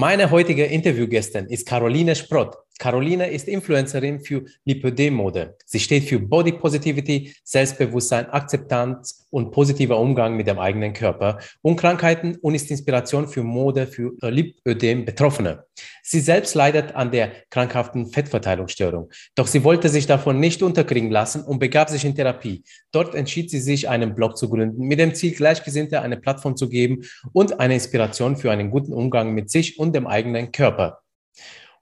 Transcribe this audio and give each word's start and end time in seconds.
Meine 0.00 0.30
heutige 0.30 0.64
Interviewgästin 0.64 1.44
ist 1.44 1.66
Caroline 1.68 2.16
Sprott. 2.16 2.56
Caroline 2.80 3.26
ist 3.30 3.46
Influencerin 3.46 4.20
für 4.20 4.42
Lipödem-Mode. 4.64 5.54
Sie 5.66 5.78
steht 5.78 6.04
für 6.04 6.18
Body 6.18 6.52
Positivity, 6.52 7.34
Selbstbewusstsein, 7.44 8.30
Akzeptanz 8.30 9.26
und 9.28 9.50
positiver 9.50 9.98
Umgang 9.98 10.34
mit 10.34 10.46
dem 10.46 10.58
eigenen 10.58 10.94
Körper 10.94 11.40
und 11.60 11.76
Krankheiten 11.76 12.36
und 12.40 12.54
ist 12.54 12.70
Inspiration 12.70 13.28
für 13.28 13.42
Mode 13.42 13.86
für 13.86 14.12
Lipödem-Betroffene. 14.22 15.66
Sie 16.02 16.20
selbst 16.20 16.54
leidet 16.54 16.94
an 16.94 17.10
der 17.10 17.32
krankhaften 17.50 18.06
Fettverteilungsstörung. 18.06 19.10
Doch 19.34 19.46
sie 19.46 19.62
wollte 19.62 19.90
sich 19.90 20.06
davon 20.06 20.40
nicht 20.40 20.62
unterkriegen 20.62 21.10
lassen 21.10 21.42
und 21.42 21.58
begab 21.58 21.90
sich 21.90 22.06
in 22.06 22.14
Therapie. 22.14 22.64
Dort 22.92 23.14
entschied 23.14 23.50
sie 23.50 23.60
sich, 23.60 23.90
einen 23.90 24.14
Blog 24.14 24.38
zu 24.38 24.48
gründen, 24.48 24.86
mit 24.86 24.98
dem 24.98 25.14
Ziel, 25.14 25.32
Gleichgesinnte 25.34 26.00
eine 26.00 26.16
Plattform 26.16 26.56
zu 26.56 26.70
geben 26.70 27.02
und 27.34 27.60
eine 27.60 27.74
Inspiration 27.74 28.38
für 28.38 28.50
einen 28.50 28.70
guten 28.70 28.94
Umgang 28.94 29.34
mit 29.34 29.50
sich 29.50 29.78
und 29.78 29.94
dem 29.94 30.06
eigenen 30.06 30.50
Körper. 30.50 31.02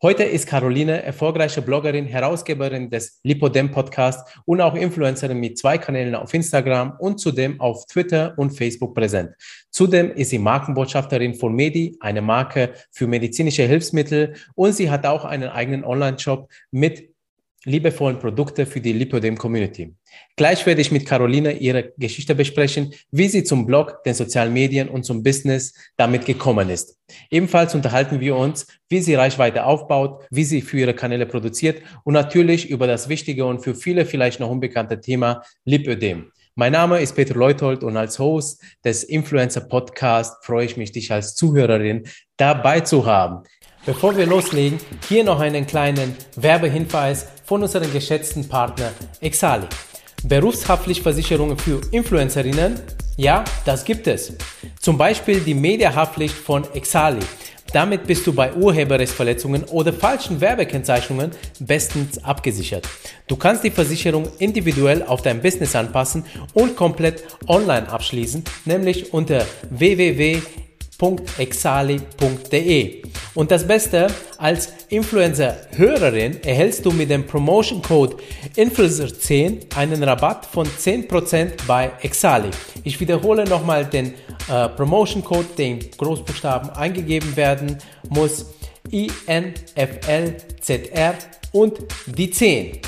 Heute 0.00 0.22
ist 0.22 0.46
Caroline 0.46 1.02
erfolgreiche 1.02 1.60
Bloggerin, 1.60 2.06
Herausgeberin 2.06 2.88
des 2.88 3.18
Lipodem 3.24 3.72
Podcast 3.72 4.40
und 4.44 4.60
auch 4.60 4.76
Influencerin 4.76 5.40
mit 5.40 5.58
zwei 5.58 5.76
Kanälen 5.76 6.14
auf 6.14 6.32
Instagram 6.32 6.92
und 7.00 7.18
zudem 7.18 7.60
auf 7.60 7.84
Twitter 7.86 8.32
und 8.36 8.52
Facebook 8.52 8.94
präsent. 8.94 9.34
Zudem 9.72 10.12
ist 10.12 10.30
sie 10.30 10.38
Markenbotschafterin 10.38 11.34
von 11.34 11.52
Medi, 11.52 11.96
eine 11.98 12.22
Marke 12.22 12.74
für 12.92 13.08
medizinische 13.08 13.64
Hilfsmittel 13.64 14.34
und 14.54 14.72
sie 14.72 14.88
hat 14.88 15.04
auch 15.04 15.24
einen 15.24 15.48
eigenen 15.48 15.84
Online-Shop 15.84 16.48
mit 16.70 17.12
liebevollen 17.64 18.18
Produkte 18.18 18.66
für 18.66 18.80
die 18.80 18.92
Lipodem 18.92 19.36
Community. 19.36 19.94
Gleich 20.36 20.64
werde 20.64 20.80
ich 20.80 20.92
mit 20.92 21.06
Caroline 21.06 21.52
ihre 21.52 21.92
Geschichte 21.98 22.34
besprechen, 22.34 22.92
wie 23.10 23.28
sie 23.28 23.44
zum 23.44 23.66
Blog, 23.66 24.02
den 24.04 24.14
sozialen 24.14 24.52
Medien 24.52 24.88
und 24.88 25.04
zum 25.04 25.22
Business 25.22 25.74
damit 25.96 26.24
gekommen 26.24 26.70
ist. 26.70 26.96
Ebenfalls 27.30 27.74
unterhalten 27.74 28.20
wir 28.20 28.36
uns, 28.36 28.66
wie 28.88 29.00
sie 29.00 29.14
Reichweite 29.14 29.64
aufbaut, 29.64 30.24
wie 30.30 30.44
sie 30.44 30.62
für 30.62 30.78
ihre 30.78 30.94
Kanäle 30.94 31.26
produziert 31.26 31.82
und 32.04 32.14
natürlich 32.14 32.70
über 32.70 32.86
das 32.86 33.08
wichtige 33.08 33.44
und 33.44 33.60
für 33.60 33.74
viele 33.74 34.06
vielleicht 34.06 34.40
noch 34.40 34.50
unbekannte 34.50 35.00
Thema 35.00 35.42
Lipödem. 35.64 36.30
Mein 36.54 36.72
Name 36.72 37.00
ist 37.00 37.14
Peter 37.14 37.34
Leuthold 37.34 37.84
und 37.84 37.96
als 37.96 38.18
Host 38.18 38.62
des 38.84 39.04
Influencer 39.04 39.60
Podcast 39.60 40.44
freue 40.44 40.64
ich 40.64 40.76
mich, 40.76 40.90
dich 40.90 41.12
als 41.12 41.36
Zuhörerin 41.36 42.08
dabei 42.36 42.80
zu 42.80 43.06
haben. 43.06 43.44
Bevor 43.86 44.16
wir 44.16 44.26
loslegen, 44.26 44.78
hier 45.08 45.22
noch 45.22 45.38
einen 45.38 45.66
kleinen 45.66 46.16
Werbehinweis 46.34 47.28
von 47.48 47.62
unserem 47.62 47.90
geschätzten 47.90 48.46
Partner 48.46 48.92
Exali. 49.22 49.66
Berufshaftpflichtversicherungen 50.22 51.56
für 51.56 51.80
Influencerinnen? 51.92 52.78
Ja, 53.16 53.42
das 53.64 53.86
gibt 53.86 54.06
es. 54.06 54.34
Zum 54.78 54.98
Beispiel 54.98 55.40
die 55.40 55.54
Mediahaftpflicht 55.54 56.34
von 56.34 56.64
Exali. 56.74 57.20
Damit 57.72 58.06
bist 58.06 58.26
du 58.26 58.34
bei 58.34 58.52
Urheberrechtsverletzungen 58.52 59.64
oder 59.64 59.94
falschen 59.94 60.42
Werbekennzeichnungen 60.42 61.30
bestens 61.58 62.22
abgesichert. 62.22 62.86
Du 63.26 63.36
kannst 63.36 63.64
die 63.64 63.70
Versicherung 63.70 64.28
individuell 64.38 65.02
auf 65.02 65.22
dein 65.22 65.40
Business 65.40 65.74
anpassen 65.74 66.26
und 66.52 66.76
komplett 66.76 67.24
online 67.46 67.88
abschließen, 67.88 68.44
nämlich 68.66 69.14
unter 69.14 69.46
www 69.70 70.42
www.exali.de. 70.98 73.02
Und 73.34 73.50
das 73.50 73.66
Beste, 73.66 74.08
als 74.38 74.72
Influencer-Hörerin 74.88 76.42
erhältst 76.42 76.84
du 76.84 76.90
mit 76.90 77.10
dem 77.10 77.26
Promotion-Code 77.26 78.16
Influencer10 78.56 79.76
einen 79.76 80.02
Rabatt 80.02 80.46
von 80.46 80.66
10% 80.66 81.52
bei 81.66 81.92
Exali. 82.02 82.50
Ich 82.84 82.98
wiederhole 83.00 83.44
nochmal 83.44 83.84
den 83.84 84.14
äh, 84.48 84.68
Promotion-Code, 84.68 85.48
den 85.56 85.78
Großbuchstaben 85.96 86.70
eingegeben 86.70 87.36
werden 87.36 87.78
muss. 88.08 88.46
INFLZR 88.90 89.54
und 91.52 91.78
die 92.06 92.30
10. 92.30 92.80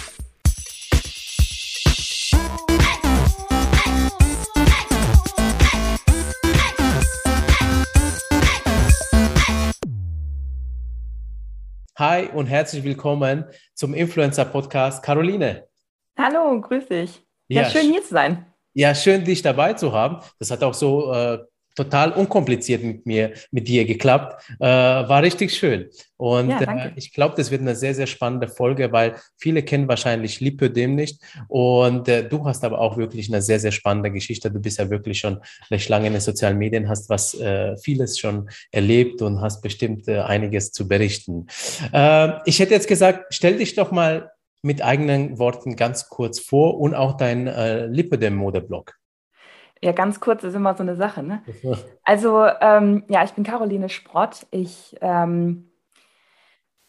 Hi 12.01 12.31
und 12.33 12.47
herzlich 12.47 12.83
willkommen 12.83 13.45
zum 13.75 13.93
Influencer 13.93 14.47
Podcast 14.47 15.03
Caroline. 15.03 15.69
Hallo, 16.17 16.59
grüß 16.59 16.89
dich. 16.89 17.23
Ja, 17.47 17.61
ja 17.61 17.69
schön 17.69 17.93
hier 17.93 18.01
zu 18.01 18.09
sein. 18.09 18.47
Ja, 18.73 18.95
schön 18.95 19.23
dich 19.23 19.43
dabei 19.43 19.75
zu 19.75 19.93
haben. 19.93 20.17
Das 20.39 20.51
hat 20.51 20.63
auch 20.63 20.73
so 20.73 21.13
äh, 21.13 21.41
total 21.75 22.13
unkompliziert 22.13 22.83
mit 22.83 23.07
mir, 23.07 23.33
mit 23.51 23.69
dir 23.69 23.85
geklappt. 23.85 24.43
Äh, 24.59 24.67
war 24.67 25.23
richtig 25.23 25.55
schön. 25.55 25.89
Und 26.17 26.51
ja, 26.51 26.61
äh, 26.61 26.93
ich 26.97 27.13
glaube, 27.13 27.35
das 27.37 27.51
wird 27.51 27.63
eine 27.63 27.75
sehr, 27.75 27.95
sehr 27.95 28.07
spannende 28.07 28.49
Folge, 28.49 28.93
weil 28.93 29.15
viele 29.39 29.63
kennen 29.63 29.89
wahrscheinlich 29.89 30.41
Lipödem 30.41 30.95
nicht. 30.95 31.23
Und 31.49 32.09
äh, 32.09 32.29
du 32.29 32.45
hast 32.45 32.65
aber 32.65 32.81
auch 32.81 32.97
wirklich 32.97 33.29
eine 33.29 33.41
sehr, 33.41 33.61
sehr 33.61 33.73
spannende 33.73 34.11
Geschichte. 34.11 34.51
Du 34.51 34.61
bist 34.61 34.79
ja 34.79 34.91
wirklich 34.91 35.19
schon 35.19 35.41
recht 35.71 35.89
lange 35.89 36.09
in 36.09 36.13
den 36.13 36.21
sozialen 36.21 36.59
Medien, 36.59 36.89
hast 36.89 37.09
was 37.09 37.35
äh, 37.35 37.77
vieles 37.79 38.19
schon 38.19 38.51
erlebt 38.71 39.23
und 39.23 39.41
hast 39.41 39.63
bestimmt 39.63 40.09
äh, 40.09 40.21
einiges 40.21 40.73
zu 40.73 40.89
berichten. 40.89 41.47
Äh, 41.93 42.33
ich 42.45 42.59
hätte 42.59 42.75
jetzt 42.75 42.89
gesagt, 42.89 43.27
stell 43.31 43.57
dich 43.59 43.75
doch 43.75 43.91
mal 43.91 44.31
mit 44.63 44.83
eigenen 44.83 45.39
Worten 45.39 45.77
ganz 45.77 46.09
kurz 46.09 46.39
vor 46.39 46.79
und 46.79 46.95
auch 46.95 47.17
dein 47.17 47.47
äh, 47.47 47.87
Lipödem-Modeblog. 47.87 49.00
Ja, 49.83 49.93
ganz 49.93 50.21
kurz 50.21 50.45
ist 50.45 50.55
immer 50.55 50.75
so 50.75 50.83
eine 50.83 50.97
Sache. 50.97 51.23
Ne? 51.23 51.43
Also, 52.05 52.45
ähm, 52.61 53.05
ja, 53.09 53.25
ich 53.25 53.33
bin 53.33 53.45
Caroline 53.45 53.89
Sprott. 53.89 54.47
Ich 54.51 54.97
ähm, 55.01 55.71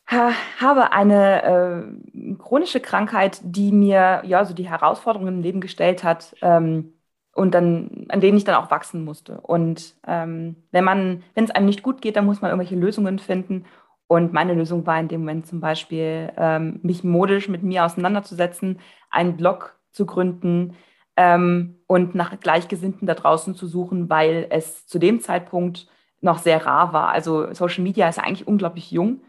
ha, 0.08 0.32
habe 0.60 0.92
eine 0.92 1.44
äh, 1.44 2.36
chronische 2.36 2.82
Krankheit, 2.82 3.40
die 3.44 3.72
mir 3.72 4.24
ja 4.26 4.44
so 4.44 4.54
die 4.54 4.70
Herausforderungen 4.70 5.36
im 5.36 5.42
Leben 5.42 5.62
gestellt 5.62 6.04
hat 6.04 6.36
ähm, 6.42 6.94
und 7.34 7.54
dann, 7.54 8.08
an 8.10 8.20
denen 8.20 8.38
ich 8.38 8.44
dann 8.44 8.56
auch 8.56 8.72
wachsen 8.72 9.06
musste. 9.06 9.40
Und 9.40 9.96
ähm, 10.06 10.58
wenn 10.72 10.84
man, 10.84 11.24
wenn 11.34 11.46
es 11.46 11.52
einem 11.52 11.68
nicht 11.68 11.84
gut 11.84 12.02
geht, 12.02 12.18
dann 12.18 12.26
muss 12.26 12.42
man 12.42 12.52
irgendwelche 12.52 12.76
Lösungen 12.76 13.20
finden. 13.20 13.66
Und 14.08 14.34
meine 14.34 14.54
Lösung 14.54 14.86
war 14.86 15.00
in 15.00 15.08
dem 15.08 15.22
Moment 15.22 15.48
zum 15.48 15.62
Beispiel, 15.62 16.34
ähm, 16.36 16.82
mich 16.84 17.06
modisch 17.06 17.48
mit 17.48 17.64
mir 17.64 17.86
auseinanderzusetzen, 17.86 18.82
einen 19.10 19.38
Blog 19.38 19.80
zu 19.92 20.06
gründen, 20.06 20.76
ähm, 21.18 21.80
und 21.88 22.16
nach 22.16 22.40
Gleichgesinnten 22.40 23.08
da 23.08 23.14
draußen 23.14 23.56
zu 23.56 23.68
suchen, 23.68 24.10
weil 24.10 24.48
es 24.50 24.88
zu 24.88 25.00
dem 25.00 25.20
Zeitpunkt 25.20 25.88
noch 26.22 26.38
sehr 26.38 26.66
rar 26.66 26.94
war. 26.94 27.10
Also 27.10 27.54
Social 27.54 27.84
Media 27.84 28.08
ist 28.08 28.20
eigentlich 28.20 28.48
unglaublich 28.48 28.92
jung 28.92 29.22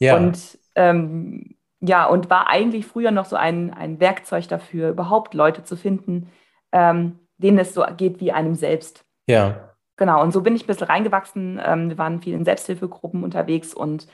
ja. 0.00 0.16
und 0.16 0.58
ähm, 0.74 1.56
ja, 1.80 2.06
und 2.06 2.28
war 2.28 2.48
eigentlich 2.48 2.86
früher 2.86 3.12
noch 3.12 3.26
so 3.26 3.36
ein, 3.36 3.72
ein 3.72 4.00
Werkzeug 4.00 4.48
dafür, 4.48 4.90
überhaupt 4.90 5.34
Leute 5.34 5.62
zu 5.62 5.76
finden, 5.76 6.30
ähm, 6.72 7.20
denen 7.36 7.58
es 7.58 7.72
so 7.72 7.84
geht 7.96 8.20
wie 8.20 8.32
einem 8.32 8.54
selbst. 8.54 9.04
Ja. 9.28 9.74
Genau, 9.96 10.22
und 10.22 10.32
so 10.32 10.42
bin 10.42 10.56
ich 10.56 10.64
ein 10.64 10.66
bisschen 10.66 10.86
reingewachsen. 10.86 11.60
Ähm, 11.64 11.88
wir 11.88 11.98
waren 11.98 12.20
viel 12.20 12.34
in 12.34 12.44
Selbsthilfegruppen 12.44 13.22
unterwegs 13.22 13.74
und 13.74 14.08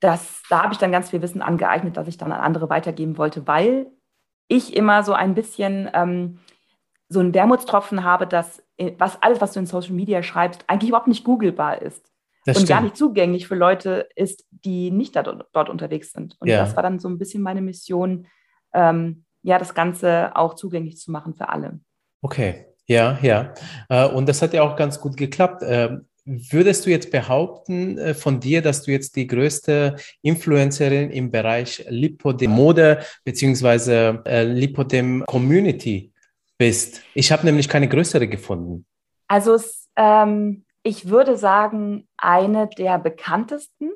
das, 0.00 0.42
da 0.48 0.62
habe 0.62 0.72
ich 0.72 0.78
dann 0.78 0.92
ganz 0.92 1.10
viel 1.10 1.22
Wissen 1.22 1.42
angeeignet, 1.42 1.96
das 1.96 2.08
ich 2.08 2.16
dann 2.16 2.32
an 2.32 2.40
andere 2.40 2.70
weitergeben 2.70 3.18
wollte, 3.18 3.46
weil 3.46 3.86
ich 4.50 4.76
immer 4.76 5.02
so 5.02 5.14
ein 5.14 5.34
bisschen 5.34 5.88
ähm, 5.94 6.38
so 7.08 7.20
einen 7.20 7.32
Wermutstropfen 7.32 8.04
habe, 8.04 8.26
dass 8.26 8.62
äh, 8.76 8.92
was, 8.98 9.22
alles, 9.22 9.40
was 9.40 9.52
du 9.52 9.60
in 9.60 9.66
Social 9.66 9.92
Media 9.92 10.22
schreibst, 10.22 10.64
eigentlich 10.66 10.90
überhaupt 10.90 11.08
nicht 11.08 11.24
googelbar 11.24 11.80
ist. 11.80 12.04
Das 12.46 12.56
und 12.56 12.64
stimmt. 12.64 12.68
gar 12.68 12.80
nicht 12.82 12.96
zugänglich 12.96 13.46
für 13.46 13.54
Leute 13.54 14.08
ist, 14.16 14.46
die 14.50 14.90
nicht 14.90 15.14
da, 15.14 15.22
dort 15.22 15.68
unterwegs 15.68 16.12
sind. 16.12 16.36
Und 16.40 16.48
ja. 16.48 16.58
das 16.58 16.74
war 16.74 16.82
dann 16.82 16.98
so 16.98 17.08
ein 17.08 17.18
bisschen 17.18 17.42
meine 17.42 17.60
Mission, 17.60 18.26
ähm, 18.72 19.24
ja, 19.42 19.58
das 19.58 19.74
Ganze 19.74 20.34
auch 20.34 20.54
zugänglich 20.54 20.98
zu 20.98 21.10
machen 21.10 21.34
für 21.34 21.48
alle. 21.48 21.80
Okay, 22.22 22.66
ja, 22.86 23.18
ja. 23.22 23.54
Äh, 23.88 24.08
und 24.08 24.28
das 24.28 24.42
hat 24.42 24.52
ja 24.52 24.62
auch 24.62 24.76
ganz 24.76 25.00
gut 25.00 25.16
geklappt. 25.16 25.62
Würdest 26.24 26.86
du 26.86 26.90
jetzt 26.90 27.10
behaupten 27.10 27.98
äh, 27.98 28.14
von 28.14 28.40
dir, 28.40 28.62
dass 28.62 28.82
du 28.82 28.92
jetzt 28.92 29.16
die 29.16 29.26
größte 29.26 29.96
Influencerin 30.22 31.10
im 31.10 31.30
Bereich 31.30 31.84
Lipodem 31.88 32.50
Mode 32.50 33.00
beziehungsweise 33.24 34.22
Lipodem 34.24 35.24
Community 35.26 36.12
bist. 36.60 37.00
Ich 37.14 37.32
habe 37.32 37.46
nämlich 37.46 37.68
keine 37.68 37.88
größere 37.88 38.28
gefunden. 38.28 38.84
Also 39.28 39.58
ähm, 39.96 40.64
ich 40.82 41.08
würde 41.08 41.36
sagen, 41.36 42.06
eine 42.18 42.68
der 42.68 42.98
bekanntesten. 42.98 43.90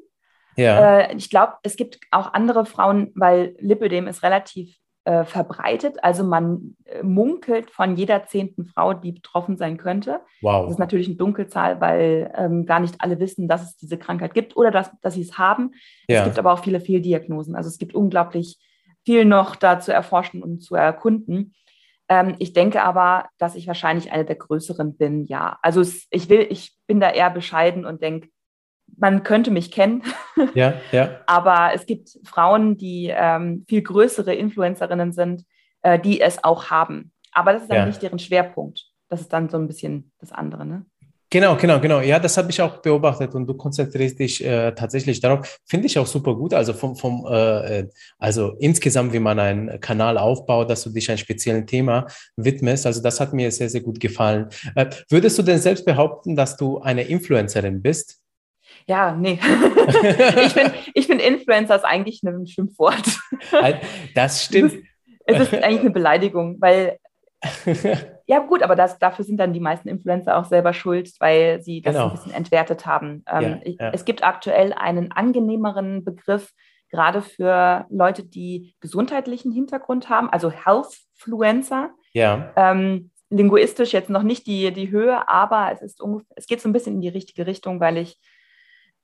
Ja. 0.56 1.00
Äh, 1.00 1.16
ich 1.16 1.28
glaube, 1.28 1.54
es 1.62 1.76
gibt 1.76 2.00
auch 2.10 2.32
andere 2.32 2.64
Frauen, 2.64 3.12
weil 3.14 3.54
Lipödem 3.58 4.06
ist 4.06 4.22
relativ 4.22 4.76
äh, 5.04 5.24
verbreitet. 5.24 6.02
Also 6.02 6.24
man 6.24 6.76
äh, 6.86 7.02
munkelt 7.02 7.70
von 7.70 7.96
jeder 7.96 8.26
zehnten 8.26 8.64
Frau, 8.64 8.94
die 8.94 9.12
betroffen 9.12 9.56
sein 9.56 9.76
könnte. 9.76 10.20
Wow. 10.40 10.64
Das 10.64 10.72
ist 10.72 10.78
natürlich 10.78 11.08
eine 11.08 11.16
Dunkelzahl, 11.16 11.80
weil 11.80 12.32
ähm, 12.36 12.64
gar 12.64 12.80
nicht 12.80 12.96
alle 12.98 13.20
wissen, 13.20 13.46
dass 13.46 13.62
es 13.62 13.76
diese 13.76 13.98
Krankheit 13.98 14.34
gibt 14.34 14.56
oder 14.56 14.70
dass, 14.70 14.90
dass 15.02 15.14
sie 15.14 15.22
es 15.22 15.36
haben. 15.36 15.72
Ja. 16.08 16.20
Es 16.20 16.24
gibt 16.24 16.38
aber 16.38 16.52
auch 16.52 16.64
viele 16.64 16.80
Fehldiagnosen. 16.80 17.54
Also 17.54 17.68
es 17.68 17.78
gibt 17.78 17.94
unglaublich 17.94 18.58
viel 19.04 19.24
noch 19.24 19.56
da 19.56 19.78
zu 19.78 19.92
erforschen 19.92 20.42
und 20.42 20.62
zu 20.62 20.74
erkunden. 20.74 21.54
Ähm, 22.08 22.36
ich 22.38 22.52
denke 22.52 22.82
aber, 22.82 23.28
dass 23.38 23.54
ich 23.54 23.66
wahrscheinlich 23.66 24.12
eine 24.12 24.24
der 24.24 24.36
größeren 24.36 24.96
bin, 24.96 25.24
ja. 25.24 25.58
Also 25.62 25.80
es, 25.80 26.06
ich 26.10 26.28
will, 26.28 26.46
ich 26.48 26.76
bin 26.86 27.00
da 27.00 27.10
eher 27.10 27.30
bescheiden 27.30 27.84
und 27.84 28.02
denke, 28.02 28.28
man 28.96 29.23
könnte 29.23 29.50
mich 29.50 29.70
kennen. 29.70 30.02
Ja, 30.55 30.75
ja. 30.93 31.20
Aber 31.26 31.70
es 31.75 31.87
gibt 31.87 32.19
Frauen, 32.25 32.76
die 32.76 33.12
ähm, 33.14 33.64
viel 33.69 33.82
größere 33.82 34.35
Influencerinnen 34.35 35.12
sind, 35.12 35.44
äh, 35.82 35.99
die 35.99 36.20
es 36.20 36.43
auch 36.43 36.70
haben. 36.70 37.12
Aber 37.32 37.52
das 37.52 37.62
ist 37.62 37.70
dann 37.70 37.79
ja. 37.79 37.87
nicht 37.87 38.02
deren 38.02 38.19
Schwerpunkt. 38.19 38.87
Das 39.08 39.20
ist 39.20 39.32
dann 39.32 39.49
so 39.49 39.56
ein 39.56 39.67
bisschen 39.67 40.12
das 40.19 40.32
andere, 40.32 40.64
ne? 40.64 40.87
Genau, 41.35 41.56
genau, 41.56 41.81
genau. 41.81 42.00
Ja, 42.00 42.20
das 42.20 42.37
habe 42.37 42.52
ich 42.52 42.62
auch 42.62 42.76
beobachtet 42.76 43.35
und 43.35 43.49
du 43.49 43.55
konzentrierst 43.55 44.20
dich 44.20 44.44
äh, 44.44 44.70
tatsächlich 44.70 45.19
darauf. 45.20 45.58
Finde 45.67 45.87
ich 45.87 45.99
auch 45.99 46.06
super 46.06 46.37
gut. 46.37 46.55
Also 46.55 46.73
vom, 46.73 46.94
vom 46.94 47.26
äh, 47.29 47.81
äh, 47.81 47.88
also 48.19 48.55
insgesamt, 48.61 49.12
wie 49.12 49.19
man 49.19 49.41
einen 49.41 49.81
Kanal 49.81 50.17
aufbaut, 50.17 50.70
dass 50.70 50.85
du 50.85 50.91
dich 50.91 51.08
einem 51.08 51.19
speziellen 51.19 51.67
Thema 51.67 52.06
widmest. 52.37 52.87
Also 52.87 53.02
das 53.02 53.19
hat 53.19 53.32
mir 53.32 53.50
sehr, 53.50 53.69
sehr 53.69 53.81
gut 53.81 53.99
gefallen. 53.99 54.49
Äh, 54.76 54.87
würdest 55.08 55.37
du 55.37 55.43
denn 55.43 55.58
selbst 55.58 55.85
behaupten, 55.85 56.37
dass 56.37 56.56
du 56.56 56.79
eine 56.79 57.02
Influencerin 57.02 57.82
bist? 57.82 58.20
Ja, 58.86 59.12
nee. 59.12 59.38
ich 60.44 60.52
finde, 60.52 60.75
ich 60.92 61.06
find 61.06 61.22
Influencer 61.22 61.76
ist 61.76 61.84
eigentlich 61.84 62.22
ein 62.22 62.46
Schimpfwort. 62.46 63.19
Das 64.14 64.44
stimmt. 64.44 64.72
Es 65.26 65.40
ist, 65.40 65.48
es 65.48 65.52
ist 65.52 65.64
eigentlich 65.64 65.81
eine 65.81 65.90
Beleidigung, 65.90 66.60
weil 66.60 66.98
ja, 68.26 68.38
gut, 68.40 68.62
aber 68.62 68.76
das, 68.76 68.98
dafür 68.98 69.25
sind 69.25 69.38
dann 69.38 69.52
die 69.52 69.60
meisten 69.60 69.88
Influencer 69.88 70.36
auch 70.36 70.44
selber 70.44 70.72
schuld, 70.72 71.10
weil 71.20 71.62
sie 71.62 71.82
das 71.82 71.94
genau. 71.94 72.06
ein 72.06 72.12
bisschen 72.12 72.32
entwertet 72.32 72.86
haben. 72.86 73.25
Ähm, 73.31 73.60
ja, 73.64 73.72
ja. 73.78 73.90
Es 73.92 74.04
gibt 74.04 74.25
aktuell 74.25 74.72
einen 74.72 75.12
angenehmeren 75.12 76.04
Begriff, 76.04 76.52
gerade 76.90 77.22
für 77.22 77.86
Leute, 77.90 78.25
die 78.25 78.75
gesundheitlichen 78.81 79.52
Hintergrund 79.52 80.08
haben, 80.08 80.31
also 80.31 80.50
Healthfluencer. 80.50 81.90
Ja. 82.12 82.52
Ähm, 82.56 83.10
linguistisch 83.31 83.92
jetzt 83.92 84.10
noch 84.10 84.22
nicht 84.22 84.46
die, 84.46 84.72
die 84.72 84.90
Höhe, 84.90 85.28
aber 85.28 85.70
es, 85.72 85.82
ist 85.82 86.00
es 86.36 86.46
geht 86.46 86.60
so 86.60 86.69
ein 86.69 86.72
bisschen 86.72 86.94
in 86.94 87.00
die 87.00 87.08
richtige 87.08 87.46
Richtung, 87.46 87.81
weil 87.81 87.96
ich 87.96 88.16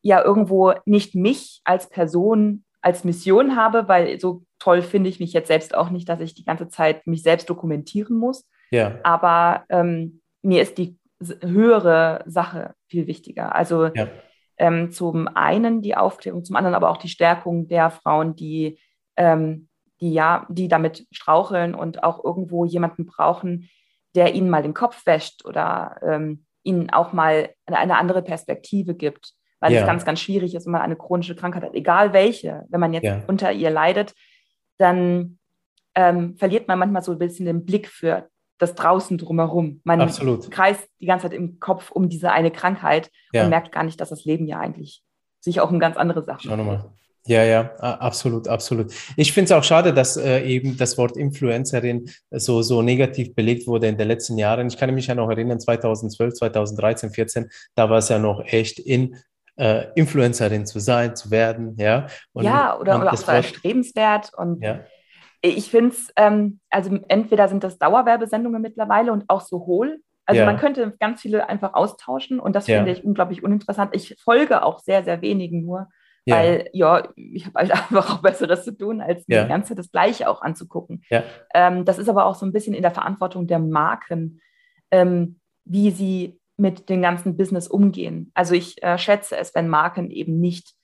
ja 0.02 0.22
irgendwo 0.22 0.72
nicht 0.84 1.14
mich 1.14 1.60
als 1.64 1.88
Person 1.88 2.64
als 2.82 3.04
Mission 3.04 3.56
habe, 3.56 3.88
weil 3.88 4.18
so 4.20 4.42
toll 4.58 4.82
finde 4.82 5.10
ich 5.10 5.20
mich 5.20 5.32
jetzt 5.32 5.48
selbst 5.48 5.74
auch 5.74 5.90
nicht, 5.90 6.08
dass 6.08 6.20
ich 6.20 6.34
die 6.34 6.44
ganze 6.44 6.68
Zeit 6.68 7.06
mich 7.06 7.22
selbst 7.22 7.50
dokumentieren 7.50 8.16
muss. 8.16 8.48
Ja. 8.70 8.98
Aber 9.02 9.64
ähm, 9.68 10.22
mir 10.42 10.62
ist 10.62 10.78
die 10.78 10.98
höhere 11.42 12.22
Sache 12.26 12.74
viel 12.88 13.06
wichtiger. 13.06 13.54
Also 13.54 13.86
ja. 13.86 14.08
ähm, 14.56 14.90
zum 14.90 15.28
einen 15.28 15.82
die 15.82 15.96
Aufklärung, 15.96 16.44
zum 16.44 16.56
anderen 16.56 16.74
aber 16.74 16.90
auch 16.90 16.96
die 16.96 17.08
Stärkung 17.08 17.68
der 17.68 17.90
Frauen, 17.90 18.34
die, 18.36 18.78
ähm, 19.16 19.68
die 20.00 20.12
ja, 20.12 20.46
die 20.48 20.68
damit 20.68 21.06
straucheln 21.10 21.74
und 21.74 22.02
auch 22.02 22.24
irgendwo 22.24 22.64
jemanden 22.64 23.04
brauchen, 23.04 23.68
der 24.14 24.34
ihnen 24.34 24.48
mal 24.48 24.62
den 24.62 24.74
Kopf 24.74 25.04
wäscht 25.04 25.44
oder 25.44 26.00
ähm, 26.02 26.46
ihnen 26.62 26.90
auch 26.90 27.12
mal 27.12 27.50
eine, 27.66 27.78
eine 27.78 27.98
andere 27.98 28.22
Perspektive 28.22 28.94
gibt 28.94 29.34
weil 29.60 29.72
ja. 29.72 29.80
es 29.80 29.86
ganz, 29.86 30.04
ganz 30.04 30.20
schwierig 30.20 30.54
ist, 30.54 30.66
wenn 30.66 30.72
man 30.72 30.82
eine 30.82 30.96
chronische 30.96 31.36
Krankheit 31.36 31.62
hat, 31.62 31.74
egal 31.74 32.12
welche. 32.12 32.64
Wenn 32.68 32.80
man 32.80 32.92
jetzt 32.92 33.04
ja. 33.04 33.22
unter 33.26 33.52
ihr 33.52 33.70
leidet, 33.70 34.14
dann 34.78 35.38
ähm, 35.94 36.36
verliert 36.36 36.66
man 36.66 36.78
manchmal 36.78 37.02
so 37.02 37.12
ein 37.12 37.18
bisschen 37.18 37.46
den 37.46 37.64
Blick 37.64 37.88
für 37.88 38.28
das 38.58 38.74
draußen 38.74 39.18
drumherum. 39.18 39.80
Man 39.84 40.00
Absolut. 40.00 40.50
kreist 40.50 40.86
die 41.00 41.06
ganze 41.06 41.24
Zeit 41.24 41.34
im 41.34 41.60
Kopf 41.60 41.90
um 41.90 42.08
diese 42.08 42.32
eine 42.32 42.50
Krankheit 42.50 43.10
ja. 43.32 43.44
und 43.44 43.50
merkt 43.50 43.72
gar 43.72 43.84
nicht, 43.84 44.00
dass 44.00 44.10
das 44.10 44.24
Leben 44.24 44.46
ja 44.46 44.58
eigentlich 44.58 45.02
sich 45.40 45.60
auch 45.60 45.70
um 45.70 45.78
ganz 45.78 45.96
andere 45.96 46.22
Sachen 46.22 46.50
Schau 46.50 46.56
nochmal. 46.56 46.90
Ja, 47.26 47.44
ja, 47.44 47.74
absolut, 47.76 48.48
absolut. 48.48 48.92
Ich 49.16 49.32
finde 49.32 49.44
es 49.46 49.52
auch 49.52 49.62
schade, 49.62 49.92
dass 49.92 50.16
äh, 50.16 50.40
eben 50.40 50.78
das 50.78 50.96
Wort 50.96 51.18
Influencerin 51.18 52.08
so, 52.30 52.62
so 52.62 52.80
negativ 52.80 53.34
belegt 53.34 53.66
wurde 53.66 53.88
in 53.88 53.98
den 53.98 54.08
letzten 54.08 54.38
Jahren. 54.38 54.68
Ich 54.68 54.78
kann 54.78 54.92
mich 54.94 55.06
ja 55.06 55.14
noch 55.14 55.28
erinnern, 55.28 55.60
2012, 55.60 56.34
2013, 56.34 57.10
2014, 57.10 57.50
da 57.74 57.90
war 57.90 57.98
es 57.98 58.08
ja 58.08 58.18
noch 58.18 58.42
echt 58.46 58.78
in, 58.78 59.16
äh, 59.60 59.88
Influencerin 59.94 60.64
zu 60.64 60.78
sein, 60.78 61.14
zu 61.14 61.30
werden, 61.30 61.76
ja. 61.76 62.06
Und 62.32 62.44
ja, 62.44 62.78
oder, 62.78 62.98
oder 62.98 63.12
auch 63.12 63.16
so 63.16 63.30
erstrebenswert. 63.30 64.30
Und 64.34 64.62
ja. 64.62 64.80
ich 65.42 65.70
finde 65.70 65.90
es, 65.90 66.10
ähm, 66.16 66.60
also 66.70 66.98
entweder 67.08 67.46
sind 67.46 67.62
das 67.62 67.78
Dauerwerbesendungen 67.78 68.62
mittlerweile 68.62 69.12
und 69.12 69.24
auch 69.28 69.42
so 69.42 69.66
hohl. 69.66 70.00
Also 70.24 70.40
ja. 70.40 70.46
man 70.46 70.56
könnte 70.56 70.94
ganz 70.98 71.20
viele 71.20 71.48
einfach 71.48 71.74
austauschen 71.74 72.40
und 72.40 72.56
das 72.56 72.68
ja. 72.68 72.78
finde 72.78 72.92
ich 72.92 73.04
unglaublich 73.04 73.44
uninteressant. 73.44 73.94
Ich 73.94 74.16
folge 74.22 74.62
auch 74.62 74.78
sehr, 74.78 75.04
sehr 75.04 75.20
wenigen 75.20 75.62
nur, 75.62 75.88
ja. 76.24 76.36
weil 76.36 76.70
ja, 76.72 77.08
ich 77.16 77.44
habe 77.44 77.58
halt 77.58 77.70
einfach 77.92 78.14
auch 78.14 78.22
Besseres 78.22 78.64
zu 78.64 78.74
tun, 78.74 79.02
als 79.02 79.28
mir 79.28 79.36
ja. 79.36 79.42
die 79.42 79.48
ganze 79.50 79.74
das 79.74 79.92
Gleiche 79.92 80.30
auch 80.30 80.40
anzugucken. 80.40 81.02
Ja. 81.10 81.22
Ähm, 81.52 81.84
das 81.84 81.98
ist 81.98 82.08
aber 82.08 82.24
auch 82.24 82.34
so 82.34 82.46
ein 82.46 82.52
bisschen 82.52 82.72
in 82.72 82.82
der 82.82 82.92
Verantwortung 82.92 83.46
der 83.46 83.58
Marken, 83.58 84.40
ähm, 84.90 85.38
wie 85.66 85.90
sie 85.90 86.39
mit 86.60 86.88
dem 86.90 87.00
ganzen 87.00 87.36
Business 87.36 87.66
umgehen. 87.66 88.30
Also 88.34 88.54
ich 88.54 88.82
äh, 88.82 88.98
schätze 88.98 89.36
es, 89.36 89.54
wenn 89.54 89.68
Marken 89.68 90.10
eben 90.10 90.40
nicht 90.40 90.74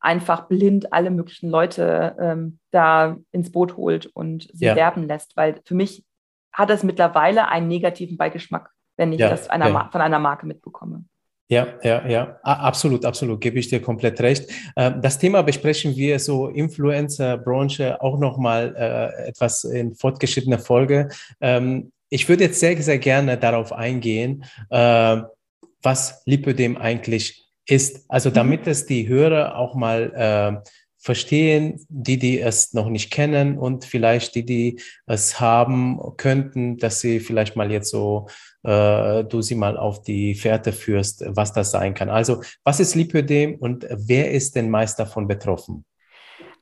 einfach 0.00 0.46
blind 0.46 0.92
alle 0.92 1.10
möglichen 1.10 1.50
Leute 1.50 2.16
ähm, 2.20 2.60
da 2.70 3.16
ins 3.32 3.50
Boot 3.50 3.76
holt 3.76 4.06
und 4.06 4.48
sie 4.52 4.66
ja. 4.66 4.76
werben 4.76 5.08
lässt, 5.08 5.36
weil 5.36 5.60
für 5.64 5.74
mich 5.74 6.04
hat 6.52 6.70
es 6.70 6.84
mittlerweile 6.84 7.48
einen 7.48 7.66
negativen 7.66 8.16
Beigeschmack, 8.16 8.70
wenn 8.96 9.12
ich 9.12 9.18
ja, 9.18 9.28
das 9.28 9.50
einer 9.50 9.68
ja. 9.68 9.88
von 9.90 10.00
einer 10.00 10.20
Marke 10.20 10.46
mitbekomme. 10.46 11.04
Ja, 11.50 11.66
ja, 11.82 12.06
ja, 12.06 12.38
absolut, 12.42 13.06
absolut, 13.06 13.40
gebe 13.40 13.58
ich 13.58 13.68
dir 13.68 13.80
komplett 13.80 14.20
recht. 14.20 14.50
Ähm, 14.76 15.00
das 15.00 15.18
Thema 15.18 15.42
besprechen 15.42 15.96
wir 15.96 16.18
so 16.18 16.48
Influencer-Branche 16.48 18.02
auch 18.02 18.18
nochmal 18.18 18.74
äh, 18.76 19.28
etwas 19.28 19.64
in 19.64 19.94
fortgeschrittener 19.94 20.58
Folge. 20.58 21.08
Ich 22.10 22.28
würde 22.28 22.44
jetzt 22.44 22.60
sehr, 22.60 22.80
sehr 22.82 22.98
gerne 22.98 23.36
darauf 23.36 23.72
eingehen, 23.72 24.44
äh, 24.70 25.18
was 25.82 26.22
Lipödem 26.24 26.76
eigentlich 26.76 27.48
ist. 27.66 28.04
Also 28.08 28.30
damit 28.30 28.66
mhm. 28.66 28.72
es 28.72 28.86
die 28.86 29.08
Hörer 29.08 29.56
auch 29.56 29.74
mal 29.74 30.12
äh, 30.64 30.70
verstehen, 31.00 31.86
die, 31.88 32.18
die 32.18 32.40
es 32.40 32.74
noch 32.74 32.88
nicht 32.88 33.10
kennen 33.10 33.56
und 33.56 33.84
vielleicht 33.84 34.34
die, 34.34 34.44
die 34.44 34.80
es 35.06 35.40
haben 35.40 36.00
könnten, 36.16 36.76
dass 36.76 37.00
sie 37.00 37.20
vielleicht 37.20 37.56
mal 37.56 37.70
jetzt 37.70 37.90
so, 37.90 38.28
äh, 38.64 39.24
du 39.24 39.40
sie 39.40 39.54
mal 39.54 39.76
auf 39.76 40.02
die 40.02 40.34
Fährte 40.34 40.72
führst, 40.72 41.24
was 41.28 41.52
das 41.52 41.70
sein 41.70 41.94
kann. 41.94 42.10
Also 42.10 42.42
was 42.64 42.80
ist 42.80 42.94
Lipödem 42.94 43.54
und 43.56 43.86
wer 43.90 44.32
ist 44.32 44.56
denn 44.56 44.70
meist 44.70 44.98
davon 44.98 45.28
betroffen? 45.28 45.84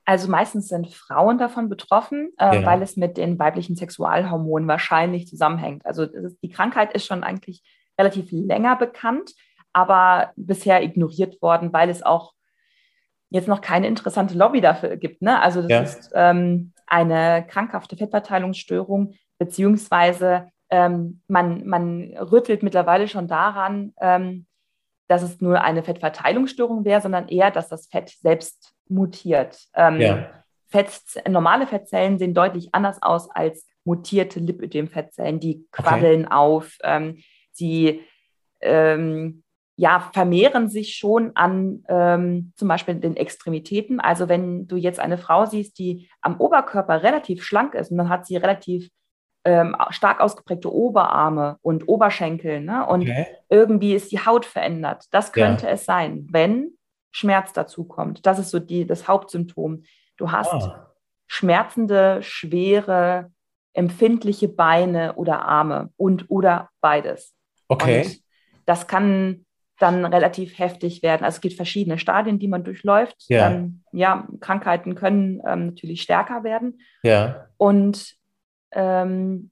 Also 0.07 0.31
meistens 0.31 0.69
sind 0.69 0.95
Frauen 0.95 1.37
davon 1.37 1.69
betroffen, 1.69 2.31
äh, 2.39 2.61
ja. 2.61 2.65
weil 2.65 2.81
es 2.81 2.97
mit 2.97 3.17
den 3.17 3.41
weiblichen 3.41 3.75
Sexualhormonen 3.75 4.69
wahrscheinlich 4.69 5.27
zusammenhängt. 5.27 5.85
Also 5.85 6.05
ist, 6.05 6.41
die 6.43 6.49
Krankheit 6.49 6.95
ist 6.95 7.07
schon 7.07 7.25
eigentlich 7.25 7.63
relativ 7.99 8.29
länger 8.31 8.77
bekannt, 8.77 9.33
aber 9.73 10.33
bisher 10.37 10.83
ignoriert 10.85 11.43
worden, 11.43 11.73
weil 11.73 11.91
es 11.91 12.05
auch 12.05 12.35
jetzt 13.31 13.49
noch 13.49 13.61
keine 13.61 13.89
interessante 13.89 14.39
Lobby 14.39 14.61
dafür 14.61 14.97
gibt. 14.97 15.23
Ne? 15.23 15.43
Also 15.43 15.63
das 15.63 15.71
ja. 15.71 15.81
ist 15.81 16.13
ähm, 16.15 16.73
eine 16.87 17.45
krankhafte 17.49 17.97
Fettverteilungsstörung, 17.97 19.15
beziehungsweise 19.39 20.51
ähm, 20.71 21.21
man, 21.27 21.67
man 21.67 22.17
rüttelt 22.17 22.63
mittlerweile 22.63 23.09
schon 23.09 23.27
daran, 23.27 23.93
ähm, 24.01 24.47
dass 25.09 25.23
es 25.23 25.41
nur 25.41 25.63
eine 25.63 25.83
Fettverteilungsstörung 25.83 26.85
wäre, 26.85 27.01
sondern 27.01 27.27
eher, 27.27 27.51
dass 27.51 27.69
das 27.69 27.89
Fett 27.89 28.11
selbst 28.11 28.76
mutiert. 28.89 29.59
Ähm, 29.75 30.01
ja. 30.01 30.31
Fett, 30.69 31.01
normale 31.29 31.67
Fettzellen 31.67 32.19
sehen 32.19 32.35
deutlich 32.35 32.71
anders 32.73 33.01
aus 33.03 33.31
als 33.31 33.67
mutierte 33.85 34.41
Lipödem-Fettzellen. 34.41 35.41
Die 35.41 35.67
quaddeln 35.71 36.27
okay. 36.27 36.35
auf, 36.35 36.77
ähm, 36.83 37.19
sie 37.53 38.03
ähm, 38.61 39.43
ja, 39.77 40.11
vermehren 40.13 40.69
sich 40.69 40.97
schon 40.97 41.33
an 41.35 41.85
ähm, 41.89 42.53
zum 42.57 42.69
Beispiel 42.69 42.95
den 42.95 43.17
Extremitäten. 43.17 44.01
Also 44.01 44.29
wenn 44.29 44.67
du 44.67 44.77
jetzt 44.77 44.99
eine 44.99 45.19
Frau 45.19 45.45
siehst, 45.45 45.79
die 45.79 46.09
am 46.23 46.41
Oberkörper 46.41 47.03
relativ 47.03 47.45
schlank 47.45 47.75
ist 47.75 47.91
und 47.91 47.99
dann 47.99 48.09
hat 48.09 48.27
sie 48.27 48.37
relativ 48.37 48.89
ähm, 49.45 49.77
stark 49.91 50.21
ausgeprägte 50.21 50.73
Oberarme 50.73 51.59
und 51.61 51.89
Oberschenkel 51.89 52.63
ne? 52.63 52.87
und 52.87 53.03
okay. 53.03 53.27
irgendwie 53.49 53.95
ist 53.95 54.11
die 54.11 54.19
Haut 54.19 54.47
verändert. 54.47 55.05
Das 55.13 55.33
könnte 55.33 55.67
ja. 55.67 55.73
es 55.73 55.85
sein, 55.85 56.27
wenn 56.31 56.76
Schmerz 57.17 57.55
dazu 57.55 57.85
kommt. 57.85 58.27
Das 58.27 58.39
ist 58.39 58.51
so 58.51 58.59
die, 58.59 58.87
das 58.87 59.09
Hauptsymptom. 59.09 59.85
Du 60.19 60.33
hast 60.33 60.53
oh. 60.53 60.71
schmerzende, 61.27 62.23
schwere, 62.23 63.33
empfindliche 63.73 64.49
Beine 64.49 65.15
oder 65.15 65.47
Arme 65.47 65.89
und 65.97 66.31
oder 66.31 66.69
beides. 66.83 67.35
Okay. 67.69 68.05
Und 68.05 68.21
das 68.67 68.87
kann 68.87 69.47
dann 69.79 70.05
relativ 70.05 70.59
heftig 70.59 71.03
werden. 71.03 71.25
Also 71.25 71.37
es 71.37 71.41
gibt 71.41 71.55
verschiedene 71.55 71.99
Stadien, 71.99 72.39
die 72.39 72.49
man 72.49 72.65
durchläuft. 72.65 73.17
Ja, 73.29 73.51
ähm, 73.51 73.83
ja 73.93 74.29
Krankheiten 74.41 74.95
können 74.95 75.41
ähm, 75.47 75.69
natürlich 75.69 76.03
stärker 76.03 76.45
werden. 76.45 76.81
Ja. 77.03 77.47
Und 77.57 78.15
ähm, 78.73 79.51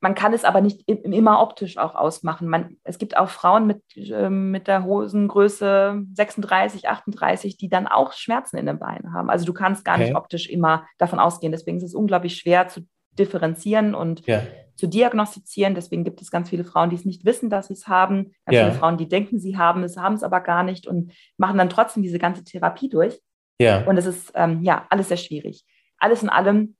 man 0.00 0.14
kann 0.14 0.34
es 0.34 0.44
aber 0.44 0.60
nicht 0.60 0.86
immer 0.88 1.40
optisch 1.40 1.78
auch 1.78 1.94
ausmachen. 1.94 2.48
Man, 2.48 2.76
es 2.84 2.98
gibt 2.98 3.16
auch 3.16 3.30
Frauen 3.30 3.66
mit, 3.66 3.82
äh, 3.96 4.28
mit 4.28 4.66
der 4.66 4.84
Hosengröße 4.84 6.02
36, 6.12 6.88
38, 6.88 7.56
die 7.56 7.68
dann 7.68 7.86
auch 7.86 8.12
Schmerzen 8.12 8.58
in 8.58 8.66
den 8.66 8.78
Beinen 8.78 9.14
haben. 9.14 9.30
Also 9.30 9.46
du 9.46 9.54
kannst 9.54 9.84
gar 9.84 9.96
okay. 9.96 10.04
nicht 10.04 10.16
optisch 10.16 10.48
immer 10.48 10.86
davon 10.98 11.18
ausgehen. 11.18 11.52
Deswegen 11.52 11.78
ist 11.78 11.82
es 11.84 11.94
unglaublich 11.94 12.36
schwer 12.36 12.68
zu 12.68 12.86
differenzieren 13.18 13.94
und 13.94 14.26
ja. 14.26 14.42
zu 14.74 14.86
diagnostizieren. 14.86 15.74
Deswegen 15.74 16.04
gibt 16.04 16.20
es 16.20 16.30
ganz 16.30 16.50
viele 16.50 16.64
Frauen, 16.64 16.90
die 16.90 16.96
es 16.96 17.06
nicht 17.06 17.24
wissen, 17.24 17.48
dass 17.48 17.68
sie 17.68 17.74
es 17.74 17.88
haben. 17.88 18.34
Ganz 18.44 18.56
ja. 18.56 18.64
viele 18.66 18.78
Frauen, 18.78 18.98
die 18.98 19.08
denken, 19.08 19.38
sie 19.38 19.56
haben 19.56 19.82
es, 19.82 19.96
haben 19.96 20.14
es 20.14 20.22
aber 20.22 20.40
gar 20.40 20.62
nicht 20.62 20.86
und 20.86 21.12
machen 21.38 21.56
dann 21.56 21.70
trotzdem 21.70 22.02
diese 22.02 22.18
ganze 22.18 22.44
Therapie 22.44 22.90
durch. 22.90 23.18
Ja. 23.58 23.84
Und 23.84 23.96
es 23.96 24.04
ist 24.04 24.32
ähm, 24.34 24.62
ja 24.62 24.86
alles 24.90 25.08
sehr 25.08 25.16
schwierig. 25.16 25.64
Alles 25.98 26.22
in 26.22 26.28
allem 26.28 26.76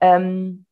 ähm, 0.00 0.65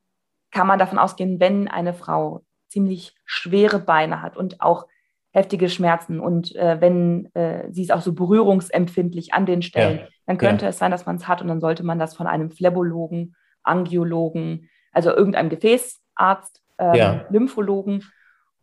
kann 0.54 0.66
man 0.66 0.78
davon 0.78 0.98
ausgehen, 0.98 1.40
wenn 1.40 1.68
eine 1.68 1.92
Frau 1.92 2.44
ziemlich 2.68 3.14
schwere 3.24 3.78
Beine 3.78 4.22
hat 4.22 4.36
und 4.36 4.60
auch 4.60 4.86
heftige 5.32 5.68
Schmerzen 5.68 6.20
und 6.20 6.54
äh, 6.54 6.80
wenn 6.80 7.28
äh, 7.34 7.70
sie 7.70 7.82
ist 7.82 7.92
auch 7.92 8.00
so 8.00 8.12
berührungsempfindlich 8.12 9.34
an 9.34 9.46
den 9.46 9.62
Stellen, 9.62 9.98
ja. 9.98 10.06
dann 10.26 10.38
könnte 10.38 10.64
ja. 10.64 10.68
es 10.70 10.78
sein, 10.78 10.92
dass 10.92 11.06
man 11.06 11.16
es 11.16 11.26
hat 11.26 11.42
und 11.42 11.48
dann 11.48 11.60
sollte 11.60 11.82
man 11.82 11.98
das 11.98 12.14
von 12.16 12.28
einem 12.28 12.52
Phlebologen, 12.52 13.34
Angiologen, 13.64 14.70
also 14.92 15.10
irgendeinem 15.10 15.50
Gefäßarzt, 15.50 16.62
ähm, 16.78 16.94
ja. 16.94 17.26
Lymphologen 17.30 18.04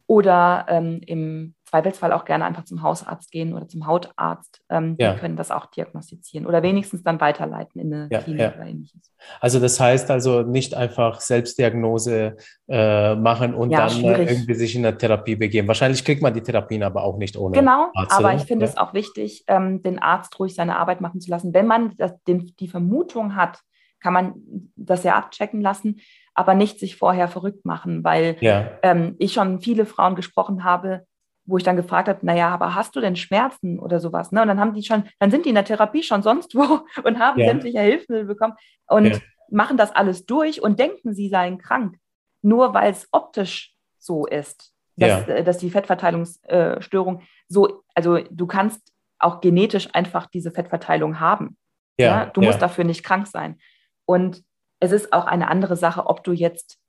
oder 0.08 0.66
ähm, 0.70 1.02
im 1.06 1.56
Zweifelsfall 1.72 2.12
auch 2.12 2.26
gerne 2.26 2.44
einfach 2.44 2.66
zum 2.66 2.82
Hausarzt 2.82 3.32
gehen 3.32 3.54
oder 3.54 3.66
zum 3.66 3.88
Hautarzt. 3.88 4.62
Ähm, 4.70 4.98
ja. 5.00 5.14
Die 5.14 5.20
können 5.20 5.38
das 5.38 5.52
auch 5.52 5.68
diagnostizieren 5.68 6.46
oder 6.46 6.62
wenigstens 6.64 7.02
dann 7.02 7.22
weiterleiten 7.22 7.80
in 7.80 7.94
eine 7.94 8.08
ja, 8.12 8.20
Klinik 8.20 8.42
ja. 8.42 8.54
oder 8.54 8.66
ähnliches. 8.66 9.14
Also 9.40 9.60
das 9.60 9.80
heißt 9.80 10.12
also 10.12 10.42
nicht 10.42 10.76
einfach 10.76 11.22
Selbstdiagnose 11.22 12.36
äh, 12.68 13.16
machen 13.16 13.54
und 13.54 13.72
dann 13.72 13.88
äh, 13.88 13.92
schwierig. 13.92 14.30
irgendwie 14.32 14.54
sich 14.54 14.76
in 14.76 14.84
der 14.84 14.98
Therapie 14.98 15.38
begeben. 15.38 15.70
Wahrscheinlich 15.70 16.04
kriegt 16.04 16.22
man 16.22 16.34
die 16.34 16.42
Therapien 16.42 16.84
aber 16.84 17.04
auch 17.04 17.18
nicht 17.18 17.38
ohne 17.38 17.58
Genau, 17.58 17.90
Arzt, 17.94 18.12
aber 18.12 18.34
ich 18.34 18.44
finde 18.44 18.66
es 18.66 18.76
auch 18.76 18.94
wichtig, 18.94 19.46
ähm, 19.48 19.82
den 19.82 19.98
Arzt 20.00 20.38
ruhig 20.40 20.54
seine 20.54 20.78
Arbeit 20.78 21.00
machen 21.00 21.22
zu 21.22 21.32
lassen. 21.32 21.54
Wenn 21.54 21.68
man 21.68 21.96
das, 21.96 22.22
den, 22.28 22.52
die 22.60 22.68
Vermutung 22.68 23.38
hat, 23.38 23.60
kann 24.02 24.14
man 24.14 24.34
das 24.76 25.04
ja 25.04 25.16
abchecken 25.16 25.62
lassen, 25.62 26.02
aber 26.34 26.54
nicht 26.54 26.80
sich 26.80 26.98
vorher 26.98 27.30
verrückt 27.30 27.66
machen, 27.66 28.04
weil 28.04 28.36
ähm, 28.82 29.16
ich 29.20 29.32
schon 29.32 29.62
viele 29.62 29.86
Frauen 29.86 30.16
gesprochen 30.16 30.64
habe, 30.64 31.06
wo 31.46 31.58
ich 31.58 31.64
dann 31.64 31.76
gefragt 31.76 32.08
habe, 32.08 32.26
naja, 32.26 32.50
aber 32.50 32.76
hast 32.76 32.96
du 32.96 33.02
denn 33.02 33.16
Schmerzen 33.16 33.80
oder 33.80 34.00
sowas? 34.00 34.32
Ne? 34.32 34.42
Und 34.42 34.48
dann 34.48 34.60
haben 34.60 34.74
die 34.74 34.84
schon, 34.84 35.04
dann 35.20 35.32
sind 35.32 35.46
die 35.46 35.50
in 35.50 35.56
der 35.56 35.66
Therapie 35.66 36.04
schon 36.04 36.24
sonst 36.24 36.56
wo 36.56 36.86
und 37.04 37.20
haben 37.20 37.40
ja. 37.40 37.48
sämtliche 37.48 37.80
Hilfsmittel 37.80 38.26
bekommen 38.26 38.54
und 38.88 39.06
ja. 39.08 39.18
machen 39.50 39.78
das 39.78 39.92
alles 39.92 40.26
durch 40.26 40.62
und 40.62 40.80
denken, 40.80 41.14
sie 41.14 41.30
seien 41.30 41.58
krank. 41.58 41.98
Nur 42.42 42.74
weil 42.74 42.92
es 42.92 43.08
optisch 43.12 43.76
so 43.98 44.26
ist, 44.26 44.74
dass, 44.98 45.28
ja. 45.28 45.34
Äh, 45.36 45.44
dass 45.44 45.58
die 45.58 45.70
Fettverteilungsstörung 45.70 47.22
so, 47.48 47.84
also 47.96 48.20
du 48.30 48.48
kannst 48.48 48.92
auch 49.20 49.42
genetisch 49.42 49.90
einfach 49.94 50.28
diese 50.28 50.52
Fettverteilung 50.52 51.20
haben. 51.20 51.58
Ja, 51.98 52.26
Du 52.26 52.42
musst 52.42 52.62
dafür 52.62 52.84
nicht 52.84 53.04
krank 53.04 53.28
sein. 53.28 53.60
Und 54.06 54.44
es 54.80 54.92
ist 54.92 55.14
auch 55.14 55.26
eine 55.26 55.48
andere 55.50 55.76
Sache, 55.76 56.08
ob 56.08 56.24
du 56.24 56.32
jetzt 56.32 56.80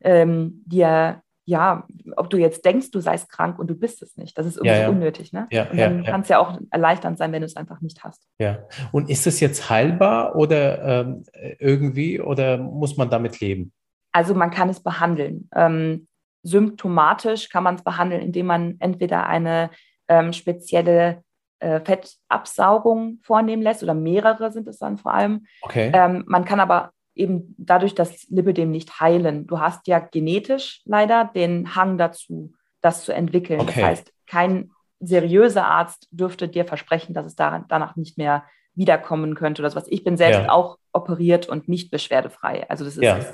ähm, 0.00 0.62
dir 0.66 1.22
ja, 1.48 1.86
ob 2.16 2.28
du 2.28 2.36
jetzt 2.36 2.66
denkst, 2.66 2.90
du 2.90 3.00
seist 3.00 3.30
krank 3.30 3.58
und 3.58 3.70
du 3.70 3.74
bist 3.74 4.02
es 4.02 4.18
nicht. 4.18 4.36
Das 4.36 4.44
ist 4.44 4.56
irgendwie 4.56 4.76
ja, 4.76 4.82
ja. 4.82 4.88
unnötig. 4.90 5.32
Ne? 5.32 5.46
Ja, 5.50 5.70
und 5.70 5.78
dann 5.78 6.04
kann 6.04 6.20
es 6.20 6.28
ja 6.28 6.40
auch 6.40 6.58
erleichternd 6.70 7.16
sein, 7.16 7.32
wenn 7.32 7.40
du 7.40 7.46
es 7.46 7.56
einfach 7.56 7.80
nicht 7.80 8.04
hast. 8.04 8.28
Ja. 8.38 8.58
Und 8.92 9.08
ist 9.08 9.26
es 9.26 9.40
jetzt 9.40 9.70
heilbar 9.70 10.36
oder 10.36 11.06
ähm, 11.06 11.24
irgendwie 11.58 12.20
oder 12.20 12.58
muss 12.58 12.98
man 12.98 13.08
damit 13.08 13.40
leben? 13.40 13.72
Also 14.12 14.34
man 14.34 14.50
kann 14.50 14.68
es 14.68 14.82
behandeln. 14.82 15.48
Ähm, 15.54 16.06
symptomatisch 16.42 17.48
kann 17.48 17.64
man 17.64 17.76
es 17.76 17.82
behandeln, 17.82 18.20
indem 18.20 18.44
man 18.44 18.76
entweder 18.78 19.26
eine 19.26 19.70
ähm, 20.06 20.34
spezielle 20.34 21.22
äh, 21.60 21.80
Fettabsaugung 21.80 23.20
vornehmen 23.22 23.62
lässt 23.62 23.82
oder 23.82 23.94
mehrere 23.94 24.52
sind 24.52 24.68
es 24.68 24.78
dann 24.78 24.98
vor 24.98 25.14
allem. 25.14 25.46
Okay. 25.62 25.92
Ähm, 25.94 26.24
man 26.26 26.44
kann 26.44 26.60
aber 26.60 26.92
eben 27.18 27.54
dadurch 27.58 27.94
das 27.94 28.26
Lipidem 28.28 28.70
nicht 28.70 29.00
heilen. 29.00 29.46
Du 29.46 29.60
hast 29.60 29.86
ja 29.86 29.98
genetisch 29.98 30.82
leider 30.84 31.30
den 31.34 31.74
Hang 31.74 31.98
dazu, 31.98 32.52
das 32.80 33.04
zu 33.04 33.12
entwickeln. 33.12 33.60
Okay. 33.60 33.72
Das 33.74 33.84
heißt, 33.84 34.12
kein 34.26 34.70
seriöser 35.00 35.66
Arzt 35.66 36.08
dürfte 36.10 36.48
dir 36.48 36.64
versprechen, 36.64 37.14
dass 37.14 37.26
es 37.26 37.36
daran, 37.36 37.64
danach 37.68 37.96
nicht 37.96 38.18
mehr 38.18 38.44
wiederkommen 38.74 39.34
könnte 39.34 39.62
oder 39.62 39.70
sowas. 39.70 39.86
Ich 39.88 40.04
bin 40.04 40.16
selbst 40.16 40.42
ja. 40.42 40.50
auch 40.50 40.78
operiert 40.92 41.48
und 41.48 41.68
nicht 41.68 41.90
beschwerdefrei. 41.90 42.68
Also 42.68 42.84
das 42.84 42.96
ist 42.96 43.02
ja. 43.02 43.16
ein 43.16 43.24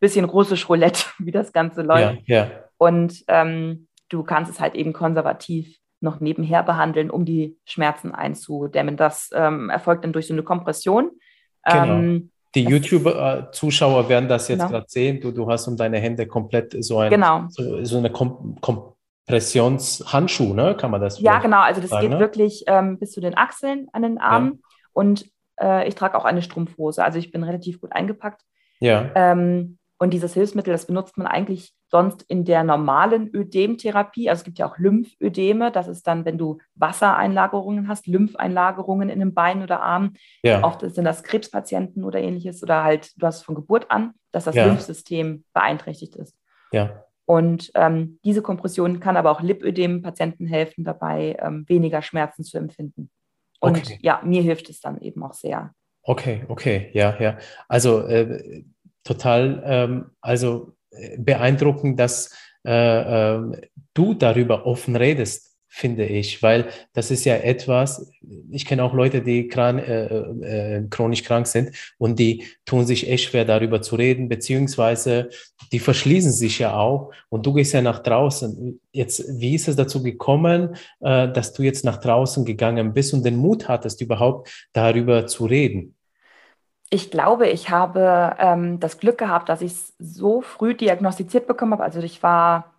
bisschen 0.00 0.24
russisch 0.24 0.68
Roulette, 0.68 1.04
wie 1.18 1.30
das 1.30 1.52
Ganze 1.52 1.82
läuft. 1.82 2.22
Ja. 2.26 2.50
Und 2.76 3.24
ähm, 3.28 3.88
du 4.08 4.22
kannst 4.22 4.50
es 4.50 4.60
halt 4.60 4.74
eben 4.74 4.92
konservativ 4.92 5.76
noch 6.00 6.20
nebenher 6.20 6.62
behandeln, 6.62 7.10
um 7.10 7.24
die 7.24 7.58
Schmerzen 7.66 8.12
einzudämmen. 8.12 8.96
Das 8.96 9.30
ähm, 9.34 9.68
erfolgt 9.68 10.04
dann 10.04 10.12
durch 10.12 10.26
so 10.26 10.32
eine 10.32 10.42
Kompression. 10.42 11.10
Genau. 11.64 11.84
Ähm, 11.84 12.30
die 12.54 12.64
YouTube-Zuschauer 12.64 14.08
werden 14.08 14.28
das 14.28 14.48
jetzt 14.48 14.58
genau. 14.58 14.70
gerade 14.70 14.86
sehen. 14.88 15.20
Du, 15.20 15.30
du 15.30 15.48
hast 15.48 15.68
um 15.68 15.76
deine 15.76 15.98
Hände 15.98 16.26
komplett 16.26 16.82
so, 16.84 16.98
ein, 16.98 17.10
genau. 17.10 17.46
so, 17.48 17.84
so 17.84 17.98
eine 17.98 18.10
Kom 18.10 18.56
Kompressionshandschuh, 18.60 20.54
ne? 20.54 20.76
Kann 20.76 20.90
man 20.90 21.00
das 21.00 21.20
Ja, 21.20 21.38
genau. 21.38 21.60
Also 21.60 21.80
das 21.80 21.90
sagen, 21.90 22.02
geht 22.02 22.10
ne? 22.10 22.18
wirklich 22.18 22.64
ähm, 22.66 22.98
bis 22.98 23.12
zu 23.12 23.20
den 23.20 23.36
Achseln 23.36 23.88
an 23.92 24.02
den 24.02 24.18
Armen. 24.18 24.54
Ja. 24.54 24.58
Und 24.92 25.30
äh, 25.60 25.86
ich 25.86 25.94
trage 25.94 26.18
auch 26.18 26.24
eine 26.24 26.42
Strumpfhose. 26.42 27.04
Also 27.04 27.18
ich 27.18 27.30
bin 27.30 27.44
relativ 27.44 27.80
gut 27.80 27.92
eingepackt. 27.92 28.42
Ja. 28.80 29.10
Ähm, 29.14 29.78
und 29.98 30.12
dieses 30.12 30.34
Hilfsmittel, 30.34 30.72
das 30.72 30.86
benutzt 30.86 31.16
man 31.18 31.26
eigentlich 31.26 31.72
sonst 31.90 32.22
in 32.22 32.44
der 32.44 32.62
normalen 32.62 33.34
Ödemtherapie. 33.34 34.30
Also 34.30 34.40
es 34.40 34.44
gibt 34.44 34.58
ja 34.58 34.70
auch 34.70 34.78
Lymphödeme. 34.78 35.72
Das 35.72 35.88
ist 35.88 36.06
dann, 36.06 36.24
wenn 36.24 36.38
du 36.38 36.58
Wassereinlagerungen 36.76 37.88
hast, 37.88 38.06
Lympheinlagerungen 38.06 39.08
in 39.08 39.18
den 39.18 39.34
Beinen 39.34 39.62
oder 39.62 39.82
Armen. 39.82 40.14
Ja. 40.42 40.62
Oft 40.62 40.82
sind 40.82 41.04
das 41.04 41.24
Krebspatienten 41.24 42.04
oder 42.04 42.20
ähnliches. 42.20 42.62
Oder 42.62 42.84
halt, 42.84 43.10
du 43.20 43.26
hast 43.26 43.42
von 43.42 43.56
Geburt 43.56 43.90
an, 43.90 44.12
dass 44.30 44.44
das 44.44 44.54
ja. 44.54 44.66
Lymphsystem 44.66 45.44
beeinträchtigt 45.52 46.14
ist. 46.16 46.36
Ja. 46.70 47.04
Und 47.26 47.70
ähm, 47.74 48.18
diese 48.24 48.42
Kompression 48.42 49.00
kann 49.00 49.16
aber 49.16 49.30
auch 49.30 49.40
Lipödem-Patienten 49.40 50.46
helfen, 50.46 50.84
dabei 50.84 51.36
ähm, 51.40 51.64
weniger 51.68 52.02
Schmerzen 52.02 52.44
zu 52.44 52.56
empfinden. 52.56 53.10
Und 53.60 53.78
okay. 53.78 53.98
ja, 54.00 54.20
mir 54.24 54.42
hilft 54.42 54.70
es 54.70 54.80
dann 54.80 55.00
eben 55.00 55.22
auch 55.22 55.34
sehr. 55.34 55.72
Okay, 56.02 56.44
okay, 56.48 56.90
ja, 56.92 57.16
ja. 57.20 57.38
Also 57.68 58.00
äh, 58.06 58.64
total 59.04 59.62
ähm, 59.64 60.10
also 60.20 60.72
beeindruckend, 61.18 61.98
dass 61.98 62.30
äh, 62.66 63.34
äh, 63.36 63.68
du 63.94 64.14
darüber 64.14 64.66
offen 64.66 64.96
redest, 64.96 65.50
finde 65.72 66.04
ich, 66.04 66.42
weil 66.42 66.68
das 66.92 67.12
ist 67.12 67.24
ja 67.24 67.36
etwas, 67.36 68.10
ich 68.50 68.66
kenne 68.66 68.82
auch 68.82 68.92
Leute, 68.92 69.22
die 69.22 69.46
kran, 69.46 69.78
äh, 69.78 70.06
äh, 70.78 70.86
chronisch 70.90 71.22
krank 71.22 71.46
sind 71.46 71.70
und 71.96 72.18
die 72.18 72.44
tun 72.66 72.86
sich 72.86 73.08
echt 73.08 73.30
schwer 73.30 73.44
darüber 73.44 73.80
zu 73.80 73.94
reden, 73.94 74.28
beziehungsweise 74.28 75.30
die 75.70 75.78
verschließen 75.78 76.32
sich 76.32 76.58
ja 76.58 76.76
auch 76.76 77.12
und 77.28 77.46
du 77.46 77.52
gehst 77.52 77.72
ja 77.72 77.82
nach 77.82 78.00
draußen. 78.00 78.80
Jetzt, 78.90 79.24
wie 79.40 79.54
ist 79.54 79.68
es 79.68 79.76
dazu 79.76 80.02
gekommen, 80.02 80.74
äh, 80.98 81.32
dass 81.32 81.52
du 81.52 81.62
jetzt 81.62 81.84
nach 81.84 81.98
draußen 81.98 82.44
gegangen 82.44 82.92
bist 82.92 83.14
und 83.14 83.24
den 83.24 83.36
Mut 83.36 83.68
hattest, 83.68 84.00
überhaupt 84.00 84.50
darüber 84.72 85.28
zu 85.28 85.46
reden? 85.46 85.94
Ich 86.90 87.12
glaube, 87.12 87.48
ich 87.48 87.70
habe 87.70 88.36
ähm, 88.38 88.80
das 88.80 88.98
Glück 88.98 89.16
gehabt, 89.16 89.48
dass 89.48 89.62
ich 89.62 89.72
es 89.72 89.94
so 89.98 90.40
früh 90.40 90.74
diagnostiziert 90.74 91.46
bekommen 91.46 91.72
habe. 91.72 91.84
Also 91.84 92.00
ich 92.00 92.22
war 92.22 92.74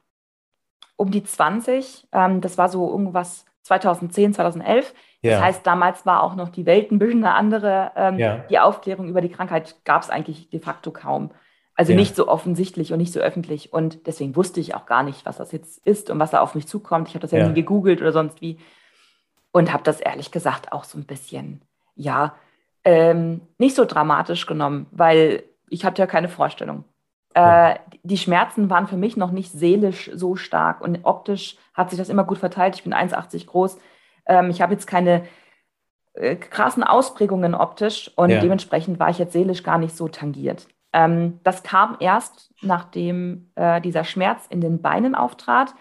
um 0.97 1.11
die 1.11 1.23
20. 1.23 2.07
Ähm, 2.11 2.41
das 2.41 2.57
war 2.57 2.67
so 2.67 2.89
irgendwas 2.89 3.45
2010, 3.63 4.33
2011. 4.33 4.93
Ja. 5.21 5.31
Das 5.31 5.41
heißt, 5.41 5.67
damals 5.67 6.05
war 6.05 6.23
auch 6.23 6.35
noch 6.35 6.49
die 6.49 6.65
Welt 6.65 6.91
ein 6.91 6.99
bisschen 6.99 7.23
eine 7.23 7.35
andere. 7.35 7.91
Ähm, 7.95 8.19
ja. 8.19 8.37
Die 8.49 8.59
Aufklärung 8.59 9.07
über 9.07 9.21
die 9.21 9.29
Krankheit 9.29 9.77
gab 9.85 10.01
es 10.01 10.09
eigentlich 10.09 10.49
de 10.49 10.59
facto 10.59 10.91
kaum. 10.91 11.31
Also 11.75 11.93
ja. 11.93 11.97
nicht 11.97 12.17
so 12.17 12.27
offensichtlich 12.27 12.91
und 12.91 12.99
nicht 12.99 13.13
so 13.13 13.21
öffentlich. 13.21 13.71
Und 13.71 14.07
deswegen 14.07 14.35
wusste 14.35 14.59
ich 14.59 14.75
auch 14.75 14.85
gar 14.85 15.03
nicht, 15.03 15.25
was 15.25 15.37
das 15.37 15.53
jetzt 15.53 15.85
ist 15.87 16.09
und 16.09 16.19
was 16.19 16.31
da 16.31 16.41
auf 16.41 16.53
mich 16.53 16.67
zukommt. 16.67 17.07
Ich 17.07 17.13
habe 17.13 17.21
das 17.21 17.31
ja, 17.31 17.47
nie 17.47 17.53
gegoogelt 17.53 18.01
oder 18.01 18.11
sonst 18.11 18.41
wie. 18.41 18.57
Und 19.53 19.71
habe 19.71 19.83
das 19.83 20.01
ehrlich 20.01 20.31
gesagt 20.31 20.73
auch 20.73 20.83
so 20.83 20.97
ein 20.97 21.05
bisschen, 21.05 21.61
ja, 21.95 22.35
ähm, 22.83 23.41
nicht 23.57 23.75
so 23.75 23.85
dramatisch 23.85 24.45
genommen, 24.45 24.87
weil 24.91 25.43
ich 25.69 25.85
hatte 25.85 26.01
ja 26.01 26.07
keine 26.07 26.29
Vorstellung. 26.29 26.83
Äh, 27.33 27.75
die 28.03 28.17
Schmerzen 28.17 28.69
waren 28.69 28.87
für 28.87 28.97
mich 28.97 29.15
noch 29.15 29.31
nicht 29.31 29.51
seelisch 29.51 30.11
so 30.13 30.35
stark 30.35 30.81
und 30.81 30.99
optisch 31.03 31.57
hat 31.73 31.89
sich 31.89 31.99
das 31.99 32.09
immer 32.09 32.25
gut 32.25 32.39
verteilt. 32.39 32.75
Ich 32.75 32.83
bin 32.83 32.93
1,80 32.93 33.45
groß. 33.45 33.77
Ähm, 34.25 34.49
ich 34.49 34.61
habe 34.61 34.73
jetzt 34.73 34.85
keine 34.85 35.23
äh, 36.13 36.35
krassen 36.35 36.83
Ausprägungen 36.83 37.55
optisch 37.55 38.11
und 38.15 38.31
ja. 38.31 38.41
dementsprechend 38.41 38.99
war 38.99 39.09
ich 39.09 39.17
jetzt 39.17 39.33
seelisch 39.33 39.63
gar 39.63 39.77
nicht 39.77 39.95
so 39.95 40.09
tangiert. 40.09 40.67
Ähm, 40.91 41.39
das 41.43 41.63
kam 41.63 41.95
erst, 42.01 42.53
nachdem 42.61 43.51
äh, 43.55 43.79
dieser 43.79 44.03
Schmerz 44.03 44.45
in 44.47 44.59
den 44.59 44.81
Beinen 44.81 45.15
auftrat 45.15 45.73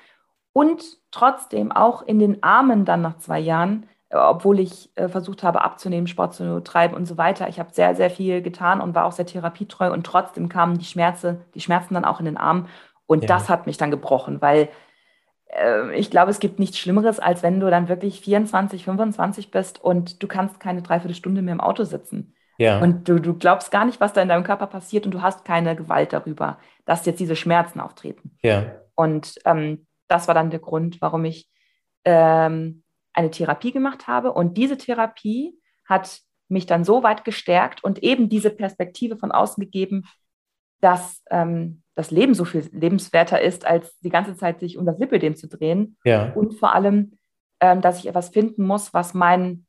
und 0.52 0.84
trotzdem 1.10 1.72
auch 1.72 2.02
in 2.02 2.20
den 2.20 2.44
Armen 2.44 2.84
dann 2.84 3.02
nach 3.02 3.18
zwei 3.18 3.40
Jahren 3.40 3.88
obwohl 4.10 4.58
ich 4.58 4.90
äh, 4.96 5.08
versucht 5.08 5.42
habe 5.42 5.62
abzunehmen, 5.62 6.06
Sport 6.06 6.34
zu 6.34 6.60
treiben 6.62 6.94
und 6.94 7.06
so 7.06 7.16
weiter. 7.16 7.48
Ich 7.48 7.60
habe 7.60 7.70
sehr, 7.72 7.94
sehr 7.94 8.10
viel 8.10 8.42
getan 8.42 8.80
und 8.80 8.94
war 8.94 9.04
auch 9.04 9.12
sehr 9.12 9.26
therapietreu 9.26 9.92
und 9.92 10.04
trotzdem 10.04 10.48
kamen 10.48 10.78
die 10.78 10.84
Schmerzen, 10.84 11.40
die 11.54 11.60
Schmerzen 11.60 11.94
dann 11.94 12.04
auch 12.04 12.18
in 12.18 12.26
den 12.26 12.36
Arm 12.36 12.66
und 13.06 13.22
ja. 13.22 13.28
das 13.28 13.48
hat 13.48 13.66
mich 13.66 13.76
dann 13.76 13.90
gebrochen, 13.90 14.40
weil 14.40 14.68
äh, 15.46 15.94
ich 15.94 16.10
glaube, 16.10 16.30
es 16.30 16.40
gibt 16.40 16.58
nichts 16.58 16.78
Schlimmeres, 16.78 17.20
als 17.20 17.42
wenn 17.42 17.60
du 17.60 17.70
dann 17.70 17.88
wirklich 17.88 18.20
24, 18.20 18.84
25 18.84 19.50
bist 19.50 19.82
und 19.82 20.22
du 20.22 20.28
kannst 20.28 20.60
keine 20.60 20.82
Dreiviertelstunde 20.82 21.42
mehr 21.42 21.54
im 21.54 21.60
Auto 21.60 21.84
sitzen. 21.84 22.34
Ja. 22.58 22.80
Und 22.80 23.08
du, 23.08 23.20
du 23.20 23.34
glaubst 23.34 23.70
gar 23.70 23.84
nicht, 23.84 24.00
was 24.00 24.12
da 24.12 24.20
in 24.20 24.28
deinem 24.28 24.44
Körper 24.44 24.66
passiert 24.66 25.06
und 25.06 25.12
du 25.12 25.22
hast 25.22 25.44
keine 25.44 25.74
Gewalt 25.76 26.12
darüber, 26.12 26.58
dass 26.84 27.06
jetzt 27.06 27.18
diese 27.18 27.36
Schmerzen 27.36 27.80
auftreten. 27.80 28.36
Ja. 28.42 28.66
Und 28.94 29.36
ähm, 29.46 29.86
das 30.08 30.28
war 30.28 30.34
dann 30.34 30.50
der 30.50 30.60
Grund, 30.60 31.00
warum 31.00 31.24
ich 31.24 31.48
ähm, 32.04 32.82
eine 33.12 33.30
Therapie 33.30 33.72
gemacht 33.72 34.06
habe. 34.06 34.32
Und 34.32 34.56
diese 34.56 34.76
Therapie 34.76 35.58
hat 35.84 36.20
mich 36.48 36.66
dann 36.66 36.84
so 36.84 37.02
weit 37.02 37.24
gestärkt 37.24 37.82
und 37.84 38.02
eben 38.02 38.28
diese 38.28 38.50
Perspektive 38.50 39.16
von 39.16 39.32
außen 39.32 39.62
gegeben, 39.62 40.04
dass 40.80 41.22
ähm, 41.30 41.82
das 41.94 42.10
Leben 42.10 42.34
so 42.34 42.44
viel 42.44 42.68
lebenswerter 42.72 43.40
ist, 43.40 43.66
als 43.66 43.98
die 44.00 44.08
ganze 44.08 44.36
Zeit 44.36 44.60
sich 44.60 44.78
um 44.78 44.86
das 44.86 44.98
Lipödem 44.98 45.36
zu 45.36 45.48
drehen. 45.48 45.96
Ja. 46.04 46.32
Und 46.32 46.54
vor 46.54 46.74
allem, 46.74 47.18
ähm, 47.60 47.80
dass 47.82 47.98
ich 47.98 48.06
etwas 48.06 48.30
finden 48.30 48.64
muss, 48.64 48.94
was 48.94 49.14
mein, 49.14 49.66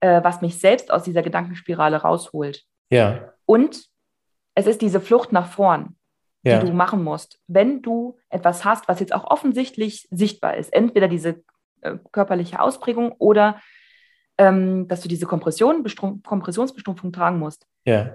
äh, 0.00 0.22
was 0.22 0.40
mich 0.40 0.58
selbst 0.60 0.90
aus 0.90 1.02
dieser 1.02 1.22
Gedankenspirale 1.22 1.98
rausholt. 1.98 2.64
Ja. 2.90 3.32
Und 3.46 3.86
es 4.54 4.66
ist 4.66 4.80
diese 4.80 5.00
Flucht 5.00 5.32
nach 5.32 5.48
vorn, 5.48 5.96
ja. 6.44 6.60
die 6.60 6.66
du 6.66 6.72
machen 6.72 7.02
musst. 7.02 7.40
Wenn 7.46 7.82
du 7.82 8.16
etwas 8.28 8.64
hast, 8.64 8.86
was 8.88 9.00
jetzt 9.00 9.14
auch 9.14 9.24
offensichtlich 9.24 10.06
sichtbar 10.10 10.56
ist, 10.56 10.72
entweder 10.72 11.08
diese 11.08 11.42
äh, 11.82 11.96
körperliche 12.10 12.60
Ausprägung 12.60 13.12
oder 13.18 13.60
ähm, 14.38 14.88
dass 14.88 15.00
du 15.00 15.08
diese 15.08 15.26
Kompression, 15.26 15.84
Kompressionsbestumpfung 16.24 17.12
tragen 17.12 17.38
musst, 17.38 17.66
ja. 17.84 18.10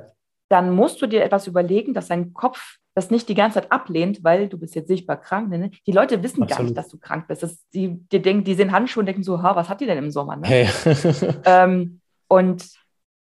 dann 0.50 0.74
musst 0.74 1.02
du 1.02 1.08
dir 1.08 1.24
etwas 1.24 1.48
überlegen, 1.48 1.94
dass 1.94 2.08
dein 2.08 2.34
Kopf 2.34 2.78
das 2.96 3.12
nicht 3.12 3.30
die 3.30 3.36
ganze 3.36 3.62
Zeit 3.62 3.72
ablehnt, 3.72 4.24
weil 4.24 4.50
du 4.50 4.58
bist 4.58 4.74
jetzt 4.74 4.88
sichtbar 4.88 5.18
krank. 5.18 5.50
Ne? 5.50 5.70
Die 5.86 5.92
Leute 5.92 6.24
wissen 6.24 6.42
Absolut. 6.42 6.50
gar 6.50 6.64
nicht, 6.64 6.78
dass 6.78 6.88
du 6.88 6.98
krank 6.98 7.28
bist. 7.28 7.44
Das, 7.44 7.70
die, 7.70 8.00
die, 8.12 8.22
denken, 8.22 8.44
die 8.44 8.56
sehen 8.56 8.72
Handschuhe 8.72 9.02
und 9.02 9.06
denken 9.06 9.22
so, 9.22 9.44
ha, 9.44 9.56
was 9.56 9.70
hat 9.70 9.82
die 9.82 9.86
denn 9.86 10.00
im 10.00 10.10
Sommer? 10.10 10.36
Ne? 10.38 10.48
Hey. 10.48 10.70
ähm, 11.46 12.02
und 12.28 12.68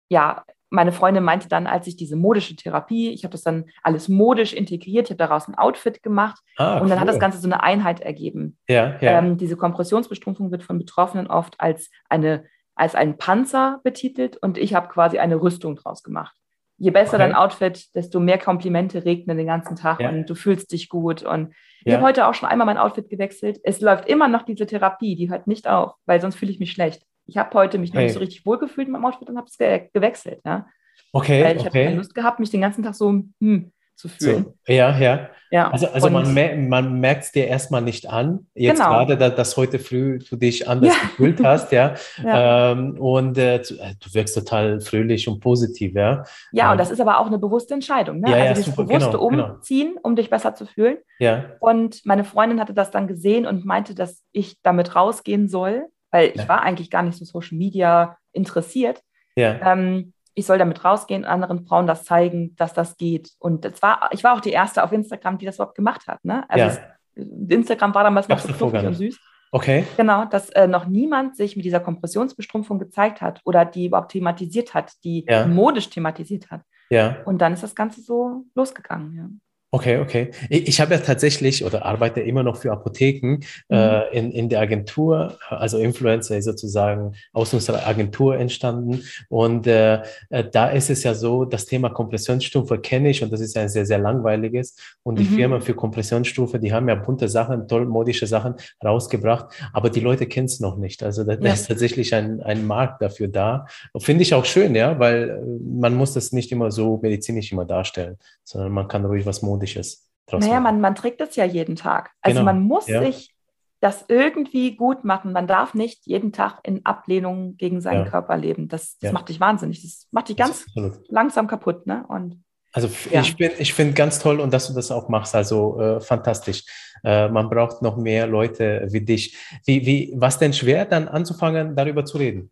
ja, 0.10 0.44
meine 0.70 0.92
Freundin 0.92 1.24
meinte 1.24 1.50
dann, 1.50 1.68
als 1.68 1.88
ich 1.88 1.96
diese 1.96 2.16
modische 2.16 2.56
Therapie, 2.56 3.10
ich 3.10 3.24
habe 3.24 3.32
das 3.32 3.42
dann 3.42 3.66
alles 3.82 4.08
modisch 4.08 4.54
integriert, 4.54 5.08
ich 5.08 5.12
habe 5.12 5.18
daraus 5.18 5.48
ein 5.48 5.56
Outfit 5.56 6.04
gemacht 6.04 6.40
ah, 6.58 6.80
und 6.80 6.90
dann 6.90 6.98
cool. 6.98 7.02
hat 7.02 7.08
das 7.08 7.20
Ganze 7.20 7.40
so 7.40 7.48
eine 7.48 7.64
Einheit 7.64 8.02
ergeben. 8.02 8.58
Ja, 8.68 8.96
ja. 9.02 9.20
Ähm, 9.20 9.38
diese 9.38 9.58
Kompressionsbestrumpfung 9.58 10.52
wird 10.52 10.64
von 10.64 10.78
Betroffenen 10.78 11.28
oft 11.28 11.60
als 11.60 11.90
eine 12.08 12.46
als 12.80 12.96
einen 12.96 13.18
Panzer 13.18 13.82
betitelt 13.84 14.38
und 14.38 14.58
ich 14.58 14.74
habe 14.74 14.88
quasi 14.88 15.20
eine 15.20 15.42
Rüstung 15.42 15.76
draus 15.76 16.02
gemacht. 16.02 16.34
Je 16.78 16.92
besser 16.92 17.16
okay. 17.16 17.26
dein 17.26 17.36
Outfit, 17.36 17.94
desto 17.94 18.22
mehr 18.22 18.38
Komplimente 18.38 19.04
regnen 19.04 19.36
den 19.36 19.48
ganzen 19.48 19.76
Tag 19.76 20.00
ja. 20.00 20.10
und 20.10 20.30
du 20.30 20.34
fühlst 20.34 20.72
dich 20.72 20.88
gut. 20.88 21.24
Und 21.24 21.54
ich 21.84 21.94
habe 21.94 22.06
heute 22.06 22.26
auch 22.26 22.34
schon 22.34 22.48
einmal 22.48 22.66
mein 22.66 22.78
Outfit 22.78 23.10
gewechselt. 23.10 23.60
Es 23.64 23.82
läuft 23.82 24.08
immer 24.08 24.30
noch 24.30 24.44
diese 24.44 24.66
Therapie, 24.66 25.18
die 25.18 25.30
hört 25.30 25.46
nicht 25.46 25.68
auf, 25.68 25.96
weil 26.06 26.22
sonst 26.22 26.36
fühle 26.36 26.52
ich 26.52 26.60
mich 26.60 26.72
schlecht. 26.72 27.06
Ich 27.30 27.38
habe 27.38 27.54
heute 27.54 27.78
mich 27.78 27.92
hey. 27.92 27.98
noch 27.98 28.04
nicht 28.04 28.14
so 28.14 28.20
richtig 28.20 28.46
wohlgefühlt 28.46 28.88
mit 28.88 28.94
meinem 29.00 29.06
Outfit 29.06 29.30
und 29.30 29.38
habe 29.38 29.48
es 29.48 29.58
ge 29.58 29.90
gewechselt. 29.94 30.42
Ja? 30.44 30.68
Okay. 31.14 31.44
Weil 31.44 31.56
ich 31.56 31.62
okay. 31.62 31.70
habe 31.70 31.84
keine 31.86 31.96
Lust 31.98 32.16
gehabt, 32.16 32.40
mich 32.40 32.50
den 32.50 32.62
ganzen 32.62 32.84
Tag 32.84 32.96
so 32.96 33.10
hm, 33.40 33.72
zu 33.96 34.08
fühlen. 34.08 34.46
So, 34.66 34.74
ja, 34.74 34.98
ja. 34.98 35.30
ja. 35.52 35.70
Also, 35.70 35.88
also 35.88 36.10
man, 36.10 36.34
mer 36.34 36.56
man 36.56 37.00
merkt 37.00 37.26
es 37.26 37.32
dir 37.32 37.48
erstmal 37.48 37.82
nicht 37.82 38.10
an. 38.10 38.48
Jetzt 38.56 38.78
genau. 38.78 38.90
gerade, 38.92 39.18
da, 39.18 39.30
dass 39.30 39.58
heute 39.58 39.78
früh 39.78 40.20
du 40.20 40.38
dich 40.38 40.68
anders 40.68 40.96
ja. 40.96 41.02
gefühlt 41.02 41.44
hast, 41.44 41.72
ja. 41.72 41.96
ja. 42.24 42.72
Ähm, 42.72 42.98
und 43.00 43.38
äh, 43.38 43.58
äh, 43.58 43.62
du 43.62 44.14
wirkst 44.14 44.36
total 44.36 44.80
fröhlich 44.80 45.28
und 45.28 45.40
positiv, 45.40 45.94
ja. 45.94 46.24
Ja, 46.52 46.66
ähm, 46.66 46.72
und 46.72 46.78
das 46.80 46.92
ist 46.92 47.02
aber 47.02 47.20
auch 47.20 47.28
eine 47.28 47.38
bewusste 47.38 47.74
Entscheidung. 47.74 48.22
Ne? 48.22 48.32
Ja, 48.32 48.38
also 48.38 48.54
dieses 48.56 48.66
super, 48.66 48.86
bewusste 48.86 49.12
genau, 49.12 49.28
genau. 49.28 49.54
Umziehen, 49.56 49.98
um 50.02 50.16
dich 50.16 50.30
besser 50.30 50.56
zu 50.56 50.66
fühlen. 50.66 50.98
Ja. 51.20 51.46
Und 51.60 52.06
meine 52.06 52.24
Freundin 52.24 52.60
hatte 52.60 52.74
das 52.74 52.90
dann 52.90 53.08
gesehen 53.08 53.46
und 53.46 53.66
meinte, 53.66 53.94
dass 53.94 54.24
ich 54.32 54.62
damit 54.64 54.96
rausgehen 54.96 55.48
soll, 55.48 55.88
weil 56.12 56.32
ich 56.34 56.48
war 56.48 56.62
eigentlich 56.62 56.90
gar 56.90 57.04
nicht 57.04 57.18
so 57.18 57.26
Social 57.26 57.58
Media 57.58 58.18
interessiert. 58.32 59.02
Ja. 59.36 59.74
Ähm, 59.74 60.14
ich 60.34 60.46
soll 60.46 60.58
damit 60.58 60.84
rausgehen, 60.86 61.26
anderen 61.26 61.66
Frauen 61.66 61.88
das 61.88 62.06
zeigen, 62.06 62.56
dass 62.56 62.74
das 62.74 62.98
geht. 62.98 63.32
Und 63.40 63.66
das 63.66 63.82
war, 63.82 64.10
ich 64.12 64.24
war 64.24 64.36
auch 64.36 64.42
die 64.42 64.52
erste 64.52 64.84
auf 64.84 64.92
Instagram, 64.92 65.38
die 65.38 65.46
das 65.46 65.56
überhaupt 65.56 65.76
gemacht 65.76 66.08
hat. 66.08 66.24
Ne? 66.24 66.50
Also 66.50 66.80
ja. 66.80 67.26
Instagram 67.50 67.94
war 67.94 68.04
damals 68.04 68.28
noch 68.30 68.40
so 68.40 68.54
fluffig 68.54 68.86
und 68.86 68.94
süß. 68.94 69.20
Okay. 69.52 69.86
Genau, 69.98 70.26
dass 70.26 70.50
äh, 70.52 70.68
noch 70.68 70.86
niemand 70.86 71.36
sich 71.36 71.56
mit 71.56 71.66
dieser 71.66 71.80
Kompressionsbestrumpfung 71.80 72.80
gezeigt 72.80 73.22
hat 73.22 73.42
oder 73.46 73.66
die 73.66 73.88
überhaupt 73.88 74.12
thematisiert 74.12 74.74
hat, 74.74 74.94
die 75.04 75.26
ja. 75.28 75.48
modisch 75.48 75.90
thematisiert 75.90 76.52
hat. 76.52 76.62
Ja. 76.90 77.18
Und 77.26 77.40
dann 77.40 77.54
ist 77.54 77.64
das 77.64 77.76
Ganze 77.76 78.02
so 78.02 78.46
losgegangen. 78.56 79.42
Okay, 79.72 80.00
okay. 80.00 80.32
Ich, 80.50 80.68
ich 80.68 80.82
habe 80.82 80.96
ja 80.96 81.00
tatsächlich 81.00 81.64
oder 81.64 81.86
arbeite 81.86 82.22
immer 82.22 82.42
noch 82.42 82.58
für 82.58 82.72
Apotheken 82.72 83.38
mhm. 83.70 83.76
äh, 83.76 84.18
in, 84.18 84.32
in 84.32 84.50
der 84.50 84.62
Agentur. 84.62 85.38
Also 85.48 85.78
Influencer 85.78 86.38
ist 86.38 86.46
sozusagen 86.46 87.14
aus 87.34 87.54
unserer 87.54 87.86
Agentur 87.86 88.36
entstanden. 88.36 89.04
Und 89.30 89.68
äh, 89.68 90.02
äh, 90.30 90.44
da 90.52 90.70
ist 90.70 90.90
es 90.90 91.04
ja 91.04 91.14
so, 91.14 91.46
das 91.46 91.68
Thema 91.68 91.90
Kompressionsstufe 91.90 92.80
kenne 92.80 93.12
ich 93.12 93.22
und 93.22 93.32
das 93.32 93.42
ist 93.42 93.56
ein 93.58 93.70
sehr, 93.70 93.86
sehr 93.86 94.00
langweiliges. 94.00 94.76
Und 95.04 95.20
die 95.20 95.24
mhm. 95.24 95.36
Firmen 95.36 95.62
für 95.62 95.76
Kompressionsstufe, 95.76 96.58
die 96.60 96.74
haben 96.74 96.90
ja 96.90 96.96
bunte 96.96 97.28
Sachen, 97.28 97.68
toll 97.68 97.86
modische 97.86 98.26
Sachen 98.26 98.56
rausgebracht, 98.84 99.54
aber 99.72 99.92
die 99.92 100.00
Leute 100.00 100.26
kennen 100.26 100.48
es 100.48 100.60
noch 100.60 100.78
nicht. 100.78 101.04
Also 101.04 101.24
da, 101.24 101.34
ja. 101.34 101.38
da, 101.38 101.54
ist 101.54 101.68
tatsächlich 101.68 102.16
ein, 102.16 102.42
ein 102.42 102.66
Markt 102.66 103.04
dafür 103.04 103.28
da. 103.28 103.68
Finde 104.00 104.24
ich 104.24 104.34
auch 104.34 104.46
schön, 104.46 104.74
ja, 104.74 104.98
weil 104.98 105.30
äh, 105.30 105.80
man 105.80 105.94
muss 105.94 106.14
das 106.14 106.32
nicht 106.32 106.52
immer 106.52 106.72
so 106.72 106.98
medizinisch 107.04 107.52
immer 107.52 107.66
darstellen, 107.66 108.18
sondern 108.44 108.72
man 108.72 108.88
kann 108.88 109.06
ruhig 109.06 109.28
was 109.28 109.44
modisch 109.44 109.59
Modisches 109.60 110.10
draus 110.28 110.46
Naja, 110.46 110.60
man, 110.60 110.82
man 110.82 110.96
trägt 110.96 111.22
es 111.22 111.36
ja 111.36 111.46
jeden 111.46 111.76
Tag. 111.76 112.12
Also 112.22 112.40
genau. 112.40 112.52
man 112.52 112.62
muss 112.62 112.88
ja. 112.88 113.04
sich 113.04 113.36
das 113.82 114.06
irgendwie 114.08 114.76
gut 114.76 115.06
machen. 115.06 115.32
Man 115.32 115.48
darf 115.48 115.74
nicht 115.74 116.06
jeden 116.06 116.34
Tag 116.34 116.60
in 116.64 116.86
Ablehnung 116.86 117.56
gegen 117.58 117.82
seinen 117.82 118.06
ja. 118.06 118.10
Körper 118.10 118.38
leben. 118.38 118.68
Das, 118.68 118.98
das 119.00 119.10
ja. 119.10 119.12
macht 119.14 119.30
dich 119.30 119.40
wahnsinnig. 119.40 119.82
Das 119.82 120.08
macht 120.12 120.30
dich 120.30 120.38
ganz 120.38 120.66
Absolut. 120.68 121.00
langsam 121.10 121.48
kaputt. 121.48 121.88
Ne? 121.88 122.04
Und, 122.08 122.44
also 122.74 122.90
ja. 123.10 123.22
ich, 123.22 123.40
ich 123.40 123.74
finde 123.74 123.94
ganz 123.94 124.20
toll 124.20 124.42
und 124.42 124.54
dass 124.54 124.68
du 124.68 124.74
das 124.74 124.92
auch 124.92 125.08
machst. 125.08 125.34
Also 125.34 125.80
äh, 125.80 126.02
fantastisch. 126.02 126.66
Äh, 127.04 127.30
man 127.30 127.50
braucht 127.50 127.82
noch 127.82 127.96
mehr 127.96 128.28
Leute 128.28 128.88
wie 128.92 129.02
dich. 129.02 129.38
Wie, 129.66 129.86
wie, 129.86 130.14
was 130.16 130.38
denn 130.38 130.54
schwer, 130.54 130.86
dann 130.86 131.08
anzufangen, 131.08 131.76
darüber 131.76 132.04
zu 132.04 132.18
reden? 132.18 132.52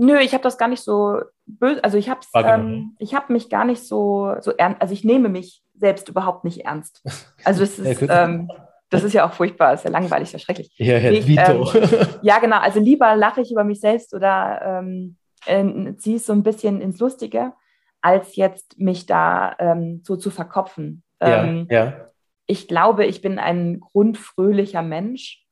Nö, 0.00 0.18
ich 0.18 0.32
habe 0.32 0.42
das 0.42 0.56
gar 0.56 0.68
nicht 0.68 0.82
so 0.82 1.20
böse, 1.44 1.84
also 1.84 1.98
ich 1.98 2.08
habe 2.08 2.20
ähm, 2.34 2.96
ich 2.98 3.14
habe 3.14 3.34
mich 3.34 3.50
gar 3.50 3.66
nicht 3.66 3.86
so, 3.86 4.34
so 4.40 4.52
ernst, 4.52 4.80
also 4.80 4.94
ich 4.94 5.04
nehme 5.04 5.28
mich 5.28 5.62
selbst 5.74 6.08
überhaupt 6.08 6.42
nicht 6.42 6.64
ernst. 6.64 7.04
Also 7.44 7.62
es 7.62 7.78
ist, 7.78 8.06
ähm, 8.08 8.50
das 8.88 9.04
ist 9.04 9.12
ja 9.12 9.28
auch 9.28 9.34
furchtbar, 9.34 9.74
ist 9.74 9.84
ja 9.84 9.90
langweilig, 9.90 10.28
ist 10.28 10.32
ja 10.32 10.38
schrecklich. 10.38 10.72
Ja, 10.78 10.96
Herr 10.96 11.12
ich, 11.12 11.26
Vito. 11.26 11.70
Ähm, 11.74 12.06
ja, 12.22 12.38
genau, 12.38 12.56
also 12.56 12.80
lieber 12.80 13.14
lache 13.14 13.42
ich 13.42 13.52
über 13.52 13.62
mich 13.62 13.80
selbst 13.80 14.14
oder 14.14 14.80
ähm, 14.80 15.16
äh, 15.44 15.94
ziehe 15.96 16.16
es 16.16 16.24
so 16.24 16.32
ein 16.32 16.44
bisschen 16.44 16.80
ins 16.80 16.98
Lustige, 16.98 17.52
als 18.00 18.36
jetzt 18.36 18.78
mich 18.78 19.04
da 19.04 19.54
ähm, 19.58 20.00
so 20.02 20.16
zu 20.16 20.30
verkopfen. 20.30 21.02
ja, 21.20 21.44
ähm, 21.44 21.66
ja. 21.70 22.06
Ich 22.46 22.68
glaube, 22.68 23.04
ich 23.04 23.20
bin 23.20 23.38
ein 23.38 23.80
grundfröhlicher 23.80 24.80
Mensch 24.80 25.44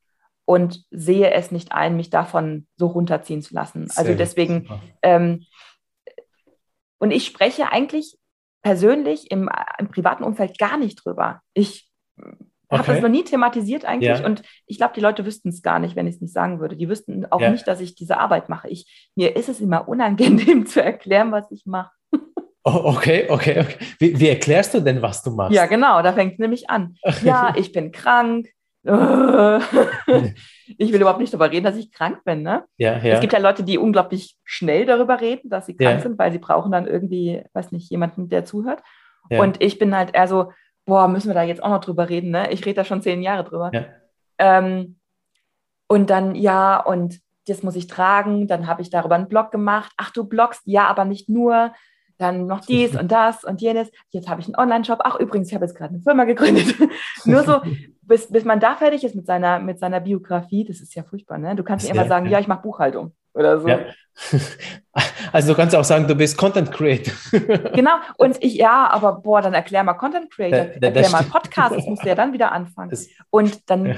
und 0.48 0.86
sehe 0.90 1.30
es 1.30 1.52
nicht 1.52 1.72
ein, 1.72 1.94
mich 1.94 2.08
davon 2.08 2.66
so 2.78 2.86
runterziehen 2.86 3.42
zu 3.42 3.52
lassen. 3.52 3.86
Sehr 3.88 3.98
also 3.98 4.14
deswegen, 4.14 4.66
ähm, 5.02 5.44
und 6.98 7.10
ich 7.10 7.26
spreche 7.26 7.70
eigentlich 7.70 8.16
persönlich 8.62 9.30
im, 9.30 9.50
im, 9.78 9.90
privaten 9.90 10.24
Umfeld 10.24 10.58
gar 10.58 10.78
nicht 10.78 11.04
drüber. 11.04 11.42
Ich 11.52 11.90
okay. 12.16 12.78
habe 12.78 12.92
das 12.92 13.02
noch 13.02 13.10
nie 13.10 13.24
thematisiert 13.24 13.84
eigentlich 13.84 14.20
ja. 14.20 14.24
und 14.24 14.40
ich 14.64 14.78
glaube, 14.78 14.94
die 14.96 15.02
Leute 15.02 15.26
wüssten 15.26 15.50
es 15.50 15.60
gar 15.60 15.80
nicht, 15.80 15.96
wenn 15.96 16.06
ich 16.06 16.14
es 16.14 16.22
nicht 16.22 16.32
sagen 16.32 16.60
würde. 16.60 16.76
Die 16.76 16.88
wüssten 16.88 17.26
auch 17.26 17.42
ja. 17.42 17.50
nicht, 17.50 17.68
dass 17.68 17.80
ich 17.80 17.94
diese 17.94 18.16
Arbeit 18.16 18.48
mache. 18.48 18.70
Ich, 18.70 19.10
mir 19.16 19.36
ist 19.36 19.50
es 19.50 19.60
immer 19.60 19.86
unangenehm 19.86 20.64
zu 20.66 20.82
erklären, 20.82 21.30
was 21.30 21.50
ich 21.50 21.66
mache. 21.66 21.92
Oh, 22.64 22.94
okay, 22.96 23.26
okay, 23.28 23.60
okay. 23.60 23.76
Wie, 23.98 24.18
wie, 24.18 24.28
erklärst 24.28 24.72
du 24.72 24.80
denn, 24.80 25.02
was 25.02 25.22
du 25.22 25.30
machst? 25.30 25.54
Ja, 25.54 25.66
genau, 25.66 26.00
da 26.00 26.14
fängt 26.14 26.34
es 26.34 26.38
nämlich 26.38 26.70
an. 26.70 26.96
Ja, 27.22 27.54
ich 27.56 27.72
bin 27.72 27.92
krank, 27.92 28.48
ich 30.78 30.92
will 30.92 31.00
überhaupt 31.00 31.20
nicht 31.20 31.32
darüber 31.32 31.50
reden, 31.50 31.64
dass 31.64 31.76
ich 31.76 31.92
krank 31.92 32.24
bin. 32.24 32.42
Ne? 32.42 32.64
Ja, 32.76 32.98
ja. 32.98 33.14
Es 33.14 33.20
gibt 33.20 33.32
ja 33.32 33.38
Leute, 33.38 33.62
die 33.62 33.78
unglaublich 33.78 34.36
schnell 34.44 34.86
darüber 34.86 35.20
reden, 35.20 35.50
dass 35.50 35.66
sie 35.66 35.76
krank 35.76 35.96
ja. 35.96 36.00
sind, 36.00 36.18
weil 36.18 36.32
sie 36.32 36.38
brauchen 36.38 36.72
dann 36.72 36.86
irgendwie, 36.86 37.42
weiß 37.52 37.72
nicht, 37.72 37.90
jemanden, 37.90 38.28
der 38.28 38.44
zuhört. 38.44 38.82
Und 39.30 39.62
ich 39.62 39.78
bin 39.78 39.94
halt 39.94 40.14
eher 40.14 40.26
so, 40.26 40.52
boah, 40.86 41.06
müssen 41.06 41.28
wir 41.28 41.34
da 41.34 41.42
jetzt 41.42 41.62
auch 41.62 41.68
noch 41.68 41.80
drüber 41.80 42.08
reden? 42.08 42.30
Ne? 42.30 42.50
Ich 42.50 42.64
rede 42.64 42.76
da 42.76 42.84
schon 42.84 43.02
zehn 43.02 43.22
Jahre 43.22 43.44
drüber. 43.44 43.70
Ähm, 44.38 44.98
und 45.86 46.10
dann, 46.10 46.34
ja, 46.34 46.80
und 46.80 47.20
das 47.46 47.62
muss 47.62 47.76
ich 47.76 47.86
tragen. 47.86 48.46
Dann 48.46 48.66
habe 48.66 48.82
ich 48.82 48.90
darüber 48.90 49.14
einen 49.14 49.28
Blog 49.28 49.50
gemacht. 49.50 49.92
Ach, 49.96 50.10
du 50.10 50.24
bloggst? 50.24 50.62
Ja, 50.64 50.86
aber 50.86 51.04
nicht 51.04 51.28
nur 51.28 51.72
dann 52.18 52.46
noch 52.46 52.60
dies 52.60 52.96
und 52.96 53.10
das 53.10 53.44
und 53.44 53.60
jenes. 53.60 53.90
Jetzt 54.10 54.28
habe 54.28 54.40
ich 54.40 54.46
einen 54.46 54.56
Online-Shop. 54.56 55.00
Ach, 55.04 55.18
übrigens, 55.18 55.48
ich 55.48 55.54
habe 55.54 55.64
jetzt 55.64 55.76
gerade 55.76 55.94
eine 55.94 56.02
Firma 56.02 56.24
gegründet. 56.24 56.74
Nur 57.24 57.44
so, 57.44 57.60
bis, 58.02 58.30
bis 58.30 58.44
man 58.44 58.60
da 58.60 58.74
fertig 58.74 59.04
ist 59.04 59.14
mit 59.14 59.26
seiner, 59.26 59.60
mit 59.60 59.78
seiner 59.78 60.00
Biografie, 60.00 60.64
das 60.64 60.80
ist 60.80 60.94
ja 60.94 61.02
furchtbar, 61.04 61.38
ne? 61.38 61.54
Du 61.54 61.62
kannst 61.62 61.84
nicht 61.84 61.94
immer 61.94 62.06
sagen, 62.06 62.26
ja, 62.26 62.40
ich 62.40 62.48
mache 62.48 62.62
Buchhaltung 62.62 63.12
oder 63.34 63.60
so. 63.60 63.68
Ja. 63.68 63.78
Also 65.30 65.52
du 65.52 65.56
kannst 65.56 65.76
auch 65.76 65.84
sagen, 65.84 66.08
du 66.08 66.14
bist 66.16 66.36
Content 66.36 66.72
Creator. 66.72 67.12
Genau, 67.74 67.92
und 68.16 68.42
ich, 68.42 68.54
ja, 68.54 68.90
aber 68.90 69.20
boah, 69.20 69.42
dann 69.42 69.54
erklär 69.54 69.84
mal 69.84 69.92
Content 69.94 70.30
Creator, 70.32 70.72
da, 70.80 70.80
da, 70.80 70.86
erklär 70.88 71.10
mal 71.10 71.22
Podcast, 71.22 71.76
das 71.76 71.86
musst 71.86 72.02
du 72.02 72.08
ja 72.08 72.14
dann 72.14 72.32
wieder 72.32 72.50
anfangen. 72.50 72.90
Das, 72.90 73.08
und 73.30 73.70
dann, 73.70 73.86
ja. 73.86 73.94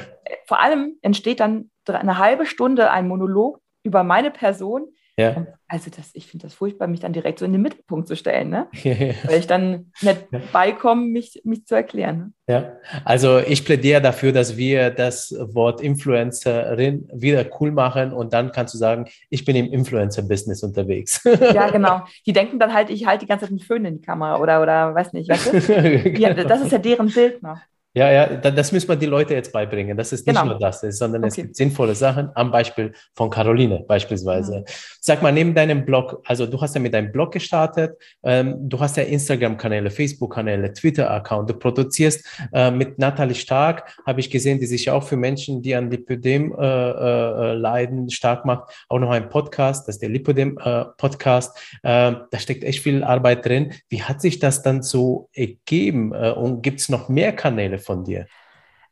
vor 0.46 0.60
allem 0.60 0.96
entsteht 1.00 1.40
dann 1.40 1.70
eine 1.86 2.18
halbe 2.18 2.44
Stunde 2.44 2.90
ein 2.90 3.08
Monolog 3.08 3.60
über 3.82 4.02
meine 4.02 4.30
Person, 4.30 4.88
Ja. 5.20 5.46
Also 5.68 5.90
das, 5.94 6.10
ich 6.14 6.26
finde 6.26 6.46
das 6.46 6.54
furchtbar, 6.54 6.88
mich 6.88 7.00
dann 7.00 7.12
direkt 7.12 7.38
so 7.38 7.44
in 7.44 7.52
den 7.52 7.62
Mittelpunkt 7.62 8.08
zu 8.08 8.16
stellen, 8.16 8.50
ne? 8.50 8.66
weil 9.24 9.38
ich 9.38 9.46
dann 9.46 9.92
nicht 10.00 10.26
ja. 10.32 10.40
beikomme, 10.52 11.06
mich, 11.06 11.40
mich 11.44 11.66
zu 11.66 11.74
erklären. 11.76 12.18
Ne? 12.18 12.32
Ja, 12.48 12.72
also 13.04 13.38
ich 13.38 13.64
plädiere 13.64 14.00
dafür, 14.00 14.32
dass 14.32 14.56
wir 14.56 14.90
das 14.90 15.32
Wort 15.38 15.80
Influencerin 15.80 17.08
wieder 17.12 17.46
cool 17.60 17.70
machen 17.70 18.12
und 18.12 18.32
dann 18.32 18.50
kannst 18.50 18.74
du 18.74 18.78
sagen, 18.78 19.06
ich 19.28 19.44
bin 19.44 19.54
im 19.54 19.72
Influencer-Business 19.72 20.62
unterwegs. 20.62 21.22
Ja, 21.40 21.70
genau. 21.70 22.02
Die 22.26 22.32
denken 22.32 22.58
dann 22.58 22.72
halt, 22.72 22.90
ich 22.90 23.06
halte 23.06 23.24
die 23.24 23.28
ganze 23.28 23.44
Zeit 23.44 23.50
einen 23.50 23.60
Föhn 23.60 23.84
in 23.84 23.94
die 23.96 24.06
Kamera 24.06 24.38
oder, 24.38 24.62
oder 24.62 24.94
weiß 24.94 25.12
nicht, 25.12 25.28
weißt 25.28 25.52
du? 25.52 26.10
ja, 26.18 26.32
das 26.34 26.62
ist 26.62 26.72
ja 26.72 26.78
deren 26.78 27.08
Bild 27.08 27.42
noch. 27.42 27.58
Ja, 27.92 28.08
ja, 28.12 28.26
das 28.36 28.70
müssen 28.70 28.88
wir 28.88 28.94
die 28.94 29.06
Leute 29.06 29.34
jetzt 29.34 29.52
beibringen. 29.52 29.96
Das 29.96 30.12
ist 30.12 30.24
nicht 30.24 30.38
genau. 30.38 30.52
nur 30.52 30.60
das, 30.60 30.80
sondern 30.80 31.22
okay. 31.22 31.28
es 31.28 31.34
gibt 31.34 31.56
sinnvolle 31.56 31.96
Sachen, 31.96 32.30
am 32.36 32.52
Beispiel 32.52 32.92
von 33.16 33.30
Caroline 33.30 33.84
beispielsweise. 33.88 34.60
Mhm. 34.60 34.64
Sag 35.00 35.22
mal, 35.22 35.32
neben 35.32 35.56
deinem 35.56 35.84
Blog, 35.84 36.22
also 36.24 36.46
du 36.46 36.60
hast 36.60 36.76
ja 36.76 36.80
mit 36.80 36.94
deinem 36.94 37.10
Blog 37.10 37.32
gestartet, 37.32 37.98
ähm, 38.22 38.68
du 38.68 38.78
hast 38.78 38.96
ja 38.96 39.02
Instagram-Kanäle, 39.02 39.90
Facebook-Kanäle, 39.90 40.72
Twitter-Account, 40.72 41.50
du 41.50 41.54
produzierst 41.54 42.24
äh, 42.52 42.70
mit 42.70 43.00
Nathalie 43.00 43.34
Stark, 43.34 43.92
habe 44.06 44.20
ich 44.20 44.30
gesehen, 44.30 44.60
die 44.60 44.66
sich 44.66 44.88
auch 44.88 45.02
für 45.02 45.16
Menschen, 45.16 45.60
die 45.60 45.74
an 45.74 45.90
Lipödem 45.90 46.54
äh, 46.56 46.64
äh, 46.64 47.54
leiden, 47.54 48.08
stark 48.10 48.44
macht, 48.44 48.72
auch 48.88 49.00
noch 49.00 49.10
ein 49.10 49.28
Podcast, 49.28 49.88
das 49.88 49.96
ist 49.96 50.02
der 50.02 50.10
Lipödem-Podcast. 50.10 51.58
Äh, 51.82 52.12
da 52.30 52.38
steckt 52.38 52.62
echt 52.62 52.84
viel 52.84 53.02
Arbeit 53.02 53.44
drin. 53.46 53.72
Wie 53.88 54.04
hat 54.04 54.20
sich 54.20 54.38
das 54.38 54.62
dann 54.62 54.82
so 54.82 55.28
ergeben 55.32 56.14
äh, 56.14 56.30
und 56.30 56.62
gibt 56.62 56.78
es 56.78 56.88
noch 56.88 57.08
mehr 57.08 57.32
Kanäle 57.32 57.79
von 57.80 58.04
dir? 58.04 58.26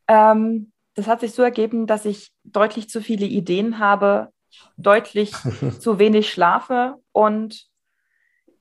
Ähm, 0.07 0.71
das 0.95 1.07
hat 1.07 1.21
sich 1.21 1.33
so 1.33 1.43
ergeben, 1.43 1.87
dass 1.87 2.05
ich 2.05 2.31
deutlich 2.43 2.89
zu 2.89 3.01
viele 3.01 3.25
Ideen 3.25 3.79
habe, 3.79 4.29
deutlich 4.77 5.33
zu 5.79 5.99
wenig 5.99 6.29
schlafe 6.29 6.95
und 7.11 7.69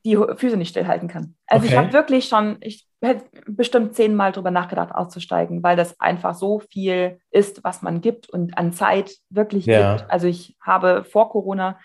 die 0.04 0.16
Füße 0.16 0.56
nicht 0.56 0.70
stillhalten 0.70 1.08
kann. 1.08 1.34
Also 1.46 1.64
okay. 1.64 1.74
ich 1.74 1.78
habe 1.78 1.92
wirklich 1.92 2.28
schon, 2.28 2.58
ich 2.60 2.86
hätte 3.00 3.24
bestimmt 3.46 3.94
zehnmal 3.94 4.32
darüber 4.32 4.50
nachgedacht, 4.50 4.92
auszusteigen, 4.92 5.62
weil 5.62 5.76
das 5.76 5.98
einfach 6.00 6.34
so 6.34 6.60
viel 6.60 7.20
ist, 7.30 7.64
was 7.64 7.82
man 7.82 8.00
gibt 8.00 8.28
und 8.28 8.56
an 8.56 8.72
Zeit 8.72 9.12
wirklich 9.30 9.66
ja. 9.66 9.96
gibt. 9.96 10.10
Also 10.10 10.26
ich 10.26 10.56
habe 10.60 11.04
vor 11.04 11.30
Corona 11.30 11.78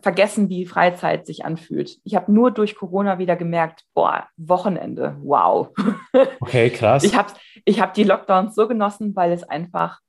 vergessen, 0.00 0.48
wie 0.48 0.66
Freizeit 0.66 1.26
sich 1.26 1.44
anfühlt. 1.44 1.98
Ich 2.04 2.14
habe 2.14 2.30
nur 2.32 2.50
durch 2.50 2.74
Corona 2.74 3.18
wieder 3.18 3.36
gemerkt, 3.36 3.84
boah, 3.94 4.28
Wochenende, 4.36 5.16
wow. 5.22 5.70
Okay, 6.40 6.70
krass. 6.70 7.04
Ich 7.04 7.16
habe 7.16 7.32
ich 7.64 7.80
hab 7.80 7.94
die 7.94 8.04
Lockdowns 8.04 8.54
so 8.54 8.68
genossen, 8.68 9.16
weil 9.16 9.32
es 9.32 9.44
einfach, 9.44 10.00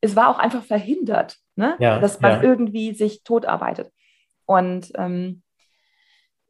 es 0.00 0.16
war 0.16 0.28
auch 0.28 0.38
einfach 0.38 0.62
verhindert, 0.62 1.36
ne? 1.56 1.76
Ja, 1.78 1.98
dass 1.98 2.20
man 2.20 2.32
ja. 2.32 2.42
irgendwie 2.42 2.94
sich 2.94 3.22
totarbeitet. 3.22 3.90
Und 4.46 4.92
ähm, 4.96 5.42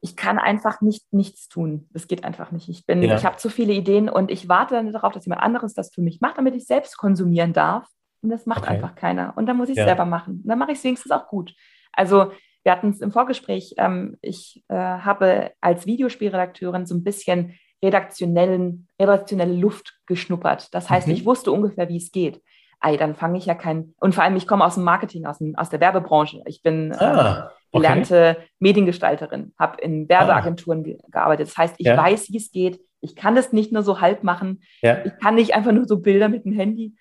ich 0.01 0.17
kann 0.17 0.39
einfach 0.39 0.81
nicht 0.83 1.13
nichts 1.13 1.49
tun. 1.49 1.89
Das 1.93 2.07
geht 2.09 2.25
einfach 2.25 2.51
nicht. 2.51 2.69
Ich 2.69 2.85
bin, 2.85 3.03
ja. 3.03 3.17
ich 3.17 3.25
habe 3.25 3.39
zu 3.39 3.49
viele 3.49 3.73
Ideen 3.73 4.11
und 4.11 4.31
ich 4.31 4.49
warte 4.49 4.75
dann 4.75 4.93
darauf, 4.93 5.13
dass 5.15 5.25
jemand 5.25 5.43
anderes 5.43 5.73
das 5.73 5.95
für 5.95 6.03
mich 6.03 6.21
macht, 6.21 6.37
damit 6.37 6.55
ich 6.55 6.67
selbst 6.67 6.99
konsumieren 6.99 7.55
darf. 7.55 7.89
Und 8.21 8.31
das 8.31 8.45
macht 8.47 8.65
okay. 8.65 8.75
einfach 8.75 8.95
keiner. 8.95 9.33
Und 9.37 9.47
dann 9.47 9.57
muss 9.57 9.69
ich 9.69 9.79
es 9.79 9.85
selber 9.85 10.05
machen. 10.05 10.41
Und 10.43 10.49
dann 10.49 10.59
mache 10.59 10.73
ich 10.73 10.79
es 10.79 10.85
wenigstens 10.85 11.13
auch 11.13 11.27
gut. 11.29 11.55
Also 11.93 12.33
wir 12.65 12.73
hatten 12.73 12.91
es 12.91 13.01
im 13.01 13.13
Vorgespräch, 13.13 13.75
ähm, 13.77 14.17
ich 14.23 14.65
äh, 14.69 14.75
habe 14.75 15.53
als 15.61 15.87
Videospielredakteurin 15.87 16.87
so 16.87 16.95
ein 16.95 17.05
bisschen 17.05 17.55
redaktionellen, 17.85 18.89
redaktionelle 19.01 19.55
Luft 19.55 19.95
geschnuppert. 20.07 20.75
Das 20.75 20.89
heißt, 20.89 21.07
mhm. 21.07 21.15
ich 21.15 21.27
wusste 21.27 21.53
ungefähr, 21.53 21.89
wie 21.89 21.99
es 21.99 22.11
geht. 22.11 22.41
Ei, 22.81 22.97
dann 22.97 23.15
fange 23.15 23.39
ich 23.39 23.47
ja 23.47 23.55
kein, 23.55 23.95
und 24.01 24.15
vor 24.15 24.25
allem, 24.25 24.37
ich 24.37 24.47
komme 24.47 24.65
aus 24.65 24.75
dem 24.75 24.85
Marketing, 24.85 25.27
aus, 25.27 25.39
dem, 25.39 25.55
aus 25.57 25.71
der 25.71 25.81
Werbebranche. 25.81 26.43
Ich 26.47 26.63
bin 26.63 26.93
ah, 26.95 27.51
äh, 27.73 27.77
gelernte 27.77 28.37
okay. 28.39 28.49
Mediengestalterin, 28.59 29.53
habe 29.59 29.81
in 29.83 30.09
Werbeagenturen 30.09 30.81
ah. 30.81 30.83
ge 30.83 30.99
gearbeitet. 31.11 31.49
Das 31.49 31.57
heißt, 31.57 31.75
ich 31.79 31.87
ja. 31.87 31.97
weiß, 31.97 32.31
wie 32.31 32.37
es 32.39 32.51
geht. 32.51 32.81
Ich 33.01 33.17
kann 33.17 33.37
es 33.37 33.53
nicht 33.53 33.73
nur 33.73 33.83
so 33.83 34.01
halb 34.01 34.23
machen. 34.23 34.63
Ja. 34.81 35.05
Ich 35.05 35.13
kann 35.19 35.35
nicht 35.35 35.55
einfach 35.55 35.73
nur 35.73 35.87
so 35.87 36.01
Bilder 36.01 36.29
mit 36.29 36.47
dem 36.47 36.53
Handy. 36.53 36.95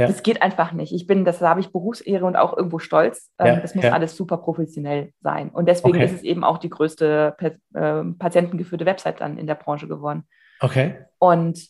Ja. 0.00 0.06
Das 0.06 0.22
geht 0.22 0.40
einfach 0.40 0.72
nicht. 0.72 0.94
Ich 0.94 1.06
bin, 1.06 1.26
das 1.26 1.42
habe 1.42 1.60
ich 1.60 1.72
Berufsehre 1.72 2.24
und 2.24 2.34
auch 2.34 2.56
irgendwo 2.56 2.78
stolz. 2.78 3.30
Ähm, 3.38 3.46
ja, 3.46 3.56
das 3.56 3.74
muss 3.74 3.84
ja. 3.84 3.92
alles 3.92 4.16
super 4.16 4.38
professionell 4.38 5.12
sein. 5.20 5.50
Und 5.50 5.68
deswegen 5.68 5.96
okay. 5.96 6.06
ist 6.06 6.14
es 6.14 6.22
eben 6.22 6.42
auch 6.42 6.56
die 6.56 6.70
größte 6.70 7.36
äh, 7.38 8.04
patientengeführte 8.18 8.86
Website 8.86 9.20
dann 9.20 9.36
in 9.36 9.46
der 9.46 9.56
Branche 9.56 9.88
geworden. 9.88 10.24
Okay. 10.60 11.04
Und 11.18 11.68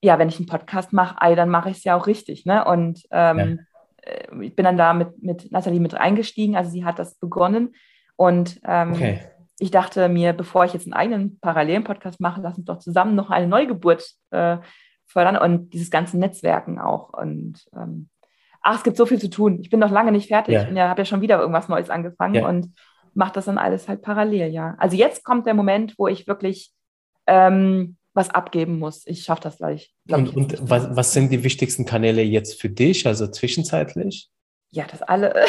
ja, 0.00 0.16
wenn 0.20 0.28
ich 0.28 0.36
einen 0.36 0.46
Podcast 0.46 0.92
mache, 0.92 1.34
dann 1.34 1.48
mache 1.48 1.70
ich 1.70 1.78
es 1.78 1.84
ja 1.84 1.96
auch 1.96 2.06
richtig. 2.06 2.46
Ne? 2.46 2.64
Und 2.64 3.02
ähm, 3.10 3.58
äh, 4.02 4.44
ich 4.44 4.54
bin 4.54 4.64
dann 4.64 4.76
da 4.76 4.94
mit, 4.94 5.20
mit 5.20 5.50
Nathalie 5.50 5.80
mit 5.80 5.96
eingestiegen. 5.96 6.54
Also 6.54 6.70
sie 6.70 6.84
hat 6.84 7.00
das 7.00 7.16
begonnen. 7.16 7.74
Und 8.14 8.60
ähm, 8.64 8.92
okay. 8.92 9.20
ich 9.58 9.72
dachte 9.72 10.08
mir, 10.08 10.34
bevor 10.34 10.64
ich 10.64 10.72
jetzt 10.72 10.86
einen 10.86 10.92
eigenen 10.92 11.40
parallelen 11.40 11.82
Podcast 11.82 12.20
mache, 12.20 12.40
lass 12.40 12.58
uns 12.58 12.66
doch 12.66 12.78
zusammen 12.78 13.16
noch 13.16 13.30
eine 13.30 13.48
Neugeburt 13.48 14.08
äh, 14.30 14.58
fördern 15.06 15.36
und 15.36 15.72
dieses 15.72 15.90
ganze 15.90 16.18
Netzwerken 16.18 16.78
auch. 16.78 17.12
Und 17.12 17.64
ähm, 17.74 18.08
ach, 18.62 18.78
es 18.78 18.84
gibt 18.84 18.96
so 18.96 19.06
viel 19.06 19.20
zu 19.20 19.30
tun. 19.30 19.60
Ich 19.60 19.70
bin 19.70 19.80
noch 19.80 19.90
lange 19.90 20.12
nicht 20.12 20.28
fertig. 20.28 20.54
Ja. 20.54 20.68
Ich 20.68 20.76
ja, 20.76 20.88
habe 20.88 21.02
ja 21.02 21.04
schon 21.04 21.20
wieder 21.20 21.38
irgendwas 21.38 21.68
Neues 21.68 21.90
angefangen 21.90 22.34
ja. 22.34 22.48
und 22.48 22.74
mache 23.14 23.32
das 23.32 23.46
dann 23.46 23.58
alles 23.58 23.88
halt 23.88 24.02
parallel, 24.02 24.52
ja. 24.52 24.74
Also 24.78 24.96
jetzt 24.96 25.24
kommt 25.24 25.46
der 25.46 25.54
Moment, 25.54 25.94
wo 25.96 26.06
ich 26.06 26.26
wirklich 26.26 26.72
ähm, 27.26 27.96
was 28.12 28.30
abgeben 28.30 28.78
muss. 28.78 29.06
Ich 29.06 29.22
schaffe 29.22 29.42
das 29.42 29.58
gleich. 29.58 29.94
Und, 30.10 30.34
und 30.34 30.56
was, 30.70 30.94
was 30.96 31.12
sind 31.12 31.30
die 31.30 31.44
wichtigsten 31.44 31.84
Kanäle 31.84 32.22
jetzt 32.22 32.60
für 32.60 32.68
dich, 32.68 33.06
also 33.06 33.26
zwischenzeitlich? 33.26 34.30
Ja, 34.70 34.84
das 34.90 35.00
alle. 35.02 35.34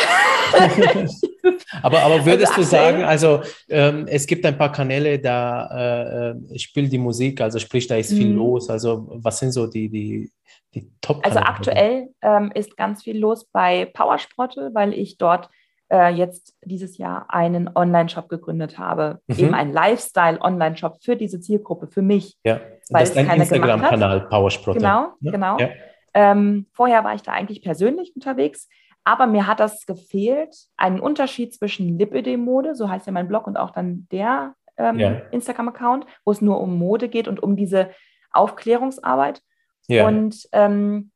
aber, 1.82 2.00
aber 2.00 2.26
würdest 2.26 2.58
also, 2.58 2.62
du 2.62 2.68
sagen, 2.68 3.04
also 3.04 3.42
ähm, 3.68 4.06
es 4.08 4.26
gibt 4.28 4.46
ein 4.46 4.58
paar 4.58 4.72
Kanäle, 4.72 5.20
da 5.20 6.32
äh, 6.32 6.60
spielt 6.60 6.92
die 6.92 6.98
Musik, 6.98 7.42
also 7.42 7.60
sprich, 7.60 7.88
da 7.88 7.96
ist 7.96 8.14
viel 8.14 8.30
mhm. 8.30 8.38
los. 8.38 8.70
Also 8.70 9.08
was 9.10 9.40
sind 9.40 9.52
so 9.52 9.68
die, 9.68 9.90
die, 9.90 10.32
die 10.74 10.92
top 11.02 11.26
Also 11.26 11.40
aktuell 11.40 12.10
ähm, 12.22 12.52
ist 12.54 12.78
ganz 12.78 13.04
viel 13.04 13.18
los 13.18 13.46
bei 13.46 13.86
Powersprotte, 13.86 14.70
weil 14.74 14.94
ich 14.94 15.18
dort 15.18 15.50
äh, 15.92 16.14
jetzt 16.14 16.56
dieses 16.64 16.98
Jahr 16.98 17.26
einen 17.30 17.70
Online-Shop 17.74 18.30
gegründet 18.30 18.78
habe. 18.78 19.20
Mhm. 19.28 19.40
Eben 19.40 19.54
ein 19.54 19.74
Lifestyle-Online-Shop 19.74 20.98
für 21.02 21.16
diese 21.16 21.40
Zielgruppe, 21.40 21.88
für 21.88 22.02
mich. 22.02 22.38
Ja, 22.44 22.62
weil 22.90 23.02
das 23.02 23.10
ist 23.10 23.16
dein 23.18 23.42
Instagram-Kanal 23.42 24.28
Powersprotte. 24.30 24.80
Genau, 24.80 25.14
ja? 25.22 25.32
genau. 25.32 25.58
Ja. 25.60 25.70
Ähm, 26.14 26.68
vorher 26.74 27.04
war 27.04 27.14
ich 27.16 27.22
da 27.22 27.32
eigentlich 27.32 27.62
persönlich 27.62 28.14
unterwegs 28.16 28.68
aber 29.08 29.26
mir 29.26 29.48
hat 29.48 29.62
das 29.62 29.86
gefehlt, 29.86 30.54
einen 30.76 31.00
Unterschied 31.00 31.54
zwischen 31.54 31.98
Lipödem-Mode, 31.98 32.76
so 32.76 32.89
heißt 32.89 33.06
ja 33.06 33.13
mein 33.13 33.30
Blog 33.30 33.48
und 33.48 33.56
auch 33.56 33.72
dann 33.72 34.06
der 34.12 34.54
ähm, 34.76 35.00
ja. 35.00 35.22
Instagram-Account, 35.32 36.06
wo 36.26 36.32
es 36.32 36.41
nur 36.41 36.60
um 36.60 36.78
Mode 36.78 37.08
geht 37.08 37.30
und 37.30 37.41
um 37.41 37.56
diese 37.56 37.89
Aufklärungsarbeit. 38.32 39.41
Ja. 39.88 40.06
Und, 40.06 40.50
ähm, 40.52 41.12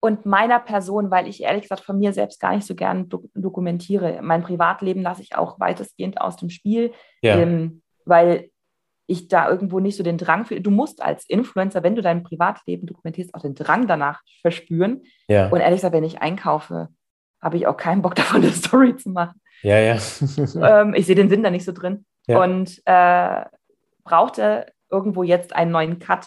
und 0.00 0.26
meiner 0.26 0.60
Person, 0.60 1.10
weil 1.10 1.26
ich 1.26 1.42
ehrlich 1.42 1.62
gesagt 1.62 1.80
von 1.80 1.98
mir 1.98 2.12
selbst 2.12 2.40
gar 2.40 2.54
nicht 2.54 2.66
so 2.66 2.74
gern 2.74 3.08
do 3.08 3.24
dokumentiere. 3.34 4.20
Mein 4.20 4.42
Privatleben 4.42 5.00
lasse 5.00 5.22
ich 5.22 5.34
auch 5.34 5.58
weitestgehend 5.58 6.20
aus 6.20 6.36
dem 6.36 6.50
Spiel, 6.50 6.92
ja. 7.22 7.38
ähm, 7.38 7.80
weil 8.04 8.50
ich 9.06 9.28
da 9.28 9.48
irgendwo 9.48 9.80
nicht 9.80 9.96
so 9.96 10.02
den 10.02 10.18
Drang 10.18 10.44
für. 10.44 10.60
Du 10.60 10.70
musst 10.70 11.02
als 11.02 11.24
Influencer, 11.26 11.82
wenn 11.82 11.96
du 11.96 12.02
dein 12.02 12.22
Privatleben 12.22 12.86
dokumentierst, 12.86 13.34
auch 13.34 13.40
den 13.40 13.54
Drang 13.54 13.86
danach 13.86 14.20
verspüren. 14.42 15.04
Ja. 15.26 15.48
Und 15.48 15.60
ehrlich 15.60 15.78
gesagt, 15.78 15.94
wenn 15.94 16.04
ich 16.04 16.20
einkaufe, 16.20 16.90
habe 17.44 17.56
ich 17.56 17.66
auch 17.66 17.76
keinen 17.76 18.02
Bock 18.02 18.14
davon, 18.16 18.42
eine 18.42 18.52
Story 18.52 18.96
zu 18.96 19.10
machen. 19.10 19.40
Ja, 19.62 19.78
ja. 19.78 19.96
ähm, 20.82 20.94
ich 20.94 21.06
sehe 21.06 21.14
den 21.14 21.28
Sinn 21.28 21.42
da 21.42 21.50
nicht 21.50 21.64
so 21.64 21.72
drin. 21.72 22.04
Ja. 22.26 22.42
Und 22.42 22.80
äh, 22.86 23.44
brauchte 24.02 24.66
irgendwo 24.90 25.22
jetzt 25.22 25.54
einen 25.54 25.70
neuen 25.70 25.98
Cut, 25.98 26.26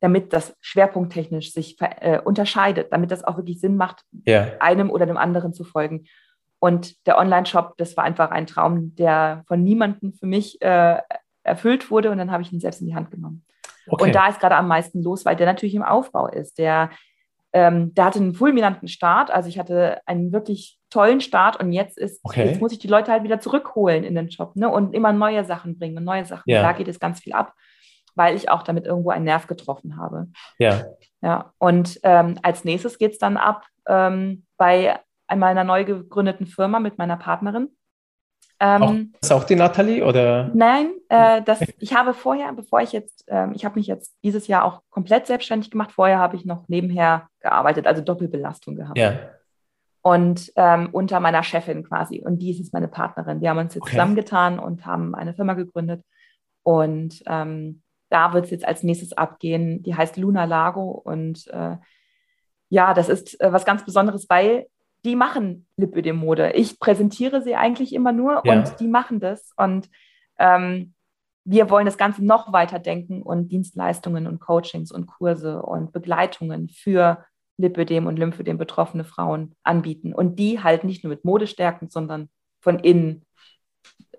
damit 0.00 0.32
das 0.32 0.56
schwerpunkttechnisch 0.60 1.52
sich 1.52 1.76
äh, 1.80 2.20
unterscheidet, 2.24 2.92
damit 2.92 3.10
das 3.10 3.24
auch 3.24 3.36
wirklich 3.36 3.60
Sinn 3.60 3.76
macht, 3.76 4.02
ja. 4.26 4.48
einem 4.58 4.90
oder 4.90 5.06
dem 5.06 5.16
anderen 5.16 5.52
zu 5.52 5.64
folgen. 5.64 6.04
Und 6.58 7.06
der 7.06 7.18
Online-Shop, 7.18 7.74
das 7.76 7.96
war 7.96 8.04
einfach 8.04 8.30
ein 8.30 8.46
Traum, 8.46 8.94
der 8.94 9.42
von 9.48 9.62
niemandem 9.62 10.12
für 10.12 10.26
mich 10.26 10.62
äh, 10.62 11.00
erfüllt 11.42 11.90
wurde. 11.90 12.10
Und 12.10 12.18
dann 12.18 12.30
habe 12.30 12.42
ich 12.42 12.52
ihn 12.52 12.60
selbst 12.60 12.80
in 12.80 12.86
die 12.86 12.94
Hand 12.94 13.10
genommen. 13.10 13.44
Okay. 13.88 14.04
Und 14.04 14.14
da 14.14 14.28
ist 14.28 14.38
gerade 14.38 14.56
am 14.56 14.68
meisten 14.68 15.02
los, 15.02 15.24
weil 15.24 15.34
der 15.34 15.46
natürlich 15.46 15.74
im 15.74 15.82
Aufbau 15.82 16.28
ist. 16.28 16.58
Der 16.58 16.90
ähm, 17.52 17.94
der 17.94 18.06
hatte 18.06 18.18
einen 18.18 18.34
fulminanten 18.34 18.88
Start. 18.88 19.30
Also 19.30 19.48
ich 19.48 19.58
hatte 19.58 20.00
einen 20.06 20.32
wirklich 20.32 20.78
tollen 20.90 21.20
Start 21.20 21.60
und 21.60 21.72
jetzt 21.72 21.98
ist, 21.98 22.20
okay. 22.22 22.46
jetzt 22.46 22.60
muss 22.60 22.72
ich 22.72 22.78
die 22.78 22.88
Leute 22.88 23.12
halt 23.12 23.24
wieder 23.24 23.40
zurückholen 23.40 24.04
in 24.04 24.14
den 24.14 24.28
Job 24.28 24.56
ne? 24.56 24.68
und 24.68 24.94
immer 24.94 25.12
neue 25.12 25.44
Sachen 25.44 25.78
bringen 25.78 25.98
und 25.98 26.04
neue 26.04 26.24
Sachen. 26.24 26.44
Ja. 26.46 26.62
Da 26.62 26.72
geht 26.72 26.88
es 26.88 27.00
ganz 27.00 27.20
viel 27.20 27.32
ab, 27.32 27.52
weil 28.14 28.36
ich 28.36 28.50
auch 28.50 28.62
damit 28.62 28.86
irgendwo 28.86 29.10
einen 29.10 29.24
Nerv 29.24 29.46
getroffen 29.46 29.96
habe. 29.96 30.28
Ja. 30.58 30.84
Ja. 31.20 31.52
Und 31.58 32.00
ähm, 32.02 32.38
als 32.42 32.64
nächstes 32.64 32.98
geht 32.98 33.12
es 33.12 33.18
dann 33.18 33.36
ab 33.36 33.66
ähm, 33.86 34.44
bei 34.56 34.98
meiner 35.34 35.64
neu 35.64 35.84
gegründeten 35.84 36.46
Firma 36.46 36.80
mit 36.80 36.98
meiner 36.98 37.16
Partnerin. 37.16 37.68
Ähm, 38.64 38.82
auch, 38.82 39.20
ist 39.20 39.32
auch 39.32 39.42
die 39.42 39.56
Nathalie 39.56 40.06
oder? 40.06 40.48
Nein, 40.54 40.92
äh, 41.08 41.42
das, 41.42 41.60
ich 41.80 41.94
habe 41.94 42.14
vorher, 42.14 42.52
bevor 42.52 42.80
ich 42.80 42.92
jetzt, 42.92 43.28
äh, 43.28 43.48
ich 43.54 43.64
habe 43.64 43.76
mich 43.76 43.88
jetzt 43.88 44.14
dieses 44.22 44.46
Jahr 44.46 44.64
auch 44.64 44.82
komplett 44.88 45.26
selbstständig 45.26 45.68
gemacht. 45.72 45.90
Vorher 45.90 46.20
habe 46.20 46.36
ich 46.36 46.44
noch 46.44 46.68
nebenher 46.68 47.28
gearbeitet, 47.40 47.88
also 47.88 48.02
Doppelbelastung 48.02 48.76
gehabt. 48.76 48.96
Ja. 48.96 49.14
und 50.02 50.52
ähm, 50.54 50.90
unter 50.92 51.18
meiner 51.18 51.42
Chefin 51.42 51.82
quasi. 51.82 52.22
Und 52.24 52.38
die 52.38 52.52
ist 52.52 52.58
jetzt 52.58 52.72
meine 52.72 52.88
Partnerin. 52.88 53.40
Wir 53.40 53.50
haben 53.50 53.58
uns 53.58 53.74
jetzt 53.74 53.82
okay. 53.82 53.92
zusammengetan 53.92 54.60
und 54.60 54.86
haben 54.86 55.16
eine 55.16 55.34
Firma 55.34 55.54
gegründet. 55.54 56.04
Und 56.62 57.20
ähm, 57.26 57.82
da 58.10 58.32
wird 58.32 58.44
es 58.44 58.50
jetzt 58.52 58.64
als 58.64 58.84
nächstes 58.84 59.12
abgehen. 59.12 59.82
Die 59.82 59.96
heißt 59.96 60.16
Luna 60.16 60.44
Lago. 60.44 60.90
Und 60.90 61.48
äh, 61.48 61.78
ja, 62.68 62.94
das 62.94 63.08
ist 63.08 63.40
äh, 63.40 63.52
was 63.52 63.64
ganz 63.64 63.84
Besonderes, 63.84 64.26
weil 64.28 64.66
die 65.04 65.16
machen 65.16 65.66
Lipödem-Mode. 65.76 66.52
Ich 66.52 66.78
präsentiere 66.78 67.42
sie 67.42 67.54
eigentlich 67.56 67.94
immer 67.94 68.12
nur 68.12 68.42
ja. 68.44 68.52
und 68.52 68.78
die 68.80 68.88
machen 68.88 69.20
das. 69.20 69.52
Und 69.56 69.88
ähm, 70.38 70.94
wir 71.44 71.70
wollen 71.70 71.86
das 71.86 71.98
Ganze 71.98 72.24
noch 72.24 72.52
weiter 72.52 72.78
denken 72.78 73.22
und 73.22 73.48
Dienstleistungen 73.50 74.26
und 74.26 74.40
Coachings 74.40 74.92
und 74.92 75.06
Kurse 75.06 75.62
und 75.62 75.92
Begleitungen 75.92 76.68
für 76.68 77.24
Lipödem 77.56 78.06
und 78.06 78.18
Lymphödem 78.18 78.58
betroffene 78.58 79.04
Frauen 79.04 79.54
anbieten. 79.62 80.14
Und 80.14 80.38
die 80.38 80.62
halt 80.62 80.84
nicht 80.84 81.02
nur 81.02 81.10
mit 81.10 81.24
Mode 81.24 81.46
stärken, 81.46 81.90
sondern 81.90 82.28
von 82.60 82.78
innen, 82.78 83.24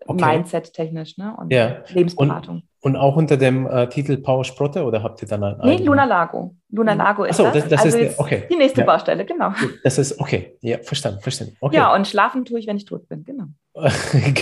okay. 0.06 0.26
Mindset-technisch 0.26 1.18
ne? 1.18 1.36
und 1.38 1.52
ja. 1.52 1.84
Lebensberatung. 1.88 2.58
Und 2.58 2.68
und 2.84 2.98
auch 2.98 3.16
unter 3.16 3.38
dem 3.38 3.66
äh, 3.66 3.88
Titel 3.88 4.18
Power 4.18 4.44
Sprotte 4.44 4.84
oder 4.84 5.04
habt 5.04 5.22
ihr 5.22 5.28
dann 5.28 5.42
einen? 5.42 5.62
Nee, 5.64 5.78
Luna 5.78 6.04
Lago. 6.04 6.58
Luna 6.70 6.92
hm. 6.92 6.98
Lago 6.98 7.24
ist 7.24 7.40
Achso, 7.40 7.50
das. 7.58 7.70
das 7.70 7.82
also 7.82 7.98
ist 7.98 8.20
okay. 8.20 8.46
die 8.52 8.58
nächste 8.58 8.82
ja. 8.82 8.86
Baustelle, 8.86 9.24
genau. 9.24 9.54
Das 9.86 9.98
ist 9.98 10.20
okay. 10.20 10.58
Ja, 10.60 10.80
verstanden, 10.80 11.22
verstanden. 11.22 11.56
Okay. 11.62 11.78
Ja, 11.78 11.96
und 11.96 12.06
schlafen 12.10 12.44
tue 12.44 12.60
ich, 12.60 12.68
wenn 12.68 12.76
ich 12.76 12.84
tot 12.84 13.08
bin, 13.08 13.24
genau. 13.24 13.46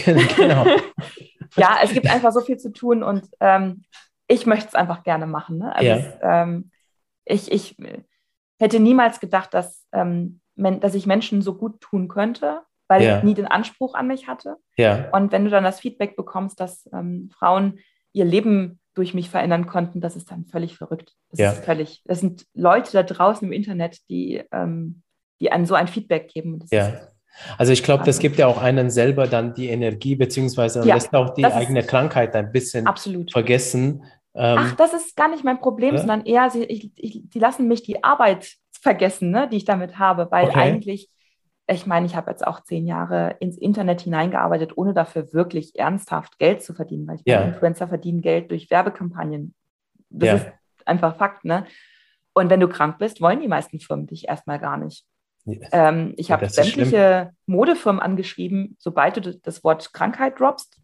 genau. 0.03 0.65
ja, 1.55 1.77
es 1.83 1.93
gibt 1.93 2.09
einfach 2.09 2.31
so 2.31 2.41
viel 2.41 2.57
zu 2.57 2.71
tun 2.73 3.03
und 3.03 3.25
ähm, 3.39 3.83
ich 4.27 4.47
möchte 4.47 4.69
es 4.69 4.75
einfach 4.75 5.03
gerne 5.03 5.27
machen. 5.27 5.59
Ne? 5.59 5.75
Also 5.75 5.87
ja. 5.87 5.97
es, 5.97 6.05
ähm, 6.23 6.71
ich, 7.25 7.51
ich 7.51 7.77
hätte 8.59 8.79
niemals 8.79 9.19
gedacht, 9.19 9.53
dass, 9.53 9.85
ähm, 9.91 10.41
dass 10.55 10.95
ich 10.95 11.05
Menschen 11.05 11.43
so 11.43 11.53
gut 11.53 11.79
tun 11.79 12.07
könnte, 12.07 12.61
weil 12.87 13.03
ja. 13.03 13.19
ich 13.19 13.23
nie 13.23 13.35
den 13.35 13.45
Anspruch 13.45 13.93
an 13.93 14.07
mich 14.07 14.27
hatte. 14.27 14.57
Ja. 14.77 15.09
Und 15.11 15.31
wenn 15.31 15.45
du 15.45 15.51
dann 15.51 15.63
das 15.63 15.79
Feedback 15.79 16.15
bekommst, 16.15 16.59
dass 16.59 16.89
ähm, 16.91 17.29
Frauen 17.37 17.77
ihr 18.13 18.25
Leben 18.25 18.79
durch 18.93 19.13
mich 19.13 19.29
verändern 19.29 19.67
konnten, 19.67 20.01
das 20.01 20.15
ist 20.15 20.31
dann 20.31 20.45
völlig 20.45 20.77
verrückt. 20.77 21.13
Das 21.29 21.39
ja. 21.39 21.51
ist 21.51 21.63
völlig, 21.63 22.01
das 22.05 22.19
sind 22.19 22.45
Leute 22.53 22.91
da 22.91 23.03
draußen 23.03 23.47
im 23.47 23.53
Internet, 23.53 23.99
die, 24.09 24.43
ähm, 24.51 25.01
die 25.39 25.51
einem 25.51 25.65
so 25.65 25.75
ein 25.75 25.87
Feedback 25.87 26.29
geben. 26.29 26.59
Das 26.59 26.71
ja. 26.71 26.93
Also 27.57 27.71
ich 27.71 27.83
glaube, 27.83 28.03
das 28.03 28.19
gibt 28.19 28.37
ja 28.37 28.47
auch 28.47 28.61
einen 28.61 28.89
selber 28.89 29.27
dann 29.27 29.53
die 29.53 29.69
Energie, 29.69 30.15
beziehungsweise 30.15 30.85
ja, 30.85 30.95
lässt 30.95 31.13
auch 31.13 31.33
die 31.33 31.45
eigene 31.45 31.83
Krankheit 31.83 32.35
ein 32.35 32.51
bisschen 32.51 32.85
absolut. 32.85 33.31
vergessen. 33.31 34.03
Ähm, 34.35 34.57
Ach, 34.59 34.75
das 34.75 34.93
ist 34.93 35.15
gar 35.15 35.29
nicht 35.29 35.43
mein 35.43 35.59
Problem, 35.59 35.95
ja? 35.95 35.99
sondern 35.99 36.25
eher, 36.25 36.49
sie, 36.49 36.63
ich, 36.63 36.91
ich, 36.95 37.29
die 37.29 37.39
lassen 37.39 37.67
mich 37.67 37.83
die 37.83 38.03
Arbeit 38.03 38.51
vergessen, 38.71 39.31
ne, 39.31 39.47
die 39.49 39.57
ich 39.57 39.65
damit 39.65 39.99
habe, 39.99 40.27
weil 40.31 40.49
okay. 40.49 40.59
eigentlich 40.59 41.09
ich 41.71 41.85
meine, 41.85 42.05
ich 42.05 42.15
habe 42.15 42.31
jetzt 42.31 42.45
auch 42.45 42.61
zehn 42.61 42.85
Jahre 42.87 43.35
ins 43.39 43.57
Internet 43.57 44.01
hineingearbeitet, 44.01 44.77
ohne 44.77 44.93
dafür 44.93 45.33
wirklich 45.33 45.77
ernsthaft 45.77 46.39
Geld 46.39 46.63
zu 46.63 46.73
verdienen, 46.73 47.07
weil 47.07 47.15
ich 47.15 47.21
ja. 47.25 47.41
Influencer 47.41 47.87
verdienen 47.87 48.21
Geld 48.21 48.51
durch 48.51 48.69
Werbekampagnen. 48.69 49.53
Das 50.09 50.27
ja. 50.27 50.35
ist 50.35 50.47
einfach 50.85 51.15
Fakt, 51.17 51.45
ne? 51.45 51.65
Und 52.33 52.49
wenn 52.49 52.59
du 52.59 52.67
krank 52.67 52.97
bist, 52.97 53.21
wollen 53.21 53.41
die 53.41 53.47
meisten 53.47 53.79
Firmen 53.79 54.07
dich 54.07 54.27
erstmal 54.27 54.59
gar 54.59 54.77
nicht. 54.77 55.05
Yes. 55.45 55.69
Ähm, 55.71 56.13
ich 56.17 56.31
habe 56.31 56.47
sämtliche 56.47 57.31
Modefirmen 57.45 58.01
angeschrieben, 58.01 58.75
sobald 58.79 59.17
du 59.17 59.21
das 59.37 59.63
Wort 59.63 59.91
Krankheit 59.93 60.39
droppst. 60.39 60.77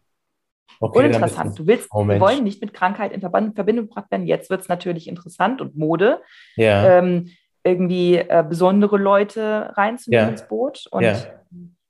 Okay, 0.80 1.00
uninteressant. 1.00 1.58
Du 1.58 1.66
willst, 1.66 1.88
oh, 1.92 2.08
wir 2.08 2.20
wollen 2.20 2.44
nicht 2.44 2.62
mit 2.62 2.74
Krankheit 2.74 3.12
in 3.12 3.22
Verbindung 3.22 3.88
gebracht 3.88 4.12
werden. 4.12 4.28
Jetzt 4.28 4.50
wird 4.50 4.62
es 4.62 4.68
natürlich 4.68 5.08
interessant 5.08 5.62
und 5.62 5.76
Mode. 5.76 6.22
Ja. 6.56 7.00
Ähm, 7.00 7.32
irgendwie 7.68 8.16
äh, 8.16 8.44
besondere 8.48 8.98
Leute 8.98 9.74
reinzunehmen 9.76 10.26
ja. 10.26 10.32
ins 10.32 10.48
Boot 10.48 10.86
und 10.92 11.04
ja. 11.04 11.16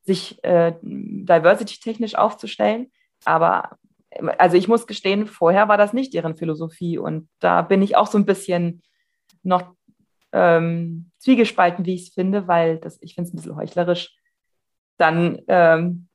sich 0.03 0.43
äh, 0.43 0.73
diversity-technisch 0.81 2.15
aufzustellen. 2.15 2.91
Aber 3.25 3.77
also 4.37 4.57
ich 4.57 4.67
muss 4.67 4.87
gestehen, 4.87 5.27
vorher 5.27 5.67
war 5.67 5.77
das 5.77 5.93
nicht 5.93 6.13
deren 6.13 6.35
Philosophie 6.35 6.97
und 6.97 7.29
da 7.39 7.61
bin 7.61 7.81
ich 7.81 7.95
auch 7.95 8.07
so 8.07 8.17
ein 8.17 8.25
bisschen 8.25 8.81
noch 9.43 9.75
ähm, 10.31 11.11
zwiegespalten, 11.19 11.85
wie 11.85 11.95
ich 11.95 12.07
es 12.07 12.13
finde, 12.13 12.47
weil 12.47 12.77
das, 12.77 12.97
ich 13.01 13.15
finde 13.15 13.27
es 13.27 13.33
ein 13.33 13.37
bisschen 13.37 13.55
heuchlerisch, 13.55 14.15
dann 14.97 15.41
ähm, 15.47 16.07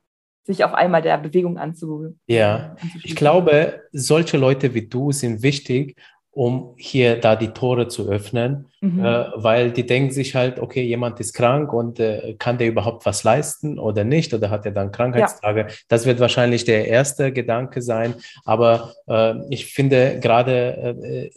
sich 0.44 0.64
auf 0.64 0.74
einmal 0.74 1.02
der 1.02 1.18
Bewegung 1.18 1.58
anzu. 1.58 2.16
Ja, 2.26 2.76
ich 3.04 3.14
glaube, 3.14 3.80
solche 3.92 4.36
Leute 4.36 4.74
wie 4.74 4.88
du 4.88 5.12
sind 5.12 5.42
wichtig, 5.42 5.96
um 6.32 6.74
hier 6.78 7.20
da 7.20 7.36
die 7.36 7.48
Tore 7.48 7.88
zu 7.88 8.08
öffnen, 8.08 8.66
mhm. 8.80 9.04
äh, 9.04 9.24
weil 9.34 9.70
die 9.70 9.84
denken 9.84 10.10
sich 10.10 10.34
halt, 10.34 10.58
okay, 10.58 10.82
jemand 10.82 11.20
ist 11.20 11.34
krank 11.34 11.72
und 11.72 12.00
äh, 12.00 12.34
kann 12.38 12.56
der 12.56 12.68
überhaupt 12.68 13.04
was 13.04 13.22
leisten 13.22 13.78
oder 13.78 14.02
nicht 14.04 14.32
oder 14.32 14.48
hat 14.48 14.64
er 14.64 14.72
dann 14.72 14.92
Krankheitstage? 14.92 15.60
Ja. 15.60 15.74
Das 15.88 16.06
wird 16.06 16.20
wahrscheinlich 16.20 16.64
der 16.64 16.88
erste 16.88 17.32
Gedanke 17.32 17.82
sein, 17.82 18.14
aber 18.46 18.94
äh, 19.06 19.34
ich 19.50 19.66
finde 19.66 20.20
gerade 20.20 20.96
äh, 21.02 21.30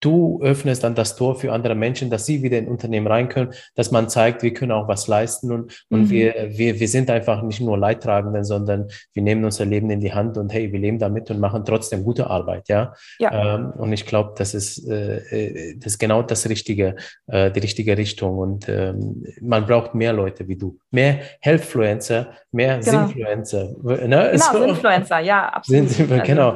du 0.00 0.40
öffnest 0.42 0.84
dann 0.84 0.94
das 0.94 1.16
Tor 1.16 1.36
für 1.36 1.52
andere 1.52 1.74
Menschen, 1.74 2.10
dass 2.10 2.26
sie 2.26 2.42
wieder 2.42 2.58
in 2.58 2.68
Unternehmen 2.68 3.06
rein 3.06 3.28
können, 3.28 3.52
dass 3.74 3.90
man 3.90 4.08
zeigt, 4.08 4.42
wir 4.42 4.52
können 4.52 4.72
auch 4.72 4.88
was 4.88 5.08
leisten 5.08 5.50
und, 5.50 5.84
und 5.88 6.02
mhm. 6.02 6.10
wir, 6.10 6.34
wir, 6.50 6.78
wir 6.78 6.88
sind 6.88 7.10
einfach 7.10 7.42
nicht 7.42 7.60
nur 7.60 7.78
Leidtragende, 7.78 8.44
sondern 8.44 8.88
wir 9.14 9.22
nehmen 9.22 9.44
unser 9.44 9.64
Leben 9.64 9.90
in 9.90 10.00
die 10.00 10.12
Hand 10.12 10.36
und 10.36 10.52
hey, 10.52 10.70
wir 10.72 10.78
leben 10.78 10.98
damit 10.98 11.30
und 11.30 11.40
machen 11.40 11.64
trotzdem 11.64 12.04
gute 12.04 12.28
Arbeit, 12.28 12.68
ja. 12.68 12.94
ja. 13.18 13.56
Ähm, 13.56 13.72
und 13.78 13.92
ich 13.92 14.04
glaube, 14.04 14.34
das 14.36 14.54
ist, 14.54 14.86
äh, 14.88 15.16
äh, 15.16 15.76
das 15.78 15.94
ist 15.94 15.98
genau 15.98 16.22
das 16.22 16.48
Richtige, 16.48 16.96
äh, 17.26 17.50
die 17.50 17.60
richtige 17.60 17.96
Richtung 17.96 18.38
und 18.38 18.68
ähm, 18.68 19.24
man 19.40 19.66
braucht 19.66 19.94
mehr 19.94 20.12
Leute 20.12 20.46
wie 20.46 20.56
du, 20.56 20.78
mehr 20.90 21.20
Healthfluencer, 21.40 22.32
mehr 22.52 22.78
genau. 22.78 23.06
Sinfluencer. 23.06 23.74
Ne? 23.82 23.98
Genau, 23.98 24.36
so, 24.36 24.66
Sinfluencer, 24.66 25.20
ja, 25.20 25.48
absolut. 25.48 25.88
Sind, 25.88 26.10
also 26.10 26.24
genau. 26.24 26.54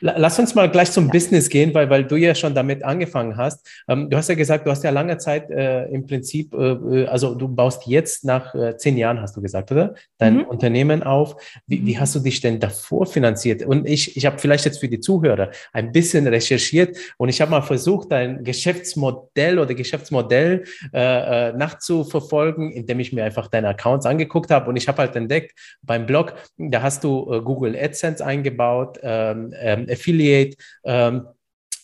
Lass 0.00 0.38
uns 0.38 0.54
mal 0.54 0.70
gleich 0.70 0.90
zum 0.90 1.06
ja. 1.06 1.12
Business 1.12 1.48
gehen, 1.48 1.72
weil, 1.74 1.88
weil 1.90 2.04
du 2.04 2.16
ja 2.16 2.34
schon 2.34 2.54
damit 2.54 2.71
angefangen 2.80 3.36
hast. 3.36 3.68
Ähm, 3.88 4.08
du 4.08 4.16
hast 4.16 4.28
ja 4.28 4.34
gesagt, 4.34 4.66
du 4.66 4.70
hast 4.70 4.84
ja 4.84 4.90
lange 4.90 5.18
Zeit 5.18 5.50
äh, 5.50 5.84
im 5.86 6.06
Prinzip, 6.06 6.54
äh, 6.54 6.72
äh, 6.72 7.06
also 7.06 7.34
du 7.34 7.48
baust 7.48 7.86
jetzt 7.86 8.24
nach 8.24 8.54
äh, 8.54 8.76
zehn 8.76 8.96
Jahren, 8.96 9.20
hast 9.20 9.36
du 9.36 9.42
gesagt, 9.42 9.70
oder? 9.72 9.94
Dein 10.18 10.36
mhm. 10.36 10.44
Unternehmen 10.44 11.02
auf. 11.02 11.36
Wie, 11.66 11.84
wie, 11.86 11.94
mhm. 11.94 12.00
hast 12.00 12.14
du 12.14 12.20
dich 12.20 12.40
denn 12.40 12.60
davor 12.60 13.06
finanziert? 13.06 13.62
Und 13.62 13.86
ich, 13.86 14.16
ich 14.16 14.26
habe 14.26 14.38
vielleicht 14.38 14.64
jetzt 14.64 14.78
für 14.78 14.88
die 14.88 15.00
Zuhörer 15.00 15.50
ein 15.72 15.92
bisschen 15.92 16.26
recherchiert 16.26 16.96
und 17.18 17.28
ich 17.28 17.40
habe 17.40 17.50
mal 17.50 17.62
versucht, 17.62 18.10
dein 18.12 18.44
Geschäftsmodell 18.44 19.58
oder 19.58 19.74
Geschäftsmodell 19.74 20.64
äh, 20.92 21.48
äh, 21.48 21.52
nachzuverfolgen, 21.52 22.72
indem 22.72 23.00
ich 23.00 23.12
mir 23.12 23.24
einfach 23.24 23.48
deine 23.48 23.68
Accounts 23.68 24.06
angeguckt 24.06 24.50
habe 24.50 24.70
und 24.70 24.76
ich 24.76 24.88
habe 24.88 24.98
halt 24.98 25.16
entdeckt, 25.16 25.52
beim 25.82 26.06
Blog, 26.06 26.34
da 26.56 26.82
hast 26.82 27.04
du 27.04 27.42
Google 27.42 27.76
AdSense 27.76 28.24
eingebaut, 28.24 28.98
ähm, 29.02 29.52
ähm, 29.58 29.86
Affiliate, 29.90 30.56
ähm, 30.84 31.26
äh, 31.26 31.41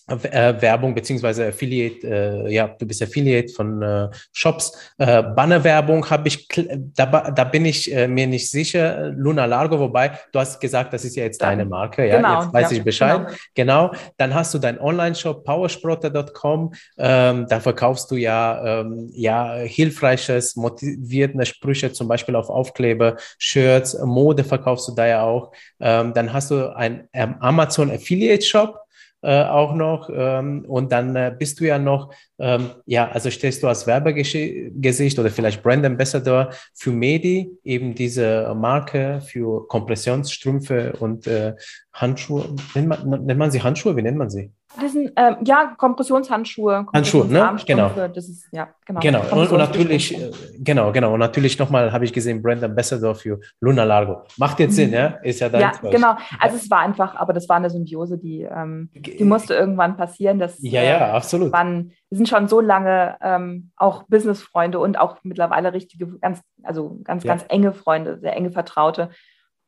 Werbung 0.09 0.95
beziehungsweise 0.95 1.49
Affiliate, 1.49 2.07
äh, 2.07 2.53
ja, 2.53 2.69
du 2.69 2.87
bist 2.87 3.03
Affiliate 3.03 3.53
von 3.53 3.83
äh, 3.83 4.09
Shops. 4.33 4.73
Äh, 4.99 5.23
Bannerwerbung 5.23 6.09
habe 6.09 6.29
ich, 6.29 6.49
da, 6.49 7.31
da 7.31 7.45
bin 7.45 7.65
ich 7.65 7.95
äh, 7.95 8.09
mir 8.09 8.27
nicht 8.27 8.51
sicher. 8.51 9.11
Luna 9.11 9.45
Largo, 9.45 9.79
wobei 9.79 10.13
du 10.33 10.39
hast 10.39 10.61
gesagt, 10.61 10.93
das 10.93 11.05
ist 11.05 11.17
ja 11.17 11.25
jetzt 11.25 11.43
deine 11.43 11.65
Marke, 11.65 12.07
ja, 12.07 12.17
genau, 12.17 12.43
jetzt 12.43 12.53
weiß 12.53 12.71
ja, 12.71 12.77
ich 12.79 12.85
Bescheid. 12.85 13.27
Genau. 13.55 13.91
genau. 13.91 14.03
Dann 14.17 14.35
hast 14.35 14.55
du 14.55 14.59
deinen 14.59 14.79
Online-Shop 14.79 15.45
powersprotter.com. 15.45 16.73
Ähm, 16.99 17.47
da 17.49 17.61
verkaufst 17.61 18.11
du 18.11 18.17
ja, 18.17 18.81
ähm, 18.81 19.11
ja 19.13 19.55
hilfreiches, 19.57 20.57
motivierende 20.57 21.47
Sprüche, 21.47 21.93
zum 21.93 22.09
Beispiel 22.09 22.37
auf 22.37 22.49
Aufkleber, 22.49 23.17
Shirts, 23.39 23.99
Mode 24.05 24.45
verkaufst 24.45 24.89
du 24.89 24.95
da 24.95 25.07
ja 25.07 25.23
auch. 25.23 25.53
Ähm, 25.81 26.13
dann 26.15 26.33
hast 26.33 26.51
du 26.51 26.75
einen 26.75 27.09
ähm, 27.13 27.37
Amazon 27.41 27.91
Affiliate 27.91 28.45
Shop 28.45 28.88
äh, 29.23 29.43
auch 29.43 29.75
noch. 29.75 30.11
Ähm, 30.13 30.65
und 30.67 30.93
dann 30.93 31.17
äh, 31.17 31.35
bist 31.37 31.61
du 31.61 31.65
ja 31.65 31.79
noch, 31.79 32.13
ähm, 32.39 32.71
ja, 32.87 33.09
also 33.11 33.31
stehst 33.31 33.63
du 33.63 33.69
als 33.69 33.87
Werbegesicht 33.87 35.19
oder 35.19 35.31
vielleicht 35.31 35.63
Brand 35.63 35.85
Ambassador 35.85 36.51
für 36.75 36.91
Medi, 36.91 37.51
eben 37.65 37.95
diese 37.95 38.55
Marke 38.55 39.21
für 39.21 39.67
Kompressionsstrümpfe 39.69 40.95
und 41.01 41.27
äh, 41.27 41.55
Handschuhe. 41.93 42.55
Nennt 42.75 42.89
man, 42.89 43.25
nennt 43.25 43.39
man 43.39 43.51
sie 43.51 43.63
Handschuhe? 43.63 43.97
Wie 43.97 44.03
nennt 44.03 44.19
man 44.19 44.31
sie? 44.31 44.53
Diesen, 44.81 45.11
ähm, 45.17 45.37
ja, 45.45 45.75
Kompressionshandschuhe. 45.79 46.87
Handschuhe, 46.93 47.27
ne? 47.27 47.57
Genau. 47.67 47.91
Das 48.15 48.29
ist, 48.29 48.47
ja, 48.53 48.69
genau. 48.85 49.01
Genau, 49.01 49.21
und, 49.33 49.51
und 49.51 49.59
natürlich, 49.59 50.17
äh, 50.17 50.31
genau, 50.59 50.93
genau. 50.93 51.15
Und 51.15 51.21
natürlich 51.21 51.59
nochmal 51.59 51.91
habe 51.91 52.05
ich 52.05 52.13
gesehen, 52.13 52.43
Brand 52.43 52.63
Ambassador 52.63 53.15
für 53.15 53.41
Luna 53.61 53.85
Largo. 53.85 54.25
Macht 54.37 54.61
jetzt 54.61 54.77
Sinn, 54.77 54.91
mhm. 54.91 54.95
ja? 54.95 55.07
Ist 55.23 55.41
ja 55.41 55.49
dein 55.49 55.63
Ja, 55.63 55.73
genau. 55.91 56.17
Also 56.39 56.57
es 56.57 56.71
war 56.71 56.81
einfach, 56.81 57.17
aber 57.17 57.33
das 57.33 57.49
war 57.49 57.57
eine 57.57 57.71
Symbiose, 57.71 58.19
die, 58.19 58.43
ähm, 58.43 58.91
die 58.95 59.25
musste 59.25 59.55
irgendwann 59.55 59.97
passieren. 59.97 60.39
Dass, 60.39 60.61
ja, 60.61 60.83
ja, 60.83 61.09
äh, 61.09 61.11
absolut. 61.13 61.51
Waren, 61.51 61.93
wir 62.11 62.17
sind 62.17 62.29
schon 62.29 62.47
so 62.47 62.61
lange 62.61 63.17
ähm, 63.23 63.71
auch 63.77 64.05
Business-Freunde 64.05 64.79
und 64.79 64.99
auch 64.99 65.17
mittlerweile 65.23 65.73
richtige, 65.73 66.07
ganz, 66.19 66.43
also 66.63 67.01
ganz, 67.05 67.25
ja. 67.25 67.33
ganz 67.33 67.45
enge 67.49 67.73
Freunde, 67.73 68.19
sehr 68.21 68.37
enge 68.37 68.51
Vertraute. 68.51 69.11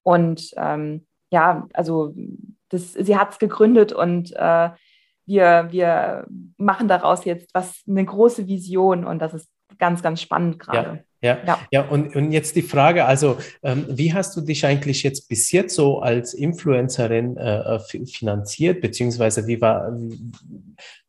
Und 0.02 0.50
ähm, 0.56 1.06
ja, 1.30 1.66
also 1.72 2.14
das, 2.68 2.92
sie 2.92 3.16
hat 3.16 3.32
es 3.32 3.38
gegründet 3.38 3.92
und 3.92 4.32
äh, 4.36 4.70
wir, 5.30 5.68
wir 5.70 6.26
machen 6.56 6.88
daraus 6.88 7.24
jetzt 7.24 7.54
was, 7.54 7.82
eine 7.88 8.04
große 8.04 8.48
Vision 8.48 9.04
und 9.04 9.20
das 9.20 9.32
ist 9.32 9.48
ganz, 9.78 10.02
ganz 10.02 10.20
spannend 10.20 10.58
gerade. 10.58 11.04
Ja, 11.22 11.38
ja. 11.46 11.58
ja 11.70 11.88
und, 11.88 12.16
und 12.16 12.32
jetzt 12.32 12.56
die 12.56 12.62
Frage, 12.62 13.04
also 13.04 13.38
ähm, 13.62 13.86
wie 13.88 14.12
hast 14.12 14.36
du 14.36 14.40
dich 14.40 14.66
eigentlich 14.66 15.04
jetzt 15.04 15.28
bis 15.28 15.52
jetzt 15.52 15.76
so 15.76 16.00
als 16.00 16.34
Influencerin 16.34 17.36
äh, 17.36 17.76
äh 17.76 18.06
finanziert, 18.06 18.80
beziehungsweise 18.80 19.46
wie 19.46 19.60
war, 19.60 19.92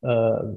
äh, 0.04 0.08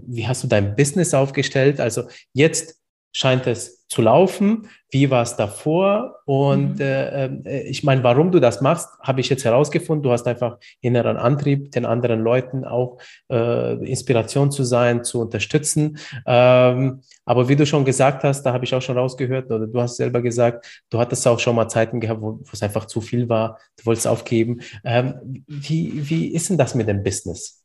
wie 0.07 0.29
hast 0.29 0.45
du 0.45 0.49
dein 0.49 0.77
Business 0.77 1.15
aufgestellt? 1.15 1.81
Also 1.81 2.03
jetzt 2.35 2.84
scheint 3.15 3.47
es 3.47 3.87
zu 3.89 4.03
laufen. 4.03 4.69
Wie 4.91 5.11
war 5.11 5.23
es 5.23 5.37
davor? 5.37 6.17
Und 6.25 6.75
mhm. 6.75 6.81
äh, 6.81 7.27
äh, 7.27 7.63
ich 7.69 7.85
meine, 7.85 8.03
warum 8.03 8.33
du 8.33 8.41
das 8.41 8.61
machst, 8.61 8.89
habe 9.01 9.21
ich 9.21 9.29
jetzt 9.29 9.45
herausgefunden. 9.45 10.03
Du 10.03 10.11
hast 10.11 10.27
einfach 10.27 10.59
inneren 10.81 11.17
Antrieb, 11.17 11.71
den 11.71 11.87
anderen 11.87 12.21
Leuten 12.21 12.65
auch 12.65 12.99
äh, 13.31 13.75
Inspiration 13.89 14.51
zu 14.51 14.65
sein, 14.65 15.05
zu 15.05 15.21
unterstützen. 15.21 15.99
Ähm, 16.27 17.03
aber 17.25 17.49
wie 17.49 17.57
du 17.57 17.65
schon 17.67 17.85
gesagt 17.85 18.25
hast, 18.25 18.43
da 18.43 18.53
habe 18.53 18.65
ich 18.65 18.75
auch 18.75 18.83
schon 18.83 18.99
rausgehört, 18.99 19.51
oder 19.51 19.67
du 19.67 19.81
hast 19.81 19.97
selber 19.97 20.21
gesagt, 20.21 20.83
du 20.91 20.99
hattest 20.99 21.27
auch 21.29 21.39
schon 21.39 21.55
mal 21.55 21.69
Zeiten 21.69 22.01
gehabt, 22.01 22.21
wo, 22.21 22.41
wo 22.41 22.51
es 22.53 22.63
einfach 22.63 22.87
zu 22.87 23.01
viel 23.01 23.29
war. 23.29 23.59
Du 23.77 23.87
wolltest 23.87 24.09
aufgeben. 24.09 24.61
Ähm, 24.85 25.45
wie, 25.47 26.09
wie 26.11 26.35
ist 26.35 26.51
denn 26.51 26.59
das 26.59 26.75
mit 26.75 26.89
dem 26.89 27.05
Business? 27.05 27.64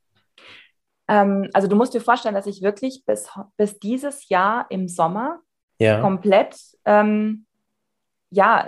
Ähm, 1.10 1.50
also 1.54 1.68
du 1.68 1.76
musst 1.76 1.94
dir 1.94 2.02
vorstellen, 2.02 2.36
dass 2.36 2.46
ich 2.46 2.62
wirklich 2.62 3.04
bis, 3.06 3.30
bis 3.58 3.80
dieses 3.80 4.30
Jahr 4.30 4.68
im 4.70 4.88
Sommer 4.88 5.40
ja. 5.80 6.00
komplett, 6.02 6.56
ähm, 6.86 7.48
ja, 8.32 8.68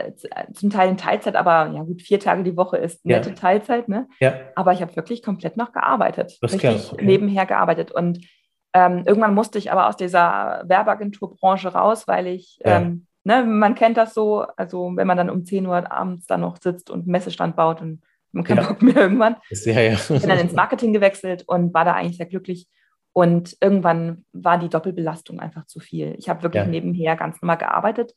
zum 0.54 0.72
Teil 0.72 0.90
in 0.90 0.98
Teilzeit, 0.98 1.36
aber 1.36 1.72
ja 1.72 1.84
gut, 1.84 2.02
vier 2.02 2.20
Tage 2.20 2.42
die 2.42 2.58
Woche 2.58 2.78
ist 2.78 3.06
nette 3.06 3.30
ja. 3.30 3.36
Teilzeit, 3.36 3.88
ne? 3.88 4.08
Ja. 4.20 4.34
Aber 4.56 4.74
ich 4.74 4.82
habe 4.82 4.96
wirklich 4.96 5.22
komplett 5.22 5.56
noch 5.56 5.72
gearbeitet, 5.72 6.40
das 6.42 6.54
richtig 6.54 6.94
okay. 6.94 7.06
nebenher 7.06 7.46
gearbeitet 7.46 7.92
und 7.92 8.26
ähm, 8.74 9.04
irgendwann 9.06 9.36
musste 9.36 9.60
ich 9.60 9.72
aber 9.72 9.88
aus 9.88 9.98
dieser 9.98 10.64
Werbeagenturbranche 10.66 11.74
raus, 11.74 12.08
weil 12.08 12.26
ich, 12.26 12.60
ja. 12.66 12.78
ähm, 12.80 13.06
ne, 13.24 13.44
man 13.44 13.76
kennt 13.76 13.98
das 13.98 14.16
so, 14.16 14.42
also 14.58 14.92
wenn 14.96 15.08
man 15.08 15.18
dann 15.18 15.30
um 15.30 15.46
10 15.46 15.68
Uhr 15.68 15.92
abends 15.92 16.26
dann 16.26 16.42
noch 16.42 16.58
sitzt 16.60 16.90
und 16.90 17.02
einen 17.02 17.12
Messestand 17.12 17.56
baut 17.56 17.82
und 17.82 18.02
man 18.34 18.44
keinen 18.44 18.58
ja. 18.58 18.68
Bock 18.68 18.82
mehr 18.82 18.96
irgendwann. 18.98 19.36
Ja, 19.50 19.82
ja. 19.82 19.98
Bin 20.08 20.22
dann 20.22 20.40
ins 20.40 20.54
Marketing 20.54 20.94
gewechselt 20.94 21.44
und 21.48 21.74
war 21.74 21.86
da 21.86 21.94
eigentlich 21.94 22.18
sehr 22.18 22.26
glücklich. 22.26 22.68
Und 23.14 23.58
irgendwann 23.60 24.26
war 24.32 24.58
die 24.58 24.70
Doppelbelastung 24.70 25.40
einfach 25.40 25.66
zu 25.66 25.80
viel. 25.80 26.16
Ich 26.18 26.30
habe 26.30 26.44
wirklich 26.44 26.64
ja. 26.64 26.70
nebenher 26.70 27.16
ganz 27.16 27.42
normal 27.42 27.58
gearbeitet. 27.58 28.14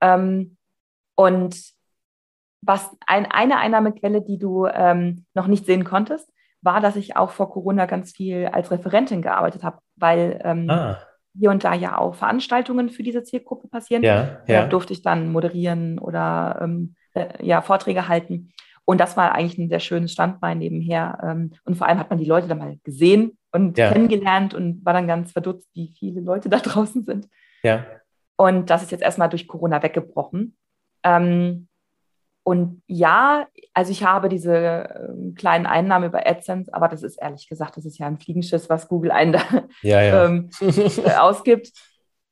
Ähm, 0.00 0.56
und 1.14 1.56
was 2.62 2.90
ein, 3.06 3.26
eine 3.26 3.58
Einnahmequelle, 3.58 4.22
die 4.22 4.38
du 4.38 4.66
ähm, 4.66 5.24
noch 5.34 5.46
nicht 5.46 5.66
sehen 5.66 5.84
konntest, 5.84 6.30
war, 6.62 6.80
dass 6.80 6.96
ich 6.96 7.16
auch 7.16 7.30
vor 7.30 7.50
Corona 7.50 7.86
ganz 7.86 8.12
viel 8.12 8.46
als 8.46 8.70
Referentin 8.70 9.22
gearbeitet 9.22 9.62
habe, 9.62 9.78
weil 9.96 10.40
ähm, 10.44 10.68
ah. 10.68 10.98
hier 11.38 11.50
und 11.50 11.64
da 11.64 11.74
ja 11.74 11.98
auch 11.98 12.14
Veranstaltungen 12.14 12.90
für 12.90 13.02
diese 13.02 13.22
Zielgruppe 13.22 13.68
passieren. 13.68 14.02
Ja, 14.02 14.40
ja. 14.46 14.62
Da 14.62 14.66
durfte 14.66 14.92
ich 14.92 15.02
dann 15.02 15.32
moderieren 15.32 15.98
oder 15.98 16.60
ähm, 16.62 16.94
äh, 17.14 17.44
ja, 17.44 17.62
Vorträge 17.62 18.08
halten. 18.08 18.52
Und 18.84 18.98
das 18.98 19.16
war 19.16 19.32
eigentlich 19.32 19.58
ein 19.58 19.68
sehr 19.68 19.80
schönes 19.80 20.12
Standbein 20.12 20.58
nebenher. 20.58 21.18
Ähm, 21.22 21.52
und 21.64 21.76
vor 21.76 21.86
allem 21.86 21.98
hat 21.98 22.10
man 22.10 22.18
die 22.18 22.24
Leute 22.24 22.48
dann 22.48 22.58
mal 22.58 22.78
gesehen 22.82 23.38
und 23.52 23.78
ja. 23.78 23.92
kennengelernt 23.92 24.54
und 24.54 24.84
war 24.84 24.92
dann 24.92 25.06
ganz 25.06 25.32
verdutzt, 25.32 25.68
wie 25.74 25.94
viele 25.98 26.20
Leute 26.20 26.48
da 26.48 26.58
draußen 26.62 27.04
sind. 27.04 27.28
Ja. 27.62 27.84
Und 28.36 28.70
das 28.70 28.82
ist 28.82 28.90
jetzt 28.90 29.02
erstmal 29.02 29.28
durch 29.28 29.46
Corona 29.46 29.82
weggebrochen. 29.82 30.56
Ähm, 31.04 31.68
und 32.42 32.82
ja, 32.86 33.46
also 33.74 33.92
ich 33.92 34.02
habe 34.02 34.28
diese 34.28 34.56
äh, 34.56 35.32
kleinen 35.36 35.66
Einnahmen 35.66 36.06
über 36.06 36.26
AdSense, 36.26 36.72
aber 36.72 36.88
das 36.88 37.02
ist 37.02 37.16
ehrlich 37.20 37.48
gesagt, 37.48 37.76
das 37.76 37.84
ist 37.84 37.98
ja 37.98 38.06
ein 38.06 38.18
Fliegenschiss, 38.18 38.70
was 38.70 38.88
Google 38.88 39.10
einen 39.10 39.32
da 39.32 39.42
ja, 39.82 40.02
ja. 40.02 40.24
ähm, 40.26 40.50
ausgibt. 41.18 41.70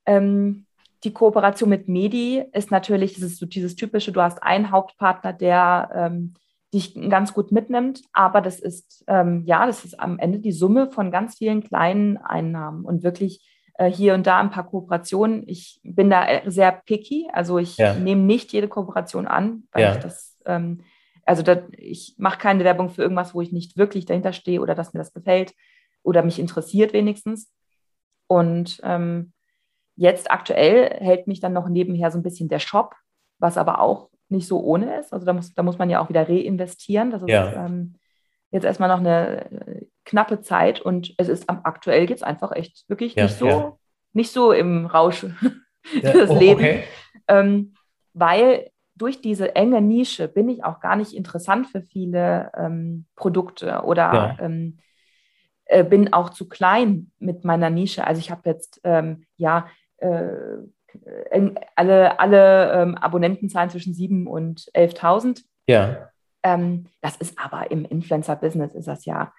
Ähm, 0.07 0.67
die 1.05 1.13
Kooperation 1.13 1.69
mit 1.69 1.89
Medi 1.89 2.45
ist 2.53 2.71
natürlich 2.71 3.15
dieses, 3.15 3.39
dieses 3.39 3.77
typische, 3.77 4.13
du 4.13 4.21
hast 4.21 4.43
einen 4.43 4.71
Hauptpartner, 4.71 5.33
der 5.33 5.91
ähm, 5.95 6.35
dich 6.75 6.95
ganz 7.09 7.33
gut 7.33 7.53
mitnimmt. 7.53 8.03
Aber 8.13 8.41
das 8.41 8.59
ist, 8.59 9.05
ähm, 9.07 9.45
ja, 9.47 9.67
das 9.67 9.85
ist 9.85 9.99
am 9.99 10.19
Ende 10.19 10.41
die 10.41 10.53
Summe 10.53 10.91
von 10.91 11.11
ganz 11.11 11.37
vielen 11.37 11.63
kleinen 11.63 12.17
Einnahmen 12.19 12.85
und 12.85 13.03
wirklich 13.03 13.41
äh, 13.75 13.91
hier 13.91 14.15
und 14.15 14.27
da 14.27 14.39
ein 14.39 14.51
paar 14.51 14.67
Kooperationen. 14.67 15.45
Ich 15.47 15.81
bin 15.83 16.11
da 16.11 16.27
äh, 16.27 16.51
sehr 16.51 16.73
picky, 16.73 17.29
also 17.33 17.59
ich 17.59 17.77
ja. 17.77 17.95
nehme 17.95 18.23
nicht 18.23 18.53
jede 18.53 18.69
Kooperation 18.69 19.27
an, 19.27 19.65
weil 19.73 19.83
ja. 19.83 19.93
ich 19.93 19.99
das, 19.99 20.37
ähm, 20.47 20.81
also 21.25 21.43
da, 21.43 21.63
ich 21.77 22.15
mache 22.19 22.39
keine 22.39 22.65
Werbung 22.65 22.91
für 22.91 23.03
irgendwas, 23.03 23.35
wo 23.35 23.41
ich 23.41 23.53
nicht 23.53 23.77
wirklich 23.77 24.05
dahinter 24.05 24.33
stehe 24.33 24.61
oder 24.61 24.75
dass 24.75 24.93
mir 24.93 24.99
das 24.99 25.13
gefällt 25.13 25.55
oder 26.03 26.23
mich 26.23 26.39
interessiert 26.39 26.93
wenigstens. 26.93 27.51
Und 28.27 28.81
ähm, 28.83 29.33
jetzt 29.99 30.31
aktuell 30.31 30.97
hält 31.01 31.27
mich 31.27 31.41
dann 31.41 31.53
noch 31.53 31.69
nebenher 31.69 32.11
so 32.11 32.19
ein 32.19 32.23
bisschen 32.23 32.49
der 32.49 32.61
Shop, 32.61 32.95
was 33.39 33.59
aber 33.59 33.81
auch 33.81 34.11
nicht 34.29 34.47
so 34.47 34.61
ohne 34.61 34.99
ist. 35.01 35.13
Also 35.13 35.27
da 35.27 35.33
muss, 35.33 35.55
da 35.55 35.63
muss 35.63 35.79
man 35.79 35.91
ja 35.91 36.01
auch 36.01 36.09
wieder 36.09 36.29
reinvestieren. 36.29 37.11
Das 37.11 37.23
ist 37.23 37.29
ja. 37.29 37.67
ähm, 37.67 37.97
jetzt 38.53 38.65
erstmal 38.65 38.89
noch 38.89 39.01
eine 39.01 39.51
äh, 39.51 39.87
knappe 40.05 40.41
Zeit 40.41 40.81
und 40.81 41.15
es 41.19 41.29
ist 41.29 41.49
aktuell 41.49 42.09
jetzt 42.09 42.23
einfach 42.23 42.53
echt 42.53 42.89
wirklich 42.89 43.17
ja, 43.17 43.25
nicht 43.25 43.39
so, 43.39 43.47
ja. 43.47 43.77
nicht 44.13 44.31
so 44.31 44.53
im 44.53 44.87
Rausch 44.87 45.23
des 46.03 46.31
oh, 46.31 46.39
Lebens. 46.39 46.63
Okay. 46.63 46.85
Ähm, 47.27 47.75
weil 48.15 48.71
durch 48.95 49.21
diese 49.21 49.57
enge 49.57 49.81
Nische 49.81 50.29
bin 50.29 50.49
ich 50.49 50.63
auch 50.63 50.81
gar 50.81 50.95
nicht 50.95 51.13
interessant 51.13 51.67
für 51.69 51.83
viele 51.83 52.53
ähm, 52.57 53.07
Produkte 53.17 53.83
oder 53.85 54.37
ähm, 54.41 54.79
äh, 55.65 55.85
bin 55.85 56.13
auch 56.13 56.31
zu 56.31 56.49
klein 56.49 57.11
mit 57.19 57.45
meiner 57.45 57.71
Nische. 57.71 58.07
Also 58.07 58.21
ich 58.21 58.31
habe 58.31 58.49
jetzt 58.49 58.81
ähm, 58.85 59.25
ja 59.37 59.67
alle, 61.77 62.21
alle 62.21 62.73
ähm, 62.73 62.95
Abonnentenzahlen 62.97 63.71
zwischen 63.71 63.95
7.000 63.95 64.27
und 64.27 64.61
11.000. 64.75 65.45
Ja. 65.67 66.11
Ähm, 66.43 66.87
das 67.01 67.17
ist 67.17 67.39
aber 67.39 67.71
im 67.71 67.85
Influencer-Business 67.85 68.75
ist 68.75 68.89
das 68.89 69.05
ja 69.05 69.33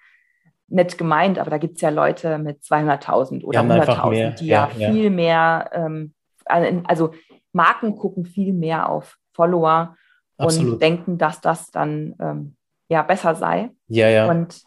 nett 0.68 0.96
gemeint, 0.98 1.38
aber 1.38 1.50
da 1.50 1.58
gibt 1.58 1.76
es 1.76 1.80
ja 1.80 1.90
Leute 1.90 2.38
mit 2.38 2.62
200.000 2.62 3.44
oder 3.44 3.60
100.000, 3.60 4.38
die 4.38 4.46
ja, 4.46 4.70
ja, 4.76 4.92
viel 4.92 5.10
mehr, 5.10 5.70
ähm, 5.72 6.14
also 6.44 7.12
Marken 7.52 7.96
gucken 7.96 8.24
viel 8.24 8.52
mehr 8.52 8.88
auf 8.88 9.18
Follower 9.32 9.96
Absolut. 10.38 10.74
und 10.74 10.82
denken, 10.82 11.18
dass 11.18 11.40
das 11.40 11.70
dann 11.70 12.14
ähm, 12.20 12.56
ja 12.88 13.02
besser 13.02 13.34
sei. 13.34 13.70
Ja, 13.88 14.08
ja. 14.08 14.30
Und 14.30 14.62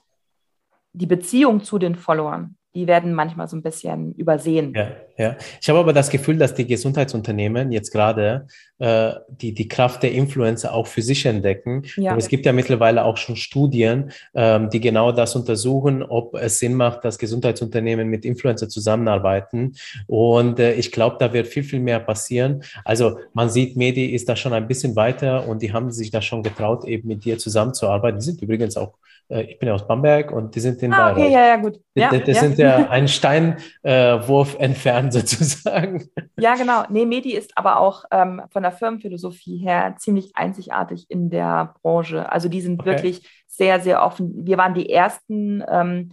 die 0.92 1.08
Beziehung 1.08 1.64
zu 1.64 1.80
den 1.80 1.96
Followern 1.96 2.58
die 2.76 2.88
werden 2.88 3.14
manchmal 3.14 3.48
so 3.48 3.56
ein 3.56 3.62
bisschen 3.62 4.14
übersehen. 4.14 4.74
Ja, 4.76 4.88
ja. 5.18 5.36
Ich 5.62 5.70
habe 5.70 5.80
aber 5.80 5.94
das 5.94 6.10
Gefühl, 6.10 6.38
dass 6.38 6.54
die 6.54 6.66
Gesundheitsunternehmen 6.66 7.72
jetzt 7.72 7.92
gerade 7.92 8.48
äh, 8.80 9.14
die, 9.30 9.54
die 9.54 9.68
Kraft 9.68 10.04
der 10.04 10.12
Influencer 10.12 10.74
auch 10.74 10.88
für 10.88 11.02
sich 11.02 11.26
entdecken. 11.26 11.84
Ja. 11.96 12.14
Und 12.14 12.18
es 12.18 12.28
gibt 12.28 12.46
ja 12.46 12.54
mittlerweile 12.54 13.06
auch 13.06 13.18
schon 13.18 13.36
Studien, 13.36 14.12
ähm, 14.34 14.70
die 14.70 14.80
genau 14.80 15.12
das 15.12 15.36
untersuchen, 15.36 16.04
ob 16.04 16.36
es 16.36 16.60
Sinn 16.60 16.74
macht, 16.74 17.06
dass 17.06 17.18
Gesundheitsunternehmen 17.18 18.08
mit 18.08 18.26
Influencer 18.26 18.70
zusammenarbeiten. 18.70 19.76
Und 20.08 20.60
äh, 20.60 20.74
ich 20.74 20.92
glaube, 20.92 21.18
da 21.20 21.32
wird 21.32 21.48
viel, 21.48 21.64
viel 21.64 21.80
mehr 21.80 22.00
passieren. 22.00 22.64
Also 22.84 23.20
man 23.34 23.50
sieht, 23.50 23.78
Medi 23.78 24.08
ist 24.08 24.28
da 24.28 24.36
schon 24.36 24.54
ein 24.54 24.68
bisschen 24.68 24.96
weiter 24.96 25.48
und 25.48 25.62
die 25.62 25.72
haben 25.72 25.92
sich 25.92 26.12
da 26.12 26.22
schon 26.22 26.44
getraut, 26.44 26.86
eben 26.86 27.08
mit 27.08 27.24
dir 27.24 27.38
zusammenzuarbeiten. 27.38 28.20
Die 28.20 28.26
sind 28.26 28.42
übrigens 28.42 28.78
auch 28.78 28.96
äh, 29.30 29.44
ich 29.44 29.60
bin 29.60 29.68
ja 29.68 29.76
aus 29.76 29.88
Bamberg 29.88 30.32
und 30.32 30.56
die 30.56 30.60
sind 30.60 30.82
in 30.84 30.94
ah, 30.94 31.12
okay, 31.12 31.32
ja, 31.32 31.48
ja, 31.48 31.56
gut. 31.58 31.80
Ja, 31.96 32.10
die, 32.10 32.24
die 32.24 32.32
ja. 32.32 32.40
sind 32.40 32.58
ja 32.58 32.90
einen 32.90 33.08
Steinwurf 33.08 34.56
äh, 34.60 34.64
entfernt 35.04 35.30
sozusagen. 35.30 36.10
Ja, 36.38 36.56
genau. 36.56 36.84
Nee, 36.90 37.06
Medi 37.06 37.34
ist 37.34 37.58
aber 37.58 37.80
auch 37.80 38.06
ähm, 38.12 38.42
von 38.50 38.64
der 38.64 38.72
Firmenphilosophie 38.72 39.58
her 39.58 39.96
ziemlich 39.98 40.36
einzigartig 40.36 41.06
in 41.10 41.30
der 41.30 41.76
Branche. 41.82 42.32
Also 42.32 42.50
die 42.50 42.62
sind 42.62 42.80
okay. 42.80 42.92
wirklich 42.92 43.44
sehr, 43.48 43.80
sehr 43.80 44.04
offen. 44.04 44.46
Wir 44.46 44.58
waren 44.58 44.74
die 44.74 44.90
ersten, 44.90 45.64
ähm, 45.70 46.12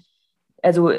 also 0.63 0.93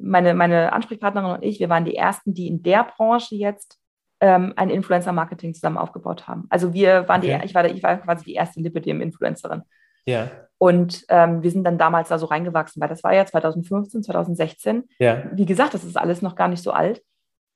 meine, 0.00 0.34
meine 0.34 0.72
Ansprechpartnerin 0.72 1.30
und 1.30 1.42
ich, 1.42 1.58
wir 1.60 1.68
waren 1.68 1.84
die 1.84 1.96
ersten, 1.96 2.34
die 2.34 2.48
in 2.48 2.62
der 2.62 2.84
Branche 2.84 3.34
jetzt 3.34 3.78
ähm, 4.20 4.52
ein 4.56 4.70
Influencer-Marketing 4.70 5.54
zusammen 5.54 5.78
aufgebaut 5.78 6.26
haben. 6.26 6.46
Also 6.50 6.72
wir 6.72 7.08
waren 7.08 7.22
okay. 7.22 7.38
die, 7.40 7.46
ich 7.46 7.54
war, 7.54 7.64
ich 7.66 7.82
war 7.82 7.96
quasi 7.98 8.24
die 8.24 8.34
erste 8.34 8.60
Lipidem-Influencerin. 8.60 9.62
Ja. 10.06 10.30
Und 10.58 11.04
ähm, 11.08 11.42
wir 11.42 11.50
sind 11.50 11.64
dann 11.64 11.76
damals 11.76 12.08
da 12.08 12.18
so 12.18 12.26
reingewachsen, 12.26 12.80
weil 12.80 12.88
das 12.88 13.04
war 13.04 13.14
ja 13.14 13.26
2015, 13.26 14.02
2016. 14.04 14.84
Ja. 14.98 15.24
Wie 15.32 15.44
gesagt, 15.44 15.74
das 15.74 15.84
ist 15.84 15.98
alles 15.98 16.22
noch 16.22 16.34
gar 16.34 16.48
nicht 16.48 16.62
so 16.62 16.70
alt. 16.70 17.02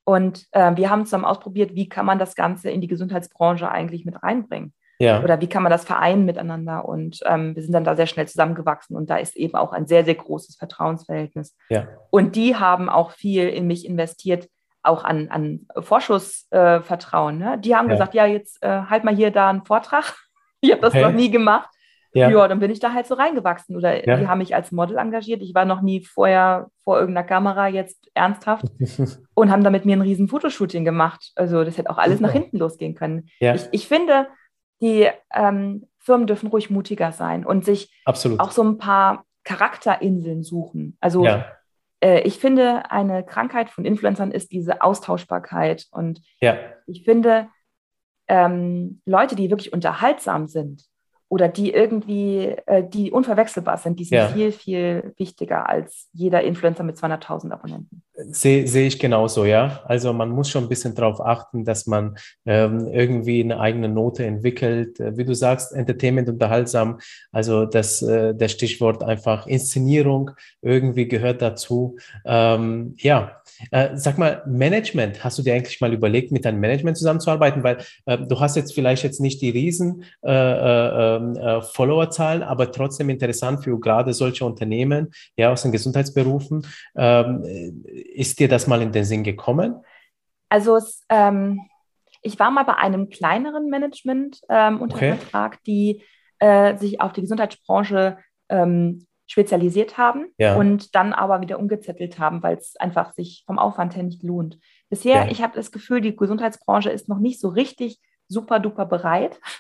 Und 0.04 0.46
äh, 0.52 0.74
wir 0.76 0.90
haben 0.90 1.04
zusammen 1.04 1.24
ausprobiert, 1.24 1.74
wie 1.74 1.88
kann 1.88 2.06
man 2.06 2.18
das 2.18 2.34
Ganze 2.34 2.70
in 2.70 2.80
die 2.80 2.88
Gesundheitsbranche 2.88 3.70
eigentlich 3.70 4.04
mit 4.04 4.22
reinbringen. 4.22 4.72
Ja. 4.98 5.22
Oder 5.22 5.40
wie 5.40 5.48
kann 5.48 5.62
man 5.62 5.70
das 5.70 5.84
vereinen 5.84 6.26
miteinander? 6.26 6.84
Und 6.84 7.20
ähm, 7.24 7.56
wir 7.56 7.62
sind 7.62 7.72
dann 7.72 7.84
da 7.84 7.96
sehr 7.96 8.06
schnell 8.06 8.28
zusammengewachsen 8.28 8.96
und 8.96 9.08
da 9.08 9.16
ist 9.16 9.34
eben 9.34 9.54
auch 9.54 9.72
ein 9.72 9.86
sehr, 9.86 10.04
sehr 10.04 10.14
großes 10.14 10.56
Vertrauensverhältnis. 10.56 11.56
Ja. 11.70 11.88
Und 12.10 12.36
die 12.36 12.56
haben 12.56 12.90
auch 12.90 13.12
viel 13.12 13.48
in 13.48 13.66
mich 13.66 13.86
investiert, 13.86 14.48
auch 14.82 15.04
an, 15.04 15.28
an 15.28 15.66
Vorschussvertrauen. 15.78 17.40
Äh, 17.40 17.44
ne? 17.44 17.58
Die 17.58 17.74
haben 17.74 17.88
ja. 17.88 17.94
gesagt, 17.94 18.12
ja, 18.12 18.26
jetzt 18.26 18.62
äh, 18.62 18.82
halt 18.90 19.04
mal 19.04 19.16
hier 19.16 19.30
da 19.30 19.50
einen 19.50 19.64
Vortrag. 19.64 20.14
Ich 20.62 20.72
habe 20.72 20.82
das 20.82 20.92
okay. 20.92 21.02
noch 21.02 21.12
nie 21.12 21.30
gemacht. 21.30 21.70
Ja. 22.12 22.30
ja. 22.30 22.48
dann 22.48 22.60
bin 22.60 22.70
ich 22.70 22.80
da 22.80 22.92
halt 22.92 23.06
so 23.06 23.14
reingewachsen. 23.14 23.76
Oder 23.76 24.06
ja. 24.06 24.16
die 24.16 24.26
haben 24.26 24.38
mich 24.38 24.54
als 24.54 24.72
Model 24.72 24.98
engagiert. 24.98 25.42
Ich 25.42 25.54
war 25.54 25.64
noch 25.64 25.80
nie 25.80 26.04
vorher 26.04 26.68
vor 26.84 26.98
irgendeiner 26.98 27.26
Kamera 27.26 27.68
jetzt 27.68 28.10
ernsthaft 28.14 28.64
und 29.34 29.50
haben 29.50 29.64
da 29.64 29.70
mit 29.70 29.84
mir 29.84 29.96
ein 29.96 30.02
riesen 30.02 30.28
Fotoshooting 30.28 30.84
gemacht. 30.84 31.32
Also 31.36 31.64
das 31.64 31.78
hätte 31.78 31.90
auch 31.90 31.98
alles 31.98 32.20
nach 32.20 32.32
hinten 32.32 32.58
losgehen 32.58 32.94
können. 32.94 33.28
Ja. 33.38 33.54
Ich, 33.54 33.68
ich 33.72 33.88
finde, 33.88 34.26
die 34.80 35.08
ähm, 35.34 35.86
Firmen 35.98 36.26
dürfen 36.26 36.48
ruhig 36.48 36.70
mutiger 36.70 37.12
sein 37.12 37.44
und 37.44 37.64
sich 37.64 37.94
Absolut. 38.04 38.40
auch 38.40 38.50
so 38.50 38.62
ein 38.62 38.78
paar 38.78 39.24
Charakterinseln 39.44 40.42
suchen. 40.42 40.96
Also 41.00 41.24
ja. 41.24 41.46
äh, 42.00 42.20
ich 42.22 42.38
finde, 42.38 42.90
eine 42.90 43.24
Krankheit 43.24 43.70
von 43.70 43.84
Influencern 43.84 44.30
ist 44.30 44.52
diese 44.52 44.82
Austauschbarkeit. 44.82 45.86
Und 45.90 46.22
ja. 46.40 46.56
ich 46.86 47.04
finde, 47.04 47.48
ähm, 48.28 49.02
Leute, 49.04 49.36
die 49.36 49.50
wirklich 49.50 49.72
unterhaltsam 49.72 50.46
sind, 50.46 50.84
oder 51.30 51.48
die 51.48 51.72
irgendwie, 51.72 52.56
äh, 52.66 52.82
die 52.86 53.12
unverwechselbar 53.12 53.78
sind, 53.78 54.00
die 54.00 54.04
sind 54.04 54.18
ja. 54.18 54.28
viel, 54.28 54.50
viel 54.50 55.14
wichtiger 55.16 55.68
als 55.68 56.08
jeder 56.12 56.42
Influencer 56.42 56.82
mit 56.82 56.96
200.000 56.96 57.52
Abonnenten. 57.52 58.02
Sehe 58.30 58.66
seh 58.66 58.86
ich 58.86 58.98
genauso, 58.98 59.44
ja. 59.44 59.80
Also 59.84 60.12
man 60.12 60.30
muss 60.30 60.50
schon 60.50 60.64
ein 60.64 60.68
bisschen 60.68 60.94
darauf 60.94 61.20
achten, 61.20 61.64
dass 61.64 61.86
man 61.86 62.16
ähm, 62.46 62.88
irgendwie 62.92 63.42
eine 63.42 63.60
eigene 63.60 63.88
Note 63.88 64.24
entwickelt. 64.24 65.00
Äh, 65.00 65.16
wie 65.16 65.24
du 65.24 65.34
sagst, 65.34 65.72
Entertainment, 65.72 66.28
unterhaltsam. 66.28 66.98
Also 67.32 67.66
das, 67.66 68.02
äh, 68.02 68.34
der 68.34 68.48
Stichwort 68.48 69.02
einfach 69.02 69.46
Inszenierung 69.46 70.32
irgendwie 70.62 71.08
gehört 71.08 71.42
dazu. 71.42 71.96
Ähm, 72.24 72.94
ja, 72.98 73.40
äh, 73.70 73.90
sag 73.94 74.18
mal, 74.18 74.42
Management, 74.46 75.22
hast 75.22 75.38
du 75.38 75.42
dir 75.42 75.54
eigentlich 75.54 75.80
mal 75.80 75.92
überlegt, 75.92 76.32
mit 76.32 76.44
deinem 76.44 76.60
Management 76.60 76.96
zusammenzuarbeiten? 76.96 77.62
Weil 77.62 77.78
äh, 78.06 78.18
du 78.18 78.40
hast 78.40 78.56
jetzt 78.56 78.74
vielleicht 78.74 79.02
jetzt 79.02 79.20
nicht 79.20 79.40
die 79.42 79.50
riesen 79.50 80.04
äh, 80.22 80.30
äh, 80.30 81.16
ähm, 81.16 81.36
äh 81.36 81.62
Followerzahlen, 81.62 82.42
aber 82.42 82.72
trotzdem 82.72 83.10
interessant 83.10 83.62
für 83.64 83.78
gerade 83.78 84.12
solche 84.12 84.44
Unternehmen, 84.44 85.10
ja, 85.36 85.52
aus 85.52 85.62
den 85.62 85.72
Gesundheitsberufen. 85.72 86.66
Ähm, 86.96 87.44
ist 88.12 88.38
dir 88.38 88.48
das 88.48 88.66
mal 88.66 88.82
in 88.82 88.92
den 88.92 89.04
Sinn 89.04 89.24
gekommen? 89.24 89.84
Also 90.48 90.76
es, 90.76 91.04
ähm, 91.08 91.60
ich 92.22 92.38
war 92.38 92.50
mal 92.50 92.64
bei 92.64 92.76
einem 92.76 93.08
kleineren 93.08 93.68
Management 93.68 94.40
ähm, 94.48 94.80
unter 94.80 94.96
okay. 94.96 95.14
Vertrag, 95.16 95.62
die 95.64 96.02
äh, 96.38 96.76
sich 96.76 97.00
auf 97.00 97.12
die 97.12 97.22
Gesundheitsbranche 97.22 98.18
ähm, 98.48 99.06
spezialisiert 99.26 99.96
haben 99.96 100.32
ja. 100.38 100.56
und 100.56 100.94
dann 100.96 101.12
aber 101.12 101.40
wieder 101.40 101.60
umgezettelt 101.60 102.18
haben, 102.18 102.42
weil 102.42 102.56
es 102.56 102.76
einfach 102.76 103.12
sich 103.12 103.44
vom 103.46 103.60
Aufwand 103.60 103.94
her 103.94 104.02
nicht 104.02 104.24
lohnt. 104.24 104.58
Bisher, 104.88 105.26
ja. 105.26 105.30
ich 105.30 105.40
habe 105.40 105.54
das 105.54 105.70
Gefühl, 105.70 106.00
die 106.00 106.16
Gesundheitsbranche 106.16 106.90
ist 106.90 107.08
noch 107.08 107.20
nicht 107.20 107.40
so 107.40 107.48
richtig 107.48 108.00
super 108.28 108.58
duper 108.60 108.86
bereit. 108.86 109.40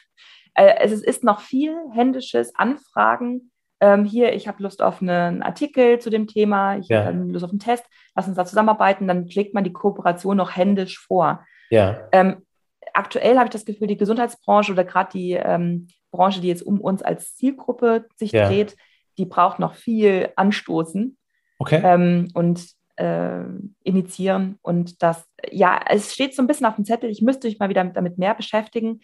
Äh, 0.54 0.80
es 0.80 0.90
ist 0.90 1.22
noch 1.22 1.42
viel 1.42 1.76
händisches 1.92 2.56
Anfragen. 2.56 3.52
Ähm, 3.80 4.04
hier, 4.04 4.34
ich 4.34 4.46
habe 4.46 4.62
Lust 4.62 4.82
auf 4.82 5.00
einen 5.00 5.42
Artikel 5.42 5.98
zu 5.98 6.10
dem 6.10 6.26
Thema, 6.26 6.76
ich 6.76 6.88
ja. 6.88 7.06
habe 7.06 7.18
Lust 7.18 7.44
auf 7.44 7.50
einen 7.50 7.60
Test, 7.60 7.84
lass 8.14 8.28
uns 8.28 8.36
da 8.36 8.44
zusammenarbeiten, 8.44 9.08
dann 9.08 9.30
schlägt 9.30 9.54
man 9.54 9.64
die 9.64 9.72
Kooperation 9.72 10.36
noch 10.36 10.54
händisch 10.54 10.98
vor. 10.98 11.44
Ja. 11.70 12.08
Ähm, 12.12 12.44
aktuell 12.92 13.36
habe 13.36 13.46
ich 13.46 13.52
das 13.52 13.64
Gefühl, 13.64 13.86
die 13.86 13.96
Gesundheitsbranche 13.96 14.72
oder 14.72 14.84
gerade 14.84 15.10
die 15.12 15.32
ähm, 15.32 15.88
Branche, 16.10 16.40
die 16.40 16.48
jetzt 16.48 16.62
um 16.62 16.80
uns 16.80 17.02
als 17.02 17.36
Zielgruppe 17.36 18.06
sich 18.16 18.32
ja. 18.32 18.48
dreht, 18.48 18.76
die 19.18 19.24
braucht 19.24 19.58
noch 19.58 19.74
viel 19.74 20.30
Anstoßen 20.36 21.16
okay. 21.58 21.80
ähm, 21.82 22.28
und 22.34 22.66
äh, 22.96 23.44
initiieren. 23.82 24.58
Und 24.62 25.02
das, 25.02 25.26
ja, 25.50 25.80
es 25.88 26.12
steht 26.12 26.34
so 26.34 26.42
ein 26.42 26.46
bisschen 26.46 26.66
auf 26.66 26.76
dem 26.76 26.84
Zettel, 26.84 27.10
ich 27.10 27.22
müsste 27.22 27.48
mich 27.48 27.58
mal 27.58 27.68
wieder 27.68 27.84
damit 27.84 28.18
mehr 28.18 28.34
beschäftigen. 28.34 29.00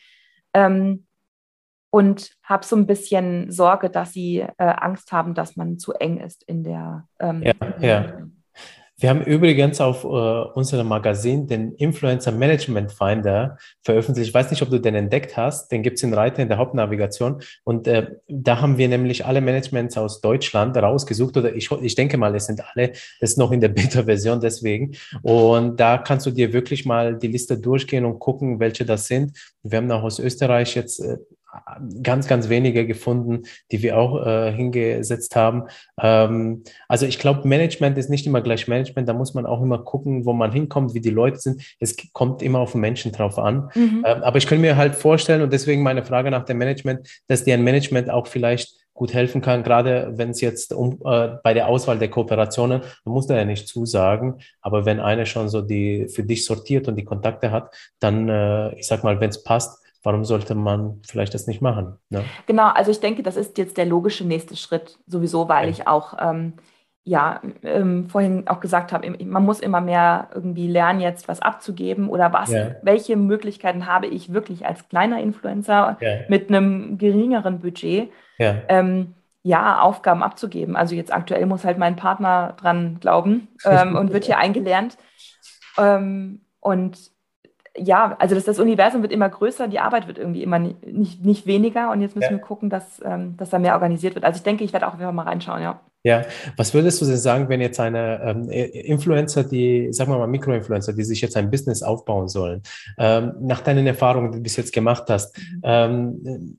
Ähm, 0.52 1.06
und 1.96 2.32
habe 2.42 2.62
so 2.62 2.76
ein 2.76 2.86
bisschen 2.86 3.50
Sorge, 3.50 3.88
dass 3.88 4.12
sie 4.12 4.40
äh, 4.40 4.52
Angst 4.58 5.12
haben, 5.12 5.32
dass 5.32 5.56
man 5.56 5.78
zu 5.78 5.94
eng 5.94 6.18
ist 6.18 6.42
in 6.42 6.62
der. 6.62 7.08
Ähm, 7.18 7.42
ja, 7.42 7.54
ja. 7.80 8.12
Wir 8.98 9.10
haben 9.10 9.22
übrigens 9.22 9.80
auf 9.80 10.04
äh, 10.04 10.06
unserem 10.06 10.88
Magazin 10.88 11.46
den 11.46 11.72
Influencer 11.72 12.32
Management 12.32 12.92
Finder 12.92 13.56
veröffentlicht. 13.82 14.28
Ich 14.28 14.34
weiß 14.34 14.50
nicht, 14.50 14.60
ob 14.60 14.68
du 14.68 14.78
den 14.78 14.94
entdeckt 14.94 15.38
hast. 15.38 15.72
Den 15.72 15.82
gibt 15.82 15.96
es 15.96 16.02
in 16.02 16.12
Reiter 16.12 16.42
in 16.42 16.48
der 16.48 16.58
Hauptnavigation. 16.58 17.40
Und 17.64 17.86
äh, 17.88 18.10
da 18.28 18.60
haben 18.60 18.76
wir 18.76 18.88
nämlich 18.88 19.24
alle 19.24 19.40
Managements 19.40 19.96
aus 19.96 20.20
Deutschland 20.20 20.76
rausgesucht. 20.76 21.36
Oder 21.38 21.54
ich, 21.54 21.70
ich 21.70 21.94
denke 21.94 22.18
mal, 22.18 22.34
es 22.34 22.44
sind 22.44 22.62
alle. 22.74 22.88
Das 23.20 23.30
ist 23.30 23.38
noch 23.38 23.52
in 23.52 23.60
der 23.62 23.68
Beta-Version 23.68 24.40
deswegen. 24.40 24.96
Und 25.22 25.80
da 25.80 25.96
kannst 25.96 26.26
du 26.26 26.30
dir 26.30 26.52
wirklich 26.52 26.84
mal 26.84 27.18
die 27.18 27.28
Liste 27.28 27.58
durchgehen 27.58 28.04
und 28.04 28.18
gucken, 28.18 28.60
welche 28.60 28.84
das 28.84 29.06
sind. 29.06 29.32
Wir 29.62 29.78
haben 29.78 29.90
auch 29.90 30.04
aus 30.04 30.18
Österreich 30.18 30.74
jetzt 30.74 31.00
äh, 31.00 31.16
ganz, 32.02 32.26
ganz 32.28 32.48
wenige 32.48 32.86
gefunden, 32.86 33.42
die 33.70 33.82
wir 33.82 33.98
auch 33.98 34.24
äh, 34.26 34.52
hingesetzt 34.52 35.36
haben. 35.36 35.64
Ähm, 36.00 36.62
also 36.88 37.06
ich 37.06 37.18
glaube, 37.18 37.46
Management 37.46 37.98
ist 37.98 38.10
nicht 38.10 38.26
immer 38.26 38.40
gleich 38.40 38.68
Management. 38.68 39.08
Da 39.08 39.12
muss 39.12 39.34
man 39.34 39.46
auch 39.46 39.62
immer 39.62 39.78
gucken, 39.78 40.24
wo 40.24 40.32
man 40.32 40.52
hinkommt, 40.52 40.94
wie 40.94 41.00
die 41.00 41.10
Leute 41.10 41.38
sind. 41.38 41.62
Es 41.80 41.96
kommt 42.12 42.42
immer 42.42 42.60
auf 42.60 42.72
den 42.72 42.80
Menschen 42.80 43.12
drauf 43.12 43.38
an. 43.38 43.70
Mhm. 43.74 44.04
Ähm, 44.06 44.22
aber 44.22 44.38
ich 44.38 44.46
könnte 44.46 44.62
mir 44.62 44.76
halt 44.76 44.94
vorstellen, 44.94 45.42
und 45.42 45.52
deswegen 45.52 45.82
meine 45.82 46.04
Frage 46.04 46.30
nach 46.30 46.44
dem 46.44 46.58
Management, 46.58 47.08
dass 47.28 47.44
dir 47.44 47.54
ein 47.54 47.64
Management 47.64 48.10
auch 48.10 48.26
vielleicht 48.26 48.86
gut 48.96 49.12
helfen 49.12 49.42
kann, 49.42 49.62
gerade 49.62 50.12
wenn 50.16 50.30
es 50.30 50.40
jetzt 50.40 50.72
um, 50.72 50.98
äh, 51.04 51.36
bei 51.44 51.54
der 51.54 51.68
Auswahl 51.68 51.98
der 51.98 52.08
Kooperationen, 52.08 52.80
du 53.04 53.10
musst 53.12 53.30
da 53.30 53.36
ja 53.36 53.44
nicht 53.44 53.68
zusagen, 53.68 54.40
aber 54.62 54.86
wenn 54.86 55.00
eine 55.00 55.26
schon 55.26 55.48
so 55.48 55.60
die 55.60 56.08
für 56.08 56.24
dich 56.24 56.44
sortiert 56.44 56.88
und 56.88 56.96
die 56.96 57.04
Kontakte 57.04 57.50
hat, 57.50 57.74
dann, 58.00 58.28
äh, 58.28 58.74
ich 58.76 58.86
sag 58.86 59.04
mal, 59.04 59.20
wenn 59.20 59.30
es 59.30 59.44
passt, 59.44 59.85
warum 60.06 60.24
sollte 60.24 60.54
man 60.54 61.00
vielleicht 61.04 61.34
das 61.34 61.48
nicht 61.48 61.60
machen? 61.60 61.98
Ne? 62.10 62.22
Genau, 62.46 62.68
also 62.68 62.92
ich 62.92 63.00
denke, 63.00 63.24
das 63.24 63.36
ist 63.36 63.58
jetzt 63.58 63.76
der 63.76 63.86
logische 63.86 64.24
nächste 64.24 64.56
Schritt, 64.56 65.00
sowieso, 65.08 65.48
weil 65.48 65.64
ja. 65.64 65.70
ich 65.70 65.88
auch 65.88 66.14
ähm, 66.20 66.52
ja 67.02 67.40
ähm, 67.64 68.08
vorhin 68.08 68.46
auch 68.46 68.60
gesagt 68.60 68.92
habe, 68.92 69.10
man 69.24 69.44
muss 69.44 69.58
immer 69.58 69.80
mehr 69.80 70.28
irgendwie 70.32 70.68
lernen, 70.68 71.00
jetzt 71.00 71.26
was 71.26 71.42
abzugeben 71.42 72.08
oder 72.08 72.32
was, 72.32 72.52
ja. 72.52 72.76
welche 72.82 73.16
Möglichkeiten 73.16 73.86
habe 73.86 74.06
ich 74.06 74.32
wirklich 74.32 74.64
als 74.64 74.88
kleiner 74.88 75.20
Influencer 75.20 75.96
ja. 76.00 76.18
mit 76.28 76.50
einem 76.50 76.98
geringeren 76.98 77.58
Budget. 77.58 78.10
Ähm, 78.38 79.14
ja, 79.42 79.80
Aufgaben 79.80 80.22
abzugeben. 80.22 80.76
Also 80.76 80.94
jetzt 80.94 81.12
aktuell 81.12 81.46
muss 81.46 81.64
halt 81.64 81.78
mein 81.78 81.96
Partner 81.96 82.54
dran 82.60 82.98
glauben 83.00 83.48
ähm, 83.64 83.96
und 83.96 84.12
wird 84.12 84.24
hier 84.24 84.38
eingelernt. 84.38 84.98
Ähm, 85.78 86.42
und 86.60 87.15
ja, 87.78 88.16
also 88.18 88.34
das, 88.34 88.44
das 88.44 88.58
Universum 88.58 89.02
wird 89.02 89.12
immer 89.12 89.28
größer, 89.28 89.68
die 89.68 89.78
Arbeit 89.78 90.06
wird 90.06 90.18
irgendwie 90.18 90.42
immer 90.42 90.58
nicht, 90.58 91.24
nicht 91.24 91.46
weniger 91.46 91.90
und 91.90 92.00
jetzt 92.00 92.16
müssen 92.16 92.32
ja. 92.32 92.38
wir 92.38 92.44
gucken, 92.44 92.70
dass, 92.70 93.00
ähm, 93.04 93.36
dass 93.36 93.50
da 93.50 93.58
mehr 93.58 93.74
organisiert 93.74 94.14
wird. 94.14 94.24
Also 94.24 94.38
ich 94.38 94.42
denke, 94.42 94.64
ich 94.64 94.72
werde 94.72 94.88
auch 94.88 94.98
wieder 94.98 95.12
mal 95.12 95.24
reinschauen, 95.24 95.62
ja. 95.62 95.80
Ja, 96.02 96.22
was 96.56 96.72
würdest 96.72 97.00
du 97.00 97.04
denn 97.04 97.16
sagen, 97.16 97.48
wenn 97.48 97.60
jetzt 97.60 97.80
eine 97.80 98.20
ähm, 98.22 98.48
Influencer, 98.48 99.42
die, 99.42 99.92
sagen 99.92 100.12
wir 100.12 100.18
mal 100.18 100.28
Mikroinfluencer, 100.28 100.92
die 100.92 101.02
sich 101.02 101.20
jetzt 101.20 101.36
ein 101.36 101.50
Business 101.50 101.82
aufbauen 101.82 102.28
sollen, 102.28 102.62
ähm, 102.96 103.34
nach 103.40 103.60
deinen 103.60 103.88
Erfahrungen, 103.88 104.30
die 104.30 104.38
du 104.38 104.42
bis 104.44 104.54
jetzt 104.54 104.72
gemacht 104.72 105.04
hast, 105.08 105.36
mhm. 105.36 105.60
ähm, 105.64 106.58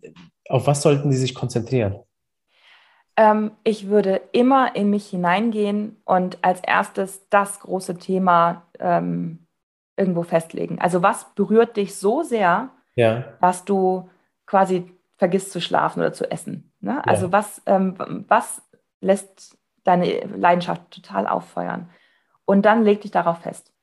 auf 0.49 0.68
was 0.68 0.82
sollten 0.82 1.09
die 1.09 1.15
sich 1.15 1.34
konzentrieren? 1.34 1.95
Ähm, 3.15 3.51
ich 3.63 3.88
würde 3.88 4.22
immer 4.34 4.76
in 4.76 4.89
mich 4.89 5.07
hineingehen 5.07 5.95
und 6.03 6.43
als 6.43 6.59
erstes 6.61 7.28
das 7.30 7.61
große 7.61 7.97
Thema 7.97 8.63
ähm, 8.80 9.47
irgendwo 9.98 10.24
festlegen. 10.24 10.80
Also 10.80 11.04
was 11.04 11.34
berührt 11.36 11.76
dich 11.76 11.95
so 11.95 12.24
sehr, 12.24 12.70
ja. 12.95 13.26
dass 13.41 13.66
du 13.66 14.10
quasi 14.45 14.93
vergisst 15.18 15.52
zu 15.52 15.60
schlafen 15.60 16.00
oder 16.00 16.14
zu 16.14 16.30
essen? 16.32 16.72
Ne? 16.80 17.06
Also 17.06 17.28
ja. 17.28 17.32
was, 17.32 17.62
ähm, 17.66 18.26
was 18.28 18.62
lässt 19.02 19.58
deine 19.84 20.26
Leidenschaft 20.26 20.91
total 20.91 21.28
auffeuern? 21.28 21.89
Und 22.45 22.66
dann 22.66 22.84
leg 22.84 23.02
dich 23.02 23.12
darauf 23.12 23.39
fest. 23.39 23.74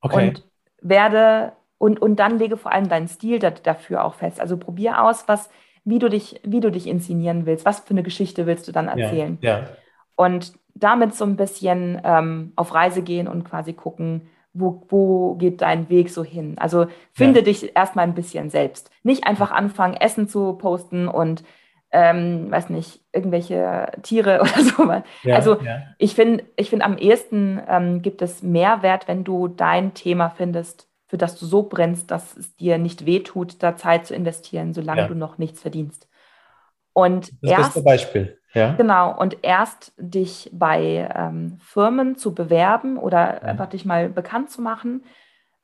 Okay. 0.00 0.28
Und 0.28 0.44
werde 0.80 1.52
und, 1.78 2.02
und 2.02 2.16
dann 2.16 2.38
lege 2.38 2.56
vor 2.56 2.72
allem 2.72 2.88
deinen 2.88 3.08
Stil 3.08 3.38
da, 3.38 3.50
dafür 3.50 4.04
auch 4.04 4.14
fest. 4.14 4.40
Also 4.40 4.56
probier 4.56 5.02
aus, 5.02 5.28
was, 5.28 5.48
wie 5.84 6.00
du 6.00 6.08
dich, 6.08 6.40
wie 6.44 6.60
du 6.60 6.70
dich 6.70 6.86
inszenieren 6.86 7.46
willst, 7.46 7.64
was 7.64 7.80
für 7.80 7.90
eine 7.90 8.02
Geschichte 8.02 8.46
willst 8.46 8.66
du 8.66 8.72
dann 8.72 8.88
erzählen. 8.88 9.38
Ja, 9.40 9.60
ja. 9.60 9.68
Und 10.16 10.52
damit 10.74 11.14
so 11.14 11.24
ein 11.24 11.36
bisschen 11.36 12.00
ähm, 12.04 12.52
auf 12.56 12.74
Reise 12.74 13.02
gehen 13.02 13.28
und 13.28 13.44
quasi 13.44 13.72
gucken, 13.72 14.28
wo, 14.52 14.82
wo 14.88 15.34
geht 15.34 15.60
dein 15.60 15.88
Weg 15.88 16.10
so 16.10 16.24
hin? 16.24 16.56
Also 16.58 16.86
finde 17.12 17.40
ja. 17.40 17.44
dich 17.44 17.76
erstmal 17.76 18.06
ein 18.06 18.14
bisschen 18.14 18.50
selbst. 18.50 18.90
Nicht 19.02 19.26
einfach 19.26 19.50
anfangen, 19.50 19.94
Essen 19.94 20.28
zu 20.28 20.54
posten 20.54 21.08
und 21.08 21.44
ähm, 21.90 22.50
weiß 22.50 22.70
nicht, 22.70 23.00
irgendwelche 23.12 23.90
Tiere 24.02 24.40
oder 24.42 24.62
so. 24.62 24.92
Ja, 25.22 25.36
also 25.36 25.60
ja. 25.62 25.82
ich 25.98 26.14
finde, 26.14 26.44
ich 26.56 26.70
finde 26.70 26.84
am 26.84 26.98
ehesten 26.98 27.60
ähm, 27.66 28.02
gibt 28.02 28.22
es 28.22 28.42
Mehrwert, 28.42 29.08
wenn 29.08 29.24
du 29.24 29.48
dein 29.48 29.94
Thema 29.94 30.30
findest, 30.30 30.88
für 31.06 31.16
das 31.16 31.38
du 31.38 31.46
so 31.46 31.62
brennst, 31.62 32.10
dass 32.10 32.36
es 32.36 32.54
dir 32.56 32.78
nicht 32.78 33.06
wehtut, 33.06 33.62
da 33.62 33.76
Zeit 33.76 34.06
zu 34.06 34.14
investieren, 34.14 34.74
solange 34.74 35.02
ja. 35.02 35.08
du 35.08 35.14
noch 35.14 35.38
nichts 35.38 35.60
verdienst. 35.62 36.08
Und 36.92 37.32
das 37.42 37.50
erst, 37.50 37.62
beste 37.74 37.82
Beispiel. 37.82 38.37
Ja. 38.54 38.74
Genau, 38.74 39.18
und 39.18 39.38
erst 39.42 39.92
dich 39.98 40.50
bei 40.52 41.08
ähm, 41.14 41.58
Firmen 41.60 42.16
zu 42.16 42.34
bewerben 42.34 42.96
oder 42.96 43.34
ja. 43.34 43.40
einfach 43.42 43.66
dich 43.66 43.84
mal 43.84 44.08
bekannt 44.08 44.50
zu 44.50 44.62
machen, 44.62 45.04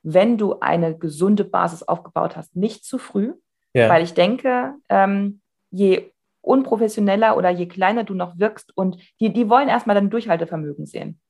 wenn 0.03 0.37
du 0.37 0.61
eine 0.61 0.97
gesunde 0.97 1.45
Basis 1.45 1.83
aufgebaut 1.83 2.37
hast, 2.37 2.55
nicht 2.57 2.85
zu 2.85 2.99
früh, 2.99 3.33
ja. 3.73 3.89
weil 3.89 4.03
ich 4.03 4.13
denke, 4.13 4.75
ähm, 4.91 5.41
je 5.71 6.11
unprofessioneller 6.43 7.37
oder 7.39 7.49
je 7.49 7.67
kleiner 7.67 8.05
du 8.05 8.15
noch 8.15 8.39
wirkst 8.39 8.77
und 8.77 8.99
die, 9.19 9.33
die 9.33 9.49
wollen 9.49 9.69
erstmal 9.69 9.95
dein 9.95 10.11
Durchhaltevermögen 10.11 10.85
sehen. 10.85 11.21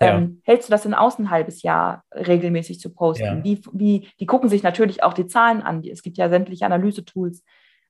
Ja. 0.00 0.18
Ähm, 0.18 0.42
hältst 0.44 0.68
du 0.68 0.72
das 0.72 0.84
in 0.84 0.92
aus 0.92 1.18
ein 1.18 1.30
halbes 1.30 1.62
Jahr 1.62 2.04
regelmäßig 2.12 2.80
zu 2.80 2.92
posten? 2.92 3.24
Ja. 3.24 3.44
Wie, 3.44 3.60
wie, 3.72 4.08
die 4.20 4.26
gucken 4.26 4.48
sich 4.48 4.62
natürlich 4.62 5.02
auch 5.02 5.14
die 5.14 5.26
Zahlen 5.26 5.62
an. 5.62 5.82
Es 5.84 6.02
gibt 6.02 6.18
ja 6.18 6.28
sämtliche 6.28 6.66
Analysetools, 6.66 7.44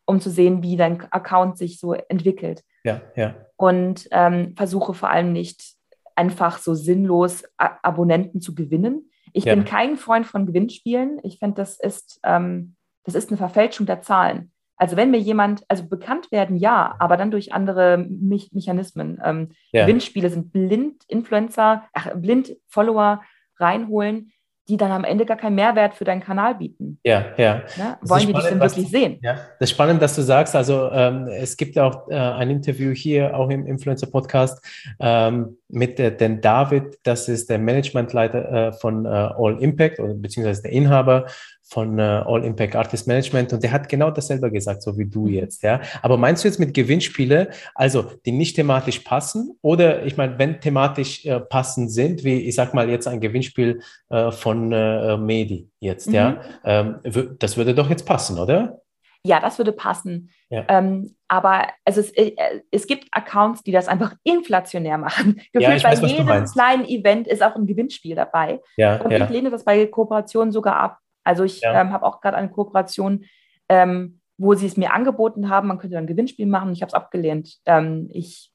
um 0.04 0.20
zu 0.20 0.30
sehen, 0.30 0.62
wie 0.62 0.76
dein 0.76 1.00
Account 1.10 1.58
sich 1.58 1.80
so 1.80 1.94
entwickelt. 1.94 2.62
Ja, 2.86 3.02
ja. 3.16 3.34
Und 3.56 4.08
ähm, 4.12 4.54
versuche 4.56 4.94
vor 4.94 5.10
allem 5.10 5.32
nicht 5.32 5.74
einfach 6.14 6.58
so 6.58 6.74
sinnlos 6.74 7.42
Abonnenten 7.56 8.40
zu 8.40 8.54
gewinnen. 8.54 9.10
Ich 9.32 9.44
ja. 9.44 9.54
bin 9.54 9.64
kein 9.64 9.96
Freund 9.96 10.24
von 10.26 10.46
Gewinnspielen. 10.46 11.20
Ich 11.24 11.40
finde, 11.40 11.56
das 11.56 11.78
ist, 11.78 12.20
ähm, 12.24 12.76
das 13.04 13.14
ist 13.16 13.28
eine 13.28 13.38
Verfälschung 13.38 13.86
der 13.86 14.02
Zahlen. 14.02 14.52
Also 14.76 14.96
wenn 14.96 15.10
mir 15.10 15.18
jemand, 15.18 15.64
also 15.68 15.88
bekannt 15.88 16.30
werden, 16.30 16.56
ja, 16.56 16.94
aber 17.00 17.16
dann 17.16 17.30
durch 17.30 17.52
andere 17.52 17.98
Me 17.98 18.38
Mechanismen. 18.52 19.20
Ähm, 19.24 19.50
ja. 19.72 19.82
Gewinnspiele 19.82 20.30
sind 20.30 20.52
Blind-Influencer, 20.52 21.88
Blind-Follower 22.14 23.22
reinholen, 23.58 24.32
die 24.68 24.76
dann 24.76 24.90
am 24.90 25.04
Ende 25.04 25.24
gar 25.26 25.36
keinen 25.36 25.54
Mehrwert 25.54 25.94
für 25.94 26.04
deinen 26.04 26.20
Kanal 26.20 26.56
bieten. 26.56 26.98
Ja, 27.04 27.26
ja. 27.36 27.62
Ne? 27.76 27.98
Wollen 28.02 28.26
die 28.26 28.32
dich 28.32 28.44
denn 28.44 28.60
wirklich 28.60 28.88
sehen? 28.88 29.18
Ja, 29.22 29.34
das 29.34 29.70
ist 29.70 29.70
spannend, 29.70 30.02
dass 30.02 30.16
du 30.16 30.22
sagst, 30.22 30.56
also 30.56 30.90
ähm, 30.92 31.28
es 31.28 31.56
gibt 31.56 31.78
auch 31.78 32.08
äh, 32.08 32.14
ein 32.14 32.50
Interview 32.50 32.90
hier, 32.90 33.36
auch 33.36 33.48
im 33.50 33.66
Influencer-Podcast, 33.66 34.64
ähm, 34.98 35.56
mit 35.68 36.00
äh, 36.00 36.16
den 36.16 36.40
David, 36.40 36.98
das 37.04 37.28
ist 37.28 37.48
der 37.48 37.58
Managementleiter 37.58 38.68
äh, 38.68 38.72
von 38.72 39.04
äh, 39.04 39.08
All 39.08 39.58
Impact, 39.60 40.00
oder 40.00 40.14
beziehungsweise 40.14 40.62
der 40.62 40.72
Inhaber 40.72 41.26
von 41.68 41.98
äh, 41.98 42.02
All 42.02 42.44
Impact 42.44 42.76
Artist 42.76 43.08
Management 43.08 43.52
und 43.52 43.62
der 43.62 43.72
hat 43.72 43.88
genau 43.88 44.10
dasselbe 44.10 44.50
gesagt, 44.50 44.82
so 44.82 44.96
wie 44.96 45.06
du 45.06 45.26
mhm. 45.26 45.34
jetzt, 45.34 45.62
ja. 45.62 45.80
Aber 46.00 46.16
meinst 46.16 46.44
du 46.44 46.48
jetzt 46.48 46.60
mit 46.60 46.74
Gewinnspiele, 46.74 47.50
also 47.74 48.04
die 48.24 48.32
nicht 48.32 48.54
thematisch 48.54 49.00
passen 49.00 49.58
oder 49.62 50.04
ich 50.04 50.16
meine, 50.16 50.38
wenn 50.38 50.60
thematisch 50.60 51.26
äh, 51.26 51.40
passend 51.40 51.90
sind, 51.90 52.22
wie 52.22 52.40
ich 52.40 52.54
sag 52.54 52.72
mal 52.72 52.88
jetzt 52.88 53.08
ein 53.08 53.20
Gewinnspiel 53.20 53.80
äh, 54.10 54.30
von 54.30 54.72
äh, 54.72 55.16
Medi 55.16 55.68
jetzt, 55.80 56.06
mhm. 56.08 56.14
ja, 56.14 56.40
ähm, 56.64 57.00
das 57.38 57.56
würde 57.56 57.74
doch 57.74 57.90
jetzt 57.90 58.06
passen, 58.06 58.38
oder? 58.38 58.80
Ja, 59.24 59.40
das 59.40 59.58
würde 59.58 59.72
passen. 59.72 60.30
Ja. 60.50 60.64
Ähm, 60.68 61.16
aber 61.26 61.66
also 61.84 62.00
es, 62.00 62.10
äh, 62.12 62.32
es 62.70 62.86
gibt 62.86 63.08
Accounts, 63.10 63.64
die 63.64 63.72
das 63.72 63.88
einfach 63.88 64.14
inflationär 64.22 64.98
machen. 64.98 65.40
Gefühlt 65.52 65.82
ja, 65.82 65.90
bei 65.90 66.06
jedem 66.06 66.44
kleinen 66.44 66.84
Event 66.84 67.26
ist 67.26 67.42
auch 67.42 67.56
ein 67.56 67.66
Gewinnspiel 67.66 68.14
dabei. 68.14 68.60
Ja, 68.76 69.00
und 69.00 69.10
ich 69.10 69.28
lehne 69.28 69.50
das 69.50 69.64
bei 69.64 69.86
Kooperationen 69.86 70.52
sogar 70.52 70.76
ab. 70.76 70.98
Also 71.26 71.44
ich 71.44 71.60
ja. 71.60 71.80
ähm, 71.80 71.92
habe 71.92 72.06
auch 72.06 72.20
gerade 72.20 72.36
eine 72.36 72.50
Kooperation, 72.50 73.24
ähm, 73.68 74.20
wo 74.38 74.54
sie 74.54 74.66
es 74.66 74.76
mir 74.76 74.92
angeboten 74.92 75.48
haben, 75.48 75.68
man 75.68 75.78
könnte 75.78 75.94
dann 75.94 76.04
ein 76.04 76.08
Gewinnspiel 76.08 76.46
machen. 76.46 76.72
Ich 76.72 76.82
habe 76.82 76.88
es 76.88 76.94
abgelehnt. 76.94 77.56
Ähm, 77.66 78.08
ich, 78.12 78.52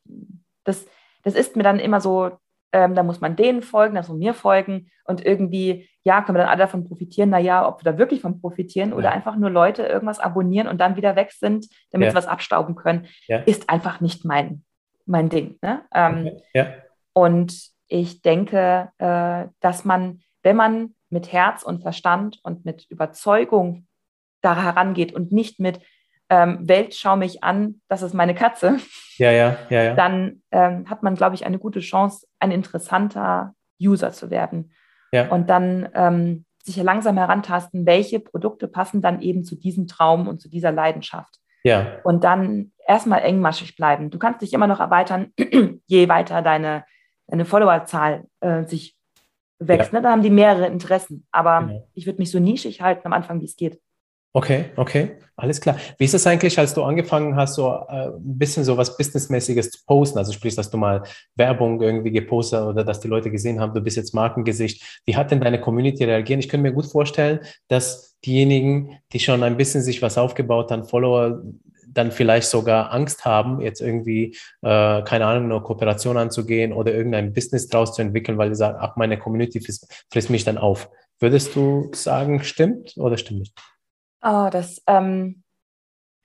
das, 0.63 0.85
das 1.23 1.35
ist 1.35 1.55
mir 1.55 1.63
dann 1.63 1.79
immer 1.79 2.01
so, 2.01 2.31
ähm, 2.71 2.95
da 2.95 3.03
muss 3.03 3.19
man 3.19 3.35
denen 3.35 3.61
folgen, 3.61 3.95
da 3.95 4.01
muss 4.01 4.09
man 4.09 4.19
mir 4.19 4.33
folgen 4.33 4.89
und 5.05 5.25
irgendwie, 5.25 5.89
ja, 6.03 6.21
können 6.21 6.37
wir 6.37 6.43
dann 6.43 6.49
alle 6.49 6.59
davon 6.59 6.87
profitieren. 6.87 7.29
Naja, 7.29 7.67
ob 7.67 7.83
wir 7.83 7.91
da 7.91 7.97
wirklich 7.97 8.21
von 8.21 8.39
profitieren 8.39 8.91
ja. 8.91 8.95
oder 8.95 9.11
einfach 9.11 9.35
nur 9.35 9.49
Leute 9.49 9.83
irgendwas 9.83 10.19
abonnieren 10.19 10.67
und 10.67 10.79
dann 10.79 10.95
wieder 10.95 11.15
weg 11.15 11.31
sind, 11.31 11.67
damit 11.91 12.05
ja. 12.05 12.11
sie 12.11 12.17
was 12.17 12.27
abstauben 12.27 12.75
können, 12.75 13.07
ist 13.45 13.69
einfach 13.69 13.99
nicht 13.99 14.23
mein, 14.23 14.63
mein 15.05 15.29
Ding. 15.29 15.57
Ne? 15.61 15.81
Ähm, 15.93 16.27
okay. 16.27 16.43
ja. 16.53 16.67
Und 17.13 17.71
ich 17.87 18.21
denke, 18.21 18.89
äh, 18.99 19.47
dass 19.59 19.83
man, 19.83 20.21
wenn 20.43 20.55
man 20.55 20.95
mit 21.11 21.31
Herz 21.31 21.63
und 21.63 21.81
Verstand 21.81 22.39
und 22.43 22.65
mit 22.65 22.85
Überzeugung 22.89 23.87
da 24.41 24.61
herangeht 24.61 25.13
und 25.13 25.31
nicht 25.31 25.59
mit 25.59 25.79
ähm, 26.29 26.67
Welt, 26.67 26.95
schau 26.95 27.15
mich 27.17 27.43
an, 27.43 27.81
das 27.89 28.01
ist 28.01 28.13
meine 28.13 28.33
Katze, 28.33 28.77
ja, 29.17 29.31
ja, 29.31 29.57
ja, 29.69 29.83
ja. 29.83 29.95
dann 29.95 30.41
ähm, 30.51 30.89
hat 30.89 31.03
man, 31.03 31.15
glaube 31.15 31.35
ich, 31.35 31.45
eine 31.45 31.59
gute 31.59 31.81
Chance, 31.81 32.25
ein 32.39 32.51
interessanter 32.51 33.53
User 33.81 34.11
zu 34.11 34.29
werden. 34.31 34.71
Ja. 35.11 35.27
Und 35.27 35.49
dann 35.49 35.89
ähm, 35.93 36.45
sich 36.63 36.77
langsam 36.77 37.17
herantasten, 37.17 37.85
welche 37.85 38.19
Produkte 38.19 38.67
passen 38.67 39.01
dann 39.01 39.21
eben 39.21 39.43
zu 39.43 39.55
diesem 39.55 39.87
Traum 39.87 40.27
und 40.27 40.39
zu 40.39 40.49
dieser 40.49 40.71
Leidenschaft. 40.71 41.39
Ja. 41.63 41.99
Und 42.03 42.23
dann 42.23 42.71
erstmal 42.87 43.21
engmaschig 43.21 43.75
bleiben. 43.75 44.09
Du 44.09 44.17
kannst 44.17 44.41
dich 44.41 44.53
immer 44.53 44.67
noch 44.67 44.79
erweitern, 44.79 45.33
je 45.85 46.09
weiter 46.09 46.41
deine, 46.41 46.85
deine 47.27 47.45
Followerzahl 47.45 48.23
äh, 48.39 48.63
sich 48.63 48.95
wächst. 49.67 49.93
Ja. 49.93 49.99
Ne? 49.99 50.03
Da 50.03 50.11
haben 50.11 50.23
die 50.23 50.29
mehrere 50.29 50.67
Interessen. 50.67 51.25
Aber 51.31 51.67
genau. 51.67 51.87
ich 51.93 52.05
würde 52.05 52.19
mich 52.19 52.31
so 52.31 52.39
nischig 52.39 52.81
halten 52.81 53.01
am 53.05 53.13
Anfang, 53.13 53.39
wie 53.41 53.45
es 53.45 53.55
geht. 53.55 53.79
Okay, 54.33 54.65
okay, 54.77 55.17
alles 55.35 55.59
klar. 55.59 55.75
Wie 55.97 56.05
ist 56.05 56.13
es 56.13 56.25
eigentlich, 56.25 56.57
als 56.57 56.73
du 56.73 56.83
angefangen 56.83 57.35
hast, 57.35 57.55
so 57.55 57.67
äh, 57.89 58.07
ein 58.07 58.37
bisschen 58.37 58.63
so 58.63 58.77
was 58.77 58.95
Businessmäßiges 58.95 59.71
zu 59.71 59.79
posten? 59.85 60.19
Also 60.19 60.31
sprich, 60.31 60.55
dass 60.55 60.69
du 60.69 60.77
mal 60.77 61.03
Werbung 61.35 61.81
irgendwie 61.81 62.11
gepostet 62.11 62.61
oder 62.61 62.85
dass 62.85 63.01
die 63.01 63.09
Leute 63.09 63.29
gesehen 63.29 63.59
haben, 63.59 63.73
du 63.73 63.81
bist 63.81 63.97
jetzt 63.97 64.13
Markengesicht. 64.13 65.01
Wie 65.05 65.17
hat 65.17 65.31
denn 65.31 65.41
deine 65.41 65.59
Community 65.59 66.05
reagiert? 66.05 66.39
Ich 66.39 66.47
könnte 66.47 66.63
mir 66.63 66.73
gut 66.73 66.85
vorstellen, 66.85 67.41
dass 67.67 68.17
diejenigen, 68.23 68.99
die 69.11 69.19
schon 69.19 69.43
ein 69.43 69.57
bisschen 69.57 69.81
sich 69.81 70.01
was 70.01 70.17
aufgebaut 70.17 70.71
haben, 70.71 70.85
Follower, 70.85 71.41
dann 71.93 72.11
vielleicht 72.11 72.49
sogar 72.49 72.91
Angst 72.91 73.25
haben, 73.25 73.61
jetzt 73.61 73.81
irgendwie, 73.81 74.37
äh, 74.61 75.01
keine 75.03 75.25
Ahnung, 75.25 75.51
eine 75.51 75.61
Kooperation 75.61 76.17
anzugehen 76.17 76.73
oder 76.73 76.93
irgendein 76.93 77.33
Business 77.33 77.67
draus 77.67 77.93
zu 77.93 78.01
entwickeln, 78.01 78.37
weil 78.37 78.49
sie 78.49 78.55
sagen, 78.55 78.77
ach, 78.79 78.95
meine 78.95 79.17
Community 79.17 79.59
frisst, 79.61 80.05
frisst 80.11 80.29
mich 80.29 80.43
dann 80.43 80.57
auf. 80.57 80.89
Würdest 81.19 81.55
du 81.55 81.91
sagen, 81.93 82.43
stimmt 82.43 82.97
oder 82.97 83.17
stimmt 83.17 83.41
nicht? 83.41 83.59
Oh, 84.23 84.49
das, 84.51 84.81
ähm, 84.87 85.43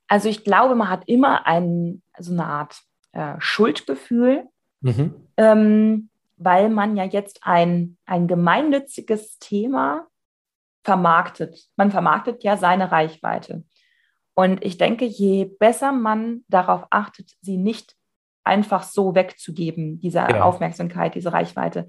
also 0.09 0.29
ich 0.29 0.45
glaube, 0.45 0.75
man 0.75 0.89
hat 0.89 1.03
immer 1.07 1.47
ein, 1.47 2.03
so 2.19 2.33
eine 2.33 2.47
Art 2.47 2.77
äh, 3.12 3.35
Schuldgefühl, 3.39 4.45
mhm. 4.81 5.14
ähm, 5.37 6.09
weil 6.37 6.69
man 6.69 6.97
ja 6.97 7.05
jetzt 7.05 7.41
ein, 7.43 7.97
ein 8.07 8.29
gemeinnütziges 8.29 9.39
Thema 9.39 10.07
vermarktet. 10.85 11.67
Man 11.77 11.91
vermarktet 11.91 12.45
ja 12.45 12.57
seine 12.57 12.93
Reichweite. 12.93 13.64
Und 14.39 14.62
ich 14.64 14.76
denke, 14.76 15.07
je 15.07 15.47
besser 15.47 15.93
man 15.93 16.45
darauf 16.49 16.84
achtet, 16.91 17.32
sie 17.41 17.57
nicht 17.57 17.97
einfach 18.45 18.82
so 18.82 19.14
wegzugeben, 19.14 19.99
diese 19.99 20.18
ja. 20.18 20.43
Aufmerksamkeit, 20.43 21.14
diese 21.14 21.32
Reichweite, 21.32 21.87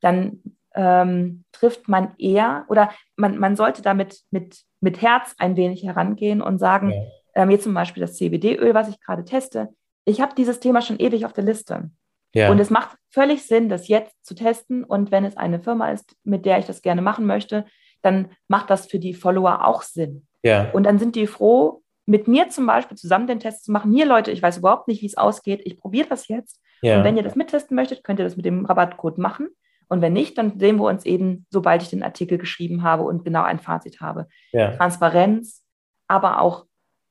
dann 0.00 0.42
ähm, 0.74 1.44
trifft 1.50 1.88
man 1.88 2.14
eher 2.18 2.66
oder 2.68 2.92
man, 3.16 3.38
man 3.38 3.56
sollte 3.56 3.80
damit 3.80 4.20
mit, 4.30 4.60
mit 4.80 5.00
Herz 5.00 5.34
ein 5.38 5.56
wenig 5.56 5.82
herangehen 5.82 6.42
und 6.42 6.58
sagen, 6.58 6.90
ja. 6.90 7.02
ähm, 7.34 7.50
jetzt 7.50 7.64
zum 7.64 7.74
Beispiel 7.74 8.02
das 8.02 8.16
CBD-Öl, 8.16 8.74
was 8.74 8.88
ich 8.88 9.00
gerade 9.00 9.24
teste, 9.24 9.70
ich 10.04 10.20
habe 10.20 10.34
dieses 10.36 10.60
Thema 10.60 10.82
schon 10.82 11.00
ewig 11.00 11.24
auf 11.24 11.32
der 11.32 11.44
Liste. 11.44 11.90
Ja. 12.34 12.50
Und 12.50 12.60
es 12.60 12.68
macht 12.68 12.96
völlig 13.10 13.46
Sinn, 13.46 13.70
das 13.70 13.88
jetzt 13.88 14.14
zu 14.24 14.34
testen. 14.34 14.84
Und 14.84 15.10
wenn 15.10 15.24
es 15.24 15.38
eine 15.38 15.58
Firma 15.58 15.90
ist, 15.90 16.14
mit 16.22 16.44
der 16.44 16.58
ich 16.58 16.66
das 16.66 16.82
gerne 16.82 17.02
machen 17.02 17.26
möchte, 17.26 17.64
dann 18.02 18.30
macht 18.46 18.68
das 18.70 18.86
für 18.86 18.98
die 18.98 19.14
Follower 19.14 19.66
auch 19.66 19.82
Sinn. 19.82 20.27
Ja. 20.42 20.70
Und 20.72 20.84
dann 20.84 20.98
sind 20.98 21.16
die 21.16 21.26
froh, 21.26 21.82
mit 22.08 22.26
mir 22.26 22.48
zum 22.48 22.66
Beispiel 22.66 22.96
zusammen 22.96 23.26
den 23.26 23.38
Test 23.38 23.64
zu 23.64 23.72
machen. 23.72 23.92
Hier, 23.92 24.06
Leute, 24.06 24.30
ich 24.30 24.42
weiß 24.42 24.58
überhaupt 24.58 24.88
nicht, 24.88 25.02
wie 25.02 25.06
es 25.06 25.18
ausgeht. 25.18 25.60
Ich 25.64 25.78
probiere 25.78 26.08
das 26.08 26.26
jetzt. 26.28 26.58
Ja. 26.80 26.96
Und 26.96 27.04
wenn 27.04 27.18
ihr 27.18 27.22
das 27.22 27.36
mittesten 27.36 27.74
möchtet, 27.74 28.02
könnt 28.02 28.18
ihr 28.18 28.24
das 28.24 28.36
mit 28.36 28.46
dem 28.46 28.64
Rabattcode 28.64 29.18
machen. 29.18 29.48
Und 29.88 30.00
wenn 30.00 30.14
nicht, 30.14 30.38
dann 30.38 30.58
sehen 30.58 30.76
wir 30.76 30.84
uns 30.84 31.04
eben, 31.04 31.46
sobald 31.50 31.82
ich 31.82 31.90
den 31.90 32.02
Artikel 32.02 32.38
geschrieben 32.38 32.82
habe 32.82 33.02
und 33.02 33.24
genau 33.24 33.42
ein 33.42 33.58
Fazit 33.58 34.00
habe. 34.00 34.26
Ja. 34.52 34.74
Transparenz, 34.76 35.62
aber 36.06 36.40
auch 36.40 36.64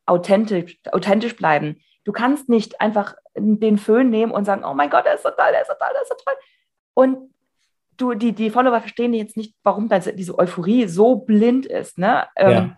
authentisch, 0.08 0.80
authentisch 0.92 1.36
bleiben. 1.36 1.80
Du 2.04 2.12
kannst 2.12 2.50
nicht 2.50 2.82
einfach 2.82 3.16
den 3.36 3.78
Föhn 3.78 4.10
nehmen 4.10 4.32
und 4.32 4.46
sagen, 4.46 4.64
oh 4.64 4.74
mein 4.74 4.90
Gott, 4.90 5.06
der 5.06 5.14
ist 5.14 5.24
so 5.24 5.30
toll, 5.30 5.52
der 5.52 5.62
ist 5.62 5.68
so 5.68 5.74
toll, 5.74 5.90
der 5.94 6.02
ist 6.02 6.10
so 6.10 6.16
toll. 6.16 6.36
Und 6.96 7.34
du, 7.98 8.16
die, 8.16 8.32
die 8.32 8.50
Follower 8.50 8.80
verstehen 8.80 9.14
jetzt 9.14 9.38
nicht, 9.38 9.54
warum 9.62 9.90
diese 9.90 10.40
Euphorie 10.40 10.88
so 10.88 11.18
blind 11.18 11.68
ist. 11.68 12.00
Ne? 12.00 12.26
Ähm, 12.36 12.52
ja 12.52 12.78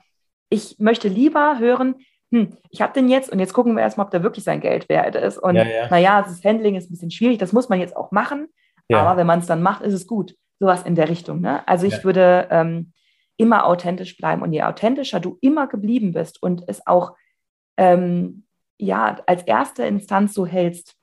ich 0.50 0.78
möchte 0.80 1.08
lieber 1.08 1.60
hören, 1.60 1.96
hm, 2.32 2.58
ich 2.70 2.82
habe 2.82 2.94
den 2.94 3.10
jetzt 3.10 3.32
und 3.32 3.40
jetzt 3.40 3.54
gucken 3.54 3.76
wir 3.76 3.82
erstmal, 3.82 4.06
ob 4.06 4.12
der 4.12 4.24
wirklich 4.24 4.44
sein 4.44 4.62
Geld 4.62 4.88
wert 4.90 5.16
ist. 5.16 5.38
Und 5.38 5.56
ja, 5.56 5.64
ja. 5.64 5.90
naja, 5.90 6.22
das 6.22 6.44
Handling 6.44 6.76
ist 6.76 6.90
ein 6.90 6.94
bisschen 6.94 7.12
schwierig, 7.12 7.40
das 7.40 7.54
muss 7.54 7.70
man 7.70 7.80
jetzt 7.80 7.96
auch 7.96 8.12
machen. 8.12 8.48
Ja. 8.88 9.02
Aber 9.02 9.18
wenn 9.18 9.28
man 9.28 9.40
es 9.40 9.48
dann 9.48 9.62
macht, 9.62 9.82
ist 9.82 9.94
es 9.94 10.08
gut. 10.08 10.36
Sowas 10.60 10.84
in 10.84 10.96
der 10.96 11.10
Richtung. 11.10 11.42
Ne? 11.42 11.68
Also 11.68 11.88
ich 11.88 11.98
ja. 11.98 12.04
würde 12.04 12.48
ähm, 12.52 12.92
immer 13.38 13.66
authentisch 13.66 14.18
bleiben. 14.18 14.42
Und 14.42 14.52
je 14.54 14.64
authentischer 14.64 15.20
du 15.20 15.38
immer 15.42 15.68
geblieben 15.68 16.12
bist 16.14 16.42
und 16.42 16.64
es 16.68 16.86
auch 16.86 17.16
ähm, 17.78 18.46
ja, 18.78 19.18
als 19.26 19.44
erste 19.44 19.84
Instanz 19.84 20.34
so 20.34 20.46
hältst, 20.46 20.96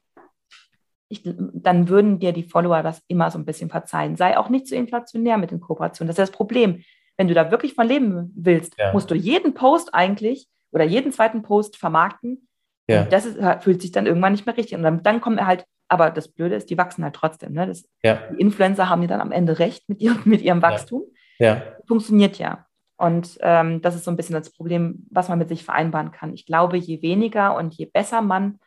ich, 1.08 1.22
dann 1.24 1.88
würden 1.88 2.18
dir 2.18 2.32
die 2.32 2.42
Follower 2.42 2.82
das 2.82 3.02
immer 3.06 3.30
so 3.30 3.38
ein 3.38 3.44
bisschen 3.44 3.70
verzeihen. 3.70 4.16
Sei 4.16 4.36
auch 4.36 4.48
nicht 4.48 4.66
zu 4.66 4.74
inflationär 4.74 5.38
mit 5.38 5.52
den 5.52 5.60
Kooperationen. 5.60 6.08
Das 6.08 6.18
ist 6.18 6.30
das 6.30 6.36
Problem 6.36 6.82
wenn 7.16 7.28
du 7.28 7.34
da 7.34 7.50
wirklich 7.50 7.74
von 7.74 7.86
leben 7.86 8.32
willst, 8.36 8.74
ja. 8.78 8.92
musst 8.92 9.10
du 9.10 9.14
jeden 9.14 9.54
Post 9.54 9.94
eigentlich 9.94 10.48
oder 10.70 10.84
jeden 10.84 11.12
zweiten 11.12 11.42
Post 11.42 11.76
vermarkten. 11.76 12.48
Ja. 12.88 13.02
Und 13.02 13.12
das 13.12 13.26
ist, 13.26 13.38
fühlt 13.62 13.82
sich 13.82 13.92
dann 13.92 14.06
irgendwann 14.06 14.32
nicht 14.32 14.46
mehr 14.46 14.56
richtig. 14.56 14.76
Und 14.76 14.82
dann, 14.82 15.02
dann 15.02 15.20
kommen 15.20 15.44
halt, 15.44 15.64
aber 15.88 16.10
das 16.10 16.28
Blöde 16.28 16.56
ist, 16.56 16.70
die 16.70 16.78
wachsen 16.78 17.04
halt 17.04 17.14
trotzdem. 17.14 17.52
Ne? 17.52 17.66
Das, 17.66 17.88
ja. 18.02 18.20
Die 18.32 18.40
Influencer 18.40 18.88
haben 18.88 19.02
ja 19.02 19.08
dann 19.08 19.20
am 19.20 19.32
Ende 19.32 19.58
recht 19.58 19.88
mit 19.88 20.00
ihrem, 20.00 20.22
mit 20.24 20.42
ihrem 20.42 20.62
Wachstum. 20.62 21.04
Ja. 21.38 21.62
Funktioniert 21.86 22.38
ja. 22.38 22.66
Und 22.98 23.38
ähm, 23.40 23.82
das 23.82 23.94
ist 23.94 24.04
so 24.04 24.10
ein 24.10 24.16
bisschen 24.16 24.34
das 24.34 24.50
Problem, 24.50 25.06
was 25.10 25.28
man 25.28 25.38
mit 25.38 25.48
sich 25.48 25.64
vereinbaren 25.64 26.12
kann. 26.12 26.32
Ich 26.32 26.46
glaube, 26.46 26.76
je 26.78 27.02
weniger 27.02 27.54
und 27.56 27.74
je 27.74 27.86
besser 27.86 28.22
man 28.22 28.58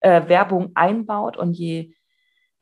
äh, 0.00 0.28
Werbung 0.28 0.72
einbaut 0.74 1.36
und 1.36 1.54
je 1.54 1.92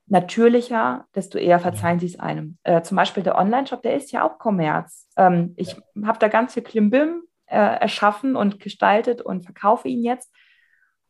natürlicher, 0.06 1.06
desto 1.14 1.38
eher 1.38 1.58
verzeihen 1.58 1.98
sie 1.98 2.06
es 2.06 2.18
einem. 2.18 2.58
Äh, 2.62 2.82
zum 2.82 2.96
Beispiel 2.96 3.22
der 3.22 3.36
Online-Shop, 3.36 3.82
der 3.82 3.96
ist 3.96 4.12
ja 4.12 4.24
auch 4.24 4.38
Kommerz. 4.38 5.08
Ähm, 5.16 5.54
ich 5.56 5.76
ja. 5.94 6.06
habe 6.06 6.18
da 6.18 6.28
ganz 6.28 6.54
viel 6.54 6.62
Klimbim 6.62 7.22
äh, 7.46 7.56
erschaffen 7.56 8.36
und 8.36 8.60
gestaltet 8.60 9.20
und 9.20 9.44
verkaufe 9.44 9.88
ihn 9.88 10.04
jetzt 10.04 10.32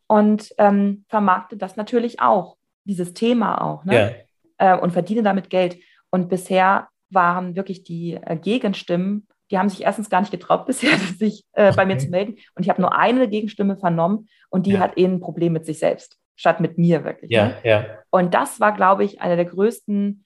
und 0.07 0.55
ähm, 0.59 1.05
vermarkte 1.09 1.57
das 1.57 1.76
natürlich 1.76 2.20
auch, 2.20 2.57
dieses 2.84 3.14
Thema 3.14 3.61
auch, 3.61 3.84
ne? 3.84 4.24
Ja. 4.59 4.76
Äh, 4.76 4.80
und 4.80 4.92
verdiene 4.92 5.22
damit 5.22 5.51
Geld. 5.51 5.78
Und 6.11 6.28
bisher 6.28 6.88
waren 7.11 7.57
wirklich 7.57 7.82
die 7.82 8.14
äh, 8.14 8.36
Gegenstimmen, 8.36 9.26
die 9.51 9.59
haben 9.59 9.68
sich 9.68 9.82
erstens 9.82 10.11
gar 10.11 10.20
nicht 10.20 10.30
getraut 10.30 10.66
bisher, 10.66 10.97
sich 11.18 11.44
äh, 11.53 11.72
bei 11.74 11.84
mir 11.84 11.99
zu 11.99 12.09
melden. 12.09 12.36
Und 12.55 12.62
ich 12.62 12.68
habe 12.68 12.80
nur 12.80 12.97
eine 12.97 13.28
Gegenstimme 13.28 13.76
vernommen 13.76 14.28
und 14.51 14.66
die 14.66 14.72
ja. 14.72 14.80
hat 14.80 14.97
eh 14.97 15.05
ein 15.05 15.20
Problem 15.20 15.53
mit 15.53 15.66
sich 15.66 15.78
selbst, 15.78 16.18
statt 16.37 16.61
mit 16.61 16.78
mir 16.78 17.05
wirklich. 17.05 17.30
Ja, 17.30 17.49
ne? 17.49 17.57
ja. 17.64 17.84
Und 18.11 18.34
das 18.34 18.61
war, 18.61 18.72
glaube 18.72 19.05
ich, 19.05 19.20
eine 19.20 19.37
der 19.37 19.47
größten 19.47 20.24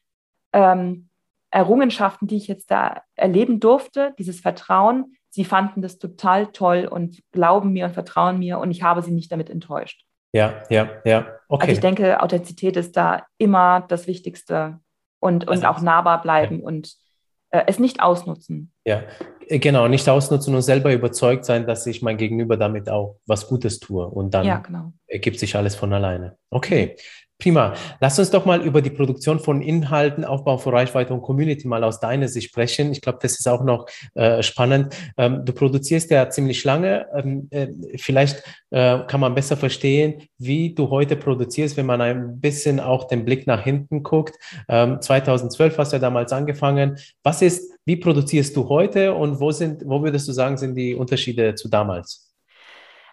ähm, 0.53 1.09
Errungenschaften, 1.51 2.27
die 2.27 2.37
ich 2.37 2.49
jetzt 2.49 2.71
da 2.71 3.03
erleben 3.15 3.61
durfte, 3.61 4.15
dieses 4.19 4.41
Vertrauen. 4.41 5.15
Sie 5.31 5.45
fanden 5.45 5.83
das 5.83 5.99
total 5.99 6.49
toll 6.49 6.87
und 6.91 7.23
glauben 7.33 7.73
mir 7.73 7.87
und 7.87 7.95
vertrauen 7.95 8.39
mir 8.39 8.59
und 8.59 8.71
ich 8.71 8.83
habe 8.83 9.03
sie 9.03 9.13
nicht 9.13 9.31
damit 9.31 9.49
enttäuscht. 9.49 10.05
Ja, 10.33 10.63
ja, 10.71 10.89
ja. 11.05 11.27
Okay. 11.49 11.63
Also 11.63 11.73
ich 11.73 11.81
denke, 11.81 12.21
Authentizität 12.23 12.77
ist 12.77 12.97
da 12.97 13.27
immer 13.39 13.81
das 13.89 14.07
Wichtigste 14.07 14.79
und, 15.21 15.49
und 15.49 15.65
also, 15.65 15.67
auch 15.67 15.81
nahbar 15.81 16.23
bleiben 16.23 16.61
ja. 16.61 16.67
und 16.67 16.95
äh, 17.51 17.65
es 17.67 17.79
nicht 17.79 18.01
ausnutzen. 18.01 18.73
Ja, 18.85 19.03
genau, 19.59 19.89
nicht 19.89 20.09
ausnutzen 20.09 20.55
und 20.55 20.63
selber 20.63 20.93
überzeugt 20.93 21.45
sein, 21.45 21.67
dass 21.67 21.87
ich 21.87 22.03
mein 22.03 22.17
Gegenüber 22.17 22.57
damit 22.57 22.89
auch 22.89 23.19
was 23.27 23.49
Gutes 23.49 23.81
tue 23.81 24.07
und 24.07 24.33
dann 24.33 24.47
ja, 24.47 24.59
genau. 24.59 24.93
ergibt 25.07 25.39
sich 25.39 25.57
alles 25.57 25.75
von 25.75 25.93
alleine. 25.93 26.37
Okay, 26.51 26.97
Prima. 27.41 27.75
Lass 28.01 28.19
uns 28.19 28.31
doch 28.31 28.45
mal 28.45 28.61
über 28.61 28.83
die 28.83 28.91
Produktion 28.91 29.41
von 29.41 29.63
Inhalten, 29.63 30.25
Aufbau 30.25 30.59
von 30.59 30.75
Reichweite 30.75 31.15
und 31.15 31.23
Community 31.23 31.67
mal 31.67 31.83
aus 31.83 31.99
deiner 31.99 32.29
Sicht 32.29 32.51
sprechen. 32.51 32.93
Ich 32.93 33.01
glaube, 33.01 33.19
das 33.23 33.39
ist 33.39 33.49
auch 33.49 33.65
noch 33.65 33.87
äh, 34.15 34.43
spannend. 34.43 34.95
Ähm, 35.17 35.45
du 35.45 35.53
produzierst 35.53 36.11
ja 36.11 36.29
ziemlich 36.29 36.63
lange. 36.65 37.07
Ähm, 37.15 37.49
äh, 37.51 37.69
vielleicht 37.97 38.45
äh, 38.71 39.01
kann 39.07 39.21
man 39.21 39.35
besser 39.35 39.57
verstehen, 39.57 40.23
wie 40.39 40.75
du 40.75 40.91
heute 40.91 41.17
produzierst, 41.17 41.77
wenn 41.77 41.87
man 41.87 42.01
ein 42.01 42.41
bisschen 42.41 42.79
auch 42.79 43.05
den 43.05 43.25
Blick 43.25 43.47
nach 43.47 43.63
hinten 43.63 44.03
guckt. 44.03 44.37
Ähm, 44.69 45.01
2012 45.01 45.79
hast 45.79 45.93
du 45.93 45.97
ja 45.97 46.01
damals 46.01 46.33
angefangen. 46.33 46.99
Was 47.23 47.41
ist, 47.41 47.73
wie 47.87 47.97
produzierst 47.97 48.55
du 48.55 48.69
heute 48.69 49.15
und 49.15 49.41
wo 49.41 49.51
sind, 49.51 49.83
wo 49.87 50.03
würdest 50.03 50.29
du 50.29 50.33
sagen, 50.33 50.59
sind 50.59 50.75
die 50.75 50.95
Unterschiede 50.95 51.55
zu 51.55 51.69
damals? 51.69 52.31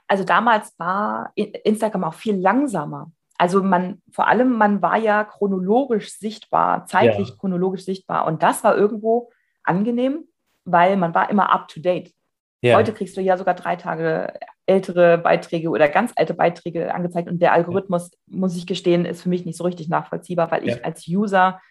Also 0.08 0.24
damals 0.24 0.74
war 0.78 1.32
Instagram 1.36 2.06
auch 2.06 2.14
viel 2.14 2.36
langsamer. 2.36 3.12
Also 3.38 3.62
man, 3.62 4.02
vor 4.12 4.28
allem, 4.28 4.54
man 4.54 4.82
war 4.82 4.98
ja 4.98 5.24
chronologisch 5.24 6.18
sichtbar, 6.18 6.86
zeitlich 6.86 7.30
ja. 7.30 7.36
chronologisch 7.36 7.86
sichtbar. 7.86 8.26
Und 8.26 8.42
das 8.42 8.64
war 8.64 8.76
irgendwo 8.76 9.32
angenehm, 9.64 10.28
weil 10.66 10.98
man 10.98 11.14
war 11.14 11.30
immer 11.30 11.52
up 11.52 11.68
to 11.68 11.80
date. 11.80 12.14
Ja. 12.62 12.76
Heute 12.78 12.94
kriegst 12.94 13.16
du 13.16 13.22
ja 13.22 13.38
sogar 13.38 13.54
drei 13.54 13.76
Tage 13.76 14.34
ältere 14.66 15.18
Beiträge 15.20 15.70
oder 15.70 15.88
ganz 15.88 16.14
alte 16.16 16.34
Beiträge 16.34 16.94
angezeigt. 16.94 17.30
Und 17.30 17.42
der 17.42 17.54
Algorithmus, 17.54 18.12
ja. 18.12 18.38
muss 18.38 18.58
ich 18.58 18.66
gestehen, 18.66 19.06
ist 19.06 19.22
für 19.22 19.30
mich 19.30 19.46
nicht 19.46 19.58
so 19.58 19.64
richtig 19.64 19.88
nachvollziehbar, 19.88 20.52
weil 20.52 20.68
ich 20.68 20.84
als 20.84 21.08
User 21.08 21.62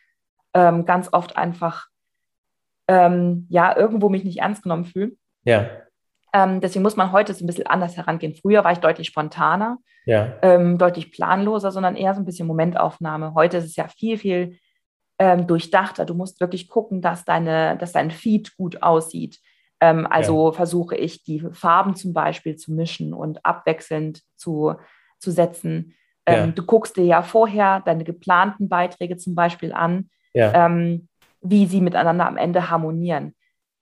ähm, 0.55 0.85
ganz 0.87 1.13
oft 1.13 1.37
einfach 1.37 1.89
ähm, 2.89 3.47
ja 3.51 3.77
irgendwo 3.77 4.09
mich 4.09 4.25
nicht 4.25 4.39
ernst 4.39 4.63
genommen 4.63 4.85
fühle. 4.85 5.13
Ja. 5.45 5.69
Ähm, 6.37 6.61
deswegen 6.61 6.83
muss 6.83 6.97
man 6.97 7.13
heute 7.13 7.33
so 7.33 7.43
ein 7.43 7.47
bisschen 7.47 7.67
anders 7.67 7.97
herangehen. 7.97 8.35
Früher 8.35 8.63
war 8.63 8.73
ich 8.73 8.79
deutlich 8.79 9.07
spontaner, 9.07 9.79
ja. 10.05 10.35
ähm, 10.43 10.77
deutlich 10.77 11.11
planloser, 11.11 11.73
sondern 11.73 11.97
eher 11.97 12.13
so 12.13 12.21
ein 12.21 12.27
bisschen 12.27 12.47
Momentaufnahme. 12.47 13.33
Heute 13.33 13.57
ist 13.57 13.65
es 13.65 13.77
ja 13.77 13.89
viel, 13.89 14.19
viel 14.19 14.59
ähm, 15.19 15.47
durchdachter. 15.47 16.05
Du 16.05 16.13
musst 16.13 16.39
wirklich 16.43 16.69
gucken, 16.69 17.01
dass, 17.01 17.25
deine, 17.25 17.79
dass 17.79 17.93
dein 17.93 18.11
Feed 18.11 18.55
gut 18.59 18.83
aussieht. 18.83 19.39
Ähm, 19.81 20.07
also 20.11 20.49
ja. 20.49 20.53
versuche 20.53 20.95
ich, 20.95 21.25
die 21.25 21.41
Farben 21.53 21.97
zum 21.97 22.13
Beispiel 22.13 22.57
zu 22.57 22.71
mischen 22.71 23.15
und 23.15 23.43
abwechselnd 23.47 24.21
zu, 24.37 24.75
zu 25.19 25.31
setzen. 25.31 25.95
Ähm, 26.27 26.35
ja. 26.35 26.47
Du 26.49 26.67
guckst 26.67 26.99
dir 26.99 27.05
ja 27.07 27.23
vorher 27.23 27.81
deine 27.81 28.05
geplanten 28.05 28.69
Beiträge 28.69 29.17
zum 29.17 29.35
Beispiel 29.35 29.73
an, 29.73 30.11
ähm, 30.35 31.09
wie 31.41 31.65
sie 31.65 31.81
miteinander 31.81 32.27
am 32.27 32.37
Ende 32.37 32.69
harmonieren 32.69 33.33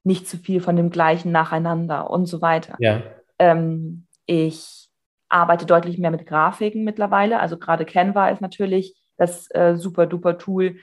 nicht 0.05 0.29
zu 0.29 0.37
viel 0.37 0.61
von 0.61 0.77
dem 0.77 0.91
gleichen 0.91 1.33
nacheinander 1.33 2.11
und 2.11 2.27
so 2.27 2.41
weiter. 2.41 2.77
Ja. 2.79 3.03
Ähm, 3.39 4.07
ich 4.27 4.89
arbeite 5.29 5.67
deutlich 5.67 5.99
mehr 5.99 6.11
mit 6.11 6.27
Grafiken 6.27 6.85
mittlerweile. 6.85 7.41
Also 7.41 7.59
gerade 7.59 7.85
Canva 7.85 8.29
ist 8.29 8.41
natürlich 8.41 8.95
das 9.17 9.51
äh, 9.51 9.77
super 9.77 10.07
duper 10.07 10.39
Tool. 10.39 10.77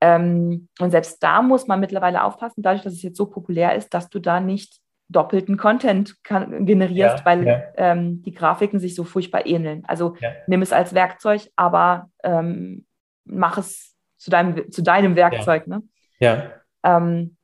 Ähm, 0.00 0.68
und 0.80 0.90
selbst 0.90 1.22
da 1.22 1.42
muss 1.42 1.66
man 1.66 1.80
mittlerweile 1.80 2.24
aufpassen, 2.24 2.62
dadurch, 2.62 2.82
dass 2.82 2.94
es 2.94 3.02
jetzt 3.02 3.16
so 3.16 3.26
populär 3.26 3.74
ist, 3.74 3.94
dass 3.94 4.08
du 4.08 4.18
da 4.18 4.40
nicht 4.40 4.80
doppelten 5.08 5.56
Content 5.56 6.16
kann, 6.24 6.66
generierst, 6.66 7.20
ja, 7.20 7.24
weil 7.24 7.46
ja. 7.46 7.62
Ähm, 7.76 8.22
die 8.22 8.32
Grafiken 8.32 8.80
sich 8.80 8.94
so 8.94 9.04
furchtbar 9.04 9.46
ähneln. 9.46 9.84
Also 9.86 10.16
ja. 10.20 10.30
nimm 10.46 10.62
es 10.62 10.72
als 10.72 10.94
Werkzeug, 10.94 11.48
aber 11.56 12.10
ähm, 12.22 12.86
mach 13.24 13.58
es 13.58 13.94
zu 14.16 14.30
deinem, 14.30 14.70
zu 14.70 14.82
deinem 14.82 15.14
Werkzeug. 15.14 15.66
Ne? 15.66 15.82
Ja. 16.18 16.50
Ähm, 16.82 17.36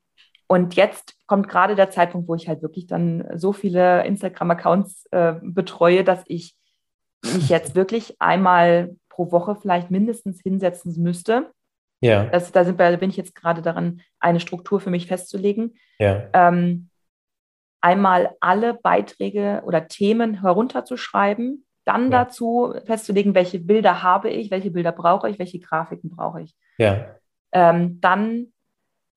und 0.50 0.74
jetzt 0.74 1.14
kommt 1.28 1.46
gerade 1.46 1.76
der 1.76 1.90
Zeitpunkt, 1.90 2.26
wo 2.26 2.34
ich 2.34 2.48
halt 2.48 2.60
wirklich 2.60 2.88
dann 2.88 3.24
so 3.36 3.52
viele 3.52 4.04
Instagram-Accounts 4.04 5.06
äh, 5.12 5.34
betreue, 5.42 6.02
dass 6.02 6.24
ich 6.26 6.56
mich 7.22 7.48
jetzt 7.48 7.76
wirklich 7.76 8.20
einmal 8.20 8.96
pro 9.08 9.30
Woche 9.30 9.54
vielleicht 9.54 9.92
mindestens 9.92 10.42
hinsetzen 10.42 11.00
müsste. 11.00 11.52
Ja. 12.00 12.24
Das, 12.24 12.50
da, 12.50 12.64
sind, 12.64 12.80
da 12.80 12.96
bin 12.96 13.10
ich 13.10 13.16
jetzt 13.16 13.36
gerade 13.36 13.62
daran, 13.62 14.00
eine 14.18 14.40
Struktur 14.40 14.80
für 14.80 14.90
mich 14.90 15.06
festzulegen. 15.06 15.76
Ja. 16.00 16.24
Ähm, 16.32 16.88
einmal 17.80 18.30
alle 18.40 18.74
Beiträge 18.74 19.62
oder 19.64 19.86
Themen 19.86 20.40
herunterzuschreiben, 20.40 21.64
dann 21.84 22.10
ja. 22.10 22.24
dazu 22.24 22.74
festzulegen, 22.86 23.36
welche 23.36 23.60
Bilder 23.60 24.02
habe 24.02 24.30
ich, 24.30 24.50
welche 24.50 24.72
Bilder 24.72 24.90
brauche 24.90 25.30
ich, 25.30 25.38
welche 25.38 25.60
Grafiken 25.60 26.10
brauche 26.10 26.42
ich. 26.42 26.56
Ja. 26.76 27.06
Ähm, 27.52 28.00
dann 28.00 28.49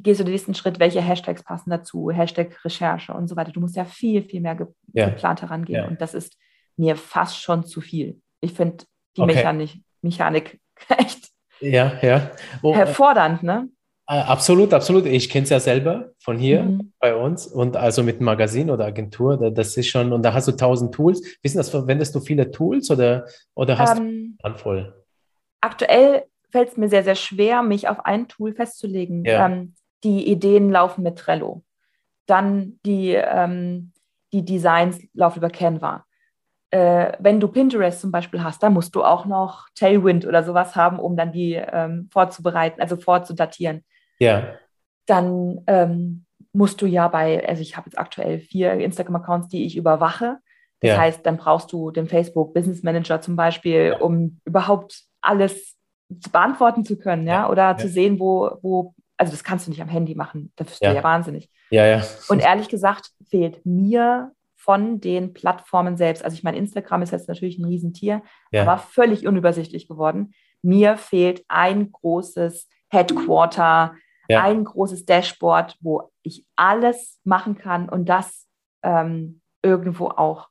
gehst 0.04 0.20
du 0.20 0.24
den 0.24 0.34
nächsten 0.34 0.54
Schritt, 0.54 0.80
welche 0.80 1.01
Hashtags 1.01 1.43
passen 1.43 1.70
dazu, 1.70 2.12
Hashtag 2.12 2.64
Recherche 2.64 3.14
und 3.14 3.28
so 3.28 3.36
weiter. 3.36 3.51
Du 3.51 3.60
musst 3.60 3.76
ja 3.76 3.86
viel, 3.86 4.22
viel 4.22 4.41
mehr 4.41 4.56
ge 4.56 4.68
ja. 4.93 5.10
geplant 5.10 5.41
herangehen. 5.41 5.84
Ja. 5.84 5.88
Und 5.88 6.01
das 6.01 6.14
ist 6.14 6.38
mir 6.78 6.95
fast 6.95 7.41
schon 7.41 7.66
zu 7.66 7.82
viel. 7.82 8.22
Ich 8.41 8.54
finde 8.54 8.86
die 9.18 9.22
okay. 9.22 9.36
Mechanik, 9.36 9.82
Mechanik 10.01 10.60
echt 10.97 11.30
ja, 11.60 11.93
ja. 12.01 12.32
Oh, 12.62 12.76
herfordernd, 12.76 13.43
ne? 13.43 13.70
Äh, 14.08 14.20
absolut, 14.20 14.74
absolut. 14.74 15.06
Ich 15.06 15.30
kenne 15.30 15.43
es 15.45 15.49
ja 15.49 15.60
selber 15.60 16.12
von 16.20 16.38
hier 16.38 16.64
mhm. 16.64 16.93
bei 16.99 17.16
uns 17.16 17.47
und 17.47 17.78
also 17.78 18.04
mit 18.04 18.20
Magazin 18.20 18.70
oder 18.70 18.86
Agentur. 18.86 19.51
Das 19.51 19.78
ist 19.78 19.88
schon, 19.88 20.12
und 20.12 20.24
da 20.24 20.34
hast 20.34 20.47
du 20.47 20.51
tausend 20.51 20.93
Tools. 20.93 21.22
Wissen 21.41 21.58
das, 21.58 21.70
verwendest 21.70 22.14
du 22.16 22.20
viele 22.20 22.51
Tools 22.51 22.91
oder, 22.91 23.26
oder 23.56 23.78
hast 23.78 23.97
ähm, 23.97 24.36
du 24.38 24.43
Handvoll? 24.43 25.06
Aktuell 25.62 26.26
fällt 26.51 26.70
es 26.70 26.78
mir 26.78 26.89
sehr, 26.89 27.04
sehr 27.04 27.16
schwer, 27.16 27.64
mich 27.64 27.88
auf 27.88 28.06
ein 28.06 28.28
Tool 28.28 28.54
festzulegen. 28.54 29.24
Ja. 29.24 29.45
Ähm, 29.45 29.74
die 30.04 30.28
Ideen 30.30 30.72
laufen 30.72 31.04
mit 31.04 31.18
Trello. 31.18 31.64
Dann 32.26 32.80
die, 32.86 33.14
ähm, 33.14 33.93
die 34.32 34.45
Designs 34.45 34.99
laufen 35.14 35.39
über 35.39 35.49
Canva. 35.49 36.06
Äh, 36.72 37.14
wenn 37.20 37.39
du 37.39 37.47
Pinterest 37.47 38.01
zum 38.01 38.12
Beispiel 38.12 38.43
hast, 38.43 38.64
dann 38.64 38.74
musst 38.74 38.95
du 38.95 39.04
auch 39.04 39.26
noch 39.26 39.68
Tailwind 39.76 40.26
oder 40.26 40.43
sowas 40.43 40.76
haben, 40.76 40.99
um 40.99 41.16
dann 41.16 41.32
die 41.32 41.54
ähm, 41.54 42.10
vorzubereiten, 42.12 42.82
also 42.82 42.97
vorzudatieren. 42.97 43.84
Ja. 44.20 44.56
Dann 45.06 45.62
ähm, 45.68 46.26
musst 46.54 46.82
du 46.82 46.86
ja 46.86 47.08
bei, 47.10 47.47
also 47.47 47.62
ich 47.62 47.78
habe 47.78 47.89
jetzt 47.89 47.99
aktuell 47.99 48.39
vier 48.39 48.74
Instagram-Accounts, 48.74 49.49
die 49.49 49.66
ich 49.66 49.78
überwache. 49.78 50.39
Das 50.80 50.89
ja. 50.89 50.97
heißt, 50.97 51.26
dann 51.26 51.38
brauchst 51.38 51.72
du 51.72 51.91
den 51.91 52.08
Facebook 52.08 52.54
Business 52.54 52.84
Manager 52.84 53.22
zum 53.22 53.36
Beispiel, 53.36 53.91
ja. 53.91 53.97
um 53.99 54.39
überhaupt 54.45 55.04
alles 55.22 55.78
beantworten 56.32 56.86
zu 56.86 56.97
können, 56.97 57.28
ja, 57.28 57.49
oder 57.49 57.70
ja. 57.70 57.78
zu 57.78 57.88
sehen, 57.88 58.20
wo, 58.20 58.58
wo 58.62 58.93
also 59.24 59.32
das 59.32 59.46
kannst 59.46 59.68
du 59.68 59.72
nicht 59.72 59.82
am 59.82 59.88
Handy 59.88 60.16
machen, 60.16 60.52
da 60.58 60.66
wirst 60.66 60.84
ja. 60.84 60.90
du 60.90 60.98
ja 60.98 61.04
wahnsinnig. 61.04 61.50
Ja, 61.70 61.86
ja. 61.86 62.04
Und 62.28 62.40
ehrlich 62.40 62.68
gesagt 62.68 63.12
fehlt 63.30 63.66
mir 63.66 64.32
von 64.56 65.00
den 65.00 65.34
Plattformen 65.34 65.96
selbst, 65.96 66.26
also 66.26 66.36
ich 66.36 66.44
meine, 66.44 66.58
Instagram 66.58 67.02
ist 67.02 67.12
jetzt 67.12 67.30
natürlich 67.30 67.58
ein 67.58 67.66
Riesentier, 67.66 68.22
ja. 68.52 68.64
aber 68.64 68.78
völlig 68.78 69.26
unübersichtlich 69.26 69.88
geworden. 69.88 70.34
Mir 70.62 70.98
fehlt 70.98 71.46
ein 71.48 71.92
großes 71.92 72.68
Headquarter, 72.90 73.96
ja. 74.28 74.44
ein 74.44 74.66
großes 74.66 75.06
Dashboard, 75.06 75.78
wo 75.80 76.12
ich 76.22 76.46
alles 76.58 77.20
machen 77.24 77.58
kann 77.58 77.88
und 77.88 78.10
das 78.10 78.48
ähm, 78.84 79.42
irgendwo 79.62 80.08
auch 80.08 80.50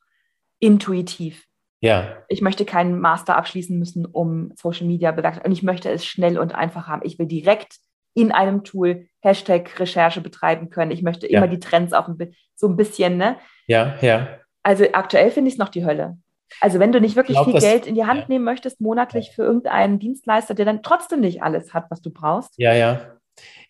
intuitiv. 0.60 1.46
Ja. 1.80 2.16
Ich 2.28 2.40
möchte 2.40 2.64
keinen 2.64 3.00
Master 3.00 3.36
abschließen 3.36 3.78
müssen, 3.78 4.06
um 4.06 4.52
Social 4.56 4.86
Media 4.86 5.10
bewerkstelligen. 5.10 5.50
Und 5.50 5.58
ich 5.58 5.62
möchte 5.62 5.90
es 5.90 6.06
schnell 6.06 6.38
und 6.38 6.54
einfach 6.54 6.86
haben. 6.86 7.02
Ich 7.04 7.18
will 7.18 7.26
direkt 7.26 7.78
in 8.14 8.32
einem 8.32 8.64
Tool 8.64 9.06
Hashtag 9.20 9.78
Recherche 9.78 10.20
betreiben 10.20 10.70
können. 10.70 10.90
Ich 10.90 11.02
möchte 11.02 11.26
immer 11.26 11.46
die 11.46 11.60
Trends 11.60 11.92
auch 11.92 12.08
ein, 12.08 12.34
so 12.54 12.68
ein 12.68 12.76
bisschen, 12.76 13.16
ne? 13.16 13.36
Ja, 13.66 13.96
ja. 14.00 14.28
Also 14.62 14.84
aktuell 14.92 15.30
finde 15.30 15.48
ich 15.48 15.54
es 15.54 15.58
noch 15.58 15.68
die 15.68 15.84
Hölle. 15.84 16.18
Also 16.60 16.78
wenn 16.78 16.92
du 16.92 17.00
nicht 17.00 17.16
wirklich 17.16 17.36
glaub, 17.36 17.46
viel 17.46 17.54
das, 17.54 17.64
Geld 17.64 17.86
in 17.86 17.94
die 17.94 18.04
Hand 18.04 18.20
ja. 18.20 18.26
nehmen 18.28 18.44
möchtest, 18.44 18.80
monatlich 18.80 19.30
für 19.34 19.42
irgendeinen 19.42 19.98
Dienstleister, 19.98 20.54
der 20.54 20.66
dann 20.66 20.82
trotzdem 20.82 21.20
nicht 21.20 21.42
alles 21.42 21.72
hat, 21.72 21.86
was 21.90 22.02
du 22.02 22.10
brauchst. 22.10 22.52
Ja, 22.58 22.74
ja. 22.74 23.00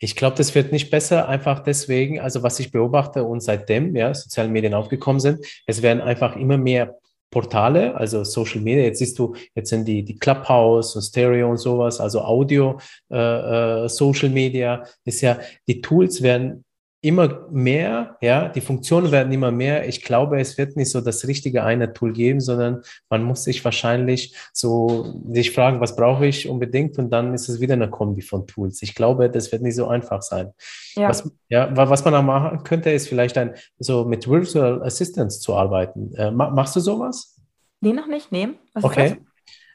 Ich 0.00 0.16
glaube, 0.16 0.36
das 0.36 0.54
wird 0.54 0.72
nicht 0.72 0.90
besser, 0.90 1.28
einfach 1.28 1.60
deswegen, 1.60 2.18
also 2.18 2.42
was 2.42 2.58
ich 2.58 2.72
beobachte 2.72 3.22
und 3.22 3.40
seitdem 3.40 3.94
ja, 3.94 4.12
soziale 4.12 4.48
Medien 4.48 4.74
aufgekommen 4.74 5.20
sind, 5.20 5.46
es 5.66 5.82
werden 5.82 6.02
einfach 6.02 6.34
immer 6.34 6.58
mehr 6.58 6.98
Portale, 7.32 7.96
also 7.96 8.22
Social 8.22 8.60
Media. 8.60 8.84
Jetzt 8.84 9.00
siehst 9.00 9.18
du, 9.18 9.34
jetzt 9.56 9.70
sind 9.70 9.88
die, 9.88 10.04
die 10.04 10.16
Clubhouse 10.16 10.94
und 10.94 11.02
Stereo 11.02 11.50
und 11.50 11.56
sowas, 11.56 11.98
also 11.98 12.20
Audio, 12.20 12.78
äh, 13.10 13.84
äh, 13.84 13.88
Social 13.88 14.28
Media, 14.28 14.84
ist 15.04 15.22
ja, 15.22 15.38
die 15.66 15.80
Tools 15.80 16.22
werden 16.22 16.64
immer 17.02 17.48
mehr, 17.50 18.16
ja, 18.20 18.48
die 18.48 18.60
Funktionen 18.60 19.10
werden 19.10 19.32
immer 19.32 19.50
mehr. 19.50 19.88
Ich 19.88 20.02
glaube, 20.02 20.40
es 20.40 20.56
wird 20.56 20.76
nicht 20.76 20.90
so 20.90 21.00
das 21.00 21.26
richtige 21.26 21.64
eine 21.64 21.92
Tool 21.92 22.12
geben, 22.12 22.40
sondern 22.40 22.82
man 23.10 23.24
muss 23.24 23.42
sich 23.42 23.64
wahrscheinlich 23.64 24.36
so 24.52 25.20
sich 25.32 25.50
fragen, 25.50 25.80
was 25.80 25.96
brauche 25.96 26.26
ich 26.26 26.48
unbedingt 26.48 26.98
und 26.98 27.10
dann 27.10 27.34
ist 27.34 27.48
es 27.48 27.60
wieder 27.60 27.74
eine 27.74 27.90
Kombi 27.90 28.22
von 28.22 28.46
Tools. 28.46 28.82
Ich 28.82 28.94
glaube, 28.94 29.28
das 29.28 29.50
wird 29.50 29.62
nicht 29.62 29.74
so 29.74 29.88
einfach 29.88 30.22
sein. 30.22 30.52
Ja. 30.94 31.08
Was, 31.08 31.28
ja, 31.48 31.76
was 31.76 32.04
man 32.04 32.14
auch 32.14 32.22
machen 32.22 32.62
könnte, 32.62 32.90
ist 32.90 33.08
vielleicht 33.08 33.36
ein, 33.36 33.54
so 33.80 34.04
mit 34.04 34.28
Virtual 34.28 34.80
Assistants 34.84 35.40
zu 35.40 35.56
arbeiten. 35.56 36.14
Äh, 36.14 36.30
machst 36.30 36.76
du 36.76 36.80
sowas? 36.80 37.36
Nee, 37.80 37.92
noch 37.92 38.06
nicht. 38.06 38.30
Nee. 38.30 38.50
Was 38.74 38.84
okay. 38.84 39.16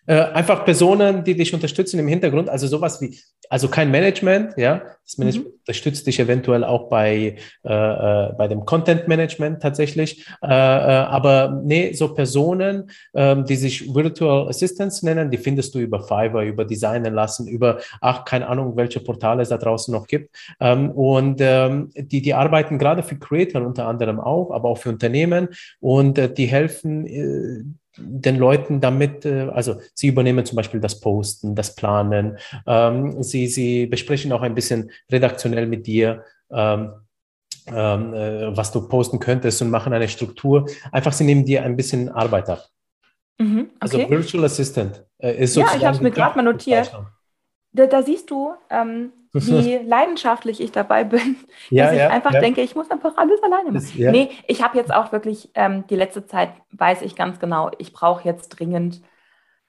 Äh, 0.09 0.21
einfach 0.21 0.63
Personen, 0.63 1.25
die 1.25 1.35
dich 1.35 1.53
unterstützen 1.53 1.99
im 1.99 2.07
Hintergrund, 2.07 2.47
also 2.47 2.65
sowas 2.65 3.01
wie, 3.01 3.19
also 3.49 3.67
kein 3.67 3.91
Management, 3.91 4.53
ja, 4.55 4.81
das 5.03 5.17
Management 5.17 5.47
mhm. 5.49 5.59
unterstützt 5.59 6.07
dich 6.07 6.17
eventuell 6.17 6.63
auch 6.63 6.87
bei, 6.87 7.35
äh, 7.65 7.69
äh, 7.69 8.33
bei 8.37 8.47
dem 8.47 8.63
Content 8.63 9.09
Management 9.09 9.61
tatsächlich, 9.61 10.25
äh, 10.41 10.47
aber 10.47 11.61
nee, 11.61 11.91
so 11.91 12.13
Personen, 12.13 12.89
ähm, 13.13 13.43
die 13.43 13.57
sich 13.57 13.93
Virtual 13.93 14.47
Assistants 14.47 15.03
nennen, 15.03 15.29
die 15.29 15.37
findest 15.37 15.75
du 15.75 15.79
über 15.79 15.99
Fiverr, 15.99 16.43
über 16.43 16.63
Designen 16.63 17.13
lassen, 17.13 17.45
über, 17.45 17.79
ach, 17.99 18.23
keine 18.23 18.47
Ahnung, 18.47 18.77
welche 18.77 19.01
Portale 19.01 19.41
es 19.41 19.49
da 19.49 19.57
draußen 19.57 19.93
noch 19.93 20.07
gibt. 20.07 20.33
Ähm, 20.61 20.89
und 20.91 21.41
ähm, 21.41 21.91
die, 21.97 22.21
die 22.21 22.33
arbeiten 22.33 22.79
gerade 22.79 23.03
für 23.03 23.19
Creator 23.19 23.61
unter 23.61 23.87
anderem 23.87 24.21
auch, 24.21 24.51
aber 24.51 24.69
auch 24.69 24.77
für 24.77 24.89
Unternehmen. 24.89 25.49
Und 25.81 26.37
die 26.37 26.45
helfen, 26.45 27.77
den 27.97 28.37
Leuten 28.37 28.79
damit, 28.79 29.25
äh, 29.25 29.49
also 29.53 29.81
sie 29.93 30.07
übernehmen 30.07 30.45
zum 30.45 30.55
Beispiel 30.55 30.79
das 30.79 30.99
Posten, 30.99 31.55
das 31.55 31.75
Planen, 31.75 32.37
ähm, 32.65 33.21
sie, 33.23 33.47
sie 33.47 33.85
besprechen 33.87 34.31
auch 34.31 34.41
ein 34.41 34.55
bisschen 34.55 34.91
redaktionell 35.11 35.67
mit 35.67 35.87
dir, 35.87 36.23
ähm, 36.51 36.93
ähm, 37.67 38.13
äh, 38.13 38.55
was 38.55 38.71
du 38.71 38.87
posten 38.87 39.19
könntest 39.19 39.61
und 39.61 39.69
machen 39.69 39.93
eine 39.93 40.07
Struktur. 40.07 40.67
Einfach, 40.91 41.11
sie 41.11 41.25
nehmen 41.25 41.45
dir 41.45 41.63
ein 41.63 41.75
bisschen 41.75 42.09
Arbeit 42.09 42.49
ab. 42.49 42.65
Mhm, 43.39 43.69
also 43.79 43.97
okay. 43.97 44.05
Also 44.05 44.15
Virtual 44.15 44.45
Assistant 44.45 45.05
äh, 45.17 45.43
ist 45.43 45.53
sozusagen. 45.53 45.73
Ja, 45.73 45.77
ich 45.77 45.85
habe 45.85 45.95
es 45.97 46.01
mir 46.01 46.11
gerade 46.11 46.35
mal 46.37 46.43
notiert. 46.43 46.91
Da, 47.73 47.85
da, 47.85 48.01
siehst 48.01 48.31
du, 48.31 48.53
ähm, 48.69 49.11
wie 49.33 49.77
leidenschaftlich 49.77 50.61
ich 50.61 50.71
dabei 50.71 51.03
bin, 51.03 51.37
ja, 51.69 51.85
dass 51.85 51.93
ich 51.93 51.99
ja, 51.99 52.09
einfach 52.09 52.33
ja. 52.33 52.39
denke, 52.39 52.61
ich 52.61 52.75
muss 52.75 52.89
einfach 52.91 53.17
alles 53.17 53.41
alleine 53.43 53.71
machen. 53.71 53.75
Das, 53.75 53.95
Nee, 53.95 54.29
ich 54.47 54.63
habe 54.63 54.77
jetzt 54.77 54.93
auch 54.93 55.11
wirklich, 55.11 55.49
ähm, 55.55 55.85
die 55.89 55.95
letzte 55.95 56.25
Zeit 56.25 56.49
weiß 56.71 57.01
ich 57.01 57.15
ganz 57.15 57.39
genau, 57.39 57.71
ich 57.77 57.93
brauche 57.93 58.27
jetzt 58.27 58.49
dringend 58.49 59.01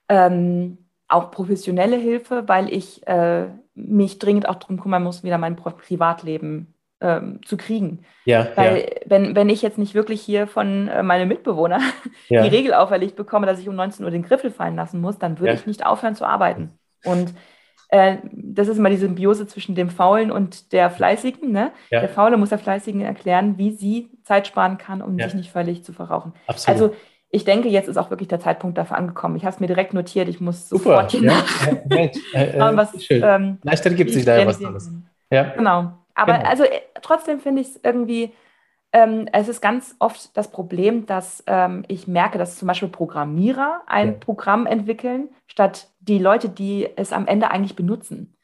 ähm, 0.09 0.79
auch 1.09 1.31
professionelle 1.31 1.97
Hilfe, 1.97 2.45
weil 2.47 2.73
ich 2.73 3.07
äh, 3.07 3.47
mich 3.75 4.19
dringend 4.19 4.49
auch 4.49 4.57
darum 4.57 4.81
kümmern 4.81 5.03
muss, 5.03 5.25
wieder 5.25 5.39
mein 5.39 5.57
Privatleben 5.57 6.75
ähm, 7.01 7.41
zu 7.45 7.57
kriegen. 7.57 8.05
Ja, 8.25 8.49
Weil 8.57 8.79
ja. 8.79 8.87
Wenn, 9.07 9.37
wenn 9.37 9.49
ich 9.49 9.63
jetzt 9.63 9.79
nicht 9.79 9.95
wirklich 9.95 10.21
hier 10.21 10.47
von 10.47 10.89
äh, 10.89 11.03
meinen 11.03 11.29
Mitbewohnern 11.29 11.83
ja. 12.29 12.43
die 12.43 12.49
Regel 12.49 12.75
auferlegt 12.75 13.17
bekomme, 13.17 13.47
dass 13.47 13.61
ich 13.61 13.69
um 13.69 13.77
19 13.77 14.05
Uhr 14.05 14.11
den 14.11 14.23
Griffel 14.23 14.51
fallen 14.51 14.77
lassen 14.77 15.01
muss, 15.01 15.19
dann 15.19 15.39
würde 15.39 15.53
ja. 15.53 15.59
ich 15.59 15.67
nicht 15.67 15.87
aufhören 15.87 16.15
zu 16.15 16.27
arbeiten. 16.27 16.73
Und 17.05 17.35
äh, 17.89 18.19
das 18.33 18.69
ist 18.69 18.79
immer 18.79 18.91
die 18.91 18.97
Symbiose 18.97 19.47
zwischen 19.47 19.75
dem 19.75 19.91
Faulen 19.91 20.31
und 20.31 20.73
der 20.73 20.91
Fleißigen. 20.91 21.51
Ne? 21.51 21.73
Ja. 21.91 22.01
Der 22.01 22.09
Faule 22.09 22.37
muss 22.37 22.51
der 22.51 22.59
Fleißigen 22.59 23.01
erklären, 23.01 23.57
wie 23.59 23.73
sie 23.73 24.11
Zeit 24.25 24.47
sparen 24.47 24.79
kann, 24.79 25.03
um 25.03 25.19
ja. 25.19 25.27
sich 25.27 25.35
nicht 25.35 25.51
völlig 25.51 25.85
zu 25.85 25.93
verrauchen. 25.93 26.33
Absolut. 26.47 26.81
Also 26.81 26.97
ich 27.31 27.45
denke, 27.45 27.69
jetzt 27.69 27.89
ist 27.89 27.97
auch 27.97 28.11
wirklich 28.11 28.29
der 28.29 28.41
Zeitpunkt 28.41 28.79
dafür 28.79 28.97
angekommen. 28.97 29.37
Ich 29.37 29.45
habe 29.45 29.55
es 29.55 29.61
mir 29.61 29.67
direkt 29.67 29.93
notiert, 29.93 30.29
ich 30.29 30.41
muss 30.41 30.69
sofort 30.69 31.11
Super. 31.11 31.25
Ja. 31.25 31.45
Äh, 32.35 32.59
äh, 32.59 32.77
was, 32.77 33.03
schön. 33.05 33.23
Ähm, 33.25 33.59
Leichter 33.63 33.91
gibt 33.91 34.13
sich 34.13 34.25
da 34.25 34.39
ja 34.39 34.47
was 34.47 34.59
Tolles. 34.59 34.91
Ja. 35.31 35.45
Genau. 35.57 35.93
Aber 36.15 36.39
genau. 36.39 36.49
also 36.49 36.65
äh, 36.65 36.81
trotzdem 37.03 37.41
finde 37.41 37.63
ich 37.63 37.69
es 37.69 37.81
irgendwie 37.83 38.33
ähm, 38.93 39.29
es 39.33 39.49
ist 39.49 39.61
ganz 39.61 39.95
oft 39.99 40.37
das 40.37 40.51
Problem, 40.51 41.07
dass 41.07 41.45
ähm, 41.47 41.85
ich 41.89 42.09
merke, 42.09 42.39
dass 42.39 42.59
zum 42.59 42.69
Beispiel 42.69 42.89
Programmierer 42.89 43.83
ein 43.87 44.09
ja. 44.09 44.15
Programm 44.15 44.67
entwickeln, 44.67 45.29
statt 45.47 45.89
die 46.01 46.19
Leute, 46.19 46.49
die 46.49 46.89
es 46.97 47.13
am 47.13 47.27
Ende 47.27 47.51
eigentlich 47.51 47.77
benutzen. 47.77 48.37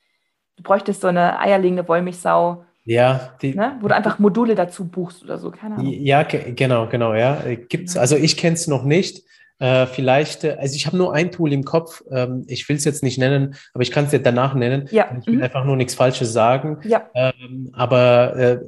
Du 0.56 0.62
bräuchtest 0.62 1.00
so 1.00 1.08
eine 1.08 1.38
eierlegende 1.38 1.88
Wollmilchsau, 1.88 2.64
ja, 2.84 3.34
die, 3.40 3.54
ne? 3.54 3.78
wo 3.80 3.88
du 3.88 3.96
einfach 3.96 4.18
Module 4.18 4.54
dazu 4.54 4.86
buchst 4.86 5.24
oder 5.24 5.38
so, 5.38 5.50
keine 5.50 5.76
Ahnung. 5.76 5.90
Ja, 5.90 6.22
genau, 6.22 6.86
genau, 6.86 7.14
ja. 7.14 7.40
Gibt's, 7.68 7.96
also 7.96 8.16
ich 8.16 8.36
kenne 8.36 8.54
es 8.54 8.66
noch 8.66 8.84
nicht. 8.84 9.24
Äh, 9.64 9.86
vielleicht, 9.86 10.44
äh, 10.44 10.58
also 10.60 10.76
ich 10.76 10.86
habe 10.86 10.98
nur 10.98 11.14
ein 11.14 11.32
Tool 11.32 11.50
im 11.50 11.64
Kopf, 11.64 12.02
ähm, 12.10 12.44
ich 12.48 12.68
will 12.68 12.76
es 12.76 12.84
jetzt 12.84 13.02
nicht 13.02 13.16
nennen, 13.16 13.54
aber 13.72 13.82
ich 13.82 13.90
kann 13.90 14.04
es 14.04 14.10
dir 14.10 14.18
danach 14.18 14.52
nennen. 14.52 14.88
Ja. 14.90 15.16
Ich 15.18 15.26
will 15.26 15.36
mhm. 15.36 15.42
einfach 15.42 15.64
nur 15.64 15.76
nichts 15.76 15.94
Falsches 15.94 16.34
sagen. 16.34 16.80
Ja. 16.84 17.08
Ähm, 17.14 17.70
aber 17.72 18.36
äh, 18.36 18.58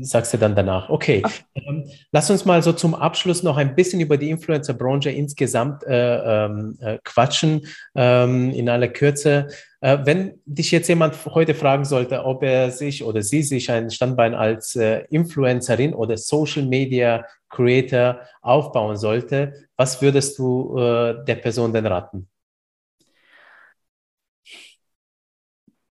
sagst 0.00 0.34
du 0.34 0.38
dann 0.38 0.56
danach. 0.56 0.90
Okay. 0.90 1.22
Ähm, 1.54 1.84
lass 2.10 2.28
uns 2.28 2.44
mal 2.44 2.60
so 2.60 2.72
zum 2.72 2.96
Abschluss 2.96 3.44
noch 3.44 3.56
ein 3.56 3.76
bisschen 3.76 4.00
über 4.00 4.16
die 4.16 4.30
Influencer-Branche 4.30 5.10
insgesamt 5.10 5.84
äh, 5.84 6.46
ähm, 6.46 6.76
äh, 6.80 6.98
quatschen, 7.04 7.64
ähm, 7.94 8.50
in 8.50 8.68
aller 8.68 8.88
Kürze. 8.88 9.46
Äh, 9.80 9.98
wenn 10.04 10.40
dich 10.44 10.72
jetzt 10.72 10.88
jemand 10.88 11.14
heute 11.26 11.54
fragen 11.54 11.84
sollte, 11.84 12.24
ob 12.24 12.42
er 12.42 12.72
sich 12.72 13.04
oder 13.04 13.22
sie 13.22 13.44
sich 13.44 13.70
ein 13.70 13.90
Standbein 13.90 14.34
als 14.34 14.74
äh, 14.74 15.04
Influencerin 15.10 15.94
oder 15.94 16.16
Social 16.16 16.64
Media 16.64 17.24
Creator 17.48 18.20
aufbauen 18.42 18.96
sollte, 18.96 19.68
was 19.76 20.00
würdest 20.02 20.38
du 20.38 20.76
äh, 20.78 21.24
der 21.24 21.36
Person 21.36 21.72
denn 21.72 21.86
raten? 21.86 22.28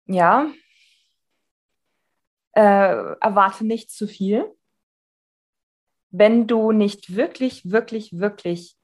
Ja, 0.07 0.51
äh, 2.55 3.15
erwarte 3.21 3.67
nicht 3.67 3.91
zu 3.91 4.07
viel. 4.07 4.45
Wenn 6.11 6.47
du 6.47 6.73
nicht 6.73 7.17
wirklich, 7.17 7.71
wirklich, 7.71 8.19
wirklich 8.19 8.77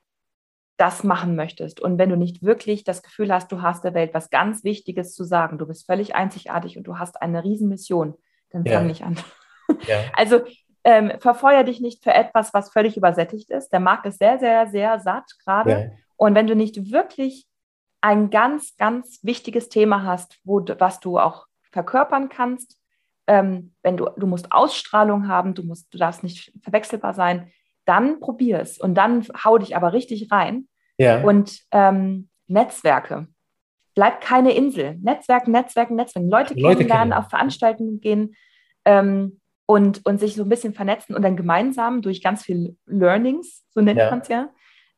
das 0.77 1.05
machen 1.05 1.37
möchtest 1.37 1.79
und 1.81 1.99
wenn 1.99 2.09
du 2.09 2.17
nicht 2.17 2.43
wirklich 2.43 2.85
das 2.85 3.03
Gefühl 3.03 3.33
hast, 3.33 3.53
du 3.53 3.61
hast 3.61 3.85
der 3.85 3.93
Welt 3.93 4.15
was 4.15 4.31
ganz 4.31 4.65
Wichtiges 4.65 5.15
zu 5.15 5.25
sagen, 5.25 5.59
du 5.59 5.67
bist 5.67 5.87
völlig 5.87 6.15
einzigartig 6.15 6.79
und 6.79 6.85
du 6.85 6.99
hast 6.99 7.21
eine 7.21 7.45
Riesenmission, 7.45 8.15
dann 8.49 8.65
fang 8.65 8.73
ja. 8.73 8.83
nicht 8.83 9.05
an. 9.05 9.17
Ja. 9.87 10.03
Also 10.15 10.41
ähm, 10.85 11.13
verfeuer 11.19 11.65
dich 11.65 11.81
nicht 11.81 12.03
für 12.03 12.13
etwas, 12.13 12.55
was 12.55 12.73
völlig 12.73 12.97
übersättigt 12.97 13.51
ist. 13.51 13.71
Der 13.71 13.81
Markt 13.81 14.07
ist 14.07 14.19
sehr, 14.19 14.39
sehr, 14.39 14.69
sehr 14.69 15.01
satt 15.01 15.31
gerade. 15.45 15.71
Ja. 15.71 15.91
Und 16.17 16.35
wenn 16.35 16.47
du 16.47 16.55
nicht 16.55 16.91
wirklich 16.91 17.47
ein 18.01 18.31
ganz, 18.31 18.77
ganz 18.77 19.21
wichtiges 19.23 19.69
Thema 19.69 20.05
hast, 20.05 20.39
wo, 20.45 20.65
was 20.79 21.01
du 21.01 21.19
auch 21.19 21.47
verkörpern 21.71 22.29
kannst, 22.29 22.79
ähm, 23.27 23.75
wenn 23.83 23.97
du, 23.97 24.09
du 24.17 24.27
musst 24.27 24.51
Ausstrahlung 24.53 25.29
haben, 25.29 25.55
du 25.55 25.63
musst, 25.63 25.93
du 25.93 25.99
darfst 25.99 26.23
nicht 26.23 26.53
verwechselbar 26.63 27.15
sein, 27.15 27.53
dann 27.85 28.21
probier 28.21 28.61
es 28.61 28.79
und 28.79 28.95
dann 28.95 29.27
hau 29.45 29.59
dich 29.59 29.77
aber 29.77 29.93
richtig 29.93 30.31
rein. 30.31 30.69
Ja. 30.97 31.23
Und 31.23 31.61
ähm, 31.73 32.29
Netzwerke. 32.47 33.29
Bleib 33.95 34.21
keine 34.21 34.53
Insel. 34.53 34.97
Netzwerken, 35.01 35.53
Netzwerken, 35.53 35.97
Netzwerken. 35.97 36.31
Leute, 36.31 36.55
Leute 36.55 36.79
kennenlernen, 36.79 37.13
auf 37.13 37.29
Veranstaltungen 37.29 38.01
gehen 38.01 38.35
ähm, 38.85 39.40
und, 39.71 40.05
und 40.05 40.19
sich 40.19 40.35
so 40.35 40.43
ein 40.43 40.49
bisschen 40.49 40.75
vernetzen 40.75 41.15
und 41.15 41.23
dann 41.23 41.37
gemeinsam 41.37 42.03
durch 42.03 42.25
ganz 42.25 42.43
viel 42.43 42.77
Learnings, 42.87 43.65
so 43.71 43.81
nennt 43.81 44.01
ja. 44.01 44.11
man 44.11 44.19
es 44.19 44.27
ja, 44.27 44.49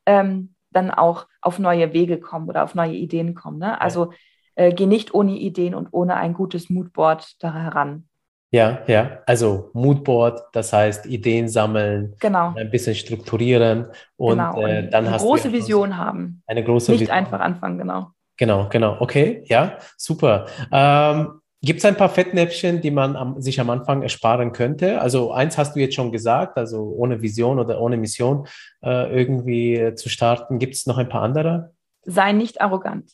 ähm, 0.07 0.55
dann 0.71 0.89
auch 0.89 1.27
auf 1.41 1.59
neue 1.59 1.93
Wege 1.93 2.19
kommen 2.19 2.49
oder 2.49 2.63
auf 2.63 2.73
neue 2.73 2.93
Ideen 2.93 3.35
kommen. 3.35 3.59
Ne? 3.59 3.79
Also 3.79 4.13
äh, 4.55 4.73
geh 4.73 4.87
nicht 4.87 5.13
ohne 5.13 5.33
Ideen 5.33 5.75
und 5.75 5.89
ohne 5.91 6.15
ein 6.15 6.33
gutes 6.33 6.71
Moodboard 6.71 7.35
da 7.37 7.53
heran. 7.53 8.07
Ja, 8.49 8.79
ja, 8.87 9.19
also 9.27 9.69
Moodboard, 9.73 10.41
das 10.53 10.73
heißt 10.73 11.05
Ideen 11.05 11.49
sammeln, 11.49 12.15
genau. 12.19 12.55
ein 12.55 12.71
bisschen 12.71 12.95
strukturieren 12.95 13.89
und, 14.15 14.39
genau. 14.39 14.57
und 14.57 14.69
äh, 14.69 14.89
dann 14.89 15.05
eine 15.05 15.13
hast 15.13 15.21
große 15.21 15.49
du 15.49 15.53
Vision 15.53 15.97
haben. 15.97 16.41
Eine 16.47 16.63
große 16.63 16.93
Nicht 16.93 17.01
Vision. 17.01 17.15
einfach 17.15 17.41
anfangen, 17.41 17.77
genau. 17.77 18.07
Genau, 18.37 18.69
genau. 18.69 18.97
Okay, 18.99 19.43
ja, 19.45 19.77
super. 19.97 20.47
Ähm, 20.71 21.41
Gibt 21.65 21.79
es 21.79 21.85
ein 21.85 21.95
paar 21.95 22.09
Fettnäpfchen, 22.09 22.81
die 22.81 22.91
man 22.91 23.15
am, 23.15 23.41
sich 23.41 23.61
am 23.61 23.69
Anfang 23.69 24.01
ersparen 24.01 24.51
könnte? 24.51 24.99
Also 24.99 25.31
eins 25.31 25.57
hast 25.57 25.75
du 25.75 25.79
jetzt 25.79 25.95
schon 25.95 26.11
gesagt, 26.11 26.57
also 26.57 26.83
ohne 26.83 27.21
Vision 27.21 27.57
oder 27.57 27.79
ohne 27.79 27.95
Mission 27.95 28.47
äh, 28.83 29.09
irgendwie 29.17 29.95
zu 29.95 30.09
starten. 30.09 30.59
Gibt 30.59 30.73
es 30.73 30.87
noch 30.87 30.97
ein 30.97 31.07
paar 31.07 31.21
andere? 31.21 31.71
Sei 32.01 32.33
nicht 32.33 32.59
arrogant. 32.59 33.09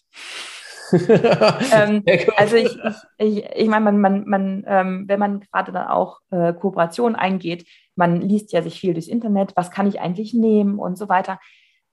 ähm, 1.71 2.03
also 2.37 2.55
ich, 2.55 2.75
ich, 2.75 3.37
ich, 3.37 3.45
ich 3.55 3.67
meine, 3.67 3.85
man, 3.85 4.01
man, 4.01 4.23
man, 4.25 4.63
ähm, 4.65 5.03
wenn 5.07 5.19
man 5.19 5.41
gerade 5.41 5.71
dann 5.71 5.87
auch 5.87 6.17
äh, 6.31 6.51
Kooperationen 6.53 7.15
eingeht, 7.15 7.67
man 7.95 8.19
liest 8.19 8.51
ja 8.51 8.63
sich 8.63 8.79
viel 8.79 8.93
durchs 8.93 9.07
Internet, 9.07 9.51
was 9.57 9.69
kann 9.69 9.87
ich 9.87 9.99
eigentlich 9.99 10.33
nehmen 10.33 10.79
und 10.79 10.97
so 10.97 11.07
weiter. 11.07 11.39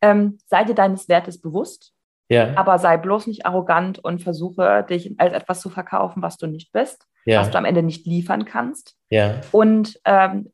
Ähm, 0.00 0.38
sei 0.46 0.64
dir 0.64 0.74
deines 0.74 1.06
Wertes 1.10 1.38
bewusst, 1.38 1.92
ja. 2.28 2.56
aber 2.56 2.78
sei 2.78 2.96
bloß 2.96 3.26
nicht 3.26 3.46
arrogant 3.46 3.98
und 3.98 4.22
versuche 4.22 4.84
dich 4.88 5.14
als 5.18 5.32
etwas 5.32 5.60
zu 5.60 5.70
verkaufen, 5.70 6.22
was 6.22 6.36
du 6.36 6.46
nicht 6.46 6.72
bist, 6.72 7.06
ja. 7.24 7.40
was 7.40 7.50
du 7.50 7.58
am 7.58 7.64
Ende 7.64 7.82
nicht 7.82 8.06
liefern 8.06 8.44
kannst. 8.44 8.96
Ja. 9.10 9.40
Und 9.52 10.00
ähm, 10.04 10.50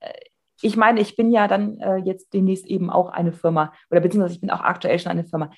ich 0.60 0.76
meine, 0.76 1.00
ich 1.00 1.16
bin 1.16 1.30
ja 1.30 1.48
dann 1.48 1.78
äh, 1.80 1.96
jetzt 1.96 2.32
demnächst 2.34 2.66
eben 2.66 2.90
auch 2.90 3.10
eine 3.10 3.32
Firma 3.32 3.72
oder 3.90 4.00
beziehungsweise 4.00 4.34
ich 4.34 4.40
bin 4.40 4.50
auch 4.50 4.60
aktuell 4.60 4.98
schon 4.98 5.12
eine 5.12 5.24
Firma 5.24 5.50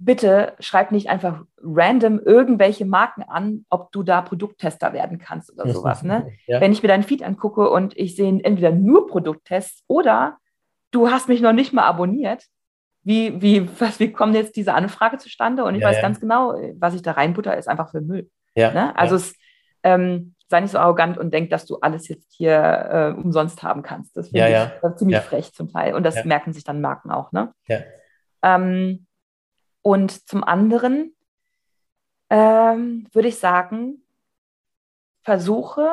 bitte 0.00 0.54
schreib 0.58 0.92
nicht 0.92 1.08
einfach 1.08 1.44
random 1.62 2.18
irgendwelche 2.18 2.86
Marken 2.86 3.22
an, 3.22 3.66
ob 3.68 3.92
du 3.92 4.02
da 4.02 4.22
Produkttester 4.22 4.92
werden 4.92 5.18
kannst 5.18 5.52
oder 5.52 5.70
sowas. 5.70 6.02
Ne? 6.02 6.32
ja. 6.46 6.60
Wenn 6.60 6.72
ich 6.72 6.82
mir 6.82 6.88
deinen 6.88 7.02
Feed 7.02 7.22
angucke 7.22 7.68
und 7.68 7.96
ich 7.96 8.16
sehe 8.16 8.40
entweder 8.42 8.72
nur 8.72 9.06
Produkttests 9.06 9.84
oder 9.86 10.38
du 10.90 11.10
hast 11.10 11.28
mich 11.28 11.42
noch 11.42 11.52
nicht 11.52 11.74
mal 11.74 11.84
abonniert, 11.84 12.46
wie, 13.02 13.40
wie, 13.40 13.68
was, 13.80 13.98
wie 14.00 14.12
kommt 14.12 14.34
jetzt 14.34 14.56
diese 14.56 14.74
Anfrage 14.74 15.18
zustande? 15.18 15.64
Und 15.64 15.74
ich 15.74 15.82
ja, 15.82 15.88
weiß 15.88 15.96
ja. 15.96 16.02
ganz 16.02 16.20
genau, 16.20 16.54
was 16.78 16.94
ich 16.94 17.02
da 17.02 17.12
reinbutter, 17.12 17.56
ist 17.56 17.68
einfach 17.68 17.90
für 17.90 18.00
Müll. 18.00 18.30
Ja, 18.54 18.72
ne? 18.72 18.96
Also 18.96 19.16
es, 19.16 19.34
ähm, 19.82 20.34
sei 20.50 20.60
nicht 20.60 20.72
so 20.72 20.78
arrogant 20.78 21.16
und 21.16 21.32
denk, 21.32 21.50
dass 21.50 21.64
du 21.64 21.78
alles 21.78 22.08
jetzt 22.08 22.32
hier 22.32 22.52
äh, 23.16 23.20
umsonst 23.20 23.62
haben 23.62 23.82
kannst. 23.82 24.16
Das 24.16 24.30
finde 24.30 24.70
ich 24.82 24.96
ziemlich 24.96 25.20
frech 25.20 25.52
zum 25.54 25.72
Teil. 25.72 25.94
Und 25.94 26.02
das 26.02 26.24
merken 26.24 26.52
sich 26.52 26.64
dann 26.64 26.80
Marken 26.80 27.10
auch. 27.10 27.30
Ne? 27.32 27.54
Ja. 27.68 27.78
Ähm, 28.42 29.06
und 29.82 30.28
zum 30.28 30.42
anderen 30.42 31.14
ähm, 32.30 33.06
würde 33.12 33.28
ich 33.28 33.38
sagen, 33.38 34.02
versuche 35.22 35.88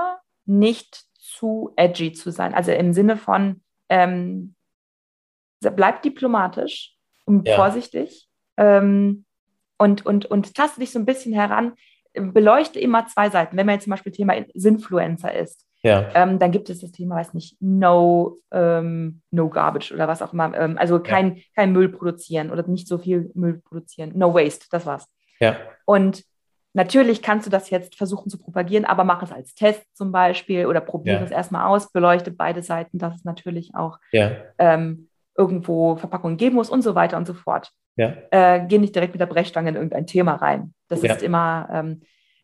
nicht 0.46 1.06
zu 1.14 1.74
edgy 1.76 2.14
zu 2.14 2.32
sein. 2.32 2.54
Also 2.54 2.72
im 2.72 2.94
Sinne 2.94 3.16
von, 3.16 3.62
ähm, 3.90 4.56
bleib 5.60 6.02
diplomatisch 6.02 6.97
und 7.28 7.48
ja. 7.48 7.56
vorsichtig 7.56 8.28
ähm, 8.58 9.26
und, 9.78 10.06
und, 10.06 10.26
und 10.26 10.56
taste 10.56 10.80
dich 10.80 10.92
so 10.92 11.00
ein 11.00 11.06
bisschen 11.06 11.34
heran. 11.34 11.74
Beleuchte 12.14 12.80
immer 12.80 13.06
zwei 13.06 13.30
Seiten. 13.30 13.58
Wenn 13.58 13.68
man 13.68 13.76
jetzt 13.76 13.84
zum 13.84 13.92
Beispiel 13.92 14.12
Thema 14.12 14.34
Sinfluencer 14.56 15.36
ist, 15.36 15.68
ja. 15.84 16.10
Ähm, 16.16 16.40
dann 16.40 16.52
gibt 16.52 16.70
es 16.70 16.82
das 16.82 16.92
Thema, 16.92 17.16
weiß 17.16 17.34
nicht, 17.34 17.56
no, 17.62 18.40
ähm, 18.52 19.22
no 19.32 19.50
garbage 19.50 19.92
oder 19.92 20.08
was 20.08 20.22
auch 20.22 20.34
immer. 20.34 20.54
Ähm, 20.58 20.78
also 20.78 21.00
kein, 21.00 21.36
ja. 21.36 21.44
kein 21.56 21.72
Müll 21.72 21.90
produzieren 21.90 22.52
oder 22.52 22.68
nicht 22.68 22.88
so 22.88 22.98
viel 22.98 23.30
Müll 23.36 23.62
produzieren. 23.64 24.12
No 24.16 24.34
waste, 24.34 24.66
das 24.72 24.86
war's. 24.86 25.08
Ja. 25.40 25.56
Und 25.86 26.24
natürlich 26.74 27.22
kannst 27.22 27.46
du 27.46 27.52
das 27.52 27.70
jetzt 27.70 27.96
versuchen 27.96 28.30
zu 28.30 28.40
propagieren, 28.40 28.86
aber 28.86 29.04
mach 29.04 29.22
es 29.22 29.32
als 29.32 29.54
Test 29.54 29.84
zum 29.96 30.12
Beispiel 30.12 30.66
oder 30.66 30.82
probiere 30.82 31.20
ja. 31.20 31.24
es 31.24 31.32
erstmal 31.32 31.68
aus, 31.68 31.92
beleuchte 31.92 32.32
beide 32.32 32.64
Seiten, 32.64 32.98
dass 32.98 33.16
es 33.16 33.24
natürlich 33.24 33.76
auch 33.76 34.00
ja. 34.12 34.32
ähm, 34.58 35.10
irgendwo 35.38 35.96
Verpackungen 35.96 36.38
geben 36.38 36.56
muss 36.56 36.70
und 36.70 36.82
so 36.82 36.96
weiter 36.96 37.18
und 37.18 37.28
so 37.28 37.34
fort. 37.34 37.72
Ja. 37.96 38.14
Äh, 38.32 38.66
geh 38.68 38.78
nicht 38.78 38.96
direkt 38.96 39.14
mit 39.14 39.22
der 39.22 39.28
Brechstange 39.28 39.70
in 39.70 39.76
irgendein 39.76 40.08
Thema 40.08 40.36
rein. 40.36 40.74
Das 40.88 41.04
ist 41.04 41.22
immer, 41.22 41.70
ähm, 41.72 42.02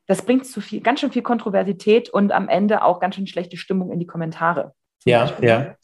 das 0.07 0.23
bringt 0.23 0.45
zu 0.45 0.61
viel, 0.61 0.81
ganz 0.81 0.99
schön 0.99 1.11
viel 1.11 1.21
Kontroversität 1.21 2.09
und 2.09 2.31
am 2.31 2.49
Ende 2.49 2.83
auch 2.83 2.99
ganz 2.99 3.15
schön 3.15 3.27
schlechte 3.27 3.57
Stimmung 3.57 3.91
in 3.91 3.99
die 3.99 4.07
Kommentare. 4.07 4.73
Ja, 5.05 5.21
Beispiel. 5.21 5.49
ja. 5.49 5.75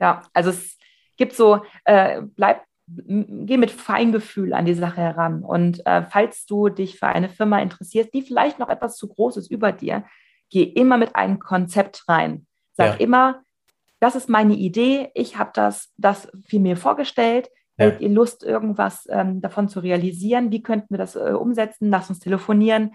Ja, 0.00 0.22
also 0.32 0.50
es 0.50 0.78
gibt 1.16 1.34
so, 1.34 1.62
äh, 1.84 2.22
bleib, 2.22 2.62
geh 2.86 3.56
mit 3.56 3.70
Feingefühl 3.70 4.52
an 4.54 4.64
die 4.64 4.74
Sache 4.74 5.00
heran. 5.00 5.42
Und 5.42 5.84
äh, 5.86 6.02
falls 6.02 6.46
du 6.46 6.68
dich 6.68 6.98
für 6.98 7.08
eine 7.08 7.28
Firma 7.28 7.60
interessierst, 7.60 8.14
die 8.14 8.22
vielleicht 8.22 8.58
noch 8.58 8.68
etwas 8.68 8.96
zu 8.96 9.08
groß 9.08 9.36
ist 9.36 9.50
über 9.50 9.72
dir, 9.72 10.04
geh 10.50 10.62
immer 10.62 10.96
mit 10.96 11.16
einem 11.16 11.38
Konzept 11.38 12.04
rein. 12.08 12.46
Sag 12.72 12.94
ja. 12.94 13.04
immer, 13.04 13.42
das 14.00 14.14
ist 14.14 14.28
meine 14.28 14.54
Idee, 14.54 15.10
ich 15.14 15.38
habe 15.38 15.50
das, 15.54 15.92
das 15.96 16.28
für 16.46 16.60
mir 16.60 16.76
vorgestellt. 16.76 17.50
Ja. 17.76 17.86
Habt 17.86 18.00
ihr 18.00 18.08
Lust, 18.08 18.42
irgendwas 18.42 19.06
ähm, 19.10 19.40
davon 19.40 19.68
zu 19.68 19.80
realisieren? 19.80 20.50
Wie 20.50 20.62
könnten 20.62 20.88
wir 20.90 20.98
das 20.98 21.16
äh, 21.16 21.32
umsetzen? 21.32 21.90
Lass 21.90 22.10
uns 22.10 22.18
telefonieren 22.18 22.92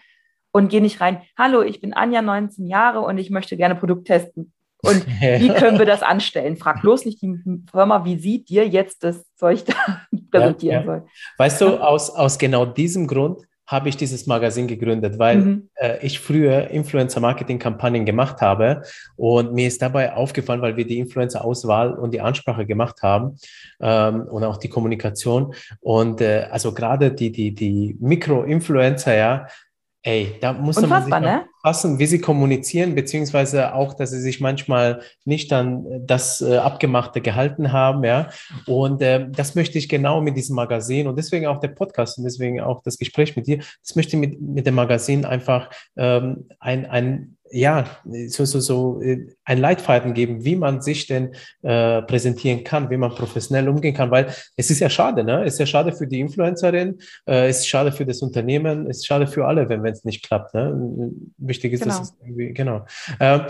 und 0.51 0.69
geh 0.69 0.81
nicht 0.81 1.01
rein. 1.01 1.21
Hallo, 1.37 1.61
ich 1.61 1.81
bin 1.81 1.93
Anja, 1.93 2.21
19 2.21 2.67
Jahre 2.67 3.01
und 3.01 3.17
ich 3.17 3.29
möchte 3.29 3.57
gerne 3.57 3.75
Produkt 3.75 4.07
testen. 4.07 4.53
Und 4.81 5.07
wie 5.21 5.49
können 5.49 5.79
wir 5.79 5.85
das 5.85 6.03
anstellen? 6.03 6.57
Frag 6.57 6.81
bloß 6.81 7.05
nicht 7.05 7.21
die 7.21 7.39
Firma, 7.71 8.05
wie 8.05 8.17
sie 8.17 8.43
dir 8.43 8.67
jetzt 8.67 9.03
das 9.03 9.23
Zeug 9.35 9.65
da 9.65 9.73
präsentieren 10.31 10.73
ja, 10.73 10.79
ja. 10.79 10.85
soll. 10.85 11.07
Weißt 11.37 11.61
du, 11.61 11.77
aus, 11.77 12.09
aus 12.09 12.37
genau 12.37 12.65
diesem 12.65 13.07
Grund 13.07 13.41
habe 13.65 13.89
ich 13.89 13.97
dieses 13.97 14.27
Magazin 14.27 14.67
gegründet, 14.67 15.19
weil 15.19 15.37
mhm. 15.37 15.69
äh, 15.75 16.05
ich 16.05 16.19
früher 16.19 16.69
Influencer-Marketing-Kampagnen 16.69 18.05
gemacht 18.05 18.41
habe 18.41 18.81
und 19.15 19.53
mir 19.53 19.67
ist 19.67 19.81
dabei 19.81 20.13
aufgefallen, 20.13 20.61
weil 20.61 20.75
wir 20.75 20.85
die 20.85 20.99
Influencer-Auswahl 20.99 21.93
und 21.93 22.13
die 22.13 22.21
Ansprache 22.21 22.65
gemacht 22.65 23.01
haben 23.01 23.37
ähm, 23.79 24.23
und 24.23 24.43
auch 24.43 24.57
die 24.57 24.69
Kommunikation 24.69 25.53
und 25.79 26.19
äh, 26.21 26.47
also 26.51 26.73
gerade 26.73 27.11
die, 27.11 27.31
die, 27.31 27.53
die 27.53 27.95
Mikro-Influencer, 27.99 29.15
ja, 29.15 29.47
Ey, 30.05 30.35
da 30.41 30.51
muss 30.51 30.75
Unfassbar, 30.75 31.21
man 31.21 31.23
sich 31.23 31.31
ne? 31.31 31.49
passen, 31.61 31.97
wie 31.97 32.05
sie 32.05 32.19
kommunizieren, 32.19 32.93
beziehungsweise 32.93 33.73
auch, 33.73 33.93
dass 33.93 34.11
sie 34.11 34.19
sich 34.19 34.41
manchmal 34.41 35.01
nicht 35.23 35.49
dann 35.49 36.05
das 36.05 36.41
äh, 36.41 36.57
Abgemachte 36.57 37.21
gehalten 37.21 37.71
haben, 37.71 38.03
ja. 38.03 38.27
Und 38.67 39.01
äh, 39.01 39.29
das 39.31 39.55
möchte 39.55 39.77
ich 39.77 39.87
genau 39.87 40.19
mit 40.19 40.35
diesem 40.35 40.57
Magazin 40.57 41.07
und 41.07 41.17
deswegen 41.17 41.47
auch 41.47 41.61
der 41.61 41.69
Podcast 41.69 42.17
und 42.17 42.25
deswegen 42.25 42.59
auch 42.59 42.83
das 42.83 42.97
Gespräch 42.97 43.37
mit 43.37 43.47
dir, 43.47 43.59
das 43.59 43.95
möchte 43.95 44.17
ich 44.17 44.19
mit, 44.19 44.41
mit 44.41 44.67
dem 44.67 44.75
Magazin 44.75 45.23
einfach 45.23 45.69
ähm, 45.95 46.49
ein, 46.59 46.85
ein 46.85 47.37
ja, 47.53 47.85
so, 48.27 48.45
so, 48.45 48.59
so 48.59 49.01
äh, 49.01 49.27
ein 49.45 49.59
Leitfaden 49.59 50.13
geben, 50.13 50.43
wie 50.43 50.55
man 50.55 50.81
sich 50.81 51.05
denn 51.05 51.35
äh, 51.61 52.01
präsentieren 52.01 52.63
kann, 52.63 52.89
wie 52.89 52.97
man 52.97 53.11
professionell 53.11 53.69
umgehen 53.69 53.93
kann, 53.93 54.09
weil 54.09 54.33
es 54.57 54.71
ist 54.71 54.79
ja 54.79 54.89
schade, 54.89 55.23
ne? 55.23 55.43
Es 55.43 55.53
ist 55.53 55.59
ja 55.59 55.65
schade 55.67 55.91
für 55.91 56.07
die 56.07 56.19
Influencerin, 56.19 56.99
äh, 57.27 57.47
es 57.47 57.59
ist 57.59 57.67
schade 57.67 57.91
für 57.91 58.05
das 58.05 58.21
Unternehmen, 58.21 58.87
es 58.89 58.97
ist 58.97 59.05
schade 59.05 59.27
für 59.27 59.45
alle, 59.45 59.69
wenn 59.69 59.85
es 59.85 60.03
nicht 60.03 60.25
klappt. 60.25 60.55
Ne? 60.55 61.11
Wichtig 61.37 61.73
ist, 61.73 61.83
genau. 61.83 61.99
dass 61.99 62.09
es 62.09 62.15
irgendwie, 62.21 62.53
genau. 62.53 62.85
Äh, 63.19 63.41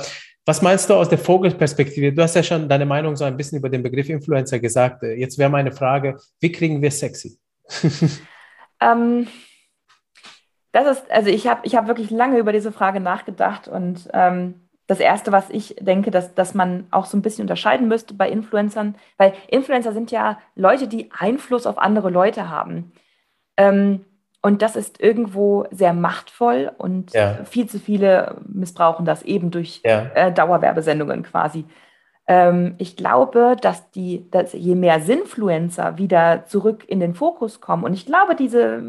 was 0.46 0.62
meinst 0.62 0.90
du 0.90 0.96
aus 0.96 1.08
der 1.08 1.18
Vogelperspektive? 1.18 2.12
Du 2.12 2.22
hast 2.22 2.36
ja 2.36 2.44
schon 2.44 2.68
deine 2.68 2.86
Meinung 2.86 3.16
so 3.16 3.24
ein 3.24 3.38
bisschen 3.38 3.60
über 3.60 3.70
den 3.70 3.82
Begriff 3.82 4.10
Influencer 4.10 4.60
gesagt. 4.60 5.04
Äh, 5.04 5.14
jetzt 5.14 5.38
wäre 5.38 5.50
meine 5.50 5.72
Frage, 5.72 6.18
wie 6.42 6.52
kriegen 6.52 6.82
wir 6.82 6.92
sexy? 6.92 7.38
ähm, 8.82 9.28
das 10.74 10.98
ist, 10.98 11.12
also 11.12 11.30
ich 11.30 11.48
habe 11.48 11.62
ich 11.64 11.76
hab 11.76 11.88
wirklich 11.88 12.10
lange 12.10 12.40
über 12.40 12.52
diese 12.52 12.72
Frage 12.72 13.00
nachgedacht 13.00 13.70
und 13.70 14.10
ähm, 14.12 14.56
das 14.88 15.00
Erste, 15.00 15.32
was 15.32 15.50
ich 15.50 15.76
denke, 15.80 16.12
dass, 16.12 16.36
dass 16.36 16.54
man 16.54 16.88
auch 16.92 17.06
so 17.06 17.16
ein 17.16 17.22
bisschen 17.22 17.44
unterscheiden 17.44 17.88
müsste 17.88 18.16
bei 18.16 18.30
Influencern, 18.30 18.96
weil 19.18 19.34
Influencer 19.48 19.94
sind 19.94 20.12
ja 20.12 20.40
Leute, 20.56 20.88
die 20.88 21.10
Einfluss 21.18 21.66
auf 21.66 21.78
andere 21.78 22.10
Leute 22.10 22.50
haben. 22.50 22.92
Ähm, 23.56 24.04
und 24.42 24.62
das 24.62 24.76
ist 24.76 25.00
irgendwo 25.00 25.66
sehr 25.72 25.94
machtvoll 25.94 26.70
und 26.78 27.14
ja. 27.14 27.46
viel 27.46 27.68
zu 27.70 27.80
viele 27.80 28.42
missbrauchen 28.46 29.06
das 29.06 29.24
eben 29.24 29.52
durch 29.52 29.82
ja. 29.86 30.10
äh, 30.16 30.34
Dauerwerbesendungen 30.34 31.24
quasi. 31.24 31.66
Ähm, 32.26 32.76
ich 32.78 32.96
glaube, 32.96 33.56
dass, 33.60 33.92
die, 33.92 34.30
dass 34.32 34.54
je 34.54 34.76
mehr 34.76 35.02
Sinfluencer 35.02 35.98
wieder 35.98 36.46
zurück 36.46 36.86
in 36.88 37.00
den 37.00 37.16
Fokus 37.16 37.60
kommen, 37.60 37.84
und 37.84 37.94
ich 37.94 38.06
glaube, 38.06 38.36
diese, 38.36 38.82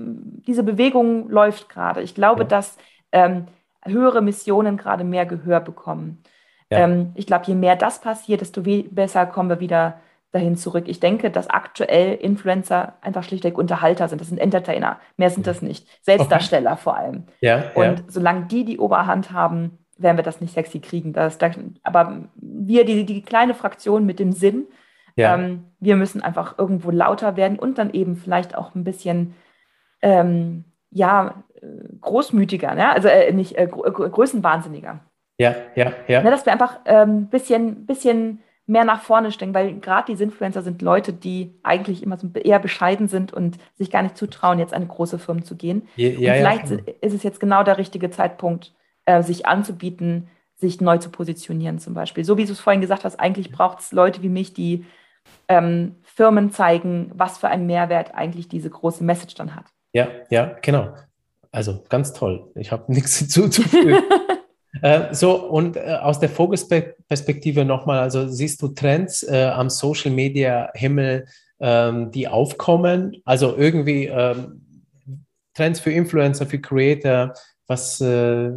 diese 0.46 0.62
Bewegung 0.62 1.28
läuft 1.28 1.68
gerade. 1.68 2.02
Ich 2.02 2.14
glaube, 2.14 2.42
ja. 2.42 2.48
dass 2.48 2.76
ähm, 3.12 3.46
höhere 3.84 4.22
Missionen 4.22 4.76
gerade 4.76 5.04
mehr 5.04 5.26
Gehör 5.26 5.60
bekommen. 5.60 6.22
Ja. 6.70 6.80
Ähm, 6.80 7.12
ich 7.14 7.26
glaube, 7.26 7.44
je 7.46 7.54
mehr 7.54 7.76
das 7.76 8.00
passiert, 8.00 8.40
desto 8.40 8.62
besser 8.62 9.26
kommen 9.26 9.48
wir 9.48 9.60
wieder 9.60 10.00
dahin 10.32 10.56
zurück. 10.56 10.84
Ich 10.88 10.98
denke, 10.98 11.30
dass 11.30 11.48
aktuell 11.48 12.14
Influencer 12.14 12.94
einfach 13.02 13.22
schlichtweg 13.22 13.56
Unterhalter 13.56 14.08
sind. 14.08 14.20
Das 14.20 14.28
sind 14.28 14.38
Entertainer. 14.38 14.98
Mehr 15.16 15.30
sind 15.30 15.46
das 15.46 15.62
nicht. 15.62 15.86
Selbstdarsteller 16.02 16.72
okay. 16.72 16.80
vor 16.82 16.96
allem. 16.96 17.24
Ja, 17.40 17.70
und 17.74 18.04
solange 18.08 18.46
die 18.46 18.64
die 18.64 18.78
Oberhand 18.78 19.30
haben, 19.30 19.78
werden 19.98 20.16
wir 20.16 20.24
das 20.24 20.40
nicht 20.40 20.54
sexy 20.54 20.80
kriegen. 20.80 21.12
Das, 21.12 21.38
aber 21.82 22.28
wir, 22.36 22.84
die, 22.84 23.04
die 23.04 23.22
kleine 23.22 23.54
Fraktion 23.54 24.06
mit 24.06 24.18
dem 24.18 24.32
Sinn, 24.32 24.66
ja. 25.16 25.34
ähm, 25.34 25.64
wir 25.80 25.96
müssen 25.96 26.22
einfach 26.22 26.58
irgendwo 26.58 26.90
lauter 26.90 27.36
werden 27.36 27.58
und 27.58 27.78
dann 27.78 27.92
eben 27.92 28.16
vielleicht 28.16 28.56
auch 28.56 28.74
ein 28.74 28.84
bisschen, 28.84 29.34
ähm, 30.02 30.64
ja, 30.90 31.42
großmütiger, 32.00 32.74
ne? 32.74 32.92
also 32.92 33.08
äh, 33.08 33.32
nicht 33.32 33.56
äh, 33.56 33.66
größenwahnsinniger. 33.66 35.00
Ja, 35.38 35.54
ja, 35.74 35.92
ja. 36.06 36.22
Ne, 36.22 36.30
dass 36.30 36.46
wir 36.46 36.52
einfach 36.52 36.84
ein 36.84 37.08
ähm, 37.08 37.26
bisschen, 37.26 37.86
bisschen 37.86 38.40
mehr 38.66 38.84
nach 38.84 39.02
vorne 39.02 39.30
stecken, 39.32 39.54
weil 39.54 39.74
gerade 39.80 40.06
diese 40.12 40.24
Influencer 40.24 40.62
sind 40.62 40.80
Leute, 40.80 41.12
die 41.12 41.58
eigentlich 41.62 42.02
immer 42.02 42.16
so 42.16 42.28
eher 42.32 42.58
bescheiden 42.58 43.08
sind 43.08 43.32
und 43.32 43.58
sich 43.74 43.90
gar 43.90 44.02
nicht 44.02 44.16
zutrauen, 44.16 44.58
jetzt 44.58 44.72
eine 44.72 44.86
große 44.86 45.18
Firma 45.18 45.42
zu 45.42 45.56
gehen. 45.56 45.88
Ja, 45.96 46.08
ja, 46.08 46.34
vielleicht 46.34 46.70
ja. 46.70 46.78
ist 47.00 47.14
es 47.14 47.22
jetzt 47.22 47.40
genau 47.40 47.62
der 47.62 47.78
richtige 47.78 48.10
Zeitpunkt, 48.10 48.72
äh, 49.06 49.22
sich 49.22 49.46
anzubieten, 49.46 50.28
sich 50.56 50.80
neu 50.80 50.98
zu 50.98 51.10
positionieren 51.10 51.78
zum 51.78 51.94
Beispiel. 51.94 52.24
So 52.24 52.36
wie 52.36 52.44
du 52.44 52.52
es 52.52 52.60
vorhin 52.60 52.80
gesagt 52.80 53.04
hast, 53.04 53.18
eigentlich 53.20 53.52
braucht 53.52 53.80
es 53.80 53.92
Leute 53.92 54.22
wie 54.22 54.28
mich, 54.28 54.54
die 54.54 54.84
ähm, 55.48 55.96
Firmen 56.02 56.52
zeigen, 56.52 57.10
was 57.14 57.38
für 57.38 57.48
einen 57.48 57.66
Mehrwert 57.66 58.14
eigentlich 58.14 58.48
diese 58.48 58.70
große 58.70 59.04
Message 59.04 59.34
dann 59.34 59.54
hat. 59.54 59.66
Ja, 59.92 60.08
ja, 60.30 60.56
genau. 60.62 60.94
Also 61.50 61.82
ganz 61.88 62.12
toll. 62.12 62.50
Ich 62.56 62.72
habe 62.72 62.92
nichts 62.92 63.16
hinzuzufügen. 63.18 64.02
äh, 64.82 65.14
so, 65.14 65.36
und 65.36 65.76
äh, 65.76 65.98
aus 66.00 66.18
der 66.18 66.28
Vogelperspektive 66.28 67.64
nochmal, 67.64 68.00
also 68.00 68.28
siehst 68.28 68.62
du 68.62 68.68
Trends 68.68 69.22
äh, 69.22 69.50
am 69.54 69.70
Social 69.70 70.10
Media 70.10 70.70
Himmel, 70.74 71.26
ähm, 71.60 72.10
die 72.10 72.28
aufkommen? 72.28 73.20
Also 73.24 73.56
irgendwie 73.56 74.06
ähm, 74.06 74.60
Trends 75.54 75.80
für 75.80 75.92
Influencer, 75.92 76.46
für 76.46 76.60
Creator, 76.60 77.34
was 77.66 78.00
äh, 78.00 78.52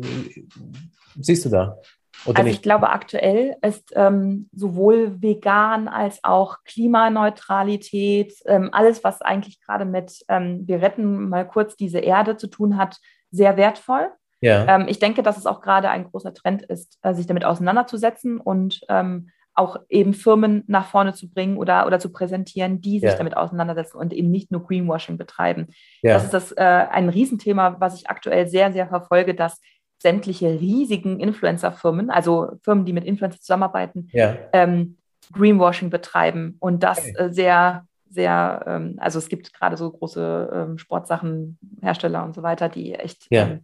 siehst 1.20 1.46
du 1.46 1.50
da? 1.50 1.78
Oder 2.26 2.40
also 2.40 2.48
nicht? 2.48 2.56
ich 2.56 2.62
glaube, 2.62 2.90
aktuell 2.90 3.56
ist 3.62 3.94
ähm, 3.96 4.50
sowohl 4.52 5.22
vegan 5.22 5.88
als 5.88 6.24
auch 6.24 6.58
Klimaneutralität, 6.66 8.34
ähm, 8.46 8.70
alles, 8.72 9.04
was 9.04 9.22
eigentlich 9.22 9.62
gerade 9.62 9.86
mit 9.86 10.26
ähm, 10.28 10.68
wir 10.68 10.82
retten 10.82 11.30
mal 11.30 11.48
kurz 11.48 11.76
diese 11.76 12.00
Erde 12.00 12.38
zu 12.38 12.48
tun 12.48 12.78
hat, 12.78 12.98
sehr 13.32 13.56
wertvoll. 13.58 14.10
Ja. 14.42 14.76
Ähm, 14.76 14.88
ich 14.88 15.00
denke, 15.00 15.24
dass 15.24 15.38
es 15.38 15.46
auch 15.46 15.62
gerade 15.62 15.90
ein 15.90 16.06
großer 16.06 16.34
Trend 16.34 16.64
ist, 16.64 16.98
äh, 17.02 17.14
sich 17.14 17.28
damit 17.28 17.46
auseinanderzusetzen 17.46 18.40
und 18.40 18.82
ähm, 18.90 19.30
auch 19.58 19.78
eben 19.90 20.14
Firmen 20.14 20.64
nach 20.68 20.88
vorne 20.88 21.14
zu 21.14 21.30
bringen 21.30 21.58
oder, 21.58 21.88
oder 21.88 22.00
zu 22.00 22.12
präsentieren, 22.12 22.80
die 22.82 23.00
sich 23.00 23.10
ja. 23.10 23.18
damit 23.18 23.36
auseinandersetzen 23.36 23.98
und 23.98 24.14
eben 24.14 24.30
nicht 24.30 24.52
nur 24.52 24.66
Greenwashing 24.66 25.18
betreiben. 25.18 25.68
Ja. 26.02 26.14
Das 26.14 26.26
ist 26.26 26.34
das, 26.34 26.52
äh, 26.52 26.64
ein 26.64 27.10
Riesenthema, 27.10 27.78
was 27.80 27.96
ich 27.96 28.10
aktuell 28.10 28.48
sehr, 28.48 28.72
sehr 28.72 28.88
verfolge, 28.88 29.34
dass 29.34 29.60
sämtliche 30.00 30.60
riesigen 30.60 31.20
Influencer-Firmen, 31.20 32.12
also 32.12 32.52
Firmen, 32.64 32.86
die 32.86 32.94
mit 32.94 33.04
Influencer 33.04 33.40
zusammenarbeiten, 33.40 34.10
ja. 34.14 34.38
ähm, 34.54 34.98
Greenwashing 35.34 35.90
betreiben 35.90 36.58
und 36.60 36.84
das 36.84 37.00
äh, 37.16 37.30
sehr, 37.32 37.86
sehr, 38.10 38.64
ähm, 38.68 38.96
also 39.00 39.18
es 39.18 39.28
gibt 39.28 39.54
gerade 39.54 39.76
so 39.76 39.90
große 39.90 40.50
ähm, 40.54 40.78
Sportsachen, 40.78 41.58
Hersteller 41.82 42.24
und 42.24 42.36
so 42.36 42.44
weiter, 42.44 42.70
die 42.70 42.94
echt. 42.94 43.28
Ähm, 43.32 43.62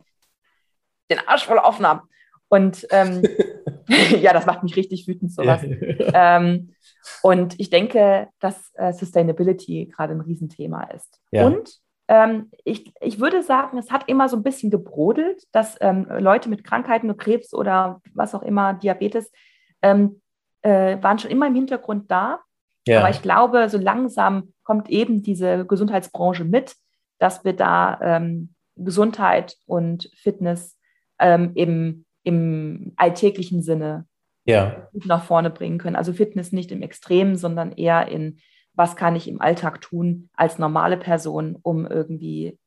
den 1.12 1.20
Arsch 1.28 1.46
voll 1.46 1.58
offen 1.58 1.86
haben. 1.86 2.02
Und 2.48 2.88
ähm, 2.92 3.24
ja, 4.22 4.34
das 4.34 4.46
macht 4.46 4.64
mich 4.64 4.76
richtig 4.76 5.08
wütend, 5.08 5.34
sowas. 5.34 5.62
ähm, 6.14 6.74
und 7.22 7.60
ich 7.60 7.70
denke, 7.70 8.28
dass 8.40 8.72
äh, 8.76 8.94
Sustainability 8.94 9.92
gerade 9.94 10.14
ein 10.14 10.22
Riesenthema 10.22 10.84
ist. 10.86 11.20
Ja. 11.32 11.46
Und 11.46 11.80
ähm, 12.08 12.52
ich, 12.64 12.94
ich 13.02 13.20
würde 13.20 13.44
sagen, 13.44 13.78
es 13.78 13.92
hat 13.92 14.08
immer 14.08 14.28
so 14.30 14.38
ein 14.38 14.44
bisschen 14.44 14.70
gebrodelt, 14.70 15.44
dass 15.52 15.78
ähm, 15.82 16.08
Leute 16.20 16.50
mit 16.50 16.64
Krankheiten, 16.64 17.16
Krebs 17.18 17.54
oder 17.54 18.02
was 18.14 18.36
auch 18.36 18.44
immer, 18.44 18.74
Diabetes, 18.74 19.32
ähm, 19.82 20.22
äh, 20.62 21.02
waren 21.02 21.20
schon 21.20 21.32
immer 21.32 21.48
im 21.48 21.56
Hintergrund 21.56 22.12
da. 22.12 22.40
Ja. 22.88 23.00
Aber 23.00 23.10
ich 23.10 23.22
glaube, 23.22 23.70
so 23.70 23.78
langsam 23.78 24.54
kommt 24.64 24.90
eben 24.90 25.24
diese 25.24 25.66
Gesundheitsbranche 25.66 26.44
mit, 26.44 26.76
dass 27.20 27.46
wir 27.46 27.54
da 27.54 28.00
ähm, 28.02 28.54
Gesundheit 28.76 29.56
und 29.66 30.10
Fitness 30.16 30.78
ähm, 31.20 31.52
im, 32.24 32.94
alltäglichen 32.96 33.62
Sinne 33.62 34.06
ja. 34.46 34.88
nach 34.94 35.24
vorne 35.24 35.50
bringen 35.50 35.78
können. 35.78 35.96
Also 35.96 36.14
Fitness 36.14 36.52
nicht 36.52 36.72
im 36.72 36.82
Extrem, 36.82 37.36
sondern 37.36 37.72
eher 37.72 38.08
in 38.08 38.40
was 38.76 38.96
kann 38.96 39.16
ich 39.16 39.28
im 39.28 39.40
Alltag 39.40 39.82
tun 39.82 40.30
als 40.36 40.58
normale 40.58 40.98
Person, 40.98 41.58
um 41.62 41.86
irgendwie 41.86 42.58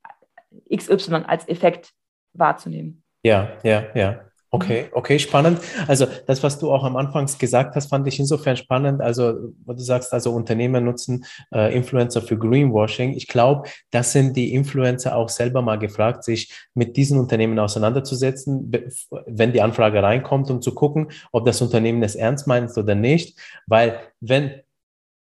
XY 0.74 1.24
als 1.26 1.48
Effekt 1.48 1.92
wahrzunehmen. 2.32 3.02
Ja, 3.22 3.56
ja, 3.64 3.84
ja. 3.94 4.20
Okay, 4.56 4.86
okay, 4.92 5.18
spannend. 5.18 5.60
Also 5.86 6.06
das, 6.26 6.42
was 6.42 6.58
du 6.58 6.72
auch 6.72 6.82
am 6.82 6.96
Anfang 6.96 7.26
gesagt 7.38 7.76
hast, 7.76 7.88
fand 7.90 8.08
ich 8.08 8.18
insofern 8.18 8.56
spannend. 8.56 9.02
Also, 9.02 9.52
wo 9.66 9.74
du 9.74 9.80
sagst, 9.80 10.14
also 10.14 10.32
Unternehmen 10.32 10.82
nutzen 10.82 11.26
äh, 11.52 11.76
Influencer 11.76 12.22
für 12.22 12.38
Greenwashing. 12.38 13.12
Ich 13.12 13.28
glaube, 13.28 13.68
das 13.90 14.12
sind 14.12 14.34
die 14.34 14.54
Influencer 14.54 15.14
auch 15.14 15.28
selber 15.28 15.60
mal 15.60 15.78
gefragt, 15.78 16.24
sich 16.24 16.50
mit 16.72 16.96
diesen 16.96 17.18
Unternehmen 17.18 17.58
auseinanderzusetzen, 17.58 18.72
wenn 19.26 19.52
die 19.52 19.60
Anfrage 19.60 20.02
reinkommt, 20.02 20.50
um 20.50 20.62
zu 20.62 20.72
gucken, 20.74 21.08
ob 21.32 21.44
das 21.44 21.60
Unternehmen 21.60 22.02
es 22.02 22.14
ernst 22.14 22.46
meint 22.46 22.74
oder 22.78 22.94
nicht. 22.94 23.38
Weil 23.66 24.00
wenn 24.20 24.62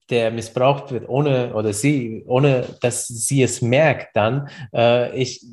der 0.10 0.30
missbraucht 0.30 0.92
wird, 0.92 1.08
ohne 1.08 1.54
oder 1.54 1.72
sie, 1.72 2.26
ohne 2.28 2.66
dass 2.82 3.08
sie 3.08 3.44
es 3.44 3.62
merkt, 3.62 4.14
dann, 4.14 4.50
äh, 4.74 5.16
ich 5.18 5.46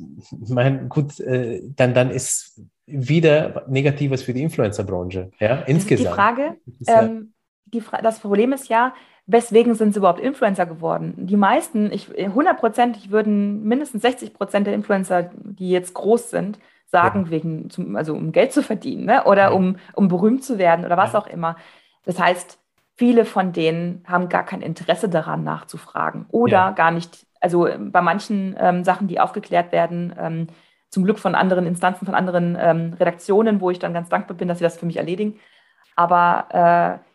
meine, 0.49 0.89
gut, 0.89 1.21
äh, 1.21 1.63
dann, 1.77 1.95
dann 1.95 2.11
ist 2.11 2.61
wieder 2.89 3.65
Negatives 3.69 4.23
für 4.23 4.33
die 4.33 4.43
Influencer-Branche, 4.43 5.31
ja, 5.39 5.63
insgesamt. 5.67 6.09
Die 6.09 6.15
Frage, 6.15 6.57
ähm, 6.87 7.33
die 7.67 7.81
Fra 7.81 8.01
das 8.01 8.21
Problem 8.21 8.53
ist 8.53 8.69
ja, 8.69 8.95
weswegen 9.27 9.75
sind 9.75 9.93
sie 9.93 9.99
überhaupt 9.99 10.21
Influencer 10.21 10.67
geworden? 10.67 11.15
Die 11.17 11.37
meisten, 11.37 11.93
ich, 11.93 12.09
100% 12.09 13.11
würden 13.11 13.63
mindestens 13.65 14.03
60 14.03 14.35
Prozent 14.35 14.67
der 14.67 14.75
Influencer, 14.75 15.31
die 15.35 15.71
jetzt 15.71 15.95
groß 15.95 16.31
sind, 16.31 16.59
sagen, 16.87 17.25
ja. 17.27 17.31
wegen, 17.31 17.71
zum, 17.71 17.95
also 17.97 18.15
um 18.15 18.33
Geld 18.33 18.53
zu 18.53 18.63
verdienen 18.63 19.05
ne? 19.05 19.25
oder 19.25 19.43
ja. 19.43 19.51
um, 19.51 19.77
um 19.95 20.09
berühmt 20.09 20.43
zu 20.43 20.59
werden 20.59 20.87
oder 20.87 20.97
was 20.97 21.13
ja. 21.13 21.19
auch 21.19 21.27
immer. 21.27 21.57
Das 22.05 22.19
heißt, 22.19 22.59
viele 22.97 23.27
von 23.27 23.53
denen 23.53 24.03
haben 24.07 24.31
gar 24.31 24.45
kein 24.45 24.63
Interesse 24.63 25.11
daran 25.11 25.45
nachzufragen 25.45 26.27
oder 26.31 26.73
gar 26.73 26.91
nicht, 26.91 27.27
also 27.41 27.69
bei 27.79 28.01
manchen 28.01 28.57
ähm, 28.59 28.83
Sachen, 28.83 29.09
die 29.09 29.21
aufgeklärt 29.21 29.73
werden, 29.73 30.15
ähm, 30.19 30.47
zum 30.91 31.05
Glück 31.05 31.19
von 31.19 31.35
anderen 31.35 31.67
Instanzen, 31.67 32.07
von 32.07 32.15
anderen 32.15 32.57
ähm, 32.59 32.95
Redaktionen, 32.99 33.61
wo 33.61 33.71
ich 33.71 33.79
dann 33.79 33.93
ganz 33.93 34.09
dankbar 34.09 34.37
bin, 34.37 34.49
dass 34.49 34.59
sie 34.59 34.65
das 34.65 34.79
für 34.79 34.87
mich 34.87 34.97
erledigen. 34.97 35.39
Aber 35.97 37.01
äh, 37.03 37.09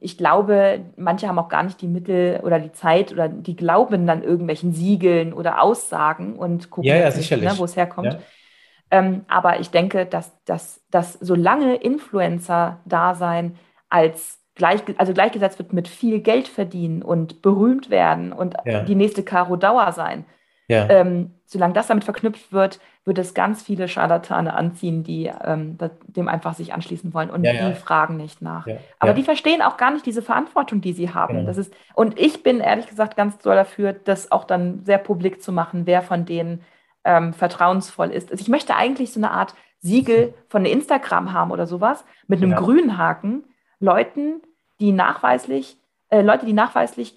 ich 0.00 0.16
glaube, 0.16 0.86
manche 0.96 1.28
haben 1.28 1.38
auch 1.38 1.48
gar 1.48 1.62
nicht 1.62 1.80
die 1.80 1.88
Mittel 1.88 2.40
oder 2.42 2.58
die 2.58 2.72
Zeit 2.72 3.12
oder 3.12 3.28
die 3.28 3.56
glauben 3.56 4.06
dann 4.06 4.22
irgendwelchen 4.22 4.72
Siegeln 4.72 5.32
oder 5.32 5.62
Aussagen 5.62 6.36
und 6.36 6.70
gucken, 6.70 6.88
ja, 6.88 6.96
ja, 6.96 7.36
ne, 7.36 7.52
wo 7.56 7.64
es 7.64 7.76
herkommt. 7.76 8.14
Ja. 8.14 8.18
Ähm, 8.90 9.24
aber 9.28 9.60
ich 9.60 9.70
denke, 9.70 10.06
dass, 10.06 10.32
dass, 10.44 10.80
dass 10.90 11.14
solange 11.14 11.76
Influencer-Dasein 11.76 13.56
als 13.88 14.40
gleich, 14.54 14.80
also 14.96 15.12
gleichgesetzt 15.12 15.58
wird 15.58 15.72
mit 15.72 15.88
viel 15.88 16.20
Geld 16.20 16.48
verdienen 16.48 17.02
und 17.02 17.42
berühmt 17.42 17.90
werden 17.90 18.32
und 18.32 18.54
ja. 18.64 18.82
die 18.82 18.94
nächste 18.94 19.22
Caro 19.22 19.56
Dauer 19.56 19.92
sein. 19.92 20.24
Ja. 20.68 20.88
Ähm, 20.88 21.32
solange 21.44 21.74
das 21.74 21.86
damit 21.86 22.04
verknüpft 22.04 22.52
wird, 22.52 22.80
wird 23.04 23.18
es 23.18 23.34
ganz 23.34 23.62
viele 23.62 23.86
Scharlatane 23.86 24.52
anziehen, 24.52 25.04
die 25.04 25.30
ähm, 25.44 25.78
dem 26.08 26.28
einfach 26.28 26.54
sich 26.54 26.74
anschließen 26.74 27.14
wollen 27.14 27.30
und 27.30 27.44
ja, 27.44 27.68
die 27.68 27.74
fragen 27.76 28.16
nicht 28.16 28.42
nach. 28.42 28.66
Aber 28.98 29.14
die 29.14 29.22
verstehen 29.22 29.62
auch 29.62 29.76
gar 29.76 29.92
nicht 29.92 30.04
diese 30.04 30.22
Verantwortung, 30.22 30.80
die 30.80 30.92
sie 30.92 31.14
haben. 31.14 31.34
Genau. 31.34 31.46
Das 31.46 31.56
ist, 31.56 31.72
und 31.94 32.18
ich 32.18 32.42
bin 32.42 32.58
ehrlich 32.58 32.88
gesagt 32.88 33.16
ganz 33.16 33.38
doll 33.38 33.54
dafür, 33.54 33.92
das 33.92 34.32
auch 34.32 34.42
dann 34.42 34.84
sehr 34.84 34.98
publik 34.98 35.40
zu 35.40 35.52
machen, 35.52 35.86
wer 35.86 36.02
von 36.02 36.26
denen 36.26 36.62
ähm, 37.04 37.32
vertrauensvoll 37.32 38.10
ist. 38.10 38.32
Also 38.32 38.42
ich 38.42 38.48
möchte 38.48 38.74
eigentlich 38.74 39.12
so 39.12 39.20
eine 39.20 39.30
Art 39.30 39.54
Siegel 39.78 40.34
von 40.48 40.64
Instagram 40.64 41.32
haben 41.32 41.52
oder 41.52 41.66
sowas 41.66 42.04
mit 42.26 42.42
einem 42.42 42.56
grünen 42.56 42.98
Haken, 42.98 43.44
Leuten, 43.78 44.42
die 44.80 44.90
nachweislich, 44.90 45.78
äh, 46.08 46.22
Leute, 46.22 46.44
die 46.44 46.52
nachweislich 46.52 47.14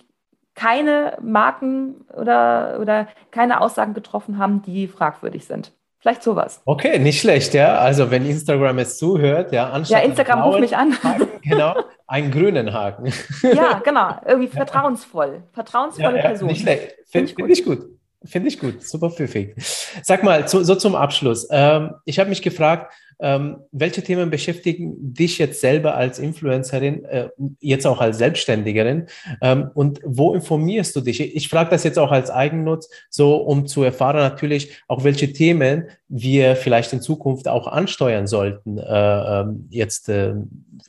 keine 0.59 1.17
Marken 1.21 2.05
oder, 2.13 2.79
oder 2.81 3.07
keine 3.31 3.61
Aussagen 3.61 3.93
getroffen 3.93 4.37
haben, 4.37 4.61
die 4.61 4.89
fragwürdig 4.89 5.45
sind. 5.45 5.71
Vielleicht 5.99 6.21
sowas. 6.21 6.61
Okay, 6.65 6.99
nicht 6.99 7.21
schlecht, 7.21 7.53
ja. 7.53 7.77
Also 7.77 8.11
wenn 8.11 8.25
Instagram 8.25 8.77
es 8.79 8.97
zuhört, 8.97 9.53
ja, 9.53 9.69
anstatt. 9.69 10.01
Ja, 10.01 10.05
Instagram 10.05 10.41
ruft 10.41 10.59
mich 10.59 10.75
an. 10.75 11.01
Haken, 11.01 11.27
genau, 11.41 11.75
einen 12.07 12.31
grünen 12.31 12.73
Haken. 12.73 13.11
Ja, 13.41 13.79
genau. 13.85 14.15
Irgendwie 14.25 14.47
vertrauensvoll. 14.49 15.43
Vertrauensvolle 15.53 16.17
ja, 16.17 16.23
ja, 16.23 16.29
Person. 16.29 16.47
Nicht 16.49 16.61
schlecht. 16.61 16.95
Finde 17.09 17.33
find 17.33 17.49
ich 17.49 17.63
gut. 17.63 17.85
Finde 18.25 18.49
ich 18.49 18.59
gut. 18.59 18.83
Super 18.83 19.09
pfiffig. 19.09 19.55
Sag 20.03 20.23
mal, 20.23 20.45
so, 20.49 20.61
so 20.61 20.75
zum 20.75 20.95
Abschluss. 20.95 21.47
Ähm, 21.51 21.93
ich 22.03 22.19
habe 22.19 22.29
mich 22.29 22.41
gefragt, 22.41 22.91
ähm, 23.19 23.57
welche 23.71 24.01
Themen 24.01 24.29
beschäftigen 24.29 24.95
dich 25.13 25.37
jetzt 25.37 25.61
selber 25.61 25.95
als 25.95 26.19
Influencerin, 26.19 27.05
äh, 27.05 27.29
jetzt 27.59 27.85
auch 27.85 27.99
als 27.99 28.17
Selbstständigerin? 28.17 29.07
Ähm, 29.41 29.69
und 29.73 29.99
wo 30.03 30.33
informierst 30.33 30.95
du 30.95 31.01
dich? 31.01 31.19
Ich 31.19 31.49
frage 31.49 31.69
das 31.69 31.83
jetzt 31.83 31.99
auch 31.99 32.11
als 32.11 32.29
Eigennutz, 32.29 32.89
so 33.09 33.35
um 33.37 33.67
zu 33.67 33.83
erfahren 33.83 34.17
natürlich 34.17 34.81
auch, 34.87 35.03
welche 35.03 35.33
Themen 35.33 35.89
wir 36.07 36.55
vielleicht 36.55 36.93
in 36.93 37.01
Zukunft 37.01 37.47
auch 37.47 37.67
ansteuern 37.67 38.27
sollten, 38.27 38.77
äh, 38.77 39.41
ähm, 39.41 39.67
jetzt 39.69 40.09
äh, 40.09 40.33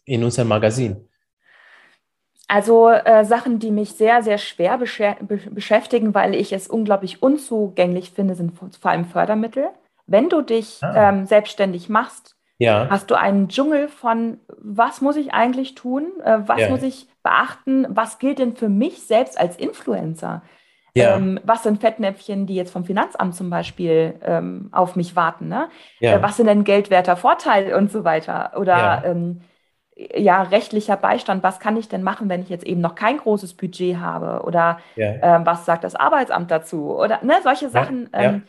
in 0.05 0.25
unserem 0.25 0.49
Magazin. 0.49 0.97
Also 2.47 2.89
äh, 2.89 3.25
Sachen, 3.25 3.61
die 3.61 3.71
mich 3.71 3.93
sehr, 3.93 4.25
sehr 4.25 4.39
schwer 4.39 4.77
beschäftigen, 4.77 6.15
weil 6.15 6.35
ich 6.35 6.53
es 6.53 6.67
unglaublich 6.67 7.23
unzugänglich 7.23 8.11
finde, 8.11 8.35
sind 8.35 8.53
vor 8.57 8.91
allem 8.91 9.05
Fördermittel. 9.05 9.69
Wenn 10.11 10.29
du 10.29 10.43
dich 10.43 10.83
ah. 10.83 11.09
ähm, 11.09 11.25
selbstständig 11.25 11.89
machst, 11.89 12.35
ja. 12.59 12.89
hast 12.91 13.13
du 13.13 13.15
einen 13.15 13.49
Dschungel 13.49 13.89
von, 13.89 14.41
was 14.59 15.01
muss 15.01 15.15
ich 15.15 15.33
eigentlich 15.33 15.77
tun, 15.77 16.09
äh, 16.25 16.39
was 16.47 16.63
ja. 16.63 16.69
muss 16.69 16.83
ich 16.83 17.07
beachten, 17.23 17.87
was 17.89 18.19
gilt 18.19 18.41
denn 18.41 18.57
für 18.57 18.69
mich 18.69 19.07
selbst 19.07 19.39
als 19.39 19.57
Influencer? 19.57 20.43
Ja. 20.95 21.15
Ähm, 21.15 21.39
was 21.45 21.63
sind 21.63 21.81
Fettnäpfchen, 21.81 22.47
die 22.47 22.57
jetzt 22.57 22.73
vom 22.73 22.85
Finanzamt 22.85 23.37
zum 23.37 23.51
Beispiel 23.51 24.19
ähm, 24.25 24.69
auf 24.73 24.97
mich 24.97 25.15
warten? 25.15 25.47
Ne? 25.47 25.69
Ja. 26.01 26.17
Äh, 26.17 26.23
was 26.23 26.37
sind 26.37 26.47
denn 26.47 26.65
geldwerter 26.65 27.17
Vorteil 27.17 27.73
und 27.73 27.93
so 27.93 28.03
weiter? 28.03 28.55
Oder 28.57 28.77
ja. 28.77 29.05
Ähm, 29.05 29.43
ja, 30.17 30.43
rechtlicher 30.43 30.97
Beistand, 30.97 31.45
was 31.45 31.61
kann 31.61 31.77
ich 31.77 31.89
denn 31.89 32.03
machen, 32.03 32.29
wenn 32.29 32.43
ich 32.43 32.49
jetzt 32.49 32.65
eben 32.65 32.81
noch 32.81 32.97
kein 32.97 33.19
großes 33.19 33.55
Budget 33.55 33.99
habe? 33.99 34.45
Oder 34.45 34.81
ähm, 34.97 35.47
was 35.47 35.67
sagt 35.67 35.85
das 35.85 35.95
Arbeitsamt 35.95 36.51
dazu? 36.51 36.97
Oder 36.97 37.23
ne, 37.23 37.35
solche 37.45 37.69
Sachen. 37.69 38.09
Ähm, 38.13 38.43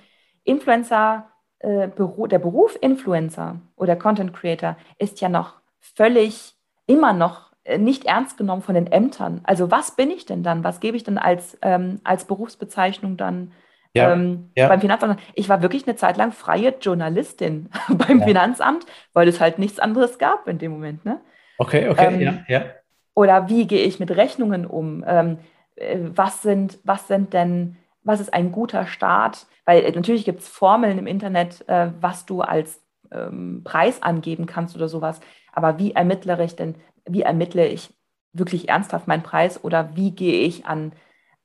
Influencer 0.44 1.31
äh, 1.62 1.90
der 1.90 2.40
Beruf 2.40 2.78
Influencer 2.82 3.60
oder 3.76 3.96
Content 3.96 4.34
Creator 4.34 4.78
ist 4.98 5.22
ja 5.22 5.30
noch 5.30 5.56
völlig 5.80 6.56
immer 6.88 7.14
noch 7.14 7.52
äh, 7.64 7.78
nicht 7.78 8.06
ernst 8.06 8.38
genommen 8.38 8.62
von 8.62 8.76
den 8.76 8.88
Ämtern. 8.88 9.42
Also 9.44 9.72
was 9.72 9.96
bin 9.96 10.10
ich 10.10 10.26
denn 10.26 10.44
dann? 10.44 10.64
Was 10.64 10.80
gebe 10.80 10.98
ich 10.98 11.04
denn 11.04 11.18
als, 11.18 11.58
ähm, 11.62 12.00
als 12.04 12.26
Berufsbezeichnung 12.26 13.18
dann 13.18 13.52
ja, 13.94 14.14
ähm, 14.14 14.50
ja. 14.56 14.68
beim 14.68 14.82
Finanzamt? 14.82 15.20
Ich 15.36 15.50
war 15.50 15.62
wirklich 15.62 15.88
eine 15.88 15.96
Zeit 15.96 16.18
lang 16.18 16.32
freie 16.32 16.74
Journalistin 16.80 17.70
beim 17.90 18.20
ja. 18.20 18.26
Finanzamt, 18.26 18.86
weil 19.14 19.28
es 19.28 19.40
halt 19.40 19.60
nichts 19.60 19.80
anderes 19.80 20.18
gab 20.18 20.48
in 20.48 20.58
dem 20.58 20.72
Moment. 20.72 21.06
Ne? 21.06 21.22
Okay, 21.58 21.90
okay, 21.90 22.14
ähm, 22.16 22.22
ja, 22.22 22.34
ja. 22.48 22.66
Oder 23.14 23.50
wie 23.50 23.68
gehe 23.68 23.84
ich 23.84 24.00
mit 24.00 24.10
Rechnungen 24.12 24.66
um? 24.66 25.04
Ähm, 25.06 25.38
äh, 25.76 25.98
was, 26.16 26.42
sind, 26.42 26.80
was 26.84 27.08
sind 27.08 27.34
denn, 27.34 27.78
was 28.04 28.20
ist 28.20 28.34
ein 28.34 28.52
guter 28.52 28.86
Start? 28.88 29.46
Weil 29.66 29.84
äh, 29.84 29.92
natürlich 29.92 30.26
gibt 30.26 30.42
es 30.42 30.48
Formeln 30.48 30.98
im 30.98 31.08
Internet, 31.08 31.68
äh, 31.68 31.92
was 32.00 32.26
du 32.26 32.42
als 32.42 32.82
ähm, 33.12 33.62
Preis 33.64 34.02
angeben 34.02 34.46
kannst 34.46 34.76
oder 34.76 34.88
sowas. 34.88 35.20
Aber 35.52 35.80
wie 35.80 35.94
ermittle 35.94 36.44
ich 36.44 36.56
denn, 36.56 36.76
wie 37.06 37.22
ermittle 37.22 37.68
ich 37.68 37.94
wirklich 38.34 38.70
ernsthaft 38.70 39.08
meinen 39.08 39.24
Preis 39.24 39.64
oder 39.64 39.96
wie 39.96 40.12
gehe 40.12 40.42
ich 40.42 40.66
an 40.66 40.94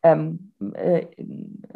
ähm, 0.02 0.52
äh, 0.74 1.06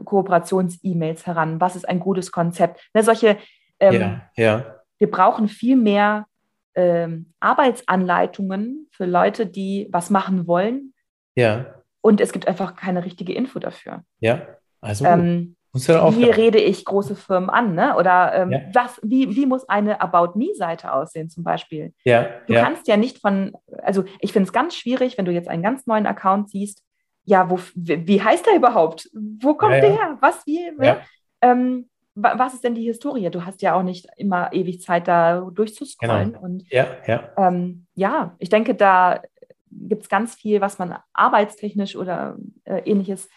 Kooperations-E-Mails 0.04 1.26
heran? 1.26 1.60
Was 1.60 1.76
ist 1.76 1.88
ein 1.88 2.00
gutes 2.00 2.30
Konzept? 2.30 2.80
Ne, 2.94 3.02
solche, 3.02 3.36
ähm, 3.80 3.94
ja, 3.94 4.22
ja. 4.36 4.74
wir 4.98 5.10
brauchen 5.10 5.48
viel 5.48 5.76
mehr 5.76 6.26
ähm, 6.74 7.32
Arbeitsanleitungen 7.40 8.88
für 8.92 9.06
Leute, 9.06 9.46
die 9.46 9.88
was 9.90 10.10
machen 10.10 10.46
wollen. 10.46 10.94
Ja. 11.34 11.74
Und 12.00 12.20
es 12.20 12.32
gibt 12.32 12.46
einfach 12.46 12.76
keine 12.76 13.04
richtige 13.04 13.34
Info 13.34 13.58
dafür. 13.58 14.04
Ja, 14.20 14.46
also. 14.80 15.04
Ähm, 15.04 15.56
wie 15.72 16.24
rede 16.24 16.58
ich 16.58 16.84
große 16.84 17.14
Firmen 17.14 17.48
an? 17.48 17.76
Ne? 17.76 17.94
Oder 17.96 18.34
ähm, 18.34 18.50
ja. 18.50 18.60
was, 18.72 18.98
wie, 19.04 19.36
wie 19.36 19.46
muss 19.46 19.68
eine 19.68 20.00
About 20.00 20.36
Me-Seite 20.36 20.92
aussehen 20.92 21.30
zum 21.30 21.44
Beispiel? 21.44 21.94
Ja, 22.02 22.26
du 22.48 22.54
ja. 22.54 22.64
kannst 22.64 22.88
ja 22.88 22.96
nicht 22.96 23.20
von, 23.20 23.52
also 23.80 24.02
ich 24.18 24.32
finde 24.32 24.48
es 24.48 24.52
ganz 24.52 24.74
schwierig, 24.74 25.16
wenn 25.16 25.26
du 25.26 25.30
jetzt 25.30 25.48
einen 25.48 25.62
ganz 25.62 25.86
neuen 25.86 26.06
Account 26.06 26.50
siehst, 26.50 26.82
ja, 27.24 27.48
wo, 27.48 27.60
wie, 27.76 28.20
heißt 28.20 28.46
der 28.46 28.56
überhaupt? 28.56 29.08
Wo 29.14 29.54
kommt 29.54 29.74
ja, 29.74 29.80
der 29.80 29.92
her? 29.92 30.18
Was, 30.20 30.44
wie? 30.44 30.72
Ähm, 31.40 31.88
was 32.16 32.54
ist 32.54 32.64
denn 32.64 32.74
die 32.74 32.84
Historie? 32.84 33.30
Du 33.30 33.44
hast 33.46 33.62
ja 33.62 33.74
auch 33.74 33.82
nicht 33.82 34.06
immer 34.16 34.52
ewig 34.52 34.82
Zeit, 34.82 35.06
da 35.06 35.40
durchzuscrollen. 35.40 36.32
Genau. 36.32 36.44
Und, 36.44 36.70
ja, 36.70 36.86
ja. 37.06 37.30
Ähm, 37.36 37.86
ja, 37.94 38.34
ich 38.38 38.48
denke, 38.48 38.74
da 38.74 39.22
gibt 39.70 40.02
es 40.02 40.08
ganz 40.08 40.34
viel, 40.34 40.60
was 40.60 40.78
man 40.78 40.96
arbeitstechnisch 41.12 41.96
oder 41.96 42.36
äh, 42.64 42.80
ähnliches 42.80 43.28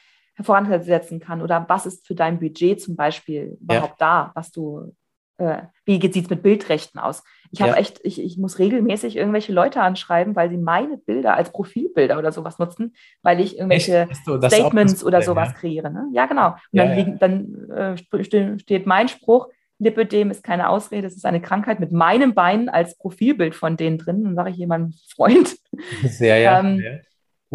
voransetzen 0.41 1.19
kann. 1.19 1.41
Oder 1.41 1.65
was 1.67 1.85
ist 1.85 2.07
für 2.07 2.15
dein 2.15 2.39
Budget 2.39 2.81
zum 2.81 2.95
Beispiel 2.95 3.57
überhaupt 3.61 3.99
ja. 3.99 4.25
da, 4.25 4.31
was 4.35 4.51
du 4.51 4.93
äh, 5.37 5.63
wie 5.85 5.99
sieht 5.99 6.15
es 6.15 6.29
mit 6.29 6.43
Bildrechten 6.43 6.99
aus? 6.99 7.23
Ich 7.51 7.61
habe 7.61 7.71
ja. 7.71 7.77
echt, 7.77 7.99
ich, 8.03 8.21
ich 8.21 8.37
muss 8.37 8.59
regelmäßig 8.59 9.15
irgendwelche 9.15 9.53
Leute 9.53 9.81
anschreiben, 9.81 10.35
weil 10.35 10.49
sie 10.49 10.57
meine 10.57 10.97
Bilder 10.97 11.35
als 11.35 11.51
Profilbilder 11.51 12.17
oder 12.17 12.31
sowas 12.31 12.59
nutzen, 12.59 12.95
weil 13.21 13.39
ich 13.39 13.57
irgendwelche 13.57 14.07
Statements 14.13 15.03
oder 15.03 15.21
sowas 15.21 15.49
ja. 15.49 15.53
kreiere. 15.53 15.91
Ne? 15.91 16.07
Ja, 16.13 16.25
genau. 16.25 16.49
Und 16.49 16.57
dann, 16.71 16.95
liegen, 16.95 17.19
dann 17.19 17.69
äh, 17.69 18.23
steht 18.23 18.85
mein 18.85 19.07
Spruch, 19.07 19.49
Lipödem 19.79 20.31
ist 20.31 20.43
keine 20.43 20.69
Ausrede, 20.69 21.07
es 21.07 21.15
ist 21.15 21.25
eine 21.25 21.41
Krankheit 21.41 21.79
mit 21.79 21.91
meinem 21.91 22.33
Bein 22.33 22.69
als 22.69 22.97
Profilbild 22.97 23.53
von 23.53 23.75
denen 23.75 23.97
drin. 23.97 24.23
Dann 24.23 24.35
sage 24.35 24.51
ich 24.51 24.57
jemandem 24.57 24.93
Freund. 25.15 25.55
Sehr, 26.03 26.37
ja. 26.37 26.59
ähm, 26.59 26.81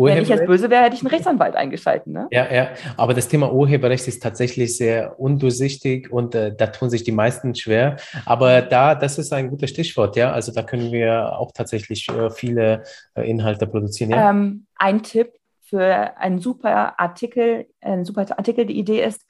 wenn 0.07 0.23
ich 0.23 0.29
jetzt 0.29 0.47
böse 0.47 0.71
wäre, 0.71 0.85
hätte 0.85 0.97
ich 0.97 1.03
einen 1.03 1.11
Rechtsanwalt 1.11 1.57
eingeschalten. 1.57 2.13
Ne? 2.13 2.29
Ja, 2.31 2.53
ja. 2.53 2.69
Aber 2.97 3.15
das 3.15 3.29
Thema 3.29 3.53
Urheberrecht 3.53 4.07
ist 4.09 4.23
tatsächlich 4.23 4.77
sehr 4.77 5.19
undurchsichtig 5.19 6.11
und 6.13 6.35
äh, 6.35 6.55
da 6.55 6.69
tun 6.69 6.91
sich 6.91 7.05
die 7.05 7.13
meisten 7.13 7.55
schwer. 7.55 7.97
Aber 8.25 8.63
da, 8.63 8.95
das 8.95 9.19
ist 9.19 9.33
ein 9.33 9.51
gutes 9.51 9.71
Stichwort, 9.71 10.17
ja. 10.17 10.33
Also 10.33 10.53
da 10.53 10.63
können 10.63 10.93
wir 10.93 11.39
auch 11.39 11.53
tatsächlich 11.53 12.09
äh, 12.09 12.31
viele 12.31 12.85
äh, 13.15 13.29
Inhalte 13.29 13.67
produzieren. 13.67 14.11
Ja? 14.11 14.31
Ähm, 14.31 14.67
ein 14.77 15.03
Tipp 15.03 15.33
für 15.63 16.17
einen 16.17 16.39
super 16.39 16.99
Artikel, 16.99 17.67
ein 17.81 18.05
super 18.05 18.27
Artikel, 18.37 18.67
die 18.67 18.79
Idee 18.79 19.05
ist, 19.05 19.23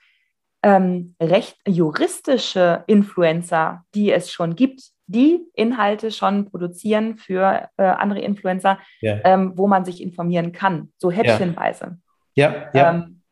ähm, 0.63 1.15
recht 1.21 1.57
juristische 1.67 2.85
Influencer, 2.87 3.85
die 3.95 4.13
es 4.13 4.33
schon 4.33 4.57
gibt, 4.57 4.91
die 5.09 5.41
Inhalte 5.55 6.11
schon 6.11 6.51
produzieren 6.51 7.17
für 7.17 7.69
äh, 7.77 7.83
andere 7.83 8.21
Influencer, 8.21 8.79
ja. 9.01 9.19
ähm, 9.25 9.53
wo 9.57 9.67
man 9.67 9.85
sich 9.85 10.03
informieren 10.03 10.53
kann, 10.53 10.93
so 10.99 11.11
häppchenweise. 11.11 11.99
Ja, 12.35 12.71
ja. 12.73 12.91
Ähm, 12.91 13.23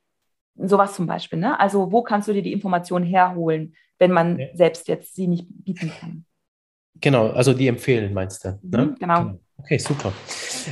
sowas 0.56 0.94
zum 0.94 1.06
Beispiel. 1.06 1.38
Ne? 1.38 1.58
Also 1.60 1.92
wo 1.92 2.02
kannst 2.02 2.28
du 2.28 2.32
dir 2.32 2.42
die 2.42 2.52
Informationen 2.52 3.04
herholen, 3.04 3.74
wenn 3.98 4.10
man 4.10 4.38
ja. 4.38 4.46
selbst 4.54 4.88
jetzt 4.88 5.14
sie 5.14 5.28
nicht 5.28 5.46
bieten 5.48 5.92
kann? 6.00 6.24
Genau, 7.00 7.28
also 7.28 7.52
die 7.52 7.68
empfehlen, 7.68 8.14
meinst 8.14 8.44
du? 8.44 8.58
Ne? 8.62 8.86
Mhm, 8.86 8.94
genau. 8.98 9.30
Okay, 9.58 9.78
super. 9.78 10.12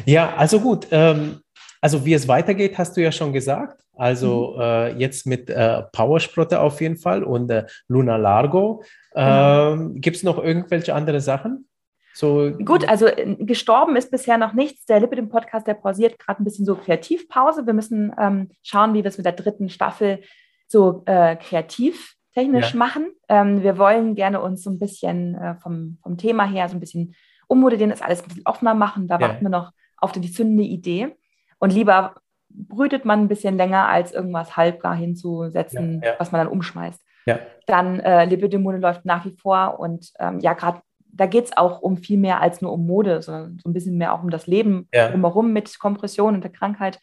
Ja, 0.07 0.35
also 0.37 0.59
gut. 0.59 0.89
Ähm, 0.91 1.41
also 1.83 2.05
wie 2.05 2.15
es 2.15 2.27
weitergeht, 2.27 2.79
hast 2.79 2.97
du 2.97 3.03
ja 3.03 3.13
schon 3.13 3.33
gesagt. 3.33 3.84
Also 3.97 4.55
mhm. 4.57 4.61
äh, 4.61 4.89
jetzt 4.99 5.27
mit 5.27 5.51
äh, 5.51 5.83
Powersprotte 5.93 6.61
auf 6.61 6.81
jeden 6.81 6.97
Fall 6.97 7.23
und 7.23 7.51
äh, 7.51 7.67
Luna 7.89 8.17
Largo. 8.17 8.83
Genau. 9.13 9.73
Ähm, 9.73 10.01
Gibt 10.01 10.17
es 10.17 10.23
noch 10.23 10.43
irgendwelche 10.43 10.95
andere 10.95 11.21
Sachen? 11.21 11.69
So, 12.15 12.53
Gut, 12.65 12.89
also 12.89 13.07
äh, 13.07 13.37
gestorben 13.41 13.97
ist 13.97 14.11
bisher 14.11 14.39
noch 14.39 14.53
nichts. 14.53 14.87
Der 14.87 15.01
Lippe, 15.01 15.17
dem 15.17 15.29
Podcast, 15.29 15.67
der 15.67 15.75
pausiert 15.75 16.19
gerade 16.19 16.41
ein 16.41 16.45
bisschen 16.45 16.65
so 16.65 16.77
Kreativpause. 16.77 17.67
Wir 17.67 17.75
müssen 17.75 18.13
ähm, 18.19 18.51
schauen, 18.63 18.95
wie 18.95 19.03
wir 19.03 19.09
es 19.09 19.19
mit 19.19 19.27
der 19.27 19.33
dritten 19.33 19.69
Staffel 19.69 20.21
so 20.69 21.03
äh, 21.07 21.37
kreativ 21.37 22.15
technisch 22.33 22.73
ja. 22.73 22.79
machen. 22.79 23.13
Ähm, 23.29 23.63
wir 23.63 23.79
wollen 23.79 24.15
gerne 24.15 24.41
uns 24.41 24.63
so 24.63 24.71
ein 24.71 24.79
bisschen 24.79 25.35
äh, 25.35 25.57
vom, 25.57 25.99
vom 26.03 26.17
Thema 26.17 26.45
her 26.45 26.69
so 26.69 26.77
ein 26.77 26.81
bisschen 26.81 27.15
ummodellieren, 27.49 27.91
das 27.91 28.03
alles 28.03 28.23
ein 28.23 28.29
bisschen 28.29 28.47
offener 28.47 28.75
machen. 28.75 29.09
Da 29.09 29.19
ja. 29.19 29.29
warten 29.29 29.45
wir 29.45 29.51
noch 29.51 29.73
auf 29.97 30.13
die 30.13 30.31
zündende 30.31 30.65
Idee. 30.65 31.17
Und 31.59 31.73
lieber 31.73 32.15
brütet 32.55 33.05
man 33.05 33.21
ein 33.21 33.29
bisschen 33.29 33.57
länger, 33.57 33.89
als 33.89 34.13
irgendwas 34.13 34.57
halbgar 34.57 34.95
hinzusetzen, 34.95 36.01
ja, 36.03 36.13
ja. 36.13 36.15
was 36.19 36.33
man 36.33 36.41
dann 36.41 36.53
umschmeißt. 36.53 37.01
Ja. 37.27 37.39
Dann 37.67 38.01
äh, 38.01 38.25
Libidemone 38.25 38.79
läuft 38.79 39.05
nach 39.05 39.25
wie 39.25 39.33
vor 39.33 39.79
und 39.79 40.13
ähm, 40.19 40.41
ja, 40.41 40.53
gerade 40.53 40.81
da 41.17 41.27
geht 41.27 41.45
es 41.47 41.57
auch 41.57 41.81
um 41.81 41.97
viel 41.97 42.19
mehr 42.19 42.41
als 42.41 42.61
nur 42.61 42.73
um 42.73 42.87
Mode, 42.87 43.23
sondern 43.23 43.59
so 43.63 43.71
ein 43.71 43.73
bisschen 43.73 43.97
mehr 43.97 44.13
auch 44.13 44.23
um 44.23 44.31
das 44.31 44.47
Leben 44.47 44.89
ja. 44.93 45.11
drumherum 45.11 45.53
mit 45.53 45.79
Kompression 45.79 46.35
und 46.35 46.43
der 46.43 46.51
Krankheit. 46.51 46.99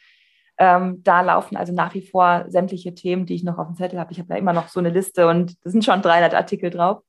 Ähm, 0.57 1.01
da 1.03 1.21
laufen 1.21 1.55
also 1.55 1.73
nach 1.73 1.93
wie 1.93 2.05
vor 2.05 2.45
sämtliche 2.49 2.93
Themen, 2.93 3.25
die 3.25 3.35
ich 3.35 3.43
noch 3.43 3.57
auf 3.57 3.67
dem 3.67 3.75
Zettel 3.75 3.99
habe. 3.99 4.11
Ich 4.11 4.19
habe 4.19 4.27
da 4.27 4.35
immer 4.35 4.53
noch 4.53 4.67
so 4.67 4.79
eine 4.79 4.89
Liste 4.89 5.27
und 5.27 5.55
da 5.65 5.69
sind 5.69 5.85
schon 5.85 6.01
300 6.01 6.35
Artikel 6.35 6.69
drauf. 6.69 7.01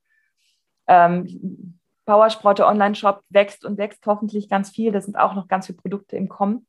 Ähm, 0.87 1.79
Powersprotte 2.07 2.67
Online-Shop 2.67 3.23
wächst 3.29 3.65
und 3.65 3.79
wächst 3.79 4.07
hoffentlich 4.07 4.49
ganz 4.49 4.71
viel. 4.71 4.93
Da 4.93 5.01
sind 5.01 5.17
auch 5.17 5.35
noch 5.35 5.49
ganz 5.49 5.67
viele 5.67 5.79
Produkte 5.79 6.17
im 6.17 6.29
Kommen. 6.29 6.67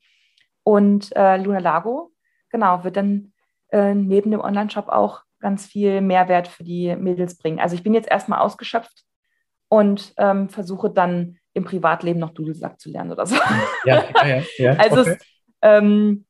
Und 0.64 1.16
äh, 1.16 1.38
Luna 1.38 1.60
Lago, 1.60 2.12
genau, 2.50 2.84
wird 2.84 2.98
dann 2.98 3.34
äh, 3.70 3.94
neben 3.94 4.32
dem 4.32 4.40
Online-Shop 4.40 4.88
auch 4.90 5.24
ganz 5.40 5.66
viel 5.66 6.02
Mehrwert 6.02 6.48
für 6.48 6.64
die 6.64 6.96
Mädels 6.96 7.38
bringen. 7.38 7.60
Also 7.60 7.76
ich 7.76 7.84
bin 7.84 7.94
jetzt 7.94 8.10
erstmal 8.10 8.40
ausgeschöpft 8.40 9.04
und 9.68 10.14
ähm, 10.18 10.50
versuche 10.50 10.90
dann 10.90 11.38
im 11.54 11.66
Privatleben 11.66 12.20
noch 12.20 12.32
Dudelsack 12.32 12.80
zu 12.80 12.90
lernen 12.90 13.12
oder 13.12 13.26
so. 13.26 13.36
Ja, 13.86 14.06
ja, 14.26 14.42
ja. 14.58 14.72
also 14.78 15.02
okay. 15.02 15.18
es, 15.20 15.26
ähm, 15.62 16.26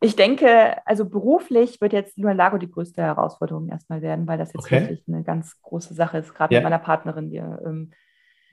ich 0.00 0.14
denke, 0.14 0.76
also 0.86 1.04
beruflich 1.04 1.80
wird 1.80 1.92
jetzt 1.92 2.16
Luna 2.18 2.32
Lago 2.32 2.58
die 2.58 2.70
größte 2.70 3.02
Herausforderung 3.02 3.68
erstmal 3.68 4.02
werden, 4.02 4.28
weil 4.28 4.38
das 4.38 4.52
jetzt 4.52 4.66
okay. 4.66 4.82
wirklich 4.82 5.02
eine 5.08 5.24
ganz 5.24 5.60
große 5.62 5.94
Sache 5.94 6.18
ist, 6.18 6.34
gerade 6.34 6.54
ja. 6.54 6.60
mit 6.60 6.64
meiner 6.64 6.78
Partnerin. 6.78 7.30
Wir, 7.30 7.60
ähm, 7.64 7.90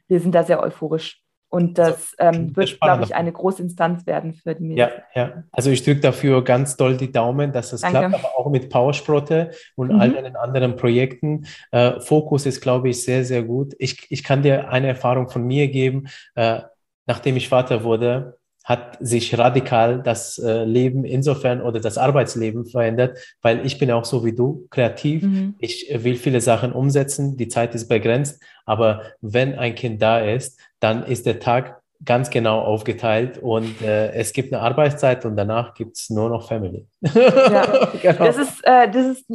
wir 0.08 0.20
sind 0.20 0.34
da 0.34 0.44
sehr 0.44 0.62
euphorisch 0.62 1.24
und 1.54 1.78
das 1.78 2.16
also, 2.18 2.40
ähm, 2.40 2.56
wird, 2.56 2.80
glaube 2.82 3.04
ich, 3.04 3.14
eine 3.14 3.32
große 3.32 3.62
Instanz 3.62 4.08
werden 4.08 4.34
für 4.34 4.56
die 4.56 4.64
Medien. 4.64 4.90
Ja, 4.90 4.90
ja. 5.14 5.44
Also 5.52 5.70
ich 5.70 5.84
drücke 5.84 6.00
dafür 6.00 6.44
ganz 6.44 6.78
doll 6.78 6.98
die 6.98 7.12
Daumen, 7.12 7.52
dass 7.52 7.70
das 7.70 7.82
Danke. 7.82 8.00
klappt, 8.00 8.16
aber 8.16 8.40
auch 8.40 8.50
mit 8.50 8.72
Powersprotte 8.72 9.52
und 9.76 9.94
mhm. 9.94 10.00
all 10.00 10.10
den 10.10 10.36
anderen 10.36 10.76
Projekten. 10.76 11.46
Äh, 11.70 12.00
Fokus 12.00 12.48
ist, 12.48 12.60
glaube 12.60 12.90
ich, 12.90 13.04
sehr, 13.04 13.24
sehr 13.24 13.44
gut. 13.44 13.76
Ich, 13.78 14.08
ich 14.10 14.24
kann 14.24 14.42
dir 14.42 14.70
eine 14.70 14.88
Erfahrung 14.88 15.30
von 15.30 15.46
mir 15.46 15.68
geben. 15.68 16.08
Äh, 16.34 16.62
nachdem 17.06 17.38
ich 17.38 17.50
Vater 17.50 17.84
wurde, 17.84 18.40
hat 18.64 18.98
sich 19.02 19.38
radikal 19.38 20.02
das 20.02 20.40
äh, 20.40 20.64
Leben 20.64 21.04
insofern 21.04 21.62
oder 21.62 21.80
das 21.80 21.98
Arbeitsleben 21.98 22.66
verändert, 22.66 23.18
weil 23.42 23.66
ich 23.66 23.78
bin 23.78 23.92
auch 23.92 24.06
so 24.06 24.24
wie 24.24 24.34
du, 24.34 24.68
kreativ. 24.70 25.24
Mhm. 25.24 25.56
Ich 25.60 25.88
will 25.94 26.16
viele 26.16 26.42
Sachen 26.42 26.72
umsetzen, 26.72 27.36
die 27.36 27.50
Zeit 27.50 27.76
ist 27.76 27.88
begrenzt, 27.88 28.42
aber 28.66 29.02
wenn 29.22 29.60
ein 29.60 29.76
Kind 29.76 30.02
da 30.02 30.20
ist, 30.20 30.60
dann 30.80 31.04
ist 31.04 31.26
der 31.26 31.40
Tag 31.40 31.84
ganz 32.06 32.30
genau 32.30 32.60
aufgeteilt 32.60 33.38
und 33.38 33.82
äh, 33.82 34.12
es 34.14 34.34
gibt 34.34 34.54
eine 34.54 34.62
Arbeitszeit 34.62 35.26
und 35.26 35.38
danach 35.38 35.74
gibt 35.74 35.98
es 35.98 36.10
nur 36.10 36.30
noch 36.30 36.48
Family. 36.48 36.86
Ja. 37.02 37.92
genau. 38.02 38.26
Das 38.26 38.38
ist, 38.38 38.62
äh, 38.64 38.90
das 38.92 39.06
ist, 39.08 39.26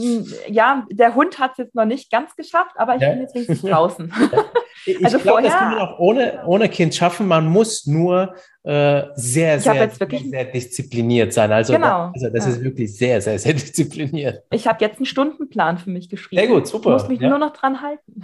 ja, 0.48 0.86
der 0.90 1.14
Hund 1.14 1.38
hat 1.38 1.52
es 1.52 1.59
jetzt 1.59 1.74
noch 1.74 1.86
nicht 1.86 2.10
ganz 2.10 2.36
geschafft, 2.36 2.72
aber 2.76 2.96
ich 2.96 3.02
ja. 3.02 3.10
bin 3.10 3.20
jetzt 3.20 3.34
wenigstens 3.34 3.62
draußen. 3.62 4.12
Ja. 4.30 4.44
Ich 4.86 5.05
also 5.05 5.18
glaube, 5.18 5.42
das 5.42 5.55
kann 5.55 5.74
man 5.74 5.78
auch 5.80 5.98
ohne, 5.98 6.42
ohne 6.46 6.68
Kind 6.68 6.94
schaffen. 6.94 7.26
Man 7.26 7.46
muss 7.46 7.86
nur 7.86 8.34
äh, 8.62 9.05
sehr, 9.14 9.60
sehr, 9.60 9.90
sehr 9.90 10.44
diszipliniert 10.44 11.32
sein. 11.32 11.52
Also, 11.52 11.72
genau. 11.72 11.86
da, 11.86 12.12
also 12.14 12.30
das 12.30 12.44
ja. 12.46 12.52
ist 12.52 12.64
wirklich 12.64 12.96
sehr, 12.96 13.20
sehr, 13.20 13.38
sehr 13.38 13.52
diszipliniert. 13.55 14.42
Ich 14.50 14.66
habe 14.66 14.84
jetzt 14.84 14.96
einen 14.96 15.06
Stundenplan 15.06 15.78
für 15.78 15.90
mich 15.90 16.09
geschrieben. 16.09 16.40
Sehr 16.40 16.48
gut, 16.48 16.66
super. 16.66 16.90
Ich 16.90 17.02
muss 17.02 17.09
mich 17.09 17.20
nur 17.20 17.38
noch 17.38 17.52
dran 17.52 17.80
halten. 17.80 18.22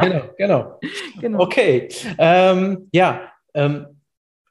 genau, 0.00 0.22
genau, 0.36 0.80
genau. 1.20 1.40
Okay. 1.40 1.88
Ähm, 2.18 2.88
ja, 2.92 3.32
ähm, 3.54 3.86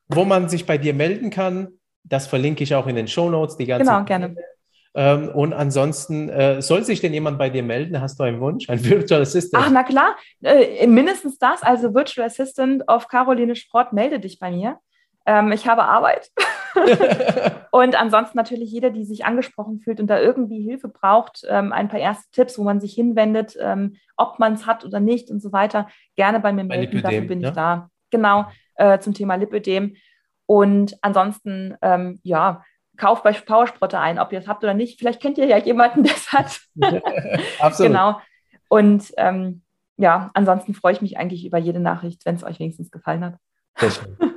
wo 0.08 0.26
man 0.26 0.50
sich 0.50 0.66
bei 0.66 0.78
dir 0.78 0.94
melden 0.94 1.30
kann, 1.30 1.70
das 2.04 2.28
verlinke 2.28 2.64
ich 2.64 2.74
auch 2.76 2.88
in 2.88 2.96
den 2.96 3.08
Show 3.08 3.30
Notes. 3.30 3.58
Die 3.58 3.66
ganze 3.66 3.86
genau, 3.86 4.04
gerne. 4.04 4.36
Ähm, 4.98 5.30
und 5.30 5.54
ansonsten, 5.54 6.28
äh, 6.28 6.60
soll 6.60 6.84
sich 6.84 7.02
denn 7.02 7.14
jemand 7.14 7.38
bei 7.38 7.52
dir 7.52 7.62
melden? 7.62 8.02
Hast 8.02 8.20
du 8.20 8.24
einen 8.24 8.42
Wunsch? 8.42 8.68
Ein 8.68 8.84
Virtual 8.84 9.22
Assistant? 9.22 9.64
Ach, 9.64 9.70
na 9.72 9.84
klar. 9.84 10.16
Äh, 10.42 10.88
mindestens 10.88 11.38
das. 11.38 11.62
Also 11.62 11.94
Virtual 11.94 12.26
Assistant 12.26 12.90
auf 12.90 13.08
Caroline 13.08 13.56
Sport, 13.56 13.94
melde 13.94 14.20
dich 14.20 14.40
bei 14.40 14.50
mir. 14.50 14.80
Ähm, 15.28 15.52
ich 15.52 15.68
habe 15.68 15.84
Arbeit. 15.84 16.32
und 17.72 17.96
ansonsten 17.96 18.40
natürlich 18.40 18.72
jeder, 18.72 18.90
die 18.90 19.06
sich 19.06 19.24
angesprochen 19.24 19.80
fühlt 19.82 20.00
und 20.00 20.08
da 20.08 20.20
irgendwie 20.20 20.64
Hilfe 20.64 20.88
braucht, 20.88 21.44
ähm, 21.48 21.72
ein 21.74 21.90
paar 21.90 22.00
erste 22.00 22.32
Tipps, 22.32 22.58
wo 22.58 22.64
man 22.64 22.80
sich 22.80 22.96
hinwendet, 22.96 23.56
ähm, 23.62 23.98
ob 24.16 24.40
man 24.40 24.54
es 24.54 24.66
hat 24.66 24.84
oder 24.84 25.00
nicht 25.00 25.30
und 25.30 25.44
so 25.44 25.52
weiter, 25.52 25.88
gerne 26.16 26.40
bei 26.40 26.52
mir 26.52 26.64
melden. 26.64 26.96
Lipödem, 26.96 27.04
Dafür 27.04 27.28
bin 27.28 27.42
ja? 27.42 27.50
ich 27.50 27.56
da. 27.56 27.90
Genau, 28.10 28.48
äh, 28.78 28.98
zum 28.98 29.14
Thema 29.14 29.36
Lipödem. 29.36 29.96
Und 30.48 30.98
ansonsten, 31.04 31.76
ähm, 31.84 32.20
ja, 32.24 32.64
kauft 32.98 33.24
bei 33.24 33.32
Powersprotte 33.32 34.00
ein, 34.00 34.20
ob 34.20 34.34
ihr 34.34 34.40
es 34.40 34.48
habt 34.48 34.64
oder 34.64 34.74
nicht. 34.74 35.00
Vielleicht 35.00 35.22
kennt 35.22 35.38
ihr 35.38 35.46
ja 35.46 35.58
jemanden, 35.58 36.04
der 36.04 36.16
es 36.16 36.32
hat. 36.32 36.60
Absolut. 37.60 37.92
Genau. 37.92 38.22
Und 38.70 39.14
ähm, 39.18 39.62
ja, 39.98 40.32
ansonsten 40.34 40.74
freue 40.74 40.94
ich 40.94 41.02
mich 41.02 41.18
eigentlich 41.18 41.46
über 41.46 41.58
jede 41.58 41.80
Nachricht, 41.80 42.26
wenn 42.26 42.36
es 42.36 42.44
euch 42.44 42.60
wenigstens 42.60 42.92
gefallen 42.92 43.24
hat. 43.24 43.36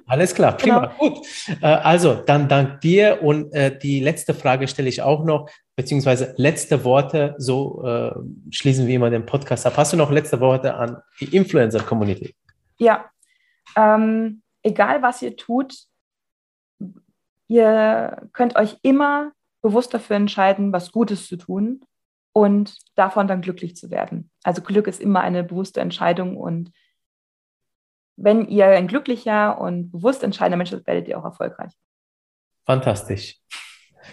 Alles 0.07 0.35
klar, 0.35 0.57
prima. 0.57 0.87
Genau. 0.87 0.99
Gut. 0.99 1.27
Äh, 1.63 1.67
also, 1.67 2.15
dann 2.15 2.49
dank 2.49 2.81
dir 2.83 3.23
und 3.23 3.53
äh, 3.55 3.77
die 3.79 4.01
letzte 4.01 4.35
Frage 4.35 4.69
stelle 4.69 4.89
ich 4.89 5.03
auch 5.03 5.25
noch, 5.25 5.49
beziehungsweise 5.77 6.35
letzte 6.37 6.85
Worte, 6.85 7.35
so 7.39 7.83
äh, 7.87 8.13
schließen 8.51 8.87
wir 8.87 8.97
immer 8.97 9.09
den 9.09 9.25
Podcast 9.25 9.67
ab. 9.67 9.75
Hast 9.77 9.93
du 9.93 9.97
noch 9.97 10.11
letzte 10.11 10.41
Worte 10.41 10.75
an 10.75 10.99
die 11.21 11.35
Influencer-Community? 11.35 12.35
Ja, 12.79 13.07
ähm, 13.77 14.43
egal 14.63 15.01
was 15.03 15.23
ihr 15.23 15.37
tut, 15.37 15.75
ihr 17.51 18.29
könnt 18.33 18.57
euch 18.57 18.77
immer 18.83 19.33
bewusst 19.61 19.93
dafür 19.93 20.17
entscheiden, 20.17 20.73
was 20.73 20.93
Gutes 20.93 21.27
zu 21.27 21.37
tun 21.37 21.81
und 22.33 22.79
davon 22.95 23.27
dann 23.27 23.43
glücklich 23.43 23.77
zu 23.77 23.91
werden. 23.91 24.31
Also 24.45 24.63
Glück 24.63 24.87
ist 24.87 25.01
immer 25.01 25.21
eine 25.21 25.43
bewusste 25.43 25.81
Entscheidung 25.81 26.37
und 26.37 26.71
wenn 28.17 28.47
ihr 28.47 28.67
ein 28.67 28.87
glücklicher 28.87 29.61
und 29.61 29.91
bewusst 29.91 30.23
entscheidender 30.23 30.59
Mensch 30.59 30.71
seid, 30.71 30.87
werdet 30.87 31.09
ihr 31.09 31.19
auch 31.19 31.25
erfolgreich. 31.25 31.73
Fantastisch. 32.67 33.39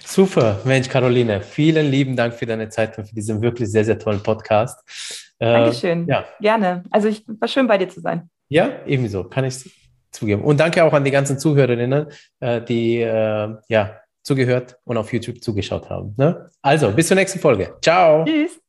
Super, 0.04 0.60
Mensch, 0.64 0.90
Caroline, 0.90 1.42
vielen 1.42 1.92
lieben 1.92 2.16
Dank 2.16 2.34
für 2.34 2.46
deine 2.46 2.70
Zeit 2.70 2.98
und 2.98 3.08
für 3.08 3.16
diesen 3.16 3.42
wirklich 3.42 3.70
sehr, 3.70 3.86
sehr 3.86 4.00
tollen 4.00 4.24
Podcast. 4.24 4.80
Äh, 5.38 5.52
Dankeschön. 5.52 6.08
Ja. 6.08 6.26
Gerne. 6.40 6.84
Also 6.90 7.08
ich 7.08 7.24
war 7.28 7.48
schön 7.48 7.68
bei 7.68 7.78
dir 7.78 7.90
zu 7.90 8.02
sein. 8.02 8.30
Ja, 8.50 8.84
ebenso. 8.86 9.26
Kann 9.26 9.46
ich 9.46 9.87
zugeben. 10.12 10.44
Und 10.44 10.60
danke 10.60 10.84
auch 10.84 10.94
an 10.94 11.04
die 11.04 11.12
ganzen 11.12 11.40
Zuhörerinnen, 11.40 12.08
äh, 12.40 12.62
die 12.62 13.02
äh, 13.02 13.56
ja 13.68 14.00
zugehört 14.24 14.78
und 14.84 14.98
auf 14.98 15.14
YouTube 15.14 15.42
zugeschaut 15.42 15.90
haben. 15.90 16.14
Ne? 16.18 16.50
Also, 16.62 16.92
bis 16.92 17.08
zur 17.08 17.16
nächsten 17.16 17.40
Folge. 17.40 17.76
Ciao. 17.82 18.26
Tschüss. 18.26 18.60